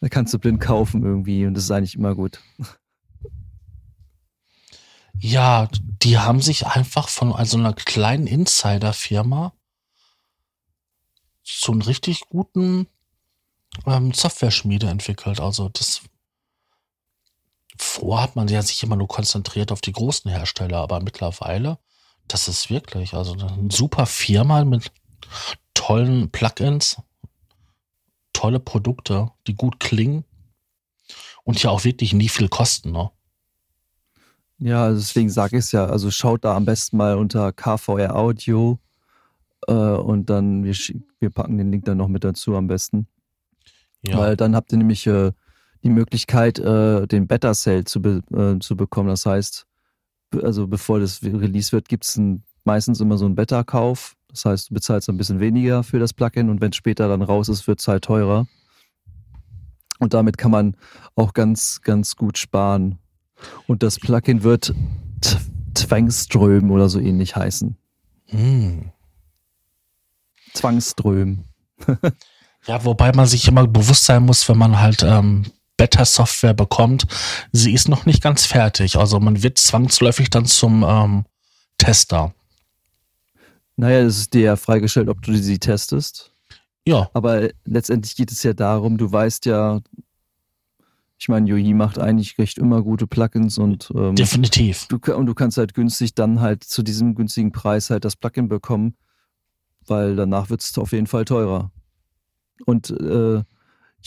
da 0.00 0.08
kannst 0.08 0.32
du 0.32 0.38
blind 0.38 0.60
kaufen 0.60 1.02
irgendwie 1.04 1.44
und 1.44 1.54
das 1.54 1.64
ist 1.64 1.72
eigentlich 1.72 1.96
immer 1.96 2.14
gut. 2.14 2.40
Ja, 5.20 5.68
die 5.72 6.18
haben 6.18 6.40
sich 6.40 6.66
einfach 6.66 7.08
von 7.08 7.32
also 7.32 7.58
einer 7.58 7.72
kleinen 7.72 8.26
Insider-Firma 8.26 9.52
zu 11.42 11.72
einem 11.72 11.82
richtig 11.82 12.20
guten 12.28 12.86
ähm, 13.86 14.12
Software-Schmiede 14.12 14.88
entwickelt. 14.88 15.40
Also 15.40 15.68
das 15.70 16.02
vorher 17.76 18.22
hat 18.22 18.36
man 18.36 18.48
ja 18.48 18.62
sich 18.62 18.82
immer 18.82 18.96
nur 18.96 19.08
konzentriert 19.08 19.72
auf 19.72 19.80
die 19.80 19.92
großen 19.92 20.30
Hersteller, 20.30 20.78
aber 20.78 21.00
mittlerweile, 21.00 21.78
das 22.26 22.48
ist 22.48 22.70
wirklich, 22.70 23.14
also 23.14 23.32
eine 23.32 23.70
super 23.70 24.06
Firma 24.06 24.64
mit 24.64 24.92
tollen 25.74 26.30
Plugins, 26.30 26.96
tolle 28.32 28.60
Produkte, 28.60 29.30
die 29.46 29.54
gut 29.54 29.80
klingen 29.80 30.24
und 31.44 31.62
ja 31.62 31.70
auch 31.70 31.84
wirklich 31.84 32.12
nie 32.12 32.28
viel 32.28 32.48
kosten, 32.48 32.92
ne? 32.92 33.10
Ja, 34.58 34.84
also 34.84 35.00
deswegen 35.00 35.30
sage 35.30 35.56
ich 35.56 35.64
es 35.64 35.72
ja. 35.72 35.86
Also 35.86 36.10
schaut 36.10 36.44
da 36.44 36.56
am 36.56 36.64
besten 36.64 36.96
mal 36.96 37.16
unter 37.16 37.52
KVR 37.52 38.16
Audio 38.16 38.78
äh, 39.66 39.72
und 39.72 40.30
dann, 40.30 40.64
wir, 40.64 40.74
wir 41.20 41.30
packen 41.30 41.58
den 41.58 41.70
Link 41.70 41.84
dann 41.84 41.98
noch 41.98 42.08
mit 42.08 42.24
dazu 42.24 42.56
am 42.56 42.66
besten. 42.66 43.06
Ja. 44.02 44.18
Weil 44.18 44.36
dann 44.36 44.56
habt 44.56 44.72
ihr 44.72 44.78
nämlich 44.78 45.06
äh, 45.06 45.32
die 45.84 45.90
Möglichkeit, 45.90 46.58
äh, 46.58 47.06
den 47.06 47.26
Beta 47.26 47.54
Sale 47.54 47.84
zu, 47.84 48.02
be 48.02 48.22
äh, 48.32 48.58
zu 48.58 48.76
bekommen. 48.76 49.08
Das 49.08 49.26
heißt, 49.26 49.66
also 50.42 50.66
bevor 50.66 51.00
das 51.00 51.22
Release 51.22 51.72
wird, 51.72 51.88
gibt 51.88 52.04
es 52.04 52.20
meistens 52.64 53.00
immer 53.00 53.16
so 53.16 53.26
einen 53.26 53.34
Beta-Kauf. 53.34 54.14
Das 54.28 54.44
heißt, 54.44 54.70
du 54.70 54.74
bezahlst 54.74 55.08
ein 55.08 55.16
bisschen 55.16 55.40
weniger 55.40 55.82
für 55.82 55.98
das 55.98 56.12
Plugin 56.12 56.50
und 56.50 56.60
wenn 56.60 56.70
es 56.70 56.76
später 56.76 57.08
dann 57.08 57.22
raus 57.22 57.48
ist, 57.48 57.66
wird 57.66 57.80
es 57.80 57.88
halt 57.88 58.04
teurer. 58.04 58.46
Und 60.00 60.14
damit 60.14 60.36
kann 60.36 60.50
man 60.50 60.76
auch 61.16 61.32
ganz, 61.32 61.80
ganz 61.82 62.14
gut 62.14 62.38
sparen. 62.38 62.98
Und 63.66 63.82
das 63.82 63.98
Plugin 63.98 64.42
wird 64.42 64.74
Zwangström 65.74 66.70
oder 66.70 66.88
so 66.88 66.98
ähnlich 66.98 67.36
heißen. 67.36 67.76
Hm. 68.26 68.90
Zwangström. 70.54 71.44
ja, 72.66 72.84
wobei 72.84 73.12
man 73.12 73.26
sich 73.26 73.46
immer 73.48 73.66
bewusst 73.66 74.04
sein 74.04 74.24
muss, 74.24 74.48
wenn 74.48 74.58
man 74.58 74.80
halt 74.80 75.02
ähm, 75.02 75.44
Beta-Software 75.76 76.54
bekommt, 76.54 77.06
sie 77.52 77.72
ist 77.72 77.88
noch 77.88 78.04
nicht 78.04 78.22
ganz 78.22 78.44
fertig. 78.44 78.96
Also 78.96 79.20
man 79.20 79.42
wird 79.42 79.58
zwangsläufig 79.58 80.30
dann 80.30 80.46
zum 80.46 80.84
ähm, 80.86 81.24
Tester. 81.78 82.34
Naja, 83.76 84.00
es 84.00 84.18
ist 84.18 84.34
dir 84.34 84.42
ja 84.42 84.56
freigestellt, 84.56 85.08
ob 85.08 85.22
du 85.22 85.36
sie 85.36 85.58
testest. 85.58 86.32
Ja. 86.84 87.08
Aber 87.14 87.50
letztendlich 87.64 88.16
geht 88.16 88.32
es 88.32 88.42
ja 88.42 88.52
darum, 88.52 88.98
du 88.98 89.10
weißt 89.10 89.46
ja, 89.46 89.80
ich 91.18 91.28
meine, 91.28 91.48
Yoyi 91.48 91.74
macht 91.74 91.98
eigentlich 91.98 92.38
recht 92.38 92.58
immer 92.58 92.82
gute 92.82 93.08
Plugins 93.08 93.58
und 93.58 93.92
ähm, 93.96 94.14
definitiv. 94.14 94.86
Du, 94.86 94.98
und 95.14 95.26
du 95.26 95.34
kannst 95.34 95.58
halt 95.58 95.74
günstig 95.74 96.14
dann 96.14 96.40
halt 96.40 96.62
zu 96.62 96.84
diesem 96.84 97.16
günstigen 97.16 97.50
Preis 97.50 97.90
halt 97.90 98.04
das 98.04 98.14
Plugin 98.14 98.48
bekommen, 98.48 98.94
weil 99.86 100.14
danach 100.14 100.48
wird 100.48 100.62
es 100.62 100.78
auf 100.78 100.92
jeden 100.92 101.08
Fall 101.08 101.24
teurer. 101.24 101.72
Und 102.66 102.90
äh, 102.90 103.42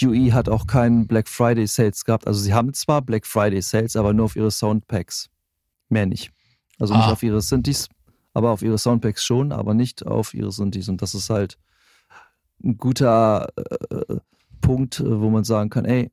UE 0.01 0.33
hat 0.33 0.47
auch 0.47 0.67
keinen 0.67 1.05
Black 1.05 1.27
Friday 1.27 1.67
Sales 1.67 2.05
gehabt. 2.05 2.27
Also 2.27 2.39
sie 2.39 2.53
haben 2.53 2.73
zwar 2.73 3.01
Black 3.01 3.25
Friday 3.25 3.61
Sales, 3.61 3.97
aber 3.97 4.13
nur 4.13 4.25
auf 4.25 4.38
ihre 4.38 4.51
Soundpacks. 4.51 5.29
Mehr 5.89 6.05
nicht. 6.05 6.31
Also 6.79 6.93
nicht 6.93 7.03
ah. 7.03 7.11
auf 7.11 7.23
ihre 7.23 7.41
Synthes, 7.41 7.89
aber 8.33 8.51
auf 8.51 8.61
ihre 8.61 8.77
Soundpacks 8.77 9.23
schon, 9.23 9.51
aber 9.51 9.73
nicht 9.73 10.05
auf 10.05 10.33
ihre 10.33 10.53
Synthes. 10.53 10.88
Und 10.88 11.01
das 11.01 11.13
ist 11.13 11.29
halt 11.29 11.57
ein 12.63 12.77
guter 12.77 13.49
äh, 13.57 14.15
Punkt, 14.61 15.03
wo 15.05 15.29
man 15.29 15.43
sagen 15.43 15.69
kann, 15.69 15.83
ey, 15.83 16.09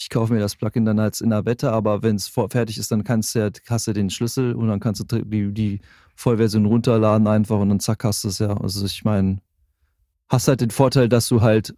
ich 0.00 0.08
kaufe 0.08 0.32
mir 0.32 0.40
das 0.40 0.56
Plugin 0.56 0.86
dann 0.86 0.98
als 0.98 1.20
in 1.20 1.28
der 1.28 1.42
Beta, 1.42 1.70
aber 1.72 2.02
wenn 2.02 2.16
es 2.16 2.28
fertig 2.28 2.78
ist, 2.78 2.90
dann 2.90 3.04
kannst 3.04 3.34
du 3.34 3.40
ja, 3.40 3.50
hast 3.68 3.86
du 3.86 3.92
den 3.92 4.08
Schlüssel 4.08 4.54
und 4.54 4.66
dann 4.68 4.80
kannst 4.80 5.12
du 5.12 5.22
die, 5.22 5.52
die 5.52 5.80
Vollversion 6.16 6.64
runterladen 6.64 7.26
einfach 7.26 7.58
und 7.58 7.68
dann 7.68 7.80
zack 7.80 8.04
hast 8.04 8.24
du 8.24 8.28
es 8.28 8.38
ja. 8.38 8.56
Also 8.56 8.86
ich 8.86 9.04
meine, 9.04 9.42
hast 10.30 10.48
halt 10.48 10.62
den 10.62 10.70
Vorteil, 10.70 11.10
dass 11.10 11.28
du 11.28 11.42
halt 11.42 11.74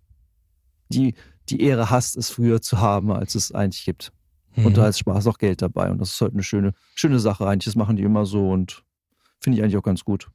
die, 0.89 1.15
die 1.49 1.63
Ehre 1.63 1.91
hast, 1.91 2.17
es 2.17 2.31
früher 2.31 2.63
zu 2.63 2.81
haben, 2.81 3.11
als 3.11 3.35
es 3.35 3.51
eigentlich 3.51 3.85
gibt. 3.85 4.13
Mhm. 4.55 4.67
Und 4.67 4.77
da 4.77 4.87
ist 4.87 5.01
Spaß 5.01 5.27
auch 5.27 5.39
Geld 5.39 5.61
dabei. 5.61 5.91
Und 5.91 5.99
das 5.99 6.13
ist 6.13 6.21
halt 6.21 6.33
eine 6.33 6.45
schöne, 6.45 6.75
schöne 6.95 7.19
Sache 7.19 7.45
eigentlich. 7.49 7.65
Das 7.65 7.77
machen 7.77 7.97
die 7.97 8.05
immer 8.05 8.25
so 8.25 8.51
und 8.51 8.85
finde 9.41 9.59
ich 9.59 9.65
eigentlich 9.65 9.77
auch 9.77 9.83
ganz 9.83 10.05
gut. 10.05 10.31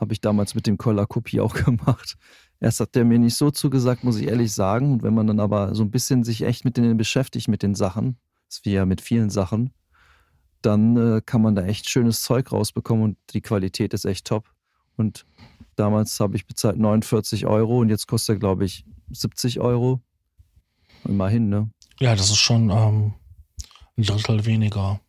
Habe 0.00 0.14
ich 0.14 0.20
damals 0.22 0.54
mit 0.54 0.66
dem 0.66 0.78
Collar 0.78 1.06
Kopie 1.06 1.40
auch 1.40 1.52
gemacht. 1.64 2.16
Erst 2.60 2.80
hat 2.80 2.94
der 2.94 3.04
mir 3.04 3.18
nicht 3.18 3.36
so 3.36 3.50
zugesagt, 3.50 4.02
muss 4.02 4.16
ich 4.16 4.26
ehrlich 4.26 4.52
sagen. 4.52 4.92
Und 4.92 5.02
wenn 5.02 5.14
man 5.14 5.26
dann 5.26 5.40
aber 5.40 5.74
so 5.74 5.84
ein 5.84 5.90
bisschen 5.90 6.24
sich 6.24 6.42
echt 6.42 6.64
mit 6.64 6.76
denen 6.76 6.96
beschäftigt, 6.96 7.48
mit 7.48 7.62
den 7.62 7.74
Sachen, 7.74 8.16
das 8.48 8.64
wie 8.64 8.72
ja 8.72 8.84
mit 8.84 9.00
vielen 9.00 9.30
Sachen, 9.30 9.72
dann 10.62 10.96
äh, 10.96 11.20
kann 11.24 11.40
man 11.40 11.54
da 11.54 11.62
echt 11.62 11.88
schönes 11.88 12.22
Zeug 12.22 12.50
rausbekommen 12.50 13.04
und 13.04 13.16
die 13.30 13.42
Qualität 13.42 13.94
ist 13.94 14.04
echt 14.04 14.26
top. 14.26 14.50
Und 14.96 15.24
damals 15.76 16.18
habe 16.18 16.34
ich 16.36 16.46
bezahlt 16.46 16.78
49 16.78 17.46
Euro 17.46 17.78
und 17.78 17.90
jetzt 17.90 18.08
kostet 18.08 18.36
er, 18.36 18.38
glaube 18.40 18.64
ich, 18.64 18.84
70 19.12 19.60
Euro. 19.60 20.00
Immerhin, 21.04 21.48
ne? 21.48 21.70
Ja, 22.00 22.16
das 22.16 22.30
ist 22.30 22.38
schon 22.38 22.70
ähm, 22.70 23.14
ein 23.96 24.02
Drittel 24.02 24.44
weniger. 24.46 25.00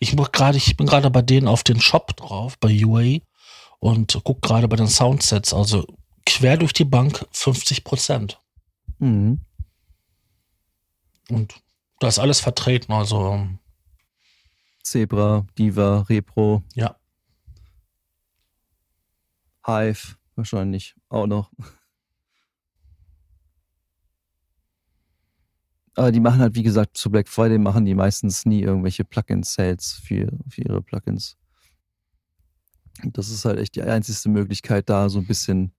Ich, 0.00 0.14
ich 0.14 0.76
bin 0.76 0.86
gerade 0.86 1.10
bei 1.10 1.22
denen 1.22 1.46
auf 1.46 1.62
den 1.62 1.80
Shop 1.80 2.16
drauf, 2.16 2.58
bei 2.58 2.84
UA 2.84 3.20
und 3.82 4.20
guck 4.22 4.40
gerade 4.42 4.68
bei 4.68 4.76
den 4.76 4.86
Soundsets, 4.86 5.52
also 5.52 5.84
quer 6.24 6.56
durch 6.56 6.72
die 6.72 6.84
Bank 6.84 7.26
50 7.32 7.82
Prozent. 7.82 8.40
Mhm. 9.00 9.40
Und 11.28 11.60
da 11.98 12.06
ist 12.06 12.20
alles 12.20 12.38
vertreten, 12.38 12.92
also. 12.92 13.32
Ähm, 13.32 13.58
Zebra, 14.84 15.44
Diva, 15.58 16.02
Repro. 16.02 16.62
Ja. 16.76 16.94
Hive 19.66 20.14
wahrscheinlich 20.36 20.94
auch 21.08 21.26
noch. 21.26 21.50
Aber 25.96 26.12
die 26.12 26.20
machen 26.20 26.40
halt, 26.40 26.54
wie 26.54 26.62
gesagt, 26.62 26.96
zu 26.96 27.10
Black 27.10 27.28
Friday 27.28 27.58
machen 27.58 27.84
die 27.84 27.96
meistens 27.96 28.46
nie 28.46 28.62
irgendwelche 28.62 29.04
Plugin-Sales 29.04 30.00
für, 30.04 30.30
für 30.48 30.62
ihre 30.62 30.82
Plugins. 30.82 31.36
Das 33.04 33.30
ist 33.30 33.44
halt 33.44 33.58
echt 33.58 33.74
die 33.74 33.82
einzigste 33.82 34.28
Möglichkeit, 34.28 34.88
da 34.88 35.08
so 35.08 35.18
ein 35.18 35.26
bisschen 35.26 35.72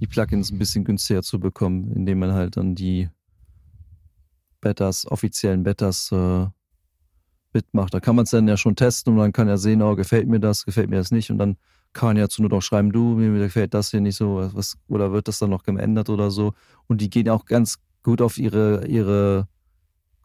die 0.00 0.06
Plugins 0.06 0.50
ein 0.50 0.58
bisschen 0.58 0.84
günstiger 0.84 1.22
zu 1.22 1.38
bekommen, 1.38 1.92
indem 1.92 2.18
man 2.18 2.32
halt 2.32 2.56
dann 2.56 2.74
die 2.74 3.08
Betas, 4.60 5.06
offiziellen 5.06 5.62
Betas 5.62 6.10
äh, 6.12 6.46
mitmacht. 7.52 7.92
Da 7.94 8.00
kann 8.00 8.16
man 8.16 8.24
es 8.24 8.30
dann 8.30 8.48
ja 8.48 8.56
schon 8.56 8.76
testen 8.76 9.12
und 9.12 9.18
dann 9.18 9.32
kann 9.32 9.48
er 9.48 9.58
sehen, 9.58 9.82
oh, 9.82 9.94
gefällt 9.94 10.28
mir 10.28 10.40
das, 10.40 10.64
gefällt 10.64 10.90
mir 10.90 10.96
das 10.96 11.10
nicht. 11.10 11.30
Und 11.30 11.38
dann 11.38 11.56
kann 11.92 12.08
man 12.08 12.16
ja 12.16 12.28
zu 12.28 12.42
nur 12.42 12.50
noch 12.50 12.62
schreiben, 12.62 12.90
du, 12.92 13.16
mir 13.16 13.32
gefällt 13.38 13.74
das 13.74 13.90
hier 13.90 14.00
nicht 14.00 14.16
so, 14.16 14.50
was, 14.52 14.76
oder 14.88 15.12
wird 15.12 15.28
das 15.28 15.38
dann 15.38 15.50
noch 15.50 15.62
geändert 15.62 16.08
oder 16.08 16.30
so. 16.30 16.54
Und 16.86 17.00
die 17.00 17.10
gehen 17.10 17.28
auch 17.28 17.44
ganz 17.44 17.78
gut 18.02 18.22
auf 18.22 18.38
ihre, 18.38 18.86
ihre 18.86 19.48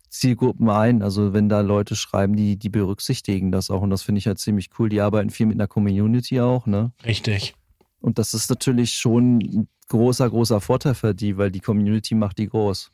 Zielgruppen 0.09 0.69
ein. 0.69 1.01
Also 1.01 1.33
wenn 1.33 1.49
da 1.49 1.61
Leute 1.61 1.95
schreiben, 1.95 2.35
die, 2.35 2.57
die 2.57 2.69
berücksichtigen 2.69 3.51
das 3.51 3.69
auch 3.69 3.81
und 3.81 3.89
das 3.89 4.03
finde 4.03 4.19
ich 4.19 4.27
halt 4.27 4.39
ziemlich 4.39 4.69
cool. 4.77 4.89
Die 4.89 5.01
arbeiten 5.01 5.29
viel 5.29 5.45
mit 5.45 5.57
einer 5.57 5.67
Community 5.67 6.39
auch, 6.41 6.65
ne? 6.65 6.91
Richtig. 7.03 7.55
Und 7.99 8.19
das 8.19 8.33
ist 8.33 8.49
natürlich 8.49 8.93
schon 8.93 9.39
ein 9.39 9.67
großer, 9.89 10.29
großer 10.29 10.61
Vorteil 10.61 10.95
für 10.95 11.13
die, 11.13 11.37
weil 11.37 11.51
die 11.51 11.59
Community 11.59 12.15
macht 12.15 12.37
die 12.37 12.47
groß. 12.47 12.91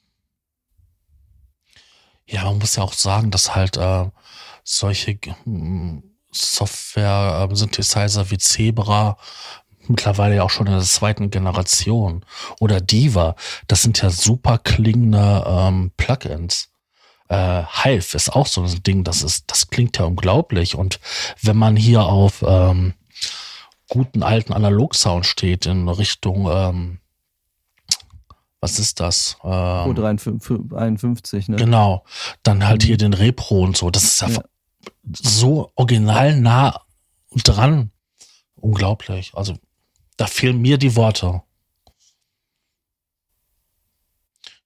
Ja, 2.26 2.46
man 2.46 2.60
muss 2.60 2.76
ja 2.76 2.84
auch 2.84 2.94
sagen, 2.94 3.32
dass 3.32 3.54
halt 3.54 3.78
äh, 3.78 4.10
solche 4.64 5.20
hm, 5.44 6.04
Software-Synthesizer 6.32 8.32
wie 8.32 8.38
Zebra 8.38 9.18
mittlerweile 9.88 10.36
ja 10.36 10.44
auch 10.44 10.50
schon 10.50 10.68
in 10.68 10.74
der 10.74 10.82
zweiten 10.82 11.30
Generation 11.30 12.26
oder 12.60 12.80
Diva, 12.80 13.36
das 13.68 13.82
sind 13.82 14.02
ja 14.02 14.10
super 14.10 14.58
klingende 14.58 15.44
ähm, 15.46 15.92
Plugins. 15.98 16.70
Äh, 17.34 17.64
Hive 17.84 18.16
ist 18.16 18.32
auch 18.32 18.46
so 18.46 18.62
ein 18.62 18.84
Ding, 18.84 19.04
das 19.04 19.24
ist, 19.24 19.46
das 19.48 19.70
klingt 19.70 19.98
ja 19.98 20.06
unglaublich. 20.06 20.76
Und 20.76 21.00
wenn 21.42 21.58
man 21.58 21.76
hier 21.76 22.04
auf 22.04 22.44
ähm, 22.48 22.94
guten 23.90 24.22
alten 24.22 24.54
Analog-Sound 24.54 25.26
steht 25.26 25.66
in 25.66 25.90
Richtung 25.90 26.48
ähm, 26.52 27.00
was 28.62 28.80
ist 28.80 29.02
das? 29.02 29.38
Ähm, 29.44 29.50
O351, 29.50 31.52
ne? 31.52 31.58
Genau. 31.58 32.06
Dann 32.44 32.66
halt 32.66 32.84
mhm. 32.84 32.88
hier 32.88 32.98
den 32.98 33.14
Repro 33.14 33.62
und 33.62 33.76
so. 33.76 33.90
Das 33.90 34.06
ist 34.06 34.22
ja, 34.22 34.30
ja. 34.30 34.44
so 35.12 35.72
original 35.76 36.40
nah 36.40 36.80
dran. 37.44 37.92
Unglaublich. 38.56 39.32
Also, 39.34 39.56
da 40.16 40.28
fehlen 40.28 40.62
mir 40.62 40.78
die 40.78 40.96
Worte. 40.96 41.42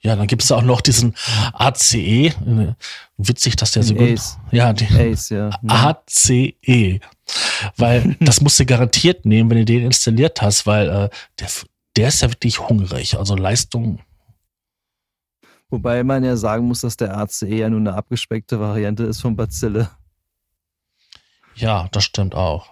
Ja, 0.02 0.16
dann 0.16 0.28
gibt 0.28 0.44
es 0.44 0.52
auch 0.52 0.62
noch 0.62 0.82
diesen 0.82 1.16
ACE. 1.54 2.34
Witzig, 3.18 3.56
dass 3.56 3.72
der 3.72 3.84
so 3.84 3.96
gut. 3.96 4.12
Ace. 4.12 4.38
Ja, 4.52 4.72
die 4.72 4.86
Ace, 4.86 5.30
ja. 5.30 5.50
ACE. 5.68 7.00
Weil 7.78 8.16
das 8.20 8.42
musst 8.42 8.60
du 8.60 8.66
garantiert 8.66 9.26
nehmen, 9.26 9.50
wenn 9.50 9.58
du 9.58 9.66
den 9.66 9.86
installiert 9.86 10.42
hast, 10.42 10.68
weil 10.68 10.88
äh, 10.90 11.10
der, 11.40 11.48
der 11.96 12.08
ist 12.10 12.22
ja 12.22 12.30
wirklich 12.30 12.60
hungrig. 12.60 13.18
Also 13.18 13.36
Leistung. 13.36 14.00
Wobei 15.70 16.04
man 16.04 16.24
ja 16.24 16.38
sagen 16.38 16.68
muss, 16.68 16.82
dass 16.82 16.96
der 16.96 17.18
ACE 17.18 17.48
ja 17.48 17.70
nur 17.70 17.80
eine 17.80 17.94
abgespeckte 17.94 18.60
Variante 18.60 19.04
ist 19.04 19.22
von 19.22 19.36
Bazille. 19.36 19.90
Ja, 21.56 21.90
das 21.92 22.04
stimmt 22.04 22.36
auch. 22.36 22.70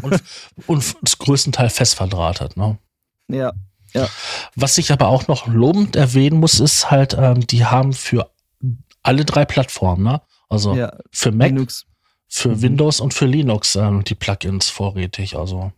Und, 0.00 0.22
und 0.66 0.94
größtenteils 1.18 1.74
fest 1.74 1.94
verdrahtet, 1.96 2.56
ne? 2.56 2.78
Ja, 3.28 3.52
ja. 3.92 4.08
Was 4.54 4.78
ich 4.78 4.92
aber 4.92 5.08
auch 5.08 5.28
noch 5.28 5.46
lobend 5.46 5.96
erwähnen 5.96 6.40
muss, 6.40 6.60
ist 6.60 6.90
halt, 6.90 7.14
ähm, 7.18 7.46
die 7.46 7.64
haben 7.64 7.92
für 7.92 8.30
alle 9.02 9.24
drei 9.24 9.44
Plattformen, 9.44 10.02
ne? 10.04 10.22
Also 10.48 10.74
ja, 10.74 10.96
für 11.10 11.32
Mac, 11.32 11.48
Linux. 11.48 11.86
für 12.28 12.50
mhm. 12.50 12.62
Windows 12.62 13.00
und 13.00 13.14
für 13.14 13.26
Linux 13.26 13.76
ähm, 13.76 14.04
die 14.04 14.14
Plugins 14.14 14.68
vorrätig. 14.68 15.36
Also 15.36 15.72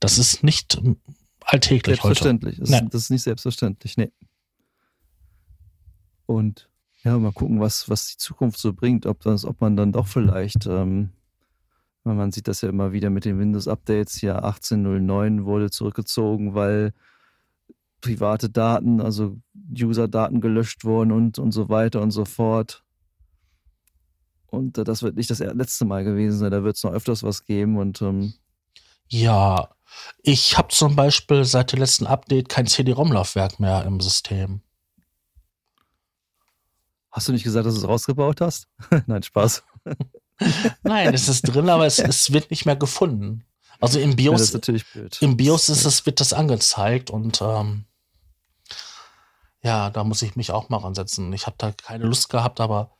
das 0.00 0.18
ist 0.18 0.44
nicht 0.44 0.80
alltäglich 1.40 2.00
selbstverständlich. 2.00 2.58
heute. 2.58 2.66
Selbstverständlich. 2.66 2.92
Das 2.92 3.02
ist 3.02 3.10
nicht 3.10 3.22
selbstverständlich, 3.22 3.96
nee. 3.96 4.12
Und 6.26 6.68
ja, 7.04 7.16
mal 7.16 7.32
gucken, 7.32 7.60
was, 7.60 7.88
was 7.88 8.08
die 8.08 8.16
Zukunft 8.18 8.58
so 8.58 8.72
bringt, 8.72 9.06
ob, 9.06 9.20
das, 9.22 9.44
ob 9.44 9.60
man 9.60 9.76
dann 9.76 9.92
doch 9.92 10.06
vielleicht, 10.06 10.66
ähm, 10.66 11.10
man 12.16 12.32
sieht 12.32 12.48
das 12.48 12.60
ja 12.60 12.68
immer 12.68 12.92
wieder 12.92 13.10
mit 13.10 13.24
den 13.24 13.38
Windows-Updates, 13.38 14.14
hier 14.14 14.44
18.09 14.44 15.44
wurde 15.44 15.70
zurückgezogen, 15.70 16.54
weil 16.54 16.92
private 18.00 18.48
Daten, 18.48 19.00
also 19.00 19.36
User-Daten 19.76 20.40
gelöscht 20.40 20.84
wurden 20.84 21.12
und, 21.12 21.38
und 21.38 21.52
so 21.52 21.68
weiter 21.68 22.00
und 22.00 22.10
so 22.10 22.24
fort. 22.24 22.84
Und 24.46 24.78
äh, 24.78 24.84
das 24.84 25.02
wird 25.02 25.16
nicht 25.16 25.30
das 25.30 25.40
letzte 25.40 25.84
Mal 25.84 26.04
gewesen 26.04 26.38
sein, 26.38 26.50
da 26.50 26.64
wird 26.64 26.76
es 26.76 26.84
noch 26.84 26.92
öfters 26.92 27.22
was 27.22 27.44
geben 27.44 27.76
und 27.76 28.00
ähm, 28.02 28.34
ja, 29.10 29.68
ich 30.22 30.58
habe 30.58 30.68
zum 30.68 30.94
Beispiel 30.94 31.44
seit 31.44 31.72
dem 31.72 31.80
letzten 31.80 32.06
Update 32.06 32.48
kein 32.48 32.66
CD-ROM-Laufwerk 32.66 33.58
mehr 33.58 33.84
im 33.84 34.00
System. 34.00 34.60
Hast 37.10 37.28
du 37.28 37.32
nicht 37.32 37.44
gesagt, 37.44 37.66
dass 37.66 37.74
du 37.74 37.80
es 37.80 37.88
rausgebaut 37.88 38.40
hast? 38.40 38.68
Nein, 39.06 39.22
Spaß. 39.22 39.64
Nein, 40.82 41.14
es 41.14 41.28
ist 41.28 41.42
drin, 41.42 41.68
aber 41.68 41.86
es, 41.86 41.98
es 41.98 42.32
wird 42.32 42.50
nicht 42.50 42.66
mehr 42.66 42.76
gefunden. 42.76 43.44
Also 43.80 44.00
im 44.00 44.16
BIOS, 44.16 44.52
ja, 44.52 44.82
im 45.20 45.36
BIOS 45.36 45.68
ist 45.68 45.84
es, 45.84 46.04
wird 46.04 46.20
das 46.20 46.32
angezeigt 46.32 47.10
und 47.10 47.40
ähm, 47.40 47.84
ja, 49.62 49.90
da 49.90 50.02
muss 50.02 50.22
ich 50.22 50.34
mich 50.34 50.50
auch 50.50 50.68
mal 50.68 50.78
ransetzen. 50.78 51.32
Ich 51.32 51.46
habe 51.46 51.56
da 51.58 51.72
keine 51.72 52.04
Lust 52.04 52.28
gehabt, 52.28 52.60
aber 52.60 52.90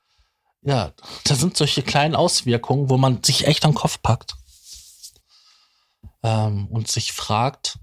ja, 0.62 0.92
da 1.24 1.34
sind 1.34 1.56
solche 1.56 1.82
kleinen 1.82 2.14
Auswirkungen, 2.14 2.90
wo 2.90 2.96
man 2.96 3.22
sich 3.22 3.46
echt 3.46 3.64
an 3.64 3.72
den 3.72 3.76
Kopf 3.76 4.02
packt 4.02 4.36
ähm, 6.22 6.68
und 6.68 6.88
sich 6.88 7.12
fragt, 7.12 7.78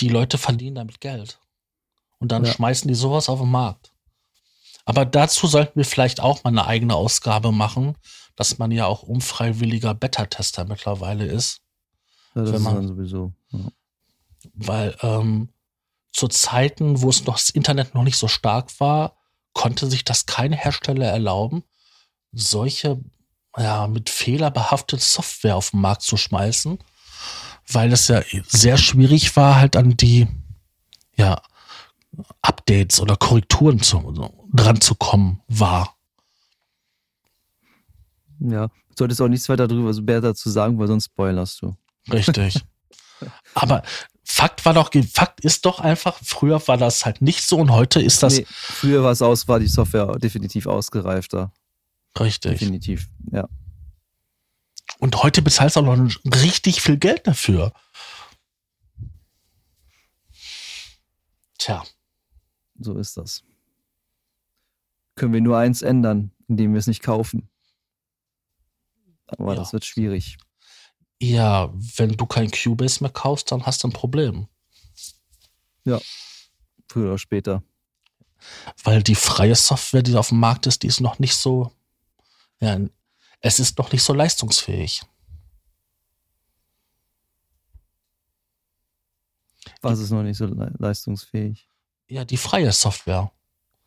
die 0.00 0.08
Leute 0.08 0.38
verdienen 0.38 0.76
damit 0.76 1.00
Geld. 1.00 1.38
Und 2.18 2.32
dann 2.32 2.44
ja. 2.44 2.52
schmeißen 2.52 2.88
die 2.88 2.94
sowas 2.94 3.28
auf 3.28 3.40
den 3.40 3.50
Markt. 3.50 3.91
Aber 4.84 5.04
dazu 5.04 5.46
sollten 5.46 5.78
wir 5.78 5.84
vielleicht 5.84 6.20
auch 6.20 6.44
mal 6.44 6.50
eine 6.50 6.66
eigene 6.66 6.94
Ausgabe 6.94 7.52
machen, 7.52 7.96
dass 8.36 8.58
man 8.58 8.70
ja 8.70 8.86
auch 8.86 9.02
unfreiwilliger 9.02 9.94
Beta-Tester 9.94 10.64
mittlerweile 10.64 11.26
ist. 11.26 11.60
Ja, 12.34 12.42
das 12.42 12.60
man, 12.60 12.74
ist 12.74 12.78
dann 12.78 12.88
sowieso. 12.88 13.32
Ja. 13.50 13.60
Weil 14.54 14.96
ähm, 15.02 15.50
zu 16.12 16.28
Zeiten, 16.28 17.00
wo 17.02 17.10
es 17.10 17.24
noch 17.26 17.36
das 17.36 17.50
Internet 17.50 17.94
noch 17.94 18.02
nicht 18.02 18.16
so 18.16 18.28
stark 18.28 18.80
war, 18.80 19.16
konnte 19.52 19.86
sich 19.86 20.04
das 20.04 20.26
kein 20.26 20.52
Hersteller 20.52 21.06
erlauben, 21.06 21.62
solche 22.32 23.00
ja, 23.56 23.86
mit 23.86 24.08
Fehler 24.08 24.50
behaftete 24.50 25.02
Software 25.02 25.56
auf 25.56 25.70
den 25.70 25.80
Markt 25.80 26.02
zu 26.02 26.16
schmeißen, 26.16 26.78
weil 27.68 27.92
es 27.92 28.08
ja 28.08 28.22
sehr 28.48 28.78
schwierig 28.78 29.36
war, 29.36 29.56
halt 29.56 29.76
an 29.76 29.96
die 29.96 30.26
ja, 31.16 31.42
Updates 32.42 33.00
oder 33.00 33.16
Korrekturen 33.16 33.80
zu, 33.80 34.32
dran 34.52 34.80
zu 34.80 34.94
kommen 34.94 35.40
war. 35.48 35.96
Ja, 38.40 38.68
solltest 38.98 39.20
auch 39.20 39.28
nichts 39.28 39.48
weiter 39.48 39.68
darüber 39.68 39.92
mehr 40.02 40.20
dazu 40.20 40.50
sagen, 40.50 40.78
weil 40.78 40.88
sonst 40.88 41.06
spoilerst 41.06 41.62
du. 41.62 41.76
Richtig. 42.10 42.64
Aber 43.54 43.82
Fakt 44.24 44.64
war 44.64 44.74
doch, 44.74 44.90
Fakt 45.12 45.40
ist 45.40 45.66
doch 45.66 45.78
einfach, 45.78 46.18
früher 46.22 46.66
war 46.66 46.76
das 46.76 47.04
halt 47.04 47.22
nicht 47.22 47.44
so 47.44 47.58
und 47.58 47.70
heute 47.70 48.00
ist 48.00 48.22
das. 48.22 48.38
Nee, 48.38 48.46
früher 48.48 49.04
war 49.04 49.12
es 49.12 49.22
aus, 49.22 49.46
war 49.48 49.60
die 49.60 49.68
Software 49.68 50.18
definitiv 50.18 50.66
ausgereifter. 50.66 51.52
Richtig. 52.18 52.52
Definitiv, 52.52 53.08
ja. 53.30 53.48
Und 54.98 55.22
heute 55.22 55.42
bezahlst 55.42 55.76
du 55.76 55.80
auch 55.80 55.96
noch 55.96 56.10
richtig 56.24 56.80
viel 56.82 56.96
Geld 56.96 57.26
dafür. 57.26 57.72
Tja. 61.58 61.82
So 62.82 62.98
ist 62.98 63.16
das. 63.16 63.44
Können 65.14 65.32
wir 65.32 65.40
nur 65.40 65.58
eins 65.58 65.82
ändern, 65.82 66.32
indem 66.48 66.72
wir 66.72 66.78
es 66.78 66.86
nicht 66.86 67.02
kaufen. 67.02 67.48
Aber 69.26 69.52
ja. 69.52 69.58
das 69.58 69.72
wird 69.72 69.84
schwierig. 69.84 70.38
Ja, 71.20 71.72
wenn 71.96 72.12
du 72.12 72.26
kein 72.26 72.50
Cubase 72.50 73.02
mehr 73.02 73.12
kaufst, 73.12 73.52
dann 73.52 73.64
hast 73.64 73.84
du 73.84 73.88
ein 73.88 73.92
Problem. 73.92 74.48
Ja, 75.84 76.00
früher 76.88 77.08
oder 77.08 77.18
später. 77.18 77.62
Weil 78.82 79.02
die 79.02 79.14
freie 79.14 79.54
Software, 79.54 80.02
die 80.02 80.16
auf 80.16 80.30
dem 80.30 80.40
Markt 80.40 80.66
ist, 80.66 80.82
die 80.82 80.88
ist 80.88 81.00
noch 81.00 81.18
nicht 81.18 81.36
so 81.36 81.70
ja, 82.62 82.78
es 83.40 83.58
ist 83.58 83.76
noch 83.76 83.90
nicht 83.90 84.04
so 84.04 84.14
leistungsfähig. 84.14 85.02
Was 89.80 89.98
ist 89.98 90.12
noch 90.12 90.22
nicht 90.22 90.36
so 90.36 90.46
leistungsfähig? 90.46 91.68
Ja, 92.08 92.24
die 92.24 92.36
freie 92.36 92.72
Software. 92.72 93.30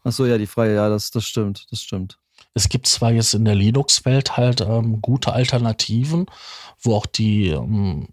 Ach 0.03 0.11
so, 0.11 0.25
ja, 0.25 0.37
die 0.37 0.47
freie, 0.47 0.75
ja, 0.75 0.89
das, 0.89 1.11
das 1.11 1.25
stimmt, 1.25 1.67
das 1.71 1.81
stimmt. 1.81 2.19
Es 2.53 2.69
gibt 2.69 2.87
zwar 2.87 3.11
jetzt 3.11 3.33
in 3.33 3.45
der 3.45 3.55
Linux-Welt 3.55 4.37
halt 4.37 4.61
ähm, 4.61 5.01
gute 5.01 5.33
Alternativen, 5.33 6.25
wo 6.79 6.95
auch 6.95 7.05
die 7.05 7.49
ähm, 7.49 8.09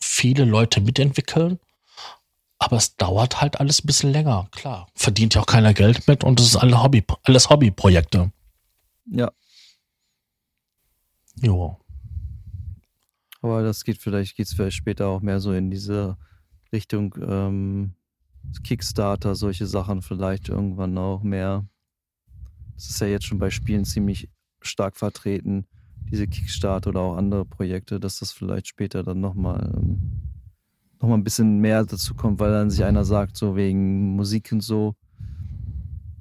viele 0.00 0.44
Leute 0.44 0.80
mitentwickeln, 0.80 1.58
aber 2.58 2.76
es 2.76 2.96
dauert 2.96 3.40
halt 3.40 3.60
alles 3.60 3.82
ein 3.82 3.86
bisschen 3.86 4.12
länger, 4.12 4.48
klar. 4.52 4.88
Verdient 4.94 5.34
ja 5.34 5.42
auch 5.42 5.46
keiner 5.46 5.74
Geld 5.74 6.06
mit 6.08 6.24
und 6.24 6.40
es 6.40 6.46
ist 6.46 6.56
alle 6.56 6.82
Hobby, 6.82 7.04
alles 7.24 7.48
Hobbyprojekte. 7.50 8.32
Ja, 9.06 9.30
Jo. 11.42 11.78
Aber 13.42 13.62
das 13.62 13.84
geht 13.84 13.98
vielleicht, 13.98 14.36
geht 14.36 14.46
es 14.46 14.52
vielleicht 14.52 14.76
später 14.76 15.08
auch 15.08 15.22
mehr 15.22 15.40
so 15.40 15.52
in 15.52 15.70
diese 15.70 16.18
Richtung 16.72 17.14
ähm, 17.26 17.94
Kickstarter, 18.62 19.34
solche 19.34 19.66
Sachen 19.66 20.02
vielleicht 20.02 20.48
irgendwann 20.48 20.96
auch 20.98 21.22
mehr. 21.22 21.66
Das 22.74 22.90
ist 22.90 23.00
ja 23.00 23.06
jetzt 23.06 23.26
schon 23.26 23.38
bei 23.38 23.50
Spielen 23.50 23.84
ziemlich 23.84 24.28
stark 24.60 24.96
vertreten, 24.96 25.66
diese 26.10 26.26
Kickstarter 26.26 26.90
oder 26.90 27.00
auch 27.00 27.16
andere 27.16 27.44
Projekte, 27.44 28.00
dass 28.00 28.18
das 28.18 28.32
vielleicht 28.32 28.66
später 28.66 29.02
dann 29.02 29.20
nochmal 29.20 29.72
ähm, 29.76 30.20
noch 31.00 31.08
mal 31.08 31.14
ein 31.14 31.24
bisschen 31.24 31.58
mehr 31.60 31.84
dazu 31.84 32.14
kommt, 32.14 32.40
weil 32.40 32.52
dann 32.52 32.70
sich 32.70 32.84
einer 32.84 33.04
sagt, 33.04 33.36
so 33.36 33.56
wegen 33.56 34.16
Musik 34.16 34.50
und 34.52 34.60
so, 34.60 34.94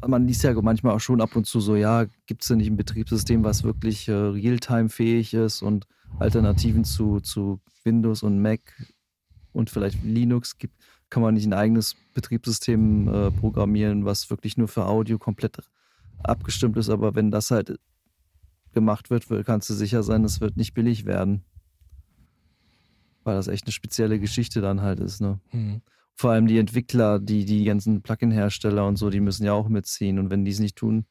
man 0.07 0.25
liest 0.25 0.43
ja 0.43 0.53
manchmal 0.61 0.95
auch 0.95 0.99
schon 0.99 1.21
ab 1.21 1.35
und 1.35 1.45
zu 1.45 1.59
so, 1.59 1.75
ja, 1.75 2.05
gibt 2.25 2.41
es 2.41 2.47
denn 2.47 2.59
nicht 2.59 2.69
ein 2.69 2.77
Betriebssystem, 2.77 3.43
was 3.43 3.63
wirklich 3.63 4.07
äh, 4.07 4.13
realtime-fähig 4.13 5.33
ist 5.33 5.61
und 5.61 5.87
Alternativen 6.19 6.85
zu, 6.85 7.19
zu 7.19 7.59
Windows 7.83 8.23
und 8.23 8.41
Mac 8.41 8.61
und 9.51 9.69
vielleicht 9.69 10.03
Linux 10.03 10.57
gibt, 10.57 10.78
kann 11.09 11.23
man 11.23 11.33
nicht 11.33 11.45
ein 11.45 11.53
eigenes 11.53 11.95
Betriebssystem 12.13 13.07
äh, 13.07 13.31
programmieren, 13.31 14.05
was 14.05 14.29
wirklich 14.29 14.57
nur 14.57 14.67
für 14.67 14.85
Audio 14.85 15.17
komplett 15.17 15.57
abgestimmt 16.23 16.77
ist. 16.77 16.89
Aber 16.89 17.15
wenn 17.15 17.31
das 17.31 17.51
halt 17.51 17.79
gemacht 18.73 19.09
wird, 19.09 19.25
kannst 19.45 19.69
du 19.69 19.73
sicher 19.73 20.03
sein, 20.03 20.23
es 20.23 20.41
wird 20.41 20.57
nicht 20.57 20.73
billig 20.73 21.05
werden. 21.05 21.43
Weil 23.23 23.35
das 23.35 23.47
echt 23.47 23.65
eine 23.65 23.71
spezielle 23.71 24.19
Geschichte 24.19 24.61
dann 24.61 24.81
halt 24.81 24.99
ist. 24.99 25.21
Ne? 25.21 25.39
Mhm. 25.51 25.81
Vor 26.15 26.31
allem 26.31 26.47
die 26.47 26.59
Entwickler, 26.59 27.19
die, 27.19 27.45
die 27.45 27.63
ganzen 27.63 28.01
Plugin-Hersteller 28.01 28.85
und 28.85 28.97
so, 28.97 29.09
die 29.09 29.21
müssen 29.21 29.45
ja 29.45 29.53
auch 29.53 29.69
mitziehen. 29.69 30.19
Und 30.19 30.29
wenn 30.29 30.45
die 30.45 30.51
es 30.51 30.59
nicht 30.59 30.75
tun, 30.75 31.05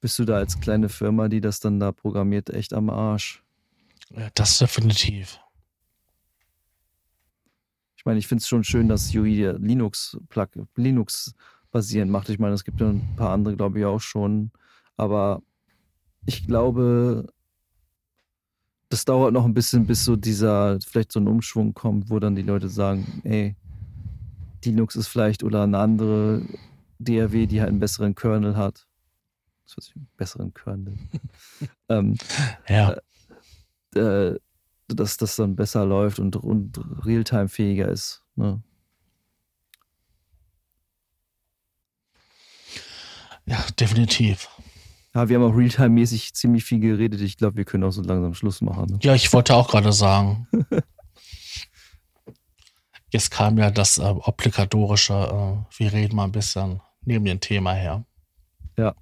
bist 0.00 0.18
du 0.18 0.24
da 0.24 0.36
als 0.36 0.60
kleine 0.60 0.88
Firma, 0.88 1.28
die 1.28 1.40
das 1.40 1.60
dann 1.60 1.80
da 1.80 1.92
programmiert, 1.92 2.50
echt 2.50 2.72
am 2.72 2.90
Arsch. 2.90 3.42
Ja, 4.14 4.28
das 4.34 4.58
definitiv. 4.58 5.38
Ich 8.06 8.08
meine, 8.08 8.20
ich 8.20 8.28
finde 8.28 8.42
es 8.42 8.46
schon 8.46 8.62
schön, 8.62 8.86
dass 8.88 9.12
UI 9.12 9.52
Linux, 9.58 10.16
Plug, 10.28 10.46
Linux 10.76 11.34
basierend 11.72 12.12
macht. 12.12 12.28
Ich 12.28 12.38
meine, 12.38 12.54
es 12.54 12.62
gibt 12.62 12.80
ja 12.80 12.88
ein 12.88 13.16
paar 13.16 13.30
andere, 13.30 13.56
glaube 13.56 13.80
ich, 13.80 13.84
auch 13.84 13.98
schon. 13.98 14.52
Aber 14.96 15.42
ich 16.24 16.46
glaube, 16.46 17.26
das 18.90 19.06
dauert 19.06 19.32
noch 19.32 19.44
ein 19.44 19.54
bisschen, 19.54 19.88
bis 19.88 20.04
so 20.04 20.14
dieser, 20.14 20.78
vielleicht 20.86 21.10
so 21.10 21.18
ein 21.18 21.26
Umschwung 21.26 21.74
kommt, 21.74 22.08
wo 22.08 22.20
dann 22.20 22.36
die 22.36 22.42
Leute 22.42 22.68
sagen, 22.68 23.22
ey, 23.24 23.56
Linux 24.64 24.94
ist 24.94 25.08
vielleicht 25.08 25.42
oder 25.42 25.64
eine 25.64 25.78
andere 25.78 26.42
DRW, 27.00 27.46
die 27.46 27.58
halt 27.58 27.70
einen 27.70 27.80
besseren 27.80 28.14
Kernel 28.14 28.56
hat. 28.56 28.86
Was 29.64 29.78
weiß 29.78 29.88
ich, 29.88 29.96
einen 29.96 30.08
besseren 30.16 30.54
Kernel. 30.54 30.96
ähm, 31.88 32.16
ja. 32.68 32.96
Äh, 33.96 33.98
äh, 33.98 34.38
dass 34.88 35.16
das 35.16 35.36
dann 35.36 35.56
besser 35.56 35.84
läuft 35.84 36.18
und, 36.18 36.36
und 36.36 36.78
realtime-fähiger 37.04 37.88
ist. 37.88 38.22
Ne? 38.36 38.62
Ja, 43.46 43.64
definitiv. 43.78 44.48
Ja, 45.14 45.28
wir 45.28 45.36
haben 45.36 45.44
auch 45.44 45.56
realtime-mäßig 45.56 46.34
ziemlich 46.34 46.64
viel 46.64 46.80
geredet. 46.80 47.20
Ich 47.20 47.36
glaube, 47.36 47.56
wir 47.56 47.64
können 47.64 47.84
auch 47.84 47.90
so 47.90 48.02
langsam 48.02 48.34
Schluss 48.34 48.60
machen. 48.60 48.86
Ne? 48.90 48.98
Ja, 49.02 49.14
ich 49.14 49.32
wollte 49.32 49.54
auch 49.54 49.68
gerade 49.68 49.92
sagen. 49.92 50.46
Jetzt 53.12 53.30
kam 53.30 53.56
ja 53.56 53.70
das 53.70 53.98
äh, 53.98 54.02
obligatorische, 54.02 55.14
äh, 55.14 55.78
wir 55.78 55.92
reden 55.92 56.16
mal 56.16 56.24
ein 56.24 56.32
bisschen 56.32 56.82
neben 57.02 57.24
dem 57.24 57.40
Thema 57.40 57.72
her. 57.72 58.04
Ja. 58.76 58.94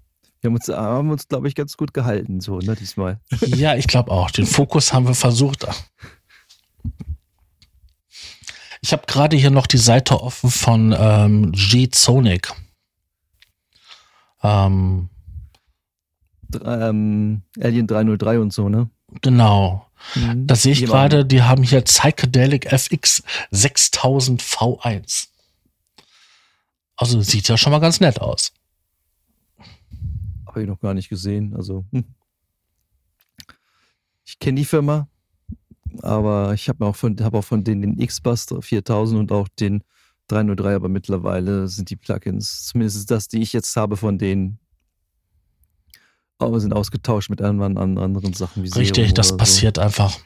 Wir 0.45 0.51
haben 0.51 0.57
uns, 0.57 0.69
haben 0.69 1.11
uns 1.11 1.27
glaube 1.27 1.49
ich, 1.49 1.55
ganz 1.55 1.79
gut 1.79 1.95
gehalten, 1.95 2.43
so, 2.43 2.59
ne, 2.59 2.77
diesmal. 2.77 3.19
Ja, 3.47 3.77
ich 3.77 3.87
glaube 3.87 4.11
auch. 4.11 4.31
Den 4.31 4.45
Fokus 4.45 4.93
haben 4.93 5.07
wir 5.07 5.15
versucht. 5.15 5.67
Ich 8.83 8.93
habe 8.93 9.05
gerade 9.07 9.39
hier 9.39 9.51
noch 9.51 9.67
die 9.67 9.79
Seite 9.79 10.21
offen 10.21 10.51
von 10.51 10.95
ähm, 10.99 11.51
G-Sonic. 11.53 12.53
Ähm, 14.43 15.09
ähm, 16.63 17.41
Alien 17.59 17.87
303 17.87 18.39
und 18.39 18.53
so, 18.53 18.69
ne? 18.69 18.91
Genau. 19.23 19.87
Mhm. 20.15 20.47
Da 20.47 20.57
sehe 20.57 20.73
ich 20.73 20.85
gerade, 20.85 21.25
die 21.25 21.43
haben 21.43 21.63
hier 21.63 21.81
Psychedelic 21.81 22.71
FX 22.71 23.23
6000 23.51 24.43
V1. 24.43 25.29
Also 26.99 27.23
sieht 27.23 27.49
ja 27.49 27.57
schon 27.57 27.73
mal 27.73 27.79
ganz 27.79 28.01
nett 28.01 28.21
aus. 28.21 28.53
Habe 30.55 30.63
ich 30.63 30.69
noch 30.69 30.81
gar 30.81 30.95
nicht 30.95 31.09
gesehen. 31.09 31.55
Also 31.57 31.85
hm. 31.91 32.05
ich 34.25 34.39
kenne 34.39 34.61
die 34.61 34.65
Firma, 34.65 35.09
aber 36.01 36.55
ich 36.55 36.69
habe 36.69 36.87
auch 36.87 36.95
von 36.95 37.19
habe 37.21 37.39
auch 37.39 37.45
von 37.45 37.65
denen 37.65 37.83
den 37.83 37.99
X-Bus 37.99 38.47
4000 38.61 39.19
und 39.19 39.33
auch 39.33 39.49
den 39.49 39.83
303, 40.29 40.77
aber 40.77 40.89
mittlerweile 40.89 41.67
sind 41.67 41.91
die 41.91 41.97
Plugins, 41.97 42.67
zumindest 42.67 43.11
das, 43.11 43.29
die 43.29 43.43
ich 43.43 43.53
jetzt 43.53 43.75
habe 43.77 43.97
von 43.97 44.17
denen, 44.17 44.59
aber 46.39 46.61
sind 46.61 46.73
ausgetauscht 46.73 47.31
mit 47.31 47.43
anderen, 47.43 47.77
anderen 47.77 48.33
Sachen 48.33 48.63
wie 48.63 48.69
Richtig, 48.69 49.13
das 49.15 49.29
so. 49.29 49.37
passiert 49.37 49.79
einfach. 49.79 50.19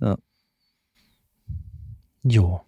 Ja. 0.00 0.16
Jo. 2.22 2.60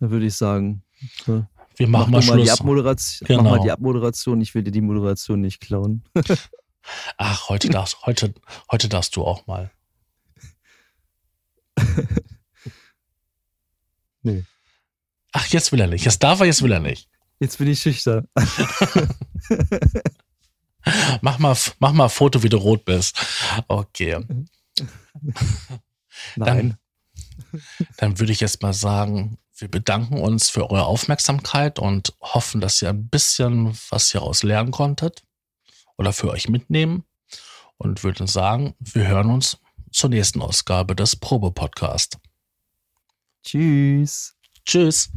Da 0.00 0.10
würde 0.10 0.26
ich 0.26 0.34
sagen, 0.34 0.82
so. 1.24 1.46
Wir 1.78 1.88
machen 1.88 2.10
mach 2.10 2.24
mal, 2.24 2.36
mal 2.36 2.42
die 2.42 2.50
Abmoderation. 2.50 3.26
Genau. 3.26 3.42
Mach 3.42 3.50
mal 3.52 3.60
die 3.60 3.70
Abmoderation. 3.70 4.40
Ich 4.40 4.54
will 4.54 4.64
dir 4.64 4.72
die 4.72 4.80
Moderation 4.80 5.40
nicht 5.40 5.60
klauen. 5.60 6.02
Ach, 7.16 7.48
heute 7.48 7.68
darfst, 7.68 8.04
heute, 8.06 8.34
heute 8.70 8.88
darfst 8.88 9.14
du 9.16 9.24
auch 9.24 9.46
mal. 9.46 9.70
nee. 14.22 14.44
Ach, 15.32 15.46
jetzt 15.48 15.70
will 15.70 15.80
er 15.80 15.86
nicht. 15.86 16.04
Jetzt 16.04 16.22
darf 16.22 16.40
er, 16.40 16.46
jetzt 16.46 16.62
will 16.62 16.72
er 16.72 16.80
nicht. 16.80 17.08
Jetzt 17.38 17.58
bin 17.58 17.68
ich 17.68 17.80
schüchtern. 17.80 18.26
mach 21.20 21.38
mal, 21.38 21.56
mach 21.78 21.92
mal 21.92 22.04
ein 22.04 22.10
Foto, 22.10 22.42
wie 22.42 22.48
du 22.48 22.56
rot 22.56 22.84
bist. 22.84 23.24
Okay. 23.68 24.18
Nein. 26.34 26.76
Dann, 26.76 26.78
dann 27.98 28.18
würde 28.18 28.32
ich 28.32 28.40
jetzt 28.40 28.62
mal 28.62 28.72
sagen, 28.72 29.38
wir 29.58 29.68
bedanken 29.68 30.20
uns 30.20 30.50
für 30.50 30.70
eure 30.70 30.86
Aufmerksamkeit 30.86 31.78
und 31.78 32.14
hoffen, 32.20 32.60
dass 32.60 32.80
ihr 32.80 32.90
ein 32.90 33.08
bisschen 33.08 33.76
was 33.90 34.12
hieraus 34.12 34.42
lernen 34.42 34.70
konntet 34.70 35.24
oder 35.96 36.12
für 36.12 36.30
euch 36.30 36.48
mitnehmen. 36.48 37.04
Und 37.76 38.02
würden 38.02 38.26
sagen, 38.26 38.74
wir 38.80 39.06
hören 39.06 39.30
uns 39.30 39.58
zur 39.92 40.10
nächsten 40.10 40.42
Ausgabe 40.42 40.96
des 40.96 41.14
Probe-Podcast. 41.14 42.18
Tschüss. 43.44 44.36
Tschüss. 44.64 45.10